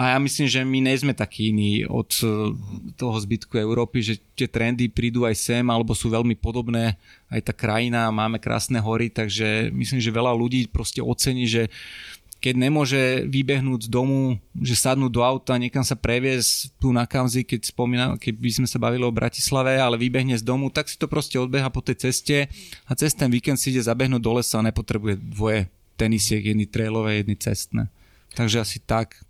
A 0.00 0.14
ja 0.14 0.18
myslím, 0.22 0.48
že 0.48 0.64
my 0.64 0.78
nejsme 0.80 1.12
takí 1.12 1.52
iní 1.52 1.84
od 1.84 2.08
e, 2.22 2.56
toho 2.96 3.16
zbytku 3.20 3.58
Európy, 3.58 4.00
že 4.00 4.14
tie 4.38 4.48
trendy 4.48 4.88
prídu 4.88 5.28
aj 5.28 5.36
sem, 5.36 5.66
alebo 5.66 5.92
sú 5.92 6.08
veľmi 6.08 6.38
podobné. 6.38 6.96
Aj 7.28 7.40
tá 7.44 7.52
krajina, 7.52 8.08
máme 8.08 8.40
krásne 8.40 8.80
hory, 8.80 9.12
takže 9.12 9.68
myslím, 9.74 10.00
že 10.00 10.14
veľa 10.14 10.32
ľudí 10.32 10.70
proste 10.72 11.04
ocení, 11.04 11.44
že 11.44 11.68
keď 12.40 12.54
nemôže 12.56 13.28
vybehnúť 13.28 13.86
z 13.86 13.90
domu, 13.92 14.40
že 14.56 14.72
sadnú 14.72 15.12
do 15.12 15.20
auta, 15.20 15.60
niekam 15.60 15.84
sa 15.84 15.92
previesť 15.92 16.72
tu 16.80 16.88
na 16.88 17.04
Kamzi, 17.04 17.44
keď 17.44 17.68
spomína, 17.68 18.16
keď 18.16 18.34
by 18.40 18.50
sme 18.50 18.66
sa 18.66 18.80
bavili 18.80 19.04
o 19.04 19.12
Bratislave, 19.12 19.76
ale 19.76 20.00
vybehne 20.00 20.32
z 20.40 20.42
domu, 20.42 20.72
tak 20.72 20.88
si 20.88 20.96
to 20.96 21.04
proste 21.04 21.36
odbeha 21.36 21.68
po 21.68 21.84
tej 21.84 22.08
ceste 22.08 22.48
a 22.88 22.92
cez 22.96 23.12
ten 23.12 23.28
víkend 23.28 23.60
si 23.60 23.76
ide 23.76 23.84
zabehnúť 23.84 24.24
do 24.24 24.32
lesa 24.40 24.56
a 24.56 24.66
nepotrebuje 24.66 25.20
dvoje 25.20 25.68
tenisiek, 26.00 26.40
jedny 26.40 26.64
trailové, 26.64 27.20
jedny 27.20 27.36
cestné. 27.36 27.92
Takže 28.32 28.64
asi 28.64 28.80
tak. 28.80 29.20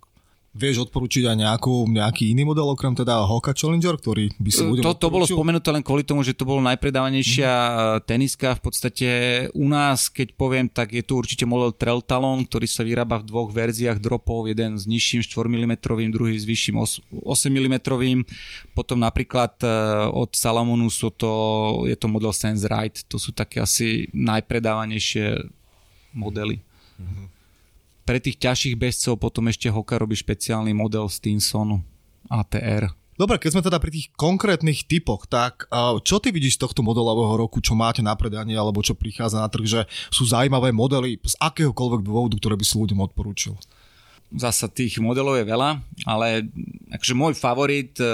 Vieš 0.51 0.91
odporúčiť 0.91 1.31
aj 1.31 1.37
nejakú, 1.47 1.87
nejaký 1.87 2.35
iný 2.35 2.43
model, 2.43 2.75
okrem 2.75 2.91
teda 2.91 3.23
Hoka 3.23 3.55
Challenger, 3.55 3.95
ktorý 3.95 4.35
by 4.35 4.51
si 4.51 4.59
ľuďom 4.59 4.83
to, 4.83 4.99
to 4.99 5.07
bolo 5.07 5.23
spomenuté 5.23 5.71
len 5.71 5.79
kvôli 5.79 6.03
tomu, 6.03 6.27
že 6.27 6.35
to 6.35 6.43
bolo 6.43 6.59
najpredávanejšia 6.67 7.51
mm. 7.55 7.99
teniska. 8.03 8.59
V 8.59 8.61
podstate 8.67 9.07
u 9.55 9.71
nás, 9.71 10.11
keď 10.11 10.35
poviem, 10.35 10.67
tak 10.67 10.91
je 10.91 11.07
tu 11.07 11.15
určite 11.15 11.47
model 11.47 11.71
Trail 11.71 12.03
Talon, 12.03 12.43
ktorý 12.43 12.67
sa 12.67 12.83
vyrába 12.83 13.23
v 13.23 13.31
dvoch 13.31 13.47
verziách 13.47 14.03
dropov, 14.03 14.51
jeden 14.51 14.75
s 14.75 14.83
nižším 14.91 15.23
4 15.23 15.47
mm, 15.47 15.73
druhý 16.11 16.35
s 16.35 16.43
vyšším 16.43 16.83
8 16.83 17.47
mm. 17.47 17.75
Potom 18.75 18.99
napríklad 18.99 19.55
e, 19.63 19.71
od 20.11 20.35
Salamonu 20.35 20.91
sú 20.91 21.15
to, 21.15 21.31
je 21.87 21.95
to 21.95 22.11
model 22.11 22.35
Sense 22.35 22.67
Ride, 22.67 23.07
to 23.07 23.15
sú 23.15 23.31
také 23.31 23.63
asi 23.63 24.11
najpredávanejšie 24.11 25.47
modely. 26.11 26.59
Mm-hmm 26.99 27.30
pre 28.05 28.17
tých 28.17 28.41
ťažších 28.41 28.75
bežcov 28.77 29.21
potom 29.21 29.49
ešte 29.49 29.69
Hoka 29.69 29.97
robí 30.01 30.17
špeciálny 30.17 30.73
model 30.73 31.07
Stinson 31.07 31.85
ATR. 32.29 32.91
Dobre, 33.19 33.37
keď 33.37 33.49
sme 33.53 33.61
teda 33.61 33.77
pri 33.77 33.91
tých 33.93 34.07
konkrétnych 34.17 34.89
typoch, 34.89 35.29
tak 35.29 35.69
čo 36.01 36.17
ty 36.17 36.33
vidíš 36.33 36.57
z 36.57 36.65
tohto 36.65 36.81
modelového 36.81 37.37
roku, 37.37 37.61
čo 37.61 37.77
máte 37.77 38.01
na 38.01 38.17
predanie, 38.17 38.57
alebo 38.57 38.81
čo 38.81 38.97
prichádza 38.97 39.37
na 39.37 39.51
trh, 39.51 39.67
že 39.67 39.81
sú 40.09 40.25
zaujímavé 40.25 40.73
modely 40.73 41.21
z 41.21 41.37
akéhokoľvek 41.37 42.01
dôvodu, 42.01 42.33
ktoré 42.41 42.57
by 42.57 42.65
si 42.65 42.81
ľuďom 42.81 42.97
odporúčil? 43.05 43.53
Zasa 44.31 44.71
tých 44.71 44.97
modelov 44.97 45.37
je 45.37 45.45
veľa, 45.45 45.69
ale 46.07 46.49
akože 46.97 47.13
môj 47.13 47.35
favorit 47.35 47.93
e, 47.99 48.07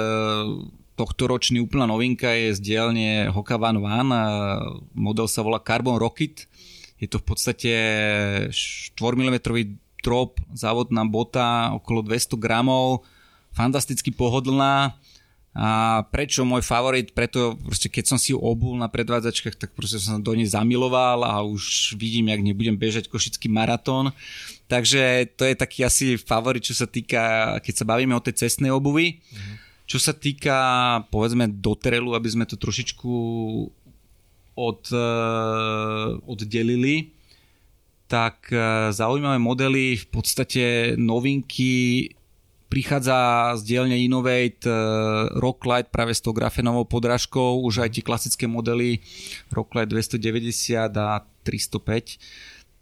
tohto 0.97 1.29
ročný 1.29 1.61
úplná 1.61 1.85
novinka 1.85 2.33
je 2.33 2.57
z 2.57 2.59
dielne 2.59 3.29
Hoka 3.29 3.55
Van 3.61 3.77
Van. 3.77 4.09
Model 4.97 5.29
sa 5.29 5.45
volá 5.45 5.61
Carbon 5.61 6.01
Rocket 6.01 6.49
je 6.97 7.07
to 7.09 7.21
v 7.21 7.25
podstate 7.25 7.73
4 8.49 8.97
mm 8.97 9.37
drop, 10.01 10.39
závodná 10.53 11.03
bota, 11.05 11.73
okolo 11.75 12.01
200 12.01 12.37
gramov, 12.39 13.05
fantasticky 13.53 14.13
pohodlná. 14.13 14.97
A 15.57 16.05
prečo 16.13 16.45
môj 16.45 16.61
favorit? 16.61 17.17
Preto 17.17 17.57
proste 17.57 17.89
keď 17.89 18.05
som 18.05 18.17
si 18.21 18.29
ju 18.29 18.37
obul 18.37 18.77
na 18.77 18.85
predvádzačkách, 18.85 19.57
tak 19.57 19.73
proste 19.73 19.97
som 19.97 20.21
do 20.21 20.37
nej 20.37 20.45
zamiloval 20.45 21.25
a 21.25 21.41
už 21.41 21.97
vidím, 21.97 22.29
jak 22.29 22.45
nebudem 22.45 22.77
bežať 22.77 23.09
košický 23.09 23.49
maratón. 23.49 24.13
Takže 24.69 25.33
to 25.33 25.49
je 25.49 25.57
taký 25.57 25.81
asi 25.81 26.13
favorit, 26.21 26.61
čo 26.61 26.77
sa 26.77 26.85
týka, 26.85 27.57
keď 27.65 27.73
sa 27.73 27.89
bavíme 27.89 28.13
o 28.13 28.21
tej 28.21 28.45
cestnej 28.45 28.69
obuvi. 28.69 29.17
Mm-hmm. 29.17 29.55
Čo 29.89 29.97
sa 29.97 30.13
týka, 30.13 30.57
povedzme, 31.09 31.49
do 31.49 31.73
trelu, 31.73 32.13
aby 32.13 32.29
sme 32.29 32.45
to 32.45 32.53
trošičku 32.53 33.09
od, 34.57 34.81
eh, 34.89 34.97
oddelili, 36.25 37.13
tak 38.09 38.49
eh, 38.49 38.89
zaujímavé 38.89 39.37
modely, 39.37 39.95
v 40.01 40.07
podstate 40.09 40.63
novinky 40.97 42.09
prichádza 42.67 43.55
z 43.55 43.61
dielne 43.63 43.95
Innovate 43.95 44.67
uh, 44.67 45.31
Rocklight 45.39 45.87
práve 45.87 46.11
s 46.11 46.19
tou 46.19 46.35
grafenovou 46.35 46.83
podrážkou, 46.83 47.63
už 47.63 47.87
aj 47.87 47.95
tie 47.95 48.03
klasické 48.03 48.43
modely 48.43 48.99
Rocklight 49.55 49.87
290 49.87 50.91
a 50.99 51.23
305 51.47 52.19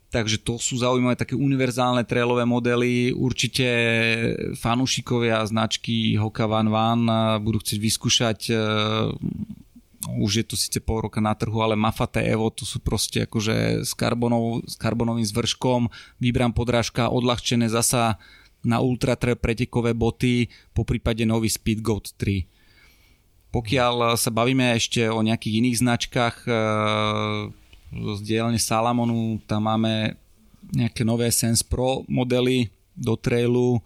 takže 0.09 0.39
to 0.47 0.55
sú 0.55 0.79
zaujímavé 0.79 1.19
také 1.19 1.35
univerzálne 1.35 2.07
trailové 2.07 2.47
modely. 2.47 3.11
Určite 3.11 3.67
fanúšikovia 4.55 5.43
značky 5.43 6.15
Hoka 6.15 6.47
Van 6.47 6.71
Van 6.71 7.03
budú 7.43 7.59
chcieť 7.59 7.79
vyskúšať 7.83 8.39
už 10.13 10.31
je 10.41 10.45
to 10.45 10.55
síce 10.55 10.77
pol 10.85 11.01
roka 11.01 11.17
na 11.17 11.33
trhu, 11.33 11.57
ale 11.61 11.73
Mafate 11.73 12.21
Evo 12.21 12.53
to 12.53 12.63
sú 12.63 12.77
proste 12.77 13.25
akože 13.25 13.81
s, 13.81 13.91
karbonov, 13.97 14.61
s 14.69 14.77
karbonovým 14.77 15.25
zvrškom, 15.25 15.89
vybrám 16.21 16.53
podrážka, 16.53 17.09
odľahčené 17.09 17.65
zasa 17.69 18.21
na 18.65 18.81
ultra 18.81 19.13
pretekové 19.17 19.93
boty, 19.93 20.49
po 20.73 20.85
prípade 20.85 21.21
nový 21.25 21.49
Speed 21.49 21.85
Goat 21.85 22.13
3. 22.17 23.53
Pokiaľ 23.53 24.19
sa 24.19 24.33
bavíme 24.33 24.75
ešte 24.75 25.05
o 25.07 25.23
nejakých 25.23 25.63
iných 25.63 25.79
značkách 25.79 26.35
e, 26.43 26.51
z 27.93 28.19
dielne 28.25 28.59
Salamonu, 28.59 29.39
tam 29.47 29.69
máme 29.69 30.19
nejaké 30.75 31.05
nové 31.07 31.29
Sense 31.31 31.63
Pro 31.63 32.03
modely 32.09 32.67
do 32.97 33.15
trailu, 33.15 33.79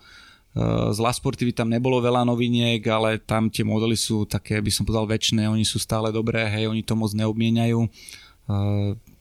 z 0.58 0.98
La 0.98 1.14
Sportivy 1.14 1.54
tam 1.54 1.70
nebolo 1.70 2.02
veľa 2.02 2.26
noviniek, 2.26 2.82
ale 2.90 3.22
tam 3.22 3.54
tie 3.54 3.62
modely 3.62 3.94
sú 3.94 4.26
také, 4.26 4.58
by 4.60 4.72
som 4.74 4.84
povedal, 4.84 5.06
väčšie, 5.06 5.46
oni 5.46 5.62
sú 5.62 5.78
stále 5.78 6.10
dobré, 6.10 6.50
hej, 6.50 6.66
oni 6.66 6.82
to 6.82 6.98
moc 6.98 7.14
neobmieniajú. 7.14 7.86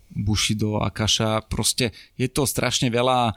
Bushido, 0.09 0.81
Akasha, 0.81 1.45
proste 1.45 1.93
je 2.17 2.27
to 2.33 2.49
strašne 2.49 2.89
veľa 2.89 3.37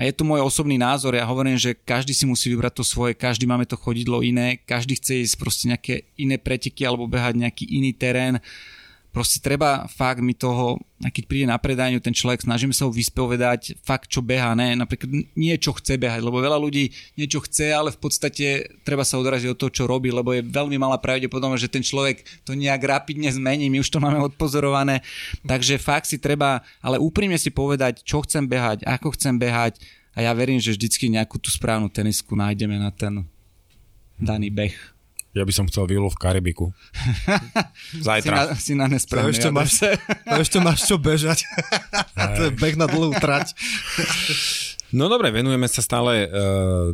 a 0.00 0.08
je 0.08 0.16
to 0.16 0.24
môj 0.24 0.40
osobný 0.40 0.80
názor, 0.80 1.12
ja 1.12 1.28
hovorím, 1.28 1.60
že 1.60 1.76
každý 1.76 2.16
si 2.16 2.24
musí 2.24 2.48
vybrať 2.48 2.80
to 2.80 2.84
svoje, 2.88 3.12
každý 3.12 3.44
máme 3.44 3.68
to 3.68 3.76
chodidlo 3.76 4.24
iné, 4.24 4.56
každý 4.64 4.96
chce 4.96 5.28
ísť 5.28 5.36
proste 5.36 5.68
nejaké 5.68 6.08
iné 6.16 6.40
preteky 6.40 6.88
alebo 6.88 7.04
behať 7.04 7.36
nejaký 7.36 7.68
iný 7.68 7.92
terén. 7.92 8.40
Proste 9.10 9.42
treba 9.42 9.90
fakt 9.90 10.22
mi 10.22 10.38
toho, 10.38 10.78
a 11.02 11.10
keď 11.10 11.24
príde 11.26 11.46
na 11.50 11.58
predajňu 11.58 11.98
ten 11.98 12.14
človek, 12.14 12.46
snažíme 12.46 12.70
sa 12.70 12.86
ho 12.86 12.94
vyspovedať 12.94 13.82
fakt, 13.82 14.06
čo 14.06 14.22
beha, 14.22 14.54
ne? 14.54 14.78
Napríklad 14.78 15.10
niečo 15.34 15.74
chce 15.74 15.98
behať, 15.98 16.22
lebo 16.22 16.38
veľa 16.38 16.54
ľudí 16.54 16.94
niečo 17.18 17.42
chce, 17.42 17.74
ale 17.74 17.90
v 17.90 17.98
podstate 17.98 18.70
treba 18.86 19.02
sa 19.02 19.18
odraziť 19.18 19.50
od 19.50 19.58
toho, 19.58 19.70
čo 19.74 19.90
robí, 19.90 20.14
lebo 20.14 20.30
je 20.30 20.46
veľmi 20.46 20.78
malá 20.78 20.94
pravdepodobnosť, 21.02 21.62
že 21.66 21.74
ten 21.74 21.82
človek 21.82 22.22
to 22.46 22.54
nejak 22.54 22.86
rapidne 22.86 23.26
zmení, 23.34 23.66
my 23.66 23.82
už 23.82 23.90
to 23.90 23.98
máme 23.98 24.22
odpozorované. 24.22 25.02
Takže 25.42 25.82
fakt 25.82 26.06
si 26.06 26.22
treba, 26.22 26.62
ale 26.78 27.02
úprimne 27.02 27.40
si 27.40 27.50
povedať, 27.50 28.06
čo 28.06 28.22
chcem 28.22 28.46
behať, 28.46 28.86
ako 28.86 29.18
chcem 29.18 29.34
behať 29.34 29.82
a 30.14 30.22
ja 30.22 30.32
verím, 30.34 30.62
že 30.62 30.74
vždycky 30.74 31.10
nejakú 31.10 31.38
tú 31.38 31.50
správnu 31.50 31.90
tenisku 31.90 32.38
nájdeme 32.38 32.78
na 32.78 32.94
ten 32.94 33.26
daný 34.20 34.54
beh. 34.54 34.99
Ja 35.30 35.46
by 35.46 35.52
som 35.54 35.70
chcel 35.70 35.86
vílu 35.86 36.10
v 36.10 36.18
Karibiku. 36.18 36.74
Zajtra. 38.06 38.34
Si 38.34 38.34
na, 38.50 38.58
si 38.58 38.72
na 38.74 38.86
nesprávne. 38.90 39.30
To 39.30 39.34
ešte, 39.38 39.50
máš, 39.54 39.70
to 40.34 40.40
ešte 40.42 40.58
máš 40.58 40.78
čo 40.90 40.98
bežať. 40.98 41.46
to 42.36 42.50
je 42.50 42.52
beh 42.58 42.74
na 42.74 42.90
dlhú 42.90 43.14
trať. 43.14 43.54
No 44.90 45.06
dobre, 45.06 45.30
venujeme 45.30 45.70
sa 45.70 45.86
stále 45.86 46.26
uh, 46.26 46.30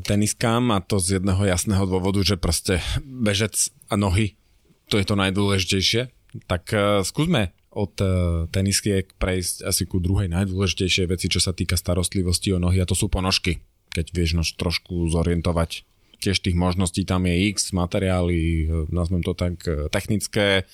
teniskám 0.04 0.68
a 0.68 0.84
to 0.84 1.00
z 1.00 1.16
jedného 1.16 1.48
jasného 1.48 1.88
dôvodu, 1.88 2.20
že 2.20 2.36
proste 2.36 2.84
bežec 3.00 3.72
a 3.88 3.96
nohy, 3.96 4.36
to 4.92 5.00
je 5.00 5.08
to 5.08 5.16
najdôležitejšie. 5.16 6.12
Tak 6.44 6.62
uh, 6.76 7.00
skúsme 7.00 7.56
od 7.72 7.96
uh, 8.04 8.08
teniskiek 8.52 9.16
prejsť 9.16 9.64
asi 9.64 9.88
ku 9.88 9.96
druhej 9.96 10.28
najdôležitejšej 10.28 11.06
veci, 11.08 11.32
čo 11.32 11.40
sa 11.40 11.56
týka 11.56 11.80
starostlivosti 11.80 12.52
o 12.52 12.60
nohy 12.60 12.84
a 12.84 12.88
to 12.88 12.92
sú 12.92 13.08
ponožky. 13.08 13.64
Keď 13.96 14.12
vieš 14.12 14.36
nož 14.36 14.52
trošku 14.60 15.08
zorientovať 15.08 15.88
tiež 16.20 16.42
tých 16.42 16.56
možností 16.56 17.04
tam 17.04 17.28
je 17.28 17.52
x, 17.52 17.70
materiály, 17.76 18.38
e, 18.38 18.66
nazvem 18.90 19.22
to 19.22 19.36
tak 19.36 19.60
e, 19.68 19.86
technické, 19.92 20.64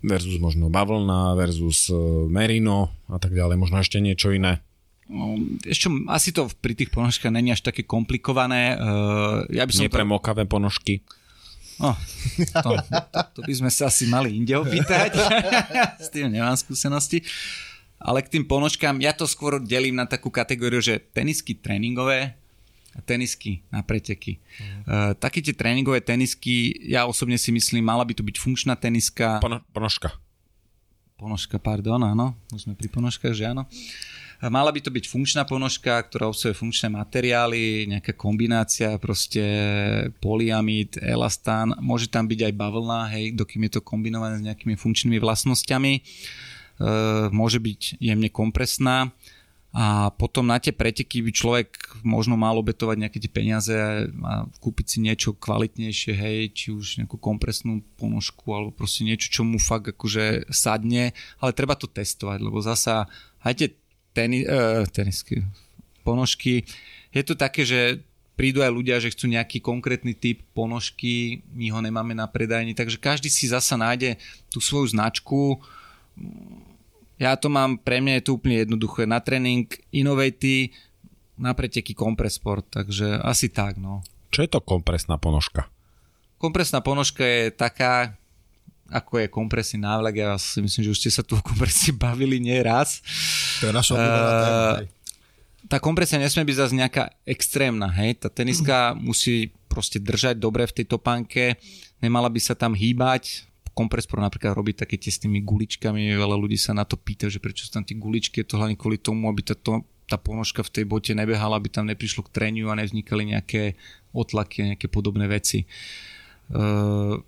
versus 0.00 0.38
možno 0.38 0.70
bavlna, 0.70 1.34
versus 1.34 1.90
e, 1.90 1.96
merino 2.30 2.94
a 3.10 3.18
tak 3.18 3.34
ďalej, 3.34 3.56
možno 3.58 3.82
ešte 3.82 3.98
niečo 3.98 4.30
iné. 4.30 4.62
No, 5.10 5.34
ešte 5.66 5.90
asi 6.06 6.30
to 6.30 6.46
pri 6.62 6.78
tých 6.78 6.94
ponožkách 6.94 7.34
není 7.34 7.50
až 7.50 7.66
také 7.66 7.82
komplikované. 7.82 8.78
ja 9.50 9.66
by 9.66 9.72
som 9.74 9.90
Nepremokavé 9.90 10.46
to... 10.46 10.54
ponožky. 10.54 11.02
No, 11.82 11.96
to, 12.62 12.70
to 13.34 13.40
by 13.42 13.52
sme 13.56 13.70
sa 13.74 13.90
asi 13.90 14.06
mali 14.06 14.38
inde 14.38 14.54
opýtať. 14.54 15.16
S 16.04 16.14
tým 16.14 16.30
nemám 16.30 16.54
skúsenosti. 16.54 17.26
Ale 18.00 18.24
k 18.24 18.32
tým 18.32 18.44
ponožkám, 18.48 18.96
ja 19.04 19.12
to 19.12 19.28
skôr 19.28 19.60
delím 19.60 20.00
na 20.00 20.08
takú 20.08 20.32
kategóriu, 20.32 20.80
že 20.80 21.00
tenisky 21.12 21.52
tréningové, 21.52 22.39
tenisky 23.06 23.62
na 23.70 23.80
preteky. 23.86 24.38
Mm. 24.38 24.82
Uh, 24.86 25.12
také 25.14 25.40
tie 25.40 25.54
tréningové 25.54 26.02
tenisky, 26.02 26.74
ja 26.90 27.06
osobne 27.06 27.38
si 27.38 27.54
myslím, 27.54 27.86
mala 27.86 28.02
by 28.02 28.12
to 28.16 28.26
byť 28.26 28.36
funkčná 28.36 28.74
teniska. 28.74 29.38
Pono, 29.38 29.62
ponožka. 29.70 30.14
Ponožka, 31.20 31.60
pardon, 31.60 32.00
áno. 32.00 32.32
Už 32.50 32.64
sme 32.64 32.74
pri 32.74 32.88
ponožkách, 32.88 33.34
že 33.36 33.44
áno. 33.44 33.68
Mala 34.40 34.72
by 34.72 34.80
to 34.80 34.88
byť 34.88 35.04
funkčná 35.04 35.44
ponožka, 35.44 36.00
ktorá 36.00 36.32
obsahuje 36.32 36.56
funkčné 36.56 36.88
materiály, 36.88 37.84
nejaká 37.92 38.16
kombinácia, 38.16 38.96
proste 38.96 39.44
polyamid, 40.16 40.96
elastán, 40.96 41.76
môže 41.76 42.08
tam 42.08 42.24
byť 42.24 42.48
aj 42.48 42.54
bavlna, 42.56 43.12
hej, 43.12 43.36
dokým 43.36 43.68
je 43.68 43.76
to 43.76 43.84
kombinované 43.84 44.40
s 44.40 44.46
nejakými 44.48 44.80
funkčnými 44.80 45.20
vlastnosťami. 45.20 45.92
Uh, 46.80 47.28
môže 47.28 47.60
byť 47.60 48.00
jemne 48.00 48.32
kompresná 48.32 49.12
a 49.70 50.10
potom 50.10 50.50
na 50.50 50.58
tie 50.58 50.74
preteky 50.74 51.22
by 51.22 51.30
človek 51.30 51.68
možno 52.02 52.34
mal 52.34 52.58
obetovať 52.58 52.96
nejaké 53.06 53.18
tie 53.22 53.30
peniaze 53.30 53.70
a 54.10 54.50
kúpiť 54.58 54.86
si 54.86 54.98
niečo 54.98 55.38
kvalitnejšie, 55.38 56.10
hej, 56.10 56.38
či 56.50 56.74
už 56.74 56.98
nejakú 56.98 57.14
kompresnú 57.22 57.78
ponožku 57.94 58.50
alebo 58.50 58.74
proste 58.74 59.06
niečo, 59.06 59.30
čo 59.30 59.46
mu 59.46 59.62
fakt 59.62 59.94
akože 59.94 60.50
sadne, 60.50 61.14
ale 61.38 61.54
treba 61.54 61.78
to 61.78 61.86
testovať, 61.86 62.42
lebo 62.42 62.58
zasa 62.58 63.06
aj 63.46 63.52
tie 63.62 63.68
teni, 64.10 64.42
uh, 64.42 64.82
tenisky, 64.90 65.46
ponožky, 66.02 66.66
je 67.14 67.22
to 67.22 67.38
také, 67.38 67.62
že 67.62 68.02
prídu 68.34 68.66
aj 68.66 68.74
ľudia, 68.74 68.98
že 68.98 69.14
chcú 69.14 69.30
nejaký 69.30 69.62
konkrétny 69.62 70.18
typ 70.18 70.42
ponožky, 70.50 71.46
my 71.54 71.70
ho 71.70 71.78
nemáme 71.78 72.16
na 72.16 72.26
predajni, 72.26 72.74
takže 72.74 72.98
každý 72.98 73.30
si 73.30 73.46
zasa 73.46 73.78
nájde 73.78 74.18
tú 74.50 74.58
svoju 74.58 74.90
značku, 74.90 75.62
ja 77.20 77.36
to 77.36 77.52
mám, 77.52 77.76
pre 77.76 78.00
mňa 78.00 78.18
je 78.18 78.24
to 78.24 78.40
úplne 78.40 78.64
jednoduché. 78.64 79.04
Na 79.04 79.20
tréning 79.20 79.68
Innovate, 79.92 80.72
na 81.36 81.52
preteky 81.52 81.92
kompresport, 81.92 82.64
takže 82.72 83.20
asi 83.20 83.52
tak, 83.52 83.76
no. 83.76 84.00
Čo 84.32 84.48
je 84.48 84.50
to 84.56 84.64
kompresná 84.64 85.20
ponožka? 85.20 85.68
Kompresná 86.40 86.80
ponožka 86.80 87.20
je 87.20 87.52
taká, 87.52 88.16
ako 88.88 89.20
je 89.20 89.28
kompresný 89.28 89.84
návlek. 89.84 90.24
Ja 90.24 90.40
si 90.40 90.64
myslím, 90.64 90.88
že 90.88 90.92
už 90.96 91.00
ste 91.04 91.12
sa 91.12 91.20
tu 91.20 91.36
o 91.36 91.44
kompresii 91.44 91.92
bavili 92.00 92.40
nie 92.40 92.56
raz. 92.64 93.04
To 93.60 93.68
je 93.68 93.72
naša 93.76 93.92
uh, 94.00 94.80
Tá 95.68 95.76
kompresia 95.76 96.16
nesmie 96.16 96.48
byť 96.48 96.56
zase 96.56 96.72
nejaká 96.72 97.12
extrémna, 97.28 97.92
hej. 98.00 98.16
Tá 98.16 98.32
teniska 98.32 98.96
musí 98.96 99.52
proste 99.68 100.00
držať 100.00 100.40
dobre 100.40 100.64
v 100.64 100.72
tej 100.72 100.86
topánke, 100.88 101.60
nemala 102.00 102.32
by 102.32 102.40
sa 102.40 102.56
tam 102.56 102.72
hýbať, 102.72 103.49
Komprespro 103.70 104.18
napríklad 104.18 104.52
robí 104.52 104.74
také 104.74 104.98
tie 104.98 105.14
s 105.14 105.22
tými 105.22 105.40
guličkami, 105.40 106.12
veľa 106.18 106.36
ľudí 106.36 106.58
sa 106.58 106.74
na 106.74 106.82
to 106.82 106.98
pýta, 106.98 107.30
že 107.30 107.38
prečo 107.38 107.64
sú 107.64 107.70
tam 107.74 107.86
tie 107.86 107.94
guličky, 107.96 108.42
je 108.42 108.50
to 108.50 108.58
hlavne 108.58 108.74
kvôli 108.74 108.98
tomu, 108.98 109.30
aby 109.30 109.46
tá, 109.46 109.54
to, 109.54 109.86
tá 110.10 110.18
ponožka 110.18 110.66
v 110.66 110.72
tej 110.74 110.84
bote 110.90 111.12
nebehala, 111.14 111.56
aby 111.56 111.70
tam 111.70 111.86
neprišlo 111.86 112.26
k 112.26 112.34
treniu 112.34 112.68
a 112.68 112.78
nevznikali 112.78 113.30
nejaké 113.30 113.78
otlaky 114.10 114.74
nejaké 114.74 114.90
podobné 114.90 115.30
veci. 115.30 115.64
Uh, 116.50 117.22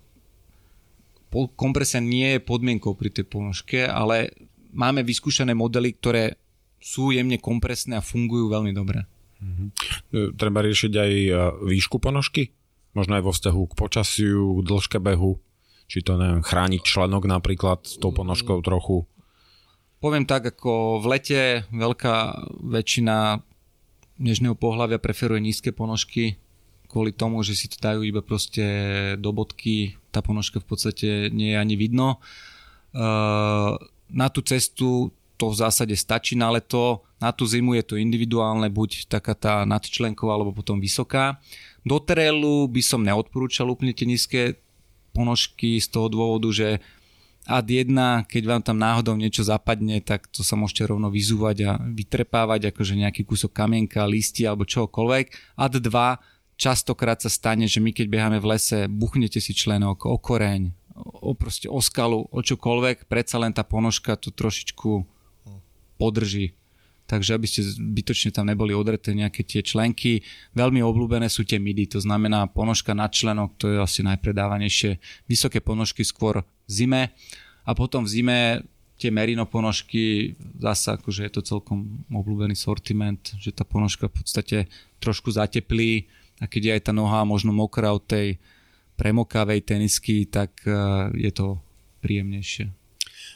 kompresia 1.55 2.03
nie 2.03 2.37
je 2.37 2.45
podmienkou 2.45 2.93
pri 2.93 3.09
tej 3.09 3.25
ponožke, 3.25 3.87
ale 3.87 4.35
máme 4.75 5.01
vyskúšané 5.01 5.55
modely, 5.55 5.95
ktoré 5.97 6.37
sú 6.83 7.15
jemne 7.15 7.39
kompresné 7.39 7.97
a 7.97 8.03
fungujú 8.03 8.51
veľmi 8.51 8.75
dobre. 8.75 9.07
Mm-hmm. 9.39 10.35
Treba 10.35 10.59
riešiť 10.63 10.93
aj 10.93 11.11
e, 11.11 11.31
výšku 11.71 11.99
ponožky? 12.03 12.51
Možno 12.91 13.15
aj 13.17 13.23
vo 13.23 13.31
vzťahu 13.31 13.61
k 13.71 13.73
počasiu, 13.73 14.43
k 14.59 14.61
dĺžke 14.67 14.99
behu? 14.99 15.39
Či 15.93 16.01
to 16.01 16.17
neviem, 16.17 16.41
chrániť 16.41 16.81
členok 16.81 17.29
napríklad 17.29 17.85
s 17.85 18.01
tou 18.01 18.09
ponožkou 18.09 18.65
trochu? 18.65 19.05
Poviem 20.01 20.25
tak, 20.25 20.49
ako 20.49 20.97
v 20.97 21.05
lete 21.05 21.41
veľká 21.69 22.49
väčšina 22.65 23.37
dnešného 24.17 24.57
pohľavia 24.57 24.97
preferuje 24.97 25.45
nízke 25.45 25.69
ponožky 25.69 26.41
kvôli 26.89 27.13
tomu, 27.13 27.45
že 27.45 27.53
si 27.53 27.69
to 27.69 27.77
dajú 27.77 28.01
iba 28.01 28.25
proste 28.25 28.65
do 29.21 29.29
bodky, 29.33 29.97
tá 30.09 30.25
ponožka 30.25 30.61
v 30.61 30.67
podstate 30.69 31.09
nie 31.29 31.53
je 31.53 31.61
ani 31.61 31.77
vidno. 31.77 32.17
Na 34.09 34.27
tú 34.33 34.41
cestu 34.45 35.13
to 35.37 35.45
v 35.49 35.57
zásade 35.57 35.93
stačí 35.97 36.33
na 36.33 36.53
leto, 36.53 37.05
na 37.17 37.33
tú 37.33 37.45
zimu 37.45 37.77
je 37.77 37.85
to 37.85 37.95
individuálne, 37.97 38.69
buď 38.69 39.09
taká 39.09 39.33
tá 39.33 39.65
nadčlenková 39.65 40.37
alebo 40.37 40.53
potom 40.53 40.77
vysoká. 40.77 41.41
Do 41.81 41.97
terélu 41.97 42.69
by 42.69 42.81
som 42.81 43.01
neodporúčal 43.01 43.69
úplne 43.69 43.93
tie 43.93 44.05
nízke 44.05 44.57
ponožky 45.13 45.77
z 45.77 45.87
toho 45.87 46.09
dôvodu, 46.09 46.49
že 46.49 46.81
ad 47.43 47.67
1, 47.67 47.91
keď 48.25 48.43
vám 48.47 48.61
tam 48.63 48.79
náhodou 48.79 49.19
niečo 49.19 49.43
zapadne, 49.43 49.99
tak 49.99 50.31
to 50.31 50.41
sa 50.41 50.57
môžete 50.57 50.89
rovno 50.89 51.11
vyzúvať 51.11 51.57
a 51.67 51.71
vytrepávať, 51.77 52.71
akože 52.71 52.97
nejaký 52.97 53.27
kúsok 53.27 53.51
kamienka, 53.53 54.07
listy 54.09 54.47
alebo 54.47 54.65
čokoľvek. 54.65 55.59
Ad 55.59 55.73
2, 55.77 56.57
častokrát 56.57 57.19
sa 57.19 57.27
stane, 57.27 57.67
že 57.67 57.83
my 57.83 57.91
keď 57.91 58.07
beháme 58.07 58.39
v 58.39 58.49
lese, 58.55 58.87
buchnete 58.87 59.43
si 59.43 59.51
členok 59.51 60.07
o 60.07 60.15
koreň, 60.15 60.71
o, 60.95 61.35
proste 61.35 61.67
o 61.67 61.83
skalu, 61.83 62.25
o 62.31 62.39
čokoľvek, 62.39 63.11
predsa 63.11 63.37
len 63.37 63.51
tá 63.51 63.67
ponožka 63.67 64.15
to 64.15 64.31
trošičku 64.31 65.03
podrží 65.99 66.55
takže 67.13 67.37
aby 67.37 67.45
ste 67.45 67.61
zbytočne 67.61 68.33
tam 68.33 68.49
neboli 68.49 68.73
odreté 68.73 69.13
nejaké 69.13 69.45
tie 69.45 69.61
členky. 69.61 70.25
Veľmi 70.57 70.81
obľúbené 70.81 71.29
sú 71.29 71.45
tie 71.45 71.61
midy, 71.61 71.85
to 71.85 72.01
znamená 72.01 72.49
ponožka 72.49 72.97
na 72.97 73.05
členok, 73.05 73.53
to 73.61 73.69
je 73.69 73.77
asi 73.77 74.01
najpredávanejšie. 74.01 74.97
Vysoké 75.29 75.61
ponožky 75.61 76.01
skôr 76.01 76.41
v 76.41 76.71
zime 76.73 77.13
a 77.69 77.71
potom 77.77 78.01
v 78.01 78.09
zime 78.09 78.39
tie 78.97 79.13
merino 79.13 79.45
ponožky, 79.45 80.33
zasa 80.57 80.97
akože 80.97 81.29
je 81.29 81.31
to 81.37 81.41
celkom 81.45 82.01
obľúbený 82.09 82.57
sortiment, 82.57 83.21
že 83.37 83.53
tá 83.53 83.61
ponožka 83.61 84.09
v 84.09 84.15
podstate 84.17 84.57
trošku 84.97 85.29
zateplí 85.29 86.09
a 86.41 86.49
keď 86.49 86.61
je 86.65 86.73
aj 86.81 86.81
tá 86.89 86.93
noha 86.97 87.21
možno 87.29 87.53
mokrá 87.53 87.93
od 87.93 88.01
tej 88.09 88.41
premokavej 88.97 89.61
tenisky, 89.69 90.25
tak 90.25 90.65
eh, 90.65 90.73
je 91.13 91.29
to 91.29 91.61
príjemnejšie. 92.01 92.73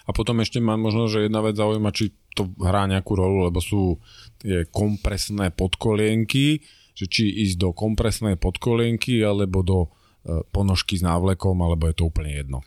A 0.08 0.16
potom 0.16 0.40
ešte 0.40 0.64
mám 0.64 0.80
možno, 0.80 1.12
že 1.12 1.28
jedna 1.28 1.44
vec 1.44 1.60
zaujíma, 1.60 1.92
či 1.92 2.16
to 2.38 2.44
hrá 2.62 2.86
nejakú 2.86 3.18
rolu, 3.18 3.50
lebo 3.50 3.58
sú 3.58 3.98
tie 4.38 4.70
kompresné 4.70 5.50
podkolienky, 5.50 6.62
že 6.94 7.06
či 7.10 7.30
ísť 7.46 7.58
do 7.58 7.70
kompresnej 7.74 8.38
podkolienky 8.38 9.22
alebo 9.26 9.66
do 9.66 9.80
e, 9.86 9.90
ponožky 10.54 10.98
s 10.98 11.04
návlekom, 11.06 11.58
alebo 11.62 11.90
je 11.90 11.96
to 11.98 12.04
úplne 12.10 12.34
jedno. 12.34 12.60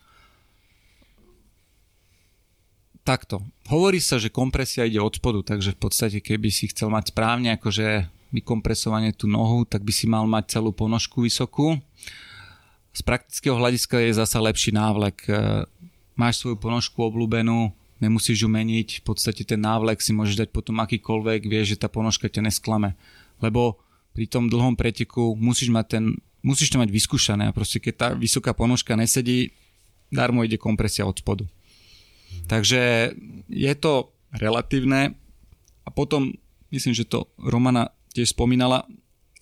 Takto. 3.01 3.43
Hovorí 3.67 3.99
sa, 3.99 4.21
že 4.21 4.31
kompresia 4.31 4.87
ide 4.87 5.03
od 5.03 5.17
spodu, 5.17 5.43
takže 5.43 5.75
v 5.75 5.81
podstate 5.83 6.19
keby 6.23 6.53
si 6.53 6.71
chcel 6.71 6.93
mať 6.93 7.11
správne 7.11 7.59
akože 7.59 8.07
vykompresovanie 8.31 9.11
tú 9.11 9.27
nohu, 9.27 9.67
tak 9.67 9.83
by 9.83 9.91
si 9.91 10.07
mal 10.07 10.23
mať 10.31 10.59
celú 10.59 10.71
ponožku 10.71 11.27
vysokú. 11.27 11.83
Z 12.95 13.03
praktického 13.03 13.59
hľadiska 13.59 13.99
je 13.99 14.15
zasa 14.15 14.39
lepší 14.39 14.71
návlek. 14.71 15.27
E, 15.27 15.67
máš 16.15 16.43
svoju 16.43 16.55
ponožku 16.59 17.03
obľúbenú, 17.03 17.75
nemusíš 18.01 18.45
ju 18.45 18.49
meniť, 18.49 19.01
v 19.01 19.05
podstate 19.05 19.45
ten 19.45 19.61
návlek 19.61 20.01
si 20.01 20.17
môžeš 20.17 20.47
dať 20.47 20.49
potom 20.51 20.81
akýkoľvek, 20.81 21.47
vieš, 21.47 21.77
že 21.77 21.81
tá 21.85 21.89
ponožka 21.93 22.27
ťa 22.27 22.49
nesklame. 22.49 22.97
Lebo 23.41 23.81
pri 24.17 24.27
tom 24.27 24.49
dlhom 24.51 24.75
preteku 24.75 25.37
musíš 25.37 25.71
mať 25.71 25.87
ten, 25.87 26.05
musíš 26.41 26.73
to 26.73 26.81
mať 26.81 26.91
vyskúšané 26.91 27.53
a 27.53 27.57
proste 27.57 27.79
keď 27.79 27.95
tá 27.95 28.09
vysoká 28.17 28.57
ponožka 28.57 28.97
nesedí, 28.97 29.55
darmo 30.11 30.43
ide 30.43 30.59
kompresia 30.59 31.07
od 31.07 31.21
spodu. 31.21 31.47
Takže 32.51 33.13
je 33.47 33.73
to 33.79 34.11
relatívne 34.35 35.15
a 35.87 35.89
potom, 35.91 36.35
myslím, 36.75 36.95
že 36.95 37.07
to 37.07 37.31
Romana 37.39 37.95
tiež 38.15 38.35
spomínala, 38.35 38.87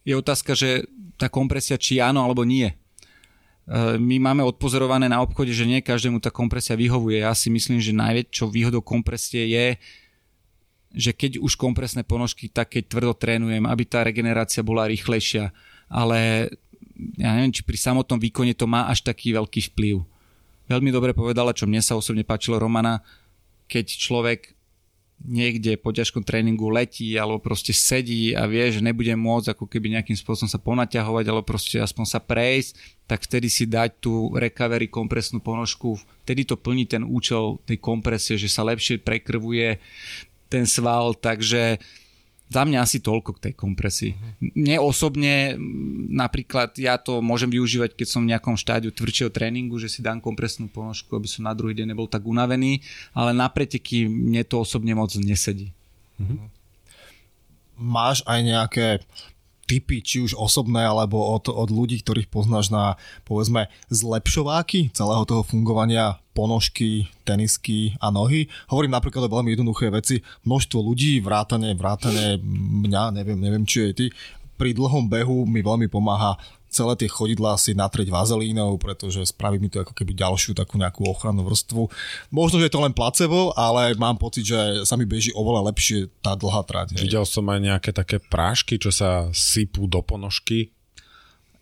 je 0.04 0.16
otázka, 0.16 0.56
že 0.56 0.88
tá 1.20 1.28
kompresia 1.28 1.76
či 1.76 2.00
áno 2.00 2.24
alebo 2.24 2.44
nie. 2.44 2.72
E, 3.68 4.00
my 4.00 4.16
máme 4.16 4.42
odpozorované 4.48 5.12
na 5.12 5.20
obchode, 5.20 5.52
že 5.52 5.68
nie 5.68 5.84
každému 5.84 6.24
tá 6.24 6.32
kompresia 6.32 6.72
vyhovuje. 6.72 7.20
Ja 7.20 7.36
si 7.36 7.52
myslím, 7.52 7.78
že 7.84 7.92
najväčšou 7.92 8.48
výhodou 8.48 8.80
kompresie 8.80 9.44
je, 9.52 9.66
že 10.96 11.12
keď 11.12 11.36
už 11.36 11.60
kompresné 11.60 12.00
ponožky, 12.00 12.48
tak 12.48 12.72
keď 12.72 12.88
tvrdo 12.88 13.12
trénujem, 13.12 13.68
aby 13.68 13.84
tá 13.84 14.00
regenerácia 14.00 14.64
bola 14.64 14.88
rýchlejšia. 14.88 15.52
Ale 15.92 16.48
ja 17.20 17.30
neviem, 17.36 17.52
či 17.52 17.62
pri 17.62 17.76
samotnom 17.76 18.16
výkone 18.16 18.56
to 18.56 18.64
má 18.64 18.88
až 18.88 19.04
taký 19.04 19.36
veľký 19.36 19.70
vplyv. 19.72 20.02
Veľmi 20.68 20.90
dobre 20.90 21.12
povedala, 21.12 21.52
čo 21.52 21.68
mne 21.68 21.84
sa 21.84 21.94
osobne 21.94 22.24
páčilo 22.24 22.56
Romana, 22.56 23.04
keď 23.68 23.86
človek 24.00 24.57
niekde 25.18 25.74
po 25.74 25.90
ťažkom 25.90 26.22
tréningu 26.22 26.70
letí 26.70 27.18
alebo 27.18 27.42
proste 27.42 27.74
sedí 27.74 28.30
a 28.38 28.46
vie, 28.46 28.70
že 28.70 28.78
nebude 28.78 29.10
môcť 29.18 29.54
ako 29.54 29.66
keby 29.66 29.98
nejakým 29.98 30.14
spôsobom 30.14 30.46
sa 30.46 30.62
ponaťahovať 30.62 31.24
alebo 31.26 31.42
proste 31.42 31.82
aspoň 31.82 32.04
sa 32.06 32.20
prejsť, 32.22 32.70
tak 33.10 33.26
vtedy 33.26 33.50
si 33.50 33.66
dať 33.66 33.98
tú 33.98 34.30
recovery 34.38 34.86
kompresnú 34.86 35.42
ponožku, 35.42 35.98
vtedy 36.22 36.46
to 36.46 36.54
plní 36.54 36.86
ten 36.86 37.02
účel 37.02 37.58
tej 37.66 37.82
kompresie, 37.82 38.38
že 38.38 38.46
sa 38.46 38.62
lepšie 38.62 39.02
prekrvuje 39.02 39.82
ten 40.46 40.64
sval, 40.64 41.18
takže 41.18 41.82
za 42.48 42.64
mňa 42.64 42.80
asi 42.80 43.04
toľko 43.04 43.36
k 43.36 43.42
tej 43.48 43.54
kompresii. 43.54 44.12
Mne 44.40 44.80
osobne, 44.80 45.54
napríklad, 46.08 46.72
ja 46.80 46.96
to 46.96 47.20
môžem 47.20 47.52
využívať, 47.52 47.92
keď 47.92 48.06
som 48.08 48.24
v 48.24 48.32
nejakom 48.32 48.56
štádiu 48.56 48.88
tvrdšieho 48.88 49.28
tréningu, 49.28 49.76
že 49.76 49.92
si 49.92 50.00
dám 50.00 50.24
kompresnú 50.24 50.72
ponožku, 50.72 51.12
aby 51.12 51.28
som 51.28 51.44
na 51.44 51.52
druhý 51.52 51.76
deň 51.76 51.92
nebol 51.92 52.08
tak 52.08 52.24
unavený, 52.24 52.80
ale 53.12 53.36
na 53.36 53.52
preteky 53.52 54.08
mne 54.08 54.42
to 54.48 54.64
osobne 54.64 54.96
moc 54.96 55.12
nesedí. 55.12 55.76
Mhm. 56.16 56.48
Máš 57.78 58.26
aj 58.26 58.40
nejaké 58.42 58.86
typy, 59.68 60.00
či 60.00 60.24
už 60.24 60.32
osobné, 60.32 60.88
alebo 60.88 61.20
od, 61.36 61.52
od 61.52 61.68
ľudí, 61.68 62.00
ktorých 62.00 62.32
poznáš 62.32 62.72
na, 62.72 62.96
povedzme, 63.28 63.68
zlepšováky 63.92 64.88
celého 64.96 65.28
toho 65.28 65.44
fungovania 65.44 66.16
ponožky, 66.32 67.12
tenisky 67.28 67.92
a 68.00 68.08
nohy. 68.08 68.48
Hovorím 68.72 68.96
napríklad 68.96 69.28
o 69.28 69.34
veľmi 69.36 69.52
jednoduché 69.52 69.92
veci. 69.92 70.24
Množstvo 70.48 70.78
ľudí, 70.80 71.20
vrátane, 71.20 71.76
vrátane 71.76 72.40
mňa, 72.88 73.12
neviem, 73.12 73.36
neviem, 73.36 73.68
či 73.68 73.90
je 73.90 73.92
ty, 73.92 74.06
pri 74.58 74.74
dlhom 74.74 75.06
behu 75.06 75.46
mi 75.46 75.62
veľmi 75.62 75.86
pomáha 75.86 76.34
celé 76.68 76.94
tie 77.00 77.08
chodidlá 77.08 77.56
si 77.56 77.72
natrieť 77.72 78.12
vazelínou, 78.12 78.76
pretože 78.76 79.24
spraví 79.28 79.58
mi 79.58 79.72
to 79.72 79.82
ako 79.82 79.96
keby 79.96 80.12
ďalšiu 80.14 80.52
takú 80.54 80.76
nejakú 80.76 81.08
ochrannú 81.08 81.44
vrstvu. 81.48 81.88
Možno, 82.28 82.60
že 82.60 82.68
je 82.68 82.74
to 82.76 82.84
len 82.84 82.94
placebo, 82.94 83.52
ale 83.56 83.96
mám 83.96 84.20
pocit, 84.20 84.46
že 84.46 84.84
sa 84.84 84.94
mi 84.94 85.08
beží 85.08 85.32
oveľa 85.32 85.72
lepšie 85.72 86.12
tá 86.20 86.36
dlhá 86.36 86.62
trať. 86.68 87.00
Videl 87.00 87.24
som 87.24 87.48
aj 87.48 87.60
nejaké 87.60 87.90
také 87.90 88.20
prášky, 88.20 88.76
čo 88.76 88.92
sa 88.92 89.32
sypú 89.32 89.88
do 89.88 90.04
ponožky. 90.04 90.70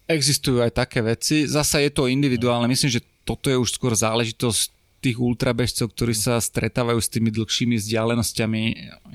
Existujú 0.07 0.63
aj 0.63 0.75
také 0.75 1.03
veci. 1.03 1.51
Zasa 1.51 1.83
je 1.83 1.91
to 1.91 2.07
individuálne. 2.07 2.71
Myslím, 2.71 2.95
že 2.95 3.03
toto 3.27 3.51
je 3.51 3.59
už 3.59 3.75
skôr 3.75 3.91
záležitosť 3.91 4.77
tých 5.03 5.19
ultrabežcov, 5.23 5.93
ktorí 5.93 6.15
sa 6.15 6.41
stretávajú 6.43 6.99
s 6.99 7.13
tými 7.13 7.31
dlhšími 7.31 7.79
vzdialenosťami. 7.79 8.63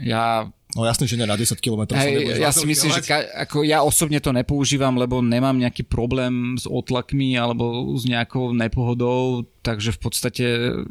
Ja 0.08 0.48
No 0.72 0.88
jasne, 0.88 1.04
že 1.04 1.20
nie 1.20 1.28
na 1.28 1.36
10 1.36 1.60
km. 1.60 1.84
Hey, 1.92 2.40
ja 2.40 2.56
si 2.56 2.64
myslím, 2.64 2.96
že 2.96 3.04
ka, 3.04 3.28
ako 3.44 3.68
ja 3.68 3.84
osobne 3.84 4.24
to 4.24 4.32
nepoužívam, 4.32 4.96
lebo 4.96 5.20
nemám 5.20 5.60
nejaký 5.60 5.84
problém 5.84 6.56
s 6.56 6.64
otlakmi 6.64 7.36
alebo 7.36 7.92
s 8.00 8.08
nejakou 8.08 8.56
nepohodou, 8.56 9.44
takže 9.68 9.92
v 9.92 10.00
podstate 10.00 10.46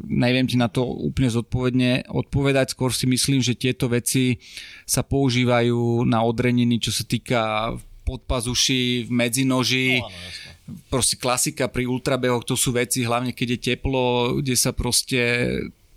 neviem 0.05 0.45
ti 0.45 0.53
na 0.53 0.69
to 0.69 0.85
úplne 0.85 1.33
zodpovedne 1.33 2.05
odpovedať. 2.13 2.77
Skôr 2.77 2.93
si 2.93 3.09
myslím, 3.09 3.41
že 3.41 3.57
tieto 3.57 3.89
veci 3.89 4.37
sa 4.85 5.01
používajú 5.01 6.05
na 6.05 6.21
odreniny, 6.21 6.77
čo 6.77 6.93
sa 6.93 7.01
týka 7.01 7.73
podpazuši, 8.05 9.09
v 9.09 9.11
medzinoži. 9.11 10.05
No, 10.05 10.13
proste 10.93 11.17
klasika 11.17 11.65
pri 11.65 11.89
ultrabehoch, 11.89 12.45
to 12.45 12.53
sú 12.53 12.69
veci, 12.77 13.01
hlavne 13.01 13.33
keď 13.33 13.57
je 13.57 13.59
teplo, 13.73 14.37
kde 14.45 14.53
sa 14.53 14.77
proste 14.77 15.49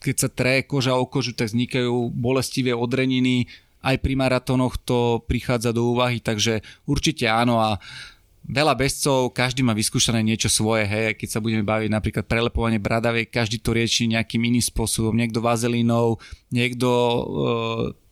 keď 0.04 0.16
sa 0.20 0.28
tre 0.28 0.60
koža 0.68 0.92
o 1.00 1.08
kožu, 1.08 1.32
tak 1.32 1.48
vznikajú 1.48 2.12
bolestivé 2.12 2.76
odreniny, 2.76 3.48
aj 3.84 3.96
pri 4.00 4.16
maratónoch 4.16 4.80
to 4.80 5.20
prichádza 5.28 5.76
do 5.76 5.92
úvahy, 5.92 6.24
takže 6.24 6.64
určite 6.88 7.28
áno 7.28 7.60
a 7.60 7.76
veľa 8.44 8.76
bežcov, 8.76 9.32
každý 9.32 9.64
má 9.64 9.72
vyskúšané 9.72 10.20
niečo 10.20 10.52
svoje, 10.52 10.84
hej, 10.84 11.16
keď 11.16 11.28
sa 11.28 11.40
budeme 11.40 11.64
baviť 11.64 11.88
napríklad 11.88 12.24
prelepovanie 12.28 12.80
bradavej, 12.80 13.32
každý 13.32 13.60
to 13.60 13.72
rieši 13.72 14.12
nejakým 14.12 14.40
iným 14.44 14.64
spôsobom, 14.64 15.16
niekto 15.16 15.40
vazelínou, 15.40 16.20
niekto 16.52 16.88
e, 16.88 17.22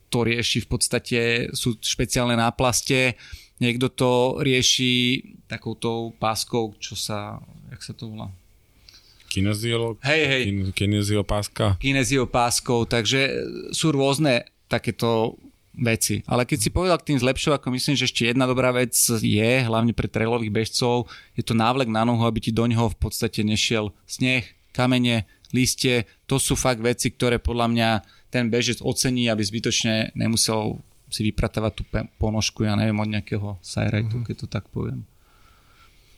to 0.09 0.19
rieši 0.25 0.65
v 0.65 0.67
podstate, 0.69 1.19
sú 1.53 1.77
špeciálne 1.77 2.33
náplaste, 2.33 3.13
niekto 3.61 3.93
to 3.93 4.41
rieši 4.41 5.21
takouto 5.45 6.17
páskou, 6.17 6.73
čo 6.81 6.97
sa, 6.97 7.37
jak 7.69 7.81
sa 7.85 7.93
to 7.93 8.09
volá? 8.09 8.33
Kineziolog? 9.29 9.97
Hej, 10.05 10.23
hej. 10.29 10.41
Kineziopáska? 10.77 11.81
Kineziopáskou, 11.81 12.85
takže 12.85 13.33
sú 13.73 13.89
rôzne 13.89 14.45
takéto 14.69 15.41
veci. 15.73 16.21
Ale 16.29 16.45
keď 16.45 16.57
si 16.61 16.69
povedal 16.69 16.97
k 17.01 17.13
tým 17.13 17.19
ako 17.19 17.67
myslím, 17.73 17.97
že 17.97 18.05
ešte 18.05 18.29
jedna 18.29 18.45
dobrá 18.45 18.69
vec 18.69 18.93
je, 19.21 19.51
hlavne 19.65 19.93
pre 19.93 20.05
trailových 20.05 20.53
bežcov, 20.53 21.09
je 21.33 21.41
to 21.41 21.57
návlek 21.57 21.89
na 21.89 22.05
nohu, 22.05 22.23
aby 22.29 22.39
ti 22.39 22.51
do 22.53 22.65
neho 22.69 22.89
v 22.89 22.97
podstate 22.97 23.41
nešiel 23.41 23.89
sneh, 24.05 24.45
kamene, 24.73 25.25
listie. 25.53 26.05
To 26.29 26.37
sú 26.37 26.53
fakt 26.53 26.81
veci, 26.81 27.13
ktoré 27.13 27.37
podľa 27.37 27.67
mňa 27.69 27.89
ten 28.33 28.49
bežec 28.49 28.81
ocení, 28.81 29.29
aby 29.29 29.45
zbytočne 29.45 30.13
nemusel 30.17 30.81
si 31.13 31.21
vypratávať 31.29 31.71
tú 31.77 31.83
ponožku, 32.17 32.65
ja 32.65 32.73
neviem, 32.73 32.97
od 32.97 33.09
nejakého 33.09 33.61
sajrajtu, 33.61 34.13
mm-hmm. 34.17 34.27
keď 34.29 34.35
to 34.41 34.47
tak 34.49 34.65
poviem. 34.73 35.05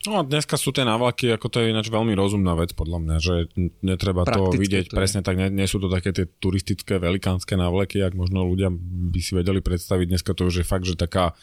No 0.06 0.18
a 0.18 0.22
dneska 0.22 0.54
sú 0.54 0.70
tie 0.70 0.86
návlaky, 0.86 1.34
ako 1.34 1.50
to 1.50 1.56
je 1.60 1.74
ináč 1.74 1.90
veľmi 1.90 2.14
rozumná 2.14 2.54
vec 2.54 2.78
podľa 2.78 2.98
mňa, 3.02 3.16
že 3.18 3.34
netreba 3.82 4.22
Praktické 4.22 4.54
to 4.54 4.62
vidieť 4.62 4.86
to 4.90 4.94
presne 4.94 5.20
tak, 5.26 5.34
nie, 5.34 5.50
nie 5.50 5.66
sú 5.66 5.82
to 5.82 5.90
také 5.90 6.14
tie 6.14 6.30
turistické 6.38 7.02
velikánske 7.02 7.58
návleky, 7.58 7.98
ak 8.06 8.14
možno 8.14 8.46
ľudia 8.46 8.70
by 8.70 9.18
si 9.18 9.34
vedeli 9.34 9.58
predstaviť. 9.58 10.06
Dneska 10.06 10.30
to 10.38 10.46
už 10.46 10.62
je 10.62 10.66
fakt, 10.66 10.86
že 10.86 10.94
taká 10.94 11.34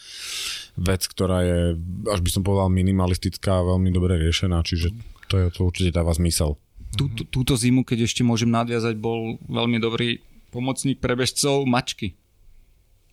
vec, 0.80 1.04
ktorá 1.04 1.44
je, 1.44 1.60
až 2.08 2.20
by 2.24 2.30
som 2.32 2.42
povedal, 2.48 2.72
minimalistická 2.72 3.60
a 3.60 3.68
veľmi 3.76 3.92
dobre 3.92 4.16
riešená, 4.16 4.64
čiže 4.64 4.96
to, 5.28 5.44
je, 5.44 5.46
to 5.52 5.68
určite 5.68 5.92
dáva 5.92 6.16
zmysel. 6.16 6.56
Tú, 6.96 7.12
túto 7.12 7.60
zimu, 7.60 7.84
keď 7.84 8.08
ešte 8.08 8.24
môžem 8.24 8.48
nadviazať, 8.48 8.96
bol 8.96 9.36
veľmi 9.52 9.82
dobrý 9.84 10.24
pomocník 10.56 11.04
pre 11.04 11.20
bežcov 11.20 11.68
mačky 11.68 12.16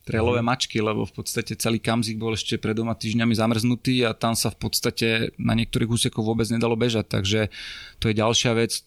trelové 0.05 0.41
mačky, 0.41 0.81
lebo 0.81 1.05
v 1.05 1.13
podstate 1.13 1.55
celý 1.55 1.79
kamzik 1.79 2.17
bol 2.17 2.33
ešte 2.33 2.57
pred 2.57 2.73
doma 2.73 2.97
týždňami 2.97 3.37
zamrznutý 3.37 4.09
a 4.09 4.17
tam 4.17 4.33
sa 4.33 4.49
v 4.49 4.59
podstate 4.67 5.37
na 5.37 5.53
niektorých 5.53 5.91
úsekoch 5.91 6.25
vôbec 6.25 6.49
nedalo 6.49 6.75
bežať, 6.75 7.07
takže 7.07 7.41
to 8.01 8.09
je 8.09 8.15
ďalšia 8.17 8.53
vec, 8.57 8.83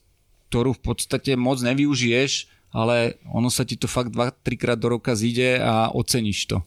ktorú 0.50 0.74
v 0.78 0.82
podstate 0.82 1.38
moc 1.38 1.62
nevyužiješ, 1.62 2.50
ale 2.74 3.22
ono 3.30 3.54
sa 3.54 3.62
ti 3.62 3.78
to 3.78 3.86
fakt 3.86 4.10
2-3 4.10 4.58
krát 4.58 4.80
do 4.82 4.90
roka 4.90 5.14
zíde 5.14 5.62
a 5.62 5.94
oceníš 5.94 6.50
to. 6.50 6.58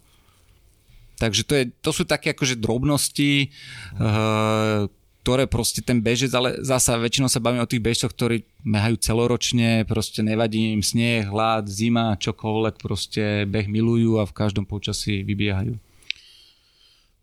Takže 1.17 1.43
to, 1.49 1.53
je, 1.57 1.65
to 1.81 1.91
sú 1.97 2.05
také 2.05 2.37
akože 2.37 2.61
drobnosti, 2.61 3.49
uh, 3.97 4.85
ktoré 5.27 5.51
proste 5.51 5.83
ten 5.83 5.99
bežec, 5.99 6.31
ale 6.39 6.63
zasa 6.63 6.95
väčšinou 6.95 7.27
sa 7.27 7.43
bavíme 7.43 7.59
o 7.59 7.67
tých 7.67 7.83
bežcoch, 7.83 8.15
ktorí 8.15 8.47
mehajú 8.63 8.95
celoročne, 9.03 9.83
proste 9.83 10.23
nevadí 10.23 10.71
im 10.71 10.87
sneh, 10.87 11.27
hlad, 11.27 11.67
zima, 11.67 12.15
čokoľvek, 12.15 12.79
proste 12.79 13.43
beh 13.43 13.67
milujú 13.67 14.23
a 14.23 14.25
v 14.31 14.37
každom 14.39 14.71
počasí 14.71 15.27
vybiehajú. 15.27 15.83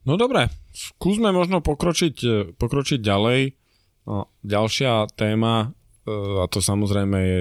No 0.03 0.19
dobre, 0.19 0.51
skúsme 0.75 1.31
možno 1.31 1.63
pokročiť, 1.63 2.51
pokročiť 2.59 2.99
ďalej. 2.99 3.55
No, 4.03 4.27
ďalšia 4.43 5.07
téma, 5.15 5.71
e, 6.03 6.11
a 6.43 6.45
to 6.51 6.59
samozrejme 6.59 7.17
je, 7.23 7.39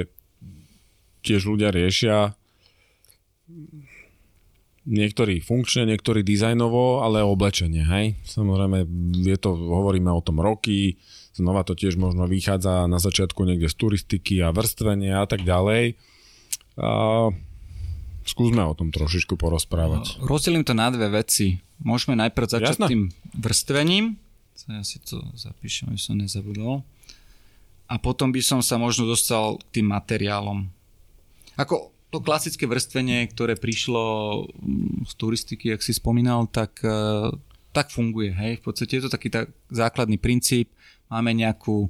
tiež 1.26 1.43
ľudia 1.43 1.74
riešia, 1.74 2.39
niektorí 4.89 5.43
funkčne, 5.43 5.87
niektorí 5.87 6.27
dizajnovo, 6.27 7.07
ale 7.07 7.23
oblečenie, 7.23 7.87
hej. 7.87 8.07
Samozrejme, 8.27 8.87
je 9.23 9.37
to, 9.39 9.55
hovoríme 9.55 10.11
o 10.11 10.25
tom 10.25 10.43
roky, 10.43 10.99
znova 11.33 11.63
to 11.63 11.79
tiež 11.79 11.95
možno 11.99 12.27
vychádza 12.27 12.91
na 12.91 12.99
začiatku 12.99 13.47
niekde 13.47 13.71
z 13.71 13.77
turistiky 13.79 14.43
a 14.43 14.51
vrstvenia 14.51 15.23
a 15.23 15.27
tak 15.27 15.47
ďalej. 15.47 15.95
A 16.81 17.31
Skúsme 18.23 18.63
o 18.63 18.75
tom 18.75 18.95
trošičku 18.95 19.35
porozprávať. 19.35 20.23
Rozdelím 20.23 20.63
to 20.63 20.79
na 20.79 20.95
dve 20.95 21.11
veci. 21.11 21.59
Môžeme 21.83 22.15
najprv 22.15 22.47
začať 22.47 22.79
Jasné. 22.79 22.87
tým 22.87 23.03
vrstvením. 23.35 24.15
Ja 24.71 24.87
si 24.87 25.03
to 25.03 25.19
zapíšem, 25.35 25.91
aby 25.91 25.99
som 25.99 26.15
nezabudol. 26.23 26.87
A 27.91 27.95
potom 27.99 28.31
by 28.31 28.39
som 28.39 28.63
sa 28.63 28.79
možno 28.79 29.11
dostal 29.11 29.59
k 29.59 29.83
tým 29.83 29.91
materiálom. 29.91 30.71
Ako 31.59 31.91
to 32.12 32.20
klasické 32.20 32.68
vrstvenie, 32.68 33.24
ktoré 33.32 33.56
prišlo 33.56 34.05
mm, 34.44 35.09
z 35.09 35.12
turistiky, 35.16 35.72
jak 35.72 35.80
si 35.80 35.97
spomínal, 35.97 36.44
tak, 36.44 36.76
eh, 36.84 37.32
tak 37.72 37.89
funguje. 37.89 38.36
Hej? 38.36 38.60
V 38.60 38.62
podstate 38.68 39.01
je 39.01 39.09
to 39.09 39.10
taký 39.10 39.32
tak 39.32 39.48
základný 39.72 40.20
princíp. 40.20 40.68
Máme 41.09 41.32
nejakú 41.32 41.89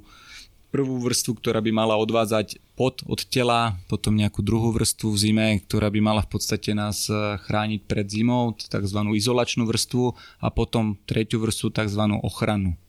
prvú 0.71 0.95
vrstvu, 1.03 1.37
ktorá 1.37 1.59
by 1.59 1.71
mala 1.75 1.99
odvádzať 1.99 2.57
pot 2.73 3.03
od 3.05 3.21
tela, 3.29 3.77
potom 3.91 4.15
nejakú 4.15 4.41
druhú 4.41 4.73
vrstvu 4.73 5.11
v 5.13 5.21
zime, 5.21 5.47
ktorá 5.69 5.91
by 5.91 5.99
mala 6.01 6.23
v 6.23 6.39
podstate 6.39 6.71
nás 6.71 7.11
eh, 7.11 7.35
chrániť 7.43 7.83
pred 7.83 8.07
zimou, 8.07 8.55
tzv. 8.55 8.99
izolačnú 9.19 9.67
vrstvu 9.67 10.15
a 10.39 10.47
potom 10.47 10.95
tretiu 11.03 11.43
vrstvu, 11.43 11.67
tzv. 11.75 12.03
ochranu. 12.23 12.79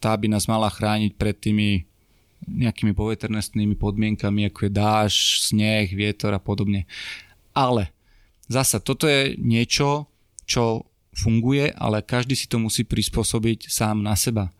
Tá 0.00 0.16
by 0.16 0.32
nás 0.32 0.48
mala 0.48 0.72
chrániť 0.72 1.20
pred 1.20 1.36
tými 1.36 1.84
nejakými 2.46 2.94
poveternostnými 2.94 3.74
podmienkami, 3.74 4.46
ako 4.48 4.68
je 4.68 4.72
dáž, 4.72 5.12
sneh, 5.50 5.90
vietor 5.90 6.36
a 6.36 6.40
podobne. 6.40 6.86
Ale 7.56 7.90
zasa, 8.46 8.78
toto 8.78 9.10
je 9.10 9.34
niečo, 9.40 10.06
čo 10.46 10.86
funguje, 11.18 11.74
ale 11.74 12.04
každý 12.04 12.38
si 12.38 12.46
to 12.46 12.62
musí 12.62 12.86
prispôsobiť 12.86 13.66
sám 13.66 14.00
na 14.00 14.14
seba. 14.14 14.54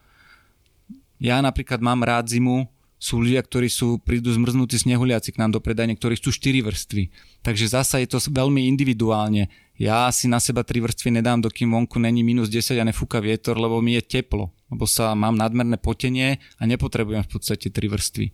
Ja 1.23 1.39
napríklad 1.39 1.79
mám 1.79 2.03
rád 2.03 2.31
zimu, 2.31 2.67
sú 2.99 3.23
ľudia, 3.23 3.39
ktorí 3.47 3.71
sú, 3.71 4.03
prídu 4.03 4.35
zmrznutí 4.35 4.75
snehuliaci 4.75 5.31
k 5.31 5.39
nám 5.39 5.55
do 5.55 5.63
predajne, 5.63 5.95
ktorí 5.95 6.19
sú 6.19 6.35
4 6.35 6.67
vrstvy. 6.67 7.15
Takže 7.47 7.71
zasa 7.71 8.03
je 8.03 8.11
to 8.11 8.19
veľmi 8.19 8.67
individuálne. 8.67 9.47
Ja 9.79 10.11
si 10.11 10.27
na 10.27 10.43
seba 10.43 10.67
3 10.67 10.83
vrstvy 10.83 11.23
nedám, 11.23 11.39
dokým 11.39 11.71
vonku 11.71 12.03
není 12.03 12.27
minus 12.27 12.51
10 12.51 12.83
a 12.83 12.85
nefúka 12.85 13.23
vietor, 13.23 13.55
lebo 13.55 13.79
mi 13.79 13.95
je 13.95 14.03
teplo. 14.03 14.51
Lebo 14.69 14.85
sa 14.85 15.17
mám 15.17 15.37
nadmerné 15.37 15.81
potenie 15.81 16.41
a 16.61 16.69
nepotrebujem 16.69 17.25
v 17.25 17.31
podstate 17.33 17.73
3 17.73 17.89
vrstvy. 17.89 18.27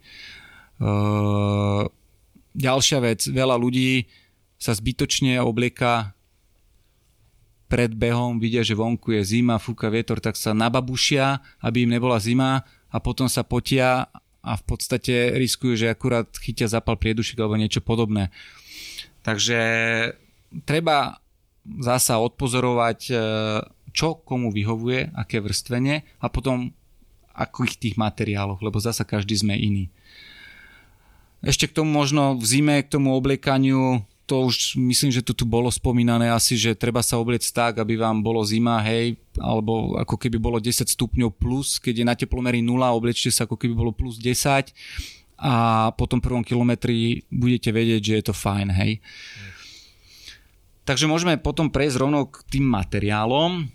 Uh, 0.83 1.87
ďalšia 2.59 2.99
vec, 2.99 3.23
veľa 3.31 3.55
ľudí 3.55 4.11
sa 4.59 4.75
zbytočne 4.75 5.39
oblieka 5.43 6.15
pred 7.71 7.91
behom, 7.91 8.39
vidia, 8.39 8.63
že 8.63 8.79
vonku 8.79 9.19
je 9.19 9.23
zima, 9.27 9.59
fúka 9.59 9.91
vietor, 9.91 10.23
tak 10.23 10.39
sa 10.39 10.55
nababušia, 10.55 11.43
aby 11.65 11.87
im 11.87 11.95
nebola 11.95 12.23
zima 12.23 12.63
a 12.91 12.97
potom 13.03 13.27
sa 13.27 13.43
potia 13.43 14.07
a 14.45 14.53
v 14.61 14.63
podstate 14.63 15.35
riskujú, 15.41 15.75
že 15.75 15.91
akurát 15.91 16.29
chytia 16.37 16.69
zapal 16.69 17.01
priedušik 17.01 17.41
alebo 17.41 17.57
niečo 17.57 17.81
podobné. 17.81 18.29
Takže 19.25 19.59
treba 20.69 21.19
zasa 21.81 22.21
odpozorovať, 22.21 23.09
čo 23.95 24.19
komu 24.19 24.51
vyhovuje, 24.51 25.15
aké 25.15 25.39
vrstvenie 25.39 26.03
a 26.19 26.27
potom 26.27 26.75
akých 27.35 27.79
tých 27.79 27.95
materiáloch, 27.95 28.59
lebo 28.59 28.83
zasa 28.83 29.07
každý 29.07 29.39
sme 29.39 29.55
iný. 29.55 29.91
Ešte 31.45 31.71
k 31.71 31.77
tomu 31.83 31.95
možno 31.95 32.35
v 32.35 32.45
zime, 32.47 32.77
k 32.83 32.91
tomu 32.91 33.15
obliekaniu, 33.15 34.03
to 34.25 34.49
už 34.49 34.81
myslím, 34.81 35.13
že 35.13 35.21
to 35.21 35.37
tu 35.37 35.45
bolo 35.45 35.69
spomínané 35.69 36.33
asi, 36.33 36.57
že 36.57 36.73
treba 36.73 37.05
sa 37.05 37.21
obliecť 37.21 37.49
tak, 37.53 37.73
aby 37.85 38.01
vám 38.01 38.25
bolo 38.25 38.41
zima, 38.41 38.81
hej, 38.81 39.21
alebo 39.37 40.01
ako 40.01 40.17
keby 40.17 40.41
bolo 40.41 40.57
10 40.57 40.89
stupňov 40.89 41.37
plus, 41.37 41.77
keď 41.77 41.95
je 42.01 42.09
na 42.09 42.17
teplomeri 42.17 42.65
0, 42.65 42.81
obliečte 42.97 43.29
sa 43.29 43.45
ako 43.45 43.61
keby 43.61 43.77
bolo 43.77 43.93
plus 43.93 44.17
10 44.17 44.73
a 45.37 45.55
po 45.93 46.09
tom 46.09 46.25
prvom 46.25 46.41
kilometri 46.41 47.29
budete 47.29 47.69
vedieť, 47.69 48.01
že 48.01 48.15
je 48.17 48.25
to 48.25 48.35
fajn, 48.35 48.69
hej. 48.73 48.93
Takže 50.89 51.05
môžeme 51.09 51.37
potom 51.37 51.69
prejsť 51.69 52.01
rovno 52.01 52.29
k 52.29 52.41
tým 52.49 52.65
materiálom 52.65 53.69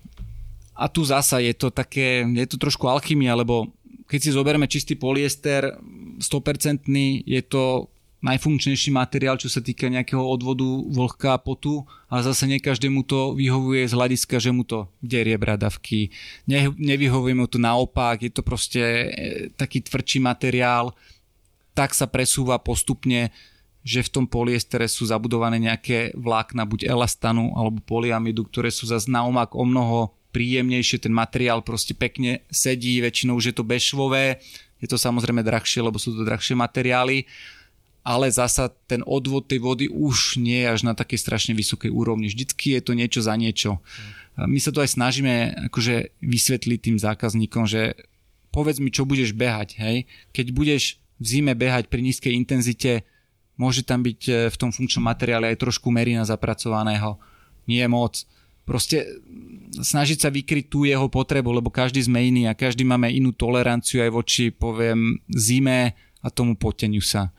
a 0.80 0.88
tu 0.88 1.04
zasa 1.04 1.44
je 1.44 1.52
to 1.52 1.68
také, 1.68 2.24
je 2.24 2.48
to 2.48 2.56
trošku 2.56 2.88
alchymia, 2.88 3.36
lebo 3.36 3.68
keď 4.08 4.20
si 4.24 4.32
zoberieme 4.32 4.72
čistý 4.72 4.96
polyester, 4.96 5.76
100% 6.24 6.88
je 7.28 7.42
to 7.44 7.92
najfunkčnejší 8.20 8.92
materiál, 8.92 9.40
čo 9.40 9.48
sa 9.48 9.64
týka 9.64 9.88
nejakého 9.88 10.20
odvodu 10.20 10.68
vlhka 10.68 11.40
a 11.40 11.40
potu, 11.40 11.88
ale 12.12 12.28
zase 12.28 12.52
nie 12.52 12.60
každému 12.60 13.08
to 13.08 13.36
vyhovuje 13.36 13.88
z 13.88 13.96
hľadiska, 13.96 14.44
že 14.44 14.52
mu 14.52 14.68
to 14.68 14.92
derie 15.00 15.40
bradavky. 15.40 16.12
Ne, 16.44 16.68
nevyhovuje 16.76 17.36
mu 17.36 17.48
to 17.48 17.60
naopak, 17.60 18.20
je 18.20 18.32
to 18.32 18.44
proste 18.44 18.84
e, 18.84 19.08
taký 19.56 19.80
tvrdší 19.80 20.20
materiál, 20.20 20.92
tak 21.72 21.96
sa 21.96 22.12
presúva 22.12 22.60
postupne, 22.60 23.32
že 23.88 24.04
v 24.04 24.12
tom 24.12 24.26
polyestere 24.28 24.92
sú 24.92 25.08
zabudované 25.08 25.56
nejaké 25.56 26.12
vlákna, 26.20 26.68
buď 26.68 26.92
elastanu 26.92 27.56
alebo 27.56 27.80
polyamidu, 27.80 28.44
ktoré 28.52 28.68
sú 28.68 28.84
zase 28.84 29.08
naopak 29.08 29.56
o 29.56 29.64
mnoho 29.64 30.19
príjemnejšie, 30.30 31.06
ten 31.06 31.14
materiál 31.14 31.66
proste 31.66 31.98
pekne 31.98 32.46
sedí, 32.54 33.02
väčšinou 33.02 33.38
už 33.38 33.52
je 33.52 33.56
to 33.56 33.66
bešvové, 33.66 34.38
je 34.80 34.88
to 34.88 34.96
samozrejme 34.96 35.44
drahšie, 35.44 35.84
lebo 35.84 36.00
sú 36.00 36.16
to 36.16 36.24
drahšie 36.24 36.56
materiály, 36.56 37.28
ale 38.06 38.32
zasa 38.32 38.72
ten 38.88 39.04
odvod 39.04 39.52
tej 39.52 39.60
vody 39.60 39.86
už 39.92 40.40
nie 40.40 40.64
je 40.64 40.72
až 40.72 40.82
na 40.88 40.96
takej 40.96 41.20
strašne 41.20 41.54
vysokej 41.54 41.92
úrovni. 41.92 42.32
Vždycky 42.32 42.80
je 42.80 42.82
to 42.82 42.96
niečo 42.96 43.22
za 43.22 43.36
niečo. 43.36 43.84
My 44.40 44.56
sa 44.58 44.72
to 44.72 44.80
aj 44.80 44.96
snažíme 44.96 45.68
akože 45.68 46.16
vysvetliť 46.24 46.80
tým 46.80 46.98
zákazníkom, 46.98 47.68
že 47.68 48.00
povedz 48.56 48.80
mi, 48.80 48.90
čo 48.90 49.04
budeš 49.04 49.36
behať. 49.36 49.76
Hej? 49.78 50.08
Keď 50.32 50.48
budeš 50.56 50.84
v 51.20 51.26
zime 51.28 51.54
behať 51.54 51.92
pri 51.92 52.00
nízkej 52.00 52.32
intenzite, 52.32 53.04
môže 53.60 53.84
tam 53.84 54.00
byť 54.00 54.22
e, 54.26 54.34
v 54.48 54.56
tom 54.56 54.72
funkčnom 54.72 55.04
materiáli 55.04 55.52
aj 55.52 55.60
trošku 55.60 55.92
merina 55.92 56.24
zapracovaného. 56.24 57.20
Nie 57.68 57.92
moc. 57.92 58.24
Proste 58.64 59.20
snažiť 59.70 60.18
sa 60.18 60.30
vykryť 60.34 60.66
tú 60.68 60.84
jeho 60.90 61.06
potrebu, 61.06 61.54
lebo 61.54 61.70
každý 61.70 62.02
sme 62.02 62.26
iný 62.26 62.50
a 62.50 62.58
každý 62.58 62.82
máme 62.82 63.14
inú 63.14 63.30
toleranciu 63.30 64.02
aj 64.02 64.12
voči, 64.12 64.50
poviem, 64.50 65.22
zime 65.30 65.94
a 66.26 66.28
tomu 66.34 66.58
poteniu 66.58 67.02
sa. 67.02 67.30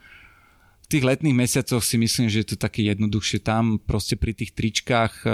V 0.87 0.99
tých 0.99 1.07
letných 1.07 1.35
mesiacoch 1.35 1.79
si 1.79 1.95
myslím, 1.95 2.27
že 2.27 2.43
je 2.43 2.47
to 2.51 2.57
také 2.59 2.83
jednoduchšie. 2.83 3.39
Tam 3.39 3.79
proste 3.79 4.19
pri 4.19 4.35
tých 4.35 4.51
tričkách 4.51 5.23
e, 5.23 5.27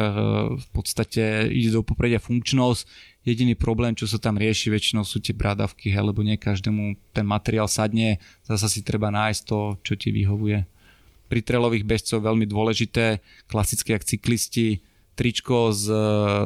v 0.54 0.68
podstate 0.70 1.50
ide 1.50 1.74
do 1.74 1.82
popredia 1.82 2.22
funkčnosť. 2.22 2.86
Jediný 3.26 3.58
problém, 3.58 3.98
čo 3.98 4.06
sa 4.06 4.22
tam 4.22 4.38
rieši, 4.38 4.70
väčšinou 4.70 5.02
sú 5.02 5.18
tie 5.18 5.34
bradavky, 5.34 5.90
he, 5.90 5.98
lebo 5.98 6.22
nie 6.22 6.38
každému 6.38 6.94
ten 7.10 7.26
materiál 7.26 7.66
sadne. 7.66 8.22
Zasa 8.46 8.70
si 8.70 8.86
treba 8.86 9.10
nájsť 9.10 9.42
to, 9.50 9.82
čo 9.82 9.94
ti 9.98 10.14
vyhovuje 10.14 10.78
pri 11.28 11.44
trelových 11.44 11.84
bežcov 11.84 12.24
veľmi 12.24 12.48
dôležité, 12.48 13.20
klasické 13.52 13.94
jak 13.94 14.08
cyklisti, 14.08 14.80
tričko 15.18 15.74
s, 15.74 15.90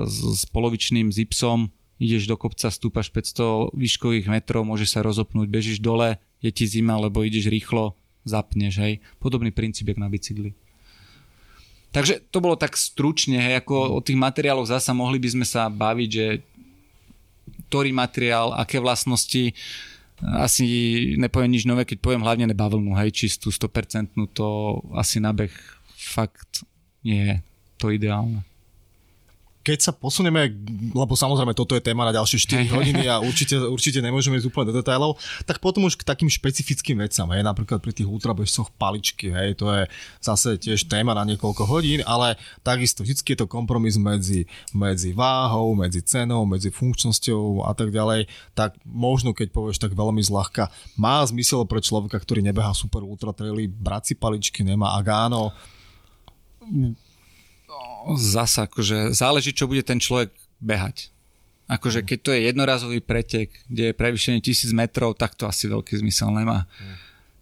s, 0.07 0.47
polovičným 0.47 1.11
zipsom, 1.11 1.67
ideš 1.99 2.25
do 2.25 2.39
kopca, 2.39 2.71
stúpaš 2.71 3.11
500 3.11 3.75
výškových 3.75 4.31
metrov, 4.31 4.63
môže 4.63 4.87
sa 4.87 5.03
rozopnúť, 5.03 5.51
bežíš 5.51 5.83
dole, 5.83 6.17
je 6.39 6.49
ti 6.49 6.65
zima, 6.65 6.95
lebo 6.97 7.21
ideš 7.21 7.51
rýchlo, 7.51 7.93
zapneš, 8.23 8.79
hej. 8.79 8.93
Podobný 9.19 9.51
princíp, 9.51 9.91
jak 9.91 9.99
na 9.99 10.09
bicykli. 10.09 10.55
Takže 11.91 12.23
to 12.31 12.39
bolo 12.39 12.55
tak 12.55 12.79
stručne, 12.79 13.37
hej, 13.37 13.59
ako 13.59 13.99
o 13.99 14.01
tých 14.01 14.15
materiáloch 14.15 14.71
zasa 14.71 14.95
mohli 14.95 15.19
by 15.19 15.29
sme 15.29 15.45
sa 15.45 15.67
baviť, 15.67 16.09
že 16.09 16.25
ktorý 17.67 17.91
materiál, 17.91 18.55
aké 18.55 18.79
vlastnosti, 18.79 19.51
asi 20.21 20.65
nepoviem 21.17 21.51
nič 21.51 21.67
nové, 21.67 21.83
keď 21.83 21.97
poviem 21.99 22.23
hlavne 22.23 22.47
nebavlnu, 22.49 22.95
hej, 22.95 23.11
čistú 23.11 23.51
100%, 23.51 24.15
to 24.31 24.79
asi 24.95 25.19
nabeh 25.19 25.51
fakt 25.93 26.63
nie 27.05 27.21
je 27.21 27.35
to 27.77 27.89
ideálne 27.93 28.45
keď 29.61 29.77
sa 29.79 29.91
posunieme, 29.93 30.49
lebo 30.93 31.13
samozrejme 31.13 31.53
toto 31.53 31.77
je 31.77 31.85
téma 31.85 32.01
na 32.05 32.13
ďalšie 32.13 32.37
4 32.49 32.73
hodiny 32.73 33.05
a 33.05 33.21
určite, 33.21 33.61
určite 33.61 34.01
nemôžeme 34.01 34.41
ísť 34.41 34.49
úplne 34.49 34.73
do 34.73 34.81
detailov, 34.81 35.21
tak 35.45 35.61
potom 35.61 35.85
už 35.85 36.01
k 36.01 36.05
takým 36.05 36.29
špecifickým 36.29 36.97
vecam, 36.97 37.29
hej, 37.33 37.45
napríklad 37.45 37.77
pri 37.77 37.93
tých 37.93 38.09
ultrabežcoch 38.09 38.73
paličky, 38.81 39.29
hej, 39.29 39.57
to 39.61 39.69
je 39.69 39.85
zase 40.17 40.57
tiež 40.57 40.89
téma 40.89 41.13
na 41.13 41.21
niekoľko 41.29 41.69
hodín, 41.69 42.01
ale 42.09 42.41
takisto 42.65 43.05
vždy 43.05 43.21
je 43.21 43.37
to 43.37 43.45
kompromis 43.45 44.01
medzi, 44.01 44.49
medzi 44.73 45.13
váhou, 45.13 45.77
medzi 45.77 46.01
cenou, 46.01 46.43
medzi 46.49 46.73
funkčnosťou 46.73 47.69
a 47.69 47.77
tak 47.77 47.93
ďalej, 47.93 48.25
tak 48.57 48.75
možno 48.83 49.37
keď 49.37 49.53
povieš 49.53 49.77
tak 49.77 49.93
veľmi 49.93 50.25
zľahka, 50.25 50.73
má 50.97 51.21
zmysel 51.21 51.69
pre 51.69 51.85
človeka, 51.85 52.17
ktorý 52.17 52.41
nebeha 52.41 52.73
super 52.73 53.05
ultra 53.05 53.29
traily, 53.29 53.69
brať 53.69 54.11
si 54.11 54.13
paličky, 54.17 54.65
nemá, 54.65 54.97
ak 54.97 55.05
áno, 55.05 55.53
zasa, 58.17 58.65
akože 58.65 59.13
záleží, 59.13 59.53
čo 59.53 59.69
bude 59.69 59.85
ten 59.85 60.01
človek 60.01 60.33
behať. 60.61 61.11
Akože 61.71 62.03
keď 62.03 62.19
to 62.19 62.29
je 62.35 62.39
jednorazový 62.51 62.99
pretek, 62.99 63.47
kde 63.71 63.91
je 63.91 63.97
prevýšenie 63.97 64.43
1000 64.43 64.75
metrov, 64.75 65.15
tak 65.15 65.39
to 65.39 65.47
asi 65.47 65.71
veľký 65.71 66.03
zmysel 66.03 66.35
nemá. 66.35 66.67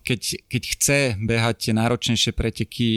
Keď, 0.06 0.22
keď 0.46 0.64
chce 0.78 1.00
behať 1.18 1.56
tie 1.70 1.74
náročnejšie 1.74 2.32
preteky, 2.34 2.90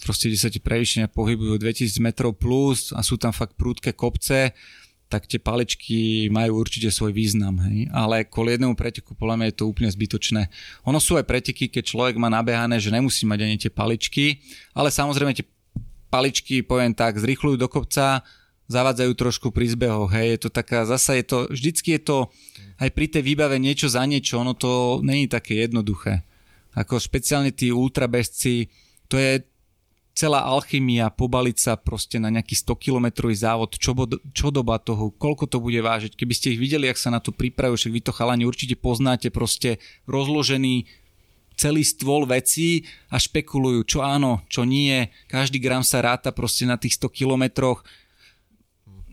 proste 0.00 0.28
kde 0.28 0.38
sa 0.38 0.52
tie 0.52 0.60
prevýšenia 0.60 1.08
pohybujú 1.08 1.56
2000 1.56 2.04
metrov 2.04 2.36
plus 2.36 2.92
a 2.92 3.00
sú 3.00 3.16
tam 3.16 3.32
fakt 3.32 3.56
prúdke 3.56 3.96
kopce, 3.96 4.52
tak 5.08 5.24
tie 5.24 5.40
paličky 5.40 6.28
majú 6.28 6.60
určite 6.60 6.92
svoj 6.92 7.16
význam. 7.16 7.56
Hej? 7.64 7.88
Ale 7.88 8.28
kvôli 8.28 8.54
jednému 8.54 8.76
preteku 8.76 9.16
podľa 9.16 9.40
mňa 9.40 9.46
je 9.48 9.56
to 9.56 9.64
úplne 9.64 9.88
zbytočné. 9.88 10.52
Ono 10.84 11.00
sú 11.00 11.16
aj 11.16 11.24
preteky, 11.24 11.72
keď 11.72 11.96
človek 11.96 12.20
má 12.20 12.28
nabehané, 12.28 12.76
že 12.76 12.92
nemusí 12.92 13.24
mať 13.24 13.40
ani 13.40 13.56
tie 13.56 13.72
paličky, 13.72 14.44
ale 14.76 14.92
samozrejme 14.92 15.32
tie 15.32 15.48
paličky, 16.08 16.64
poviem 16.64 16.92
tak, 16.96 17.20
zrychľujú 17.20 17.56
do 17.56 17.68
kopca, 17.68 18.26
zavádzajú 18.68 19.12
trošku 19.16 19.48
pri 19.48 19.72
zbehoch, 19.72 20.12
hej, 20.12 20.36
je 20.36 20.40
to 20.44 20.50
taká, 20.52 20.84
zasa 20.84 21.16
je 21.16 21.24
to, 21.24 21.38
vždycky 21.48 21.96
je 21.96 22.02
to 22.04 22.18
aj 22.76 22.92
pri 22.92 23.06
tej 23.08 23.22
výbave 23.24 23.56
niečo 23.56 23.88
za 23.88 24.04
niečo, 24.04 24.44
ono 24.44 24.52
to 24.52 25.00
není 25.00 25.24
také 25.24 25.64
jednoduché. 25.64 26.24
Ako 26.76 27.00
špeciálne 27.00 27.48
tí 27.50 27.72
ultrabežci, 27.72 28.68
to 29.08 29.16
je 29.16 29.40
celá 30.18 30.42
alchymia, 30.44 31.14
pobaliť 31.14 31.56
sa 31.56 31.72
proste 31.78 32.18
na 32.18 32.26
nejaký 32.28 32.58
100 32.58 32.74
kilometrový 32.74 33.38
závod, 33.38 33.78
čo, 33.78 33.94
bod, 33.94 34.18
čo 34.34 34.50
do 34.50 34.66
batohu, 34.66 35.14
koľko 35.14 35.46
to 35.46 35.62
bude 35.62 35.78
vážiť. 35.78 36.18
Keby 36.18 36.34
ste 36.34 36.52
ich 36.52 36.60
videli, 36.60 36.90
ak 36.90 36.98
sa 36.98 37.14
na 37.14 37.22
to 37.22 37.30
pripravujú, 37.30 37.86
však 37.86 37.94
vy 37.94 38.02
to 38.02 38.10
chalani 38.10 38.42
určite 38.42 38.74
poznáte, 38.74 39.30
proste 39.30 39.78
rozložený 40.10 40.90
celý 41.58 41.82
stôl 41.82 42.22
vecí 42.22 42.86
a 43.10 43.18
špekulujú, 43.18 43.82
čo 43.82 43.98
áno, 44.06 44.46
čo 44.46 44.62
nie. 44.62 45.10
Každý 45.26 45.58
gram 45.58 45.82
sa 45.82 45.98
ráta 45.98 46.30
proste 46.30 46.62
na 46.62 46.78
tých 46.78 46.94
100 46.94 47.10
kilometroch 47.10 47.82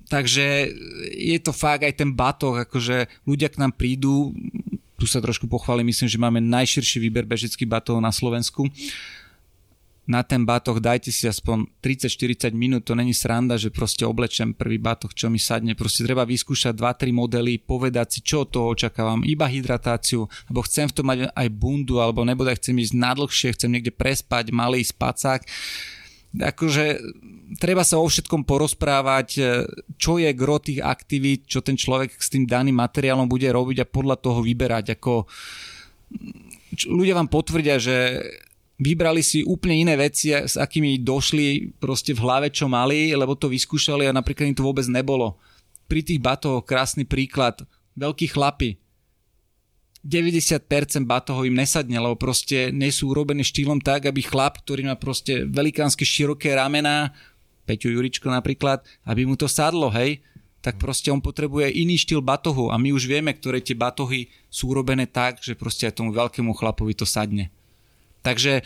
takže 0.05 0.69
je 1.17 1.37
to 1.41 1.49
fakt 1.49 1.81
aj 1.81 1.97
ten 1.97 2.13
batoh, 2.13 2.53
akože 2.53 3.09
ľudia 3.25 3.49
k 3.49 3.57
nám 3.57 3.73
prídu, 3.73 4.37
tu 4.95 5.05
sa 5.09 5.19
trošku 5.19 5.49
pochválim, 5.49 5.89
myslím, 5.91 6.07
že 6.07 6.21
máme 6.21 6.39
najširší 6.39 6.97
výber 7.03 7.27
bežeckých 7.27 7.67
batohov 7.67 7.99
na 7.99 8.13
Slovensku. 8.13 8.69
Na 10.05 10.21
ten 10.21 10.45
batoh 10.45 10.77
dajte 10.77 11.09
si 11.09 11.25
aspoň 11.25 11.81
30-40 11.81 12.53
minút, 12.53 12.85
to 12.85 12.93
není 12.93 13.09
sranda, 13.09 13.57
že 13.57 13.73
proste 13.73 14.05
oblečem 14.05 14.53
prvý 14.53 14.77
batoh, 14.77 15.09
čo 15.09 15.33
mi 15.33 15.41
sadne. 15.41 15.73
Proste 15.73 16.05
treba 16.05 16.29
vyskúšať 16.29 16.77
2-3 16.77 17.09
modely, 17.09 17.57
povedať 17.57 18.07
si, 18.13 18.19
čo 18.21 18.45
od 18.45 18.53
toho 18.53 18.77
očakávam, 18.77 19.25
iba 19.25 19.49
hydratáciu, 19.49 20.29
alebo 20.45 20.61
chcem 20.69 20.85
v 20.85 20.95
tom 20.95 21.05
mať 21.09 21.33
aj 21.33 21.47
bundu, 21.49 21.97
alebo 21.97 22.21
nebude 22.21 22.53
chcem 22.53 22.77
ísť 22.77 22.93
nadlhšie, 22.93 23.55
chcem 23.57 23.73
niekde 23.73 23.89
prespať, 23.89 24.53
malý 24.53 24.85
spacák 24.85 25.41
akože 26.35 26.99
treba 27.61 27.87
sa 27.87 28.01
o 28.01 28.05
všetkom 28.07 28.43
porozprávať, 28.43 29.27
e, 29.39 29.41
čo 29.95 30.19
je 30.19 30.29
gro 30.35 30.59
tých 30.59 30.83
aktivít, 30.83 31.47
čo 31.47 31.63
ten 31.63 31.79
človek 31.79 32.19
s 32.19 32.27
tým 32.27 32.43
daným 32.43 32.75
materiálom 32.75 33.29
bude 33.29 33.47
robiť 33.47 33.85
a 33.85 33.89
podľa 33.89 34.17
toho 34.19 34.39
vyberať. 34.43 34.99
Ako, 34.99 35.29
ľudia 36.91 37.15
vám 37.15 37.31
potvrdia, 37.31 37.79
že 37.79 38.19
vybrali 38.79 39.23
si 39.23 39.41
úplne 39.43 39.87
iné 39.87 39.93
veci, 39.95 40.35
s 40.35 40.59
akými 40.59 40.99
došli 40.99 41.77
proste 41.79 42.11
v 42.11 42.23
hlave, 42.23 42.47
čo 42.51 42.67
mali, 42.67 43.11
lebo 43.15 43.35
to 43.35 43.47
vyskúšali 43.47 44.07
a 44.07 44.15
napríklad 44.15 44.51
im 44.51 44.57
to 44.57 44.67
vôbec 44.67 44.85
nebolo. 44.91 45.39
Pri 45.85 46.01
tých 46.01 46.19
batoch 46.19 46.65
krásny 46.65 47.05
príklad, 47.07 47.63
veľkí 47.95 48.31
chlapi, 48.33 48.81
90% 50.05 50.69
batohov 51.09 51.49
im 51.49 51.57
nesadne, 51.57 51.97
lebo 51.97 52.13
proste 52.13 52.69
nie 52.69 52.93
sú 52.93 53.09
urobené 53.09 53.41
štýlom 53.41 53.81
tak, 53.81 54.05
aby 54.05 54.21
chlap, 54.21 54.61
ktorý 54.61 54.85
má 54.85 54.93
proste 54.93 55.49
velikánske 55.49 56.05
široké 56.05 56.53
ramená, 56.53 57.09
Peťo 57.65 57.89
Juričko 57.89 58.29
napríklad, 58.29 58.85
aby 59.09 59.25
mu 59.25 59.33
to 59.33 59.49
sadlo, 59.49 59.89
hej, 59.89 60.21
tak 60.61 60.77
proste 60.77 61.09
on 61.09 61.17
potrebuje 61.17 61.73
iný 61.73 61.97
štýl 61.97 62.21
batohu 62.21 62.69
a 62.69 62.77
my 62.77 62.93
už 62.93 63.09
vieme, 63.09 63.33
ktoré 63.33 63.61
tie 63.61 63.73
batohy 63.73 64.29
sú 64.49 64.69
urobené 64.69 65.09
tak, 65.09 65.41
že 65.41 65.57
proste 65.57 65.89
aj 65.89 65.97
tomu 65.97 66.13
veľkému 66.13 66.53
chlapovi 66.53 66.93
to 66.93 67.05
sadne. 67.05 67.49
Takže, 68.25 68.53
e, 68.57 68.63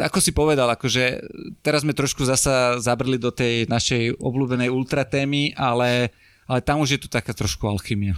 ako 0.00 0.18
si 0.24 0.32
povedal, 0.32 0.64
akože 0.72 1.20
teraz 1.60 1.84
sme 1.84 1.92
trošku 1.92 2.24
zasa 2.24 2.80
zabrli 2.80 3.20
do 3.20 3.28
tej 3.28 3.68
našej 3.68 4.16
obľúbenej 4.16 4.72
ultra 4.72 5.04
témy, 5.04 5.52
ale, 5.52 6.08
ale 6.48 6.64
tam 6.64 6.80
už 6.80 6.96
je 6.96 7.00
tu 7.04 7.08
taká 7.12 7.36
trošku 7.36 7.68
alchymia. 7.68 8.16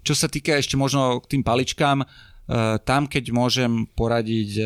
Čo 0.00 0.16
sa 0.16 0.32
týka 0.32 0.56
ešte 0.56 0.80
možno 0.80 1.20
k 1.20 1.36
tým 1.36 1.42
paličkám, 1.44 2.00
e, 2.00 2.06
tam 2.88 3.04
keď 3.04 3.24
môžem 3.36 3.84
poradiť, 3.92 4.50
e, 4.56 4.64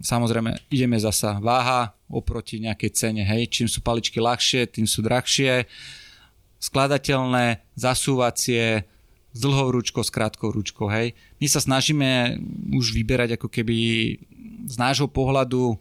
samozrejme 0.00 0.72
ideme 0.72 0.96
zasa 0.96 1.36
váha 1.36 1.92
oproti 2.08 2.56
nejakej 2.56 2.90
cene, 2.96 3.22
hej, 3.28 3.52
čím 3.52 3.68
sú 3.68 3.84
paličky 3.84 4.16
ľahšie, 4.16 4.64
tým 4.64 4.88
sú 4.88 5.04
drahšie, 5.04 5.68
skladateľné, 6.56 7.60
zasúvacie, 7.76 8.88
s 9.32 9.38
dlhou 9.40 9.72
ručkou, 9.72 10.04
s 10.04 10.12
krátkou 10.12 10.52
ručkou, 10.52 10.86
hej. 10.92 11.16
My 11.40 11.48
sa 11.48 11.58
snažíme 11.58 12.36
už 12.76 12.92
vyberať 12.92 13.40
ako 13.40 13.48
keby 13.48 13.76
z 14.68 14.74
nášho 14.76 15.08
pohľadu 15.08 15.80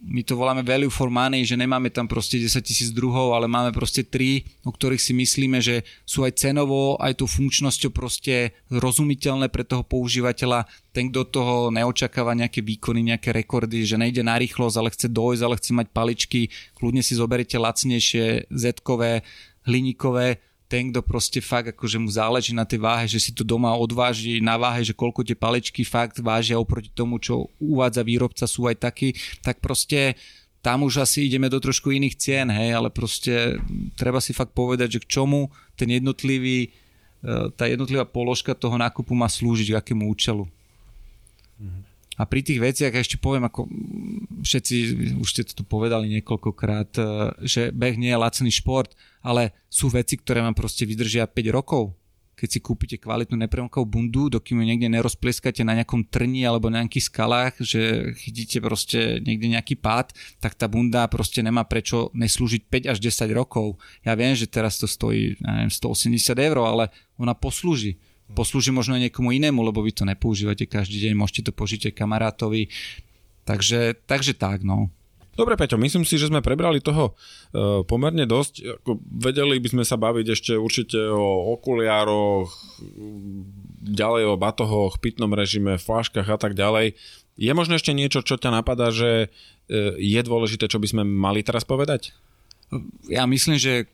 my 0.00 0.22
to 0.24 0.34
voláme 0.38 0.64
value 0.64 0.90
for 0.90 1.10
money, 1.10 1.44
že 1.44 1.58
nemáme 1.58 1.92
tam 1.92 2.08
proste 2.08 2.40
10 2.40 2.64
tisíc 2.64 2.90
druhov, 2.90 3.36
ale 3.36 3.50
máme 3.50 3.74
proste 3.74 4.06
tri, 4.06 4.46
o 4.64 4.72
ktorých 4.72 5.02
si 5.02 5.12
myslíme, 5.12 5.58
že 5.60 5.84
sú 6.08 6.24
aj 6.24 6.38
cenovo, 6.38 6.96
aj 6.98 7.22
tú 7.22 7.26
funkčnosťou 7.28 7.90
proste 7.92 8.56
rozumiteľné 8.72 9.52
pre 9.52 9.66
toho 9.66 9.84
používateľa. 9.84 10.66
Ten, 10.94 11.12
kto 11.12 11.28
toho 11.28 11.54
neočakáva 11.74 12.32
nejaké 12.34 12.64
výkony, 12.64 13.12
nejaké 13.12 13.34
rekordy, 13.34 13.84
že 13.84 14.00
nejde 14.00 14.24
na 14.24 14.38
rýchlosť, 14.38 14.76
ale 14.78 14.92
chce 14.94 15.06
dojsť, 15.12 15.42
ale 15.44 15.58
chce 15.58 15.70
mať 15.76 15.88
paličky, 15.92 16.40
kľudne 16.78 17.02
si 17.04 17.14
zoberete 17.18 17.58
lacnejšie, 17.58 18.48
zetkové, 18.50 19.22
hliníkové, 19.66 20.42
ten, 20.72 20.88
kto 20.88 21.04
proste 21.04 21.44
fakt 21.44 21.76
akože 21.76 22.00
mu 22.00 22.08
záleží 22.08 22.56
na 22.56 22.64
tej 22.64 22.80
váhe, 22.80 23.04
že 23.04 23.20
si 23.20 23.36
to 23.36 23.44
doma 23.44 23.76
odváži 23.76 24.40
na 24.40 24.56
váhe, 24.56 24.80
že 24.80 24.96
koľko 24.96 25.20
tie 25.20 25.36
palečky 25.36 25.84
fakt 25.84 26.24
vážia 26.24 26.56
oproti 26.56 26.88
tomu, 26.88 27.20
čo 27.20 27.52
uvádza 27.60 28.00
výrobca, 28.00 28.48
sú 28.48 28.64
aj 28.64 28.80
takí, 28.80 29.12
tak 29.44 29.60
proste 29.60 30.16
tam 30.64 30.88
už 30.88 31.04
asi 31.04 31.28
ideme 31.28 31.52
do 31.52 31.60
trošku 31.60 31.92
iných 31.92 32.16
cien, 32.16 32.48
hej, 32.48 32.72
ale 32.72 32.88
proste 32.88 33.60
treba 34.00 34.24
si 34.24 34.32
fakt 34.32 34.56
povedať, 34.56 34.96
že 34.96 35.02
k 35.04 35.20
čomu 35.20 35.52
ten 35.76 35.92
jednotlivý, 35.92 36.70
e, 37.20 37.50
tá 37.52 37.68
jednotlivá 37.68 38.08
položka 38.08 38.56
toho 38.56 38.80
nákupu 38.80 39.12
má 39.12 39.28
slúžiť, 39.28 39.76
k 39.76 39.78
akému 39.82 40.08
účelu. 40.08 40.48
Mm-hmm. 41.60 41.91
A 42.22 42.26
pri 42.30 42.46
tých 42.46 42.62
veciach 42.62 42.94
ešte 42.94 43.18
poviem, 43.18 43.50
ako 43.50 43.66
všetci, 44.46 44.76
už 45.18 45.26
ste 45.26 45.42
to 45.42 45.58
tu 45.58 45.64
povedali 45.66 46.06
niekoľkokrát, 46.22 46.90
e, 46.94 47.02
že 47.42 47.74
beh 47.74 47.98
nie 47.98 48.14
je 48.14 48.22
lacný 48.22 48.50
šport, 48.54 48.94
ale 49.26 49.50
sú 49.66 49.90
veci, 49.90 50.14
ktoré 50.14 50.38
vám 50.38 50.54
proste 50.54 50.86
vydržia 50.86 51.26
5 51.26 51.50
rokov. 51.50 51.98
Keď 52.38 52.48
si 52.48 52.60
kúpite 52.62 52.96
kvalitnú 53.02 53.34
nepremkovú 53.42 53.86
bundu, 53.90 54.30
dokým 54.30 54.62
ju 54.62 54.64
niekde 54.70 54.86
nerozpleskate 54.86 55.66
na 55.66 55.74
nejakom 55.82 56.06
trni 56.06 56.46
alebo 56.46 56.70
na 56.70 56.86
nejakých 56.86 57.10
skalách, 57.10 57.58
že 57.58 58.14
chytíte 58.22 58.62
proste 58.62 59.18
niekde 59.18 59.50
nejaký 59.58 59.74
pád, 59.82 60.14
tak 60.38 60.54
tá 60.54 60.70
bunda 60.70 61.10
proste 61.10 61.42
nemá 61.42 61.66
prečo 61.66 62.14
neslúžiť 62.14 62.62
5 62.70 62.92
až 62.94 62.98
10 63.02 63.34
rokov. 63.34 63.82
Ja 64.06 64.14
viem, 64.14 64.38
že 64.38 64.46
teraz 64.46 64.78
to 64.78 64.86
stojí 64.86 65.42
neviem, 65.42 65.70
180 65.70 66.38
eur, 66.38 66.56
ale 66.62 66.94
ona 67.18 67.34
poslúži 67.34 67.98
poslúži 68.32 68.72
možno 68.74 68.98
niekomu 68.98 69.32
inému, 69.32 69.60
lebo 69.60 69.84
vy 69.84 69.92
to 69.92 70.04
nepoužívate 70.08 70.68
každý 70.68 71.08
deň, 71.08 71.12
môžete 71.14 71.48
to 71.48 71.52
požiť 71.52 71.92
kamarátovi. 71.92 72.72
Takže, 73.42 73.98
takže 74.06 74.34
tak, 74.38 74.62
no. 74.62 74.90
Dobre, 75.32 75.56
Peťo, 75.56 75.80
myslím 75.80 76.04
si, 76.04 76.20
že 76.20 76.28
sme 76.28 76.44
prebrali 76.44 76.84
toho 76.84 77.08
e, 77.08 77.12
pomerne 77.88 78.28
dosť. 78.28 78.84
Ako, 78.84 79.00
vedeli 79.00 79.56
by 79.56 79.68
sme 79.72 79.84
sa 79.88 79.96
baviť 79.96 80.26
ešte 80.28 80.52
určite 80.60 81.00
o 81.00 81.56
okuliároch, 81.56 82.52
ďalej 83.80 84.28
o 84.28 84.34
batohoch, 84.36 85.00
pitnom 85.00 85.32
režime, 85.32 85.80
flaškách 85.80 86.28
a 86.28 86.36
tak 86.36 86.52
ďalej. 86.52 87.00
Je 87.40 87.52
možno 87.56 87.80
ešte 87.80 87.96
niečo, 87.96 88.20
čo 88.20 88.36
ťa 88.36 88.60
napadá, 88.60 88.92
že 88.92 89.32
e, 89.72 89.96
je 89.96 90.20
dôležité, 90.20 90.68
čo 90.68 90.76
by 90.76 90.86
sme 90.92 91.02
mali 91.08 91.40
teraz 91.40 91.64
povedať? 91.64 92.12
Ja 93.08 93.24
myslím, 93.24 93.56
že 93.56 93.88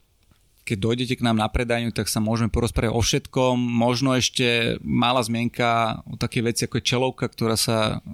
keď 0.69 0.79
dojdete 0.85 1.15
k 1.17 1.25
nám 1.25 1.41
na 1.41 1.49
predajňu, 1.49 1.97
tak 1.97 2.13
sa 2.13 2.21
môžeme 2.21 2.53
porozprávať 2.53 2.93
o 2.93 3.01
všetkom. 3.01 3.57
Možno 3.57 4.13
ešte 4.13 4.77
malá 4.85 5.25
zmienka 5.25 6.05
o 6.05 6.21
také 6.21 6.45
veci 6.45 6.69
ako 6.69 6.77
je 6.77 6.85
čelovka, 6.85 7.25
ktorá 7.25 7.57
sa 7.57 8.05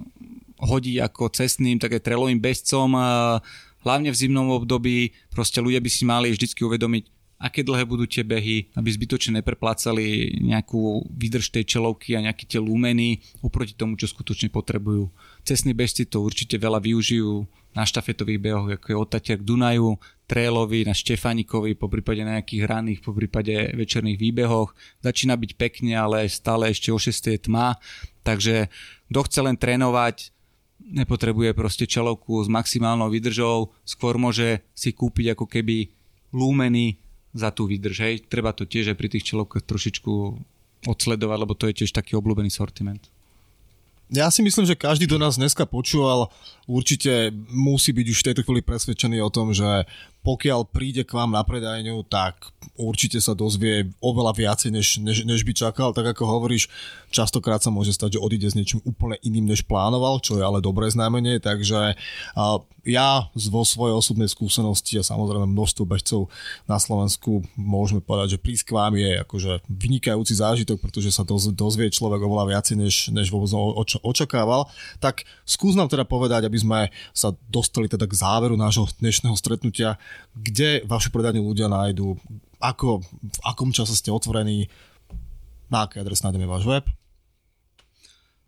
hodí 0.63 0.95
ako 1.03 1.35
cestným, 1.35 1.83
také 1.83 1.99
trelovým 1.99 2.39
bezcom. 2.39 2.95
Hlavne 3.83 4.09
v 4.09 4.17
zimnom 4.17 4.55
období 4.55 5.11
proste 5.27 5.59
ľudia 5.59 5.83
by 5.83 5.89
si 5.91 6.07
mali 6.07 6.31
vždy 6.31 6.47
uvedomiť, 6.55 7.03
aké 7.35 7.67
dlhé 7.67 7.83
budú 7.83 8.07
tie 8.07 8.23
behy, 8.23 8.71
aby 8.79 8.87
zbytočne 8.87 9.43
nepreplácali 9.43 10.39
nejakú 10.39 11.11
výdrž 11.11 11.51
tej 11.51 11.67
čelovky 11.67 12.15
a 12.15 12.23
nejaké 12.23 12.47
tie 12.47 12.63
lúmeny 12.63 13.19
oproti 13.43 13.75
tomu, 13.75 13.99
čo 13.99 14.07
skutočne 14.07 14.47
potrebujú. 14.47 15.11
Cestní 15.45 15.77
bežci 15.77 16.09
to 16.09 16.25
určite 16.25 16.57
veľa 16.57 16.81
využijú 16.81 17.45
na 17.77 17.85
štafetových 17.85 18.41
behoch, 18.41 18.69
ako 18.71 18.85
je 18.87 18.97
od 18.97 19.13
k 19.13 19.45
Dunaju, 19.45 19.99
trailovi, 20.25 20.87
na 20.87 20.95
Štefanikovi, 20.97 21.77
po 21.77 21.85
prípade 21.85 22.25
na 22.25 22.39
nejakých 22.39 22.65
hraných, 22.65 22.99
po 23.05 23.13
prípade 23.13 23.53
večerných 23.77 24.17
výbehoch. 24.17 24.73
Začína 25.05 25.37
byť 25.37 25.51
pekne, 25.53 25.93
ale 25.93 26.25
stále 26.31 26.73
ešte 26.73 26.89
o 26.89 26.97
6 26.97 27.13
je 27.13 27.37
tma, 27.37 27.77
takže 28.25 28.73
kto 29.11 29.19
chce 29.21 29.39
len 29.45 29.53
trénovať, 29.53 30.33
nepotrebuje 30.81 31.53
proste 31.53 31.85
čelovku 31.85 32.41
s 32.41 32.49
maximálnou 32.49 33.13
výdržou, 33.13 33.69
skôr 33.85 34.17
môže 34.17 34.65
si 34.73 34.95
kúpiť 34.95 35.37
ako 35.37 35.45
keby 35.45 35.93
lúmeny 36.33 36.97
za 37.35 37.51
tú 37.51 37.67
výdrž. 37.67 37.97
Hej. 38.01 38.15
Treba 38.31 38.55
to 38.55 38.65
tiež 38.65 38.95
aj 38.95 38.97
pri 38.97 39.11
tých 39.11 39.35
čelovkách 39.35 39.67
trošičku 39.67 40.13
odsledovať, 40.87 41.37
lebo 41.37 41.53
to 41.53 41.67
je 41.69 41.83
tiež 41.83 41.91
taký 41.91 42.15
obľúbený 42.15 42.49
sortiment. 42.49 43.14
Ja 44.13 44.29
si 44.29 44.45
myslím, 44.45 44.69
že 44.69 44.77
každý 44.77 45.09
do 45.09 45.17
nás 45.17 45.41
dneska 45.41 45.65
počúval, 45.65 46.29
určite 46.65 47.33
musí 47.49 47.93
byť 47.93 48.07
už 48.09 48.19
v 48.19 48.27
tejto 48.31 48.41
chvíli 48.43 48.61
presvedčený 48.65 49.21
o 49.21 49.33
tom, 49.33 49.53
že 49.53 49.85
pokiaľ 50.25 50.65
príde 50.73 51.05
k 51.05 51.13
vám 51.13 51.37
na 51.37 51.45
predajňu, 51.45 52.01
tak 52.09 52.49
určite 52.81 53.21
sa 53.21 53.37
dozvie 53.37 53.93
oveľa 54.01 54.33
viacej, 54.33 54.73
než, 54.73 54.97
než, 54.97 55.21
než 55.21 55.45
by 55.45 55.53
čakal. 55.53 55.93
Tak 55.93 56.17
ako 56.17 56.25
hovoríš, 56.25 56.65
častokrát 57.13 57.61
sa 57.61 57.69
môže 57.69 57.93
stať, 57.93 58.17
že 58.17 58.23
odíde 58.25 58.49
s 58.49 58.57
niečím 58.57 58.81
úplne 58.89 59.21
iným, 59.21 59.53
než 59.53 59.69
plánoval, 59.69 60.17
čo 60.25 60.41
je 60.41 60.43
ale 60.43 60.65
dobré 60.65 60.89
znamenie, 60.89 61.37
takže 61.37 61.93
ja 62.85 63.29
vo 63.33 63.61
svojej 63.65 63.97
osobnej 63.97 64.29
skúsenosti 64.29 64.97
a 65.01 65.05
samozrejme 65.05 65.49
množstvo 65.49 65.83
bežcov 65.89 66.29
na 66.69 66.77
Slovensku 66.77 67.45
môžeme 67.57 68.01
povedať, 68.01 68.37
že 68.37 68.41
prísť 68.41 68.65
k 68.69 68.75
vám 68.77 68.93
je 68.97 69.11
akože 69.25 69.51
vynikajúci 69.69 70.33
zážitok, 70.37 70.81
pretože 70.81 71.13
sa 71.13 71.25
dozvie 71.53 71.89
človek 71.89 72.21
oveľa 72.21 72.57
viacej, 72.57 72.75
než, 72.77 72.95
než 73.13 73.29
vôbec 73.33 73.49
očakával. 74.05 74.69
Tak 75.01 75.25
skús 75.45 75.77
nám 75.77 75.89
teda 75.89 76.05
povedať, 76.05 76.45
aby 76.45 76.54
sme 76.59 76.79
sa 77.15 77.35
dostali 77.47 77.87
teda 77.91 78.07
k 78.07 78.17
záveru 78.17 78.55
nášho 78.55 78.87
dnešného 78.99 79.35
stretnutia, 79.35 79.99
kde 80.35 80.83
vašu 80.87 81.11
predajňu 81.11 81.41
ľudia 81.43 81.67
nájdú, 81.67 82.15
ako, 82.59 83.03
v 83.05 83.39
akom 83.43 83.69
čase 83.75 83.93
ste 83.93 84.09
otvorení, 84.11 84.71
na 85.69 85.85
aké 85.85 86.01
adres 86.01 86.21
nájdeme 86.21 86.45
váš 86.45 86.65
web? 86.65 86.85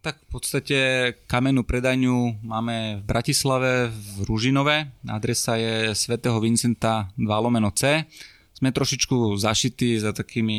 Tak 0.02 0.24
v 0.24 0.30
podstate 0.30 0.80
kamennú 1.26 1.66
predajňu 1.66 2.46
máme 2.46 3.02
v 3.02 3.04
Bratislave, 3.04 3.90
v 3.92 4.30
Ružinove. 4.30 4.88
Adresa 5.10 5.58
je 5.58 5.92
svätého 5.98 6.38
Vincenta 6.40 7.10
2 7.18 7.28
lomeno 7.28 7.74
C. 7.74 8.06
Sme 8.54 8.74
trošičku 8.74 9.38
zašití 9.38 10.02
za 10.02 10.14
takými, 10.14 10.58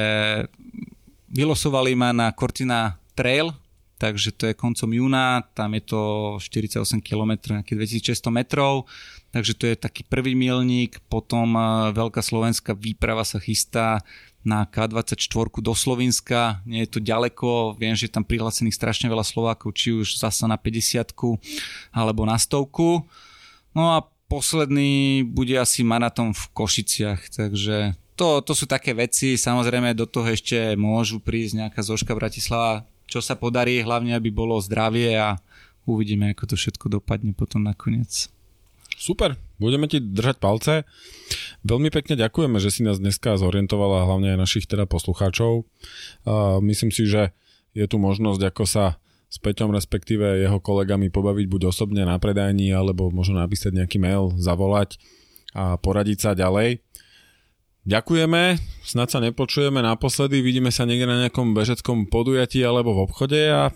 vylosovali 1.28 1.92
ma 1.92 2.16
na 2.16 2.32
Cortina 2.32 2.96
Trail, 3.12 3.52
takže 3.98 4.30
to 4.32 4.46
je 4.48 4.54
koncom 4.54 4.90
júna, 4.94 5.42
tam 5.52 5.74
je 5.74 5.82
to 5.82 6.00
48 6.38 7.02
km, 7.02 7.58
nejakých 7.58 7.98
2600 8.14 8.30
metrov, 8.30 8.86
takže 9.34 9.52
to 9.58 9.64
je 9.66 9.76
taký 9.76 10.06
prvý 10.06 10.38
milník, 10.38 11.02
potom 11.10 11.58
eh, 11.58 11.90
Veľká 11.92 12.22
slovenská 12.22 12.78
výprava 12.78 13.26
sa 13.26 13.42
chystá 13.42 14.06
na 14.46 14.64
K24 14.64 15.18
do 15.60 15.74
Slovenska, 15.74 16.62
nie 16.64 16.86
je 16.86 16.90
to 16.96 17.00
ďaleko, 17.02 17.76
viem, 17.76 17.92
že 17.92 18.08
je 18.08 18.14
tam 18.16 18.24
prihlásených 18.24 18.78
strašne 18.78 19.10
veľa 19.10 19.26
Slovákov, 19.26 19.74
či 19.74 19.92
už 19.92 20.16
zasa 20.16 20.46
na 20.48 20.56
50 20.56 21.12
alebo 21.92 22.22
na 22.24 22.38
stovku. 22.38 23.04
No 23.76 23.98
a 23.98 24.06
posledný 24.30 25.26
bude 25.26 25.58
asi 25.58 25.82
maratón 25.82 26.32
v 26.32 26.44
Košiciach, 26.54 27.28
takže 27.34 27.98
to, 28.18 28.42
to 28.42 28.52
sú 28.56 28.66
také 28.66 28.96
veci, 28.98 29.38
samozrejme 29.38 29.94
do 29.94 30.08
toho 30.08 30.26
ešte 30.26 30.74
môžu 30.74 31.22
prísť 31.22 31.66
nejaká 31.66 31.80
zoška 31.86 32.12
Bratislava, 32.18 32.82
čo 33.08 33.24
sa 33.24 33.34
podarí, 33.34 33.80
hlavne 33.80 34.12
aby 34.12 34.28
bolo 34.28 34.60
zdravie 34.60 35.16
a 35.16 35.40
uvidíme, 35.88 36.36
ako 36.36 36.52
to 36.52 36.56
všetko 36.60 37.00
dopadne 37.00 37.32
potom 37.32 37.64
nakoniec. 37.64 38.28
Super, 38.98 39.38
budeme 39.56 39.86
ti 39.86 40.02
držať 40.02 40.36
palce. 40.42 40.82
Veľmi 41.62 41.88
pekne 41.88 42.18
ďakujeme, 42.18 42.58
že 42.58 42.68
si 42.74 42.82
nás 42.82 42.98
dneska 42.98 43.38
zorientovala, 43.38 44.04
hlavne 44.04 44.34
aj 44.34 44.42
našich 44.42 44.66
teda 44.66 44.90
poslucháčov. 44.90 45.64
myslím 46.60 46.90
si, 46.90 47.08
že 47.08 47.32
je 47.78 47.86
tu 47.86 47.96
možnosť, 47.96 48.42
ako 48.42 48.64
sa 48.66 48.98
s 49.28 49.36
Peťom, 49.38 49.70
respektíve 49.70 50.40
jeho 50.40 50.58
kolegami 50.58 51.12
pobaviť 51.12 51.46
buď 51.46 51.62
osobne 51.68 52.02
na 52.08 52.16
predajni, 52.16 52.72
alebo 52.72 53.12
možno 53.12 53.38
napísať 53.38 53.76
nejaký 53.76 54.00
mail, 54.00 54.32
zavolať 54.40 54.96
a 55.52 55.76
poradiť 55.76 56.18
sa 56.18 56.30
ďalej. 56.32 56.80
Ďakujeme, 57.88 58.60
snad 58.84 59.08
sa 59.08 59.16
nepočujeme 59.16 59.80
naposledy, 59.80 60.44
vidíme 60.44 60.68
sa 60.68 60.84
niekde 60.84 61.08
na 61.08 61.24
nejakom 61.24 61.56
bežeckom 61.56 62.04
podujatí 62.04 62.60
alebo 62.60 62.92
v 62.92 63.08
obchode 63.08 63.40
a 63.48 63.72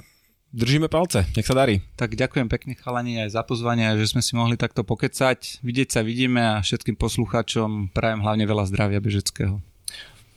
držíme 0.52 0.92
palce, 0.92 1.24
nech 1.32 1.48
sa 1.48 1.56
darí. 1.56 1.80
Tak 1.96 2.12
ďakujem 2.12 2.44
pekne 2.52 2.76
chalani 2.76 3.24
aj 3.24 3.32
za 3.32 3.40
pozvanie, 3.40 3.88
že 3.96 4.12
sme 4.12 4.20
si 4.20 4.36
mohli 4.36 4.60
takto 4.60 4.84
pokecať. 4.84 5.64
Vidieť 5.64 5.96
sa 5.96 6.04
vidíme 6.04 6.44
a 6.44 6.60
všetkým 6.60 6.92
poslucháčom 7.00 7.96
prajem 7.96 8.20
hlavne 8.20 8.44
veľa 8.44 8.68
zdravia 8.68 9.00
bežeckého. 9.00 9.64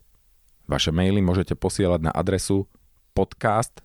Vaše 0.64 0.88
maily 0.88 1.20
môžete 1.20 1.52
posielať 1.52 2.00
na 2.00 2.16
adresu 2.16 2.64
podcast 3.12 3.84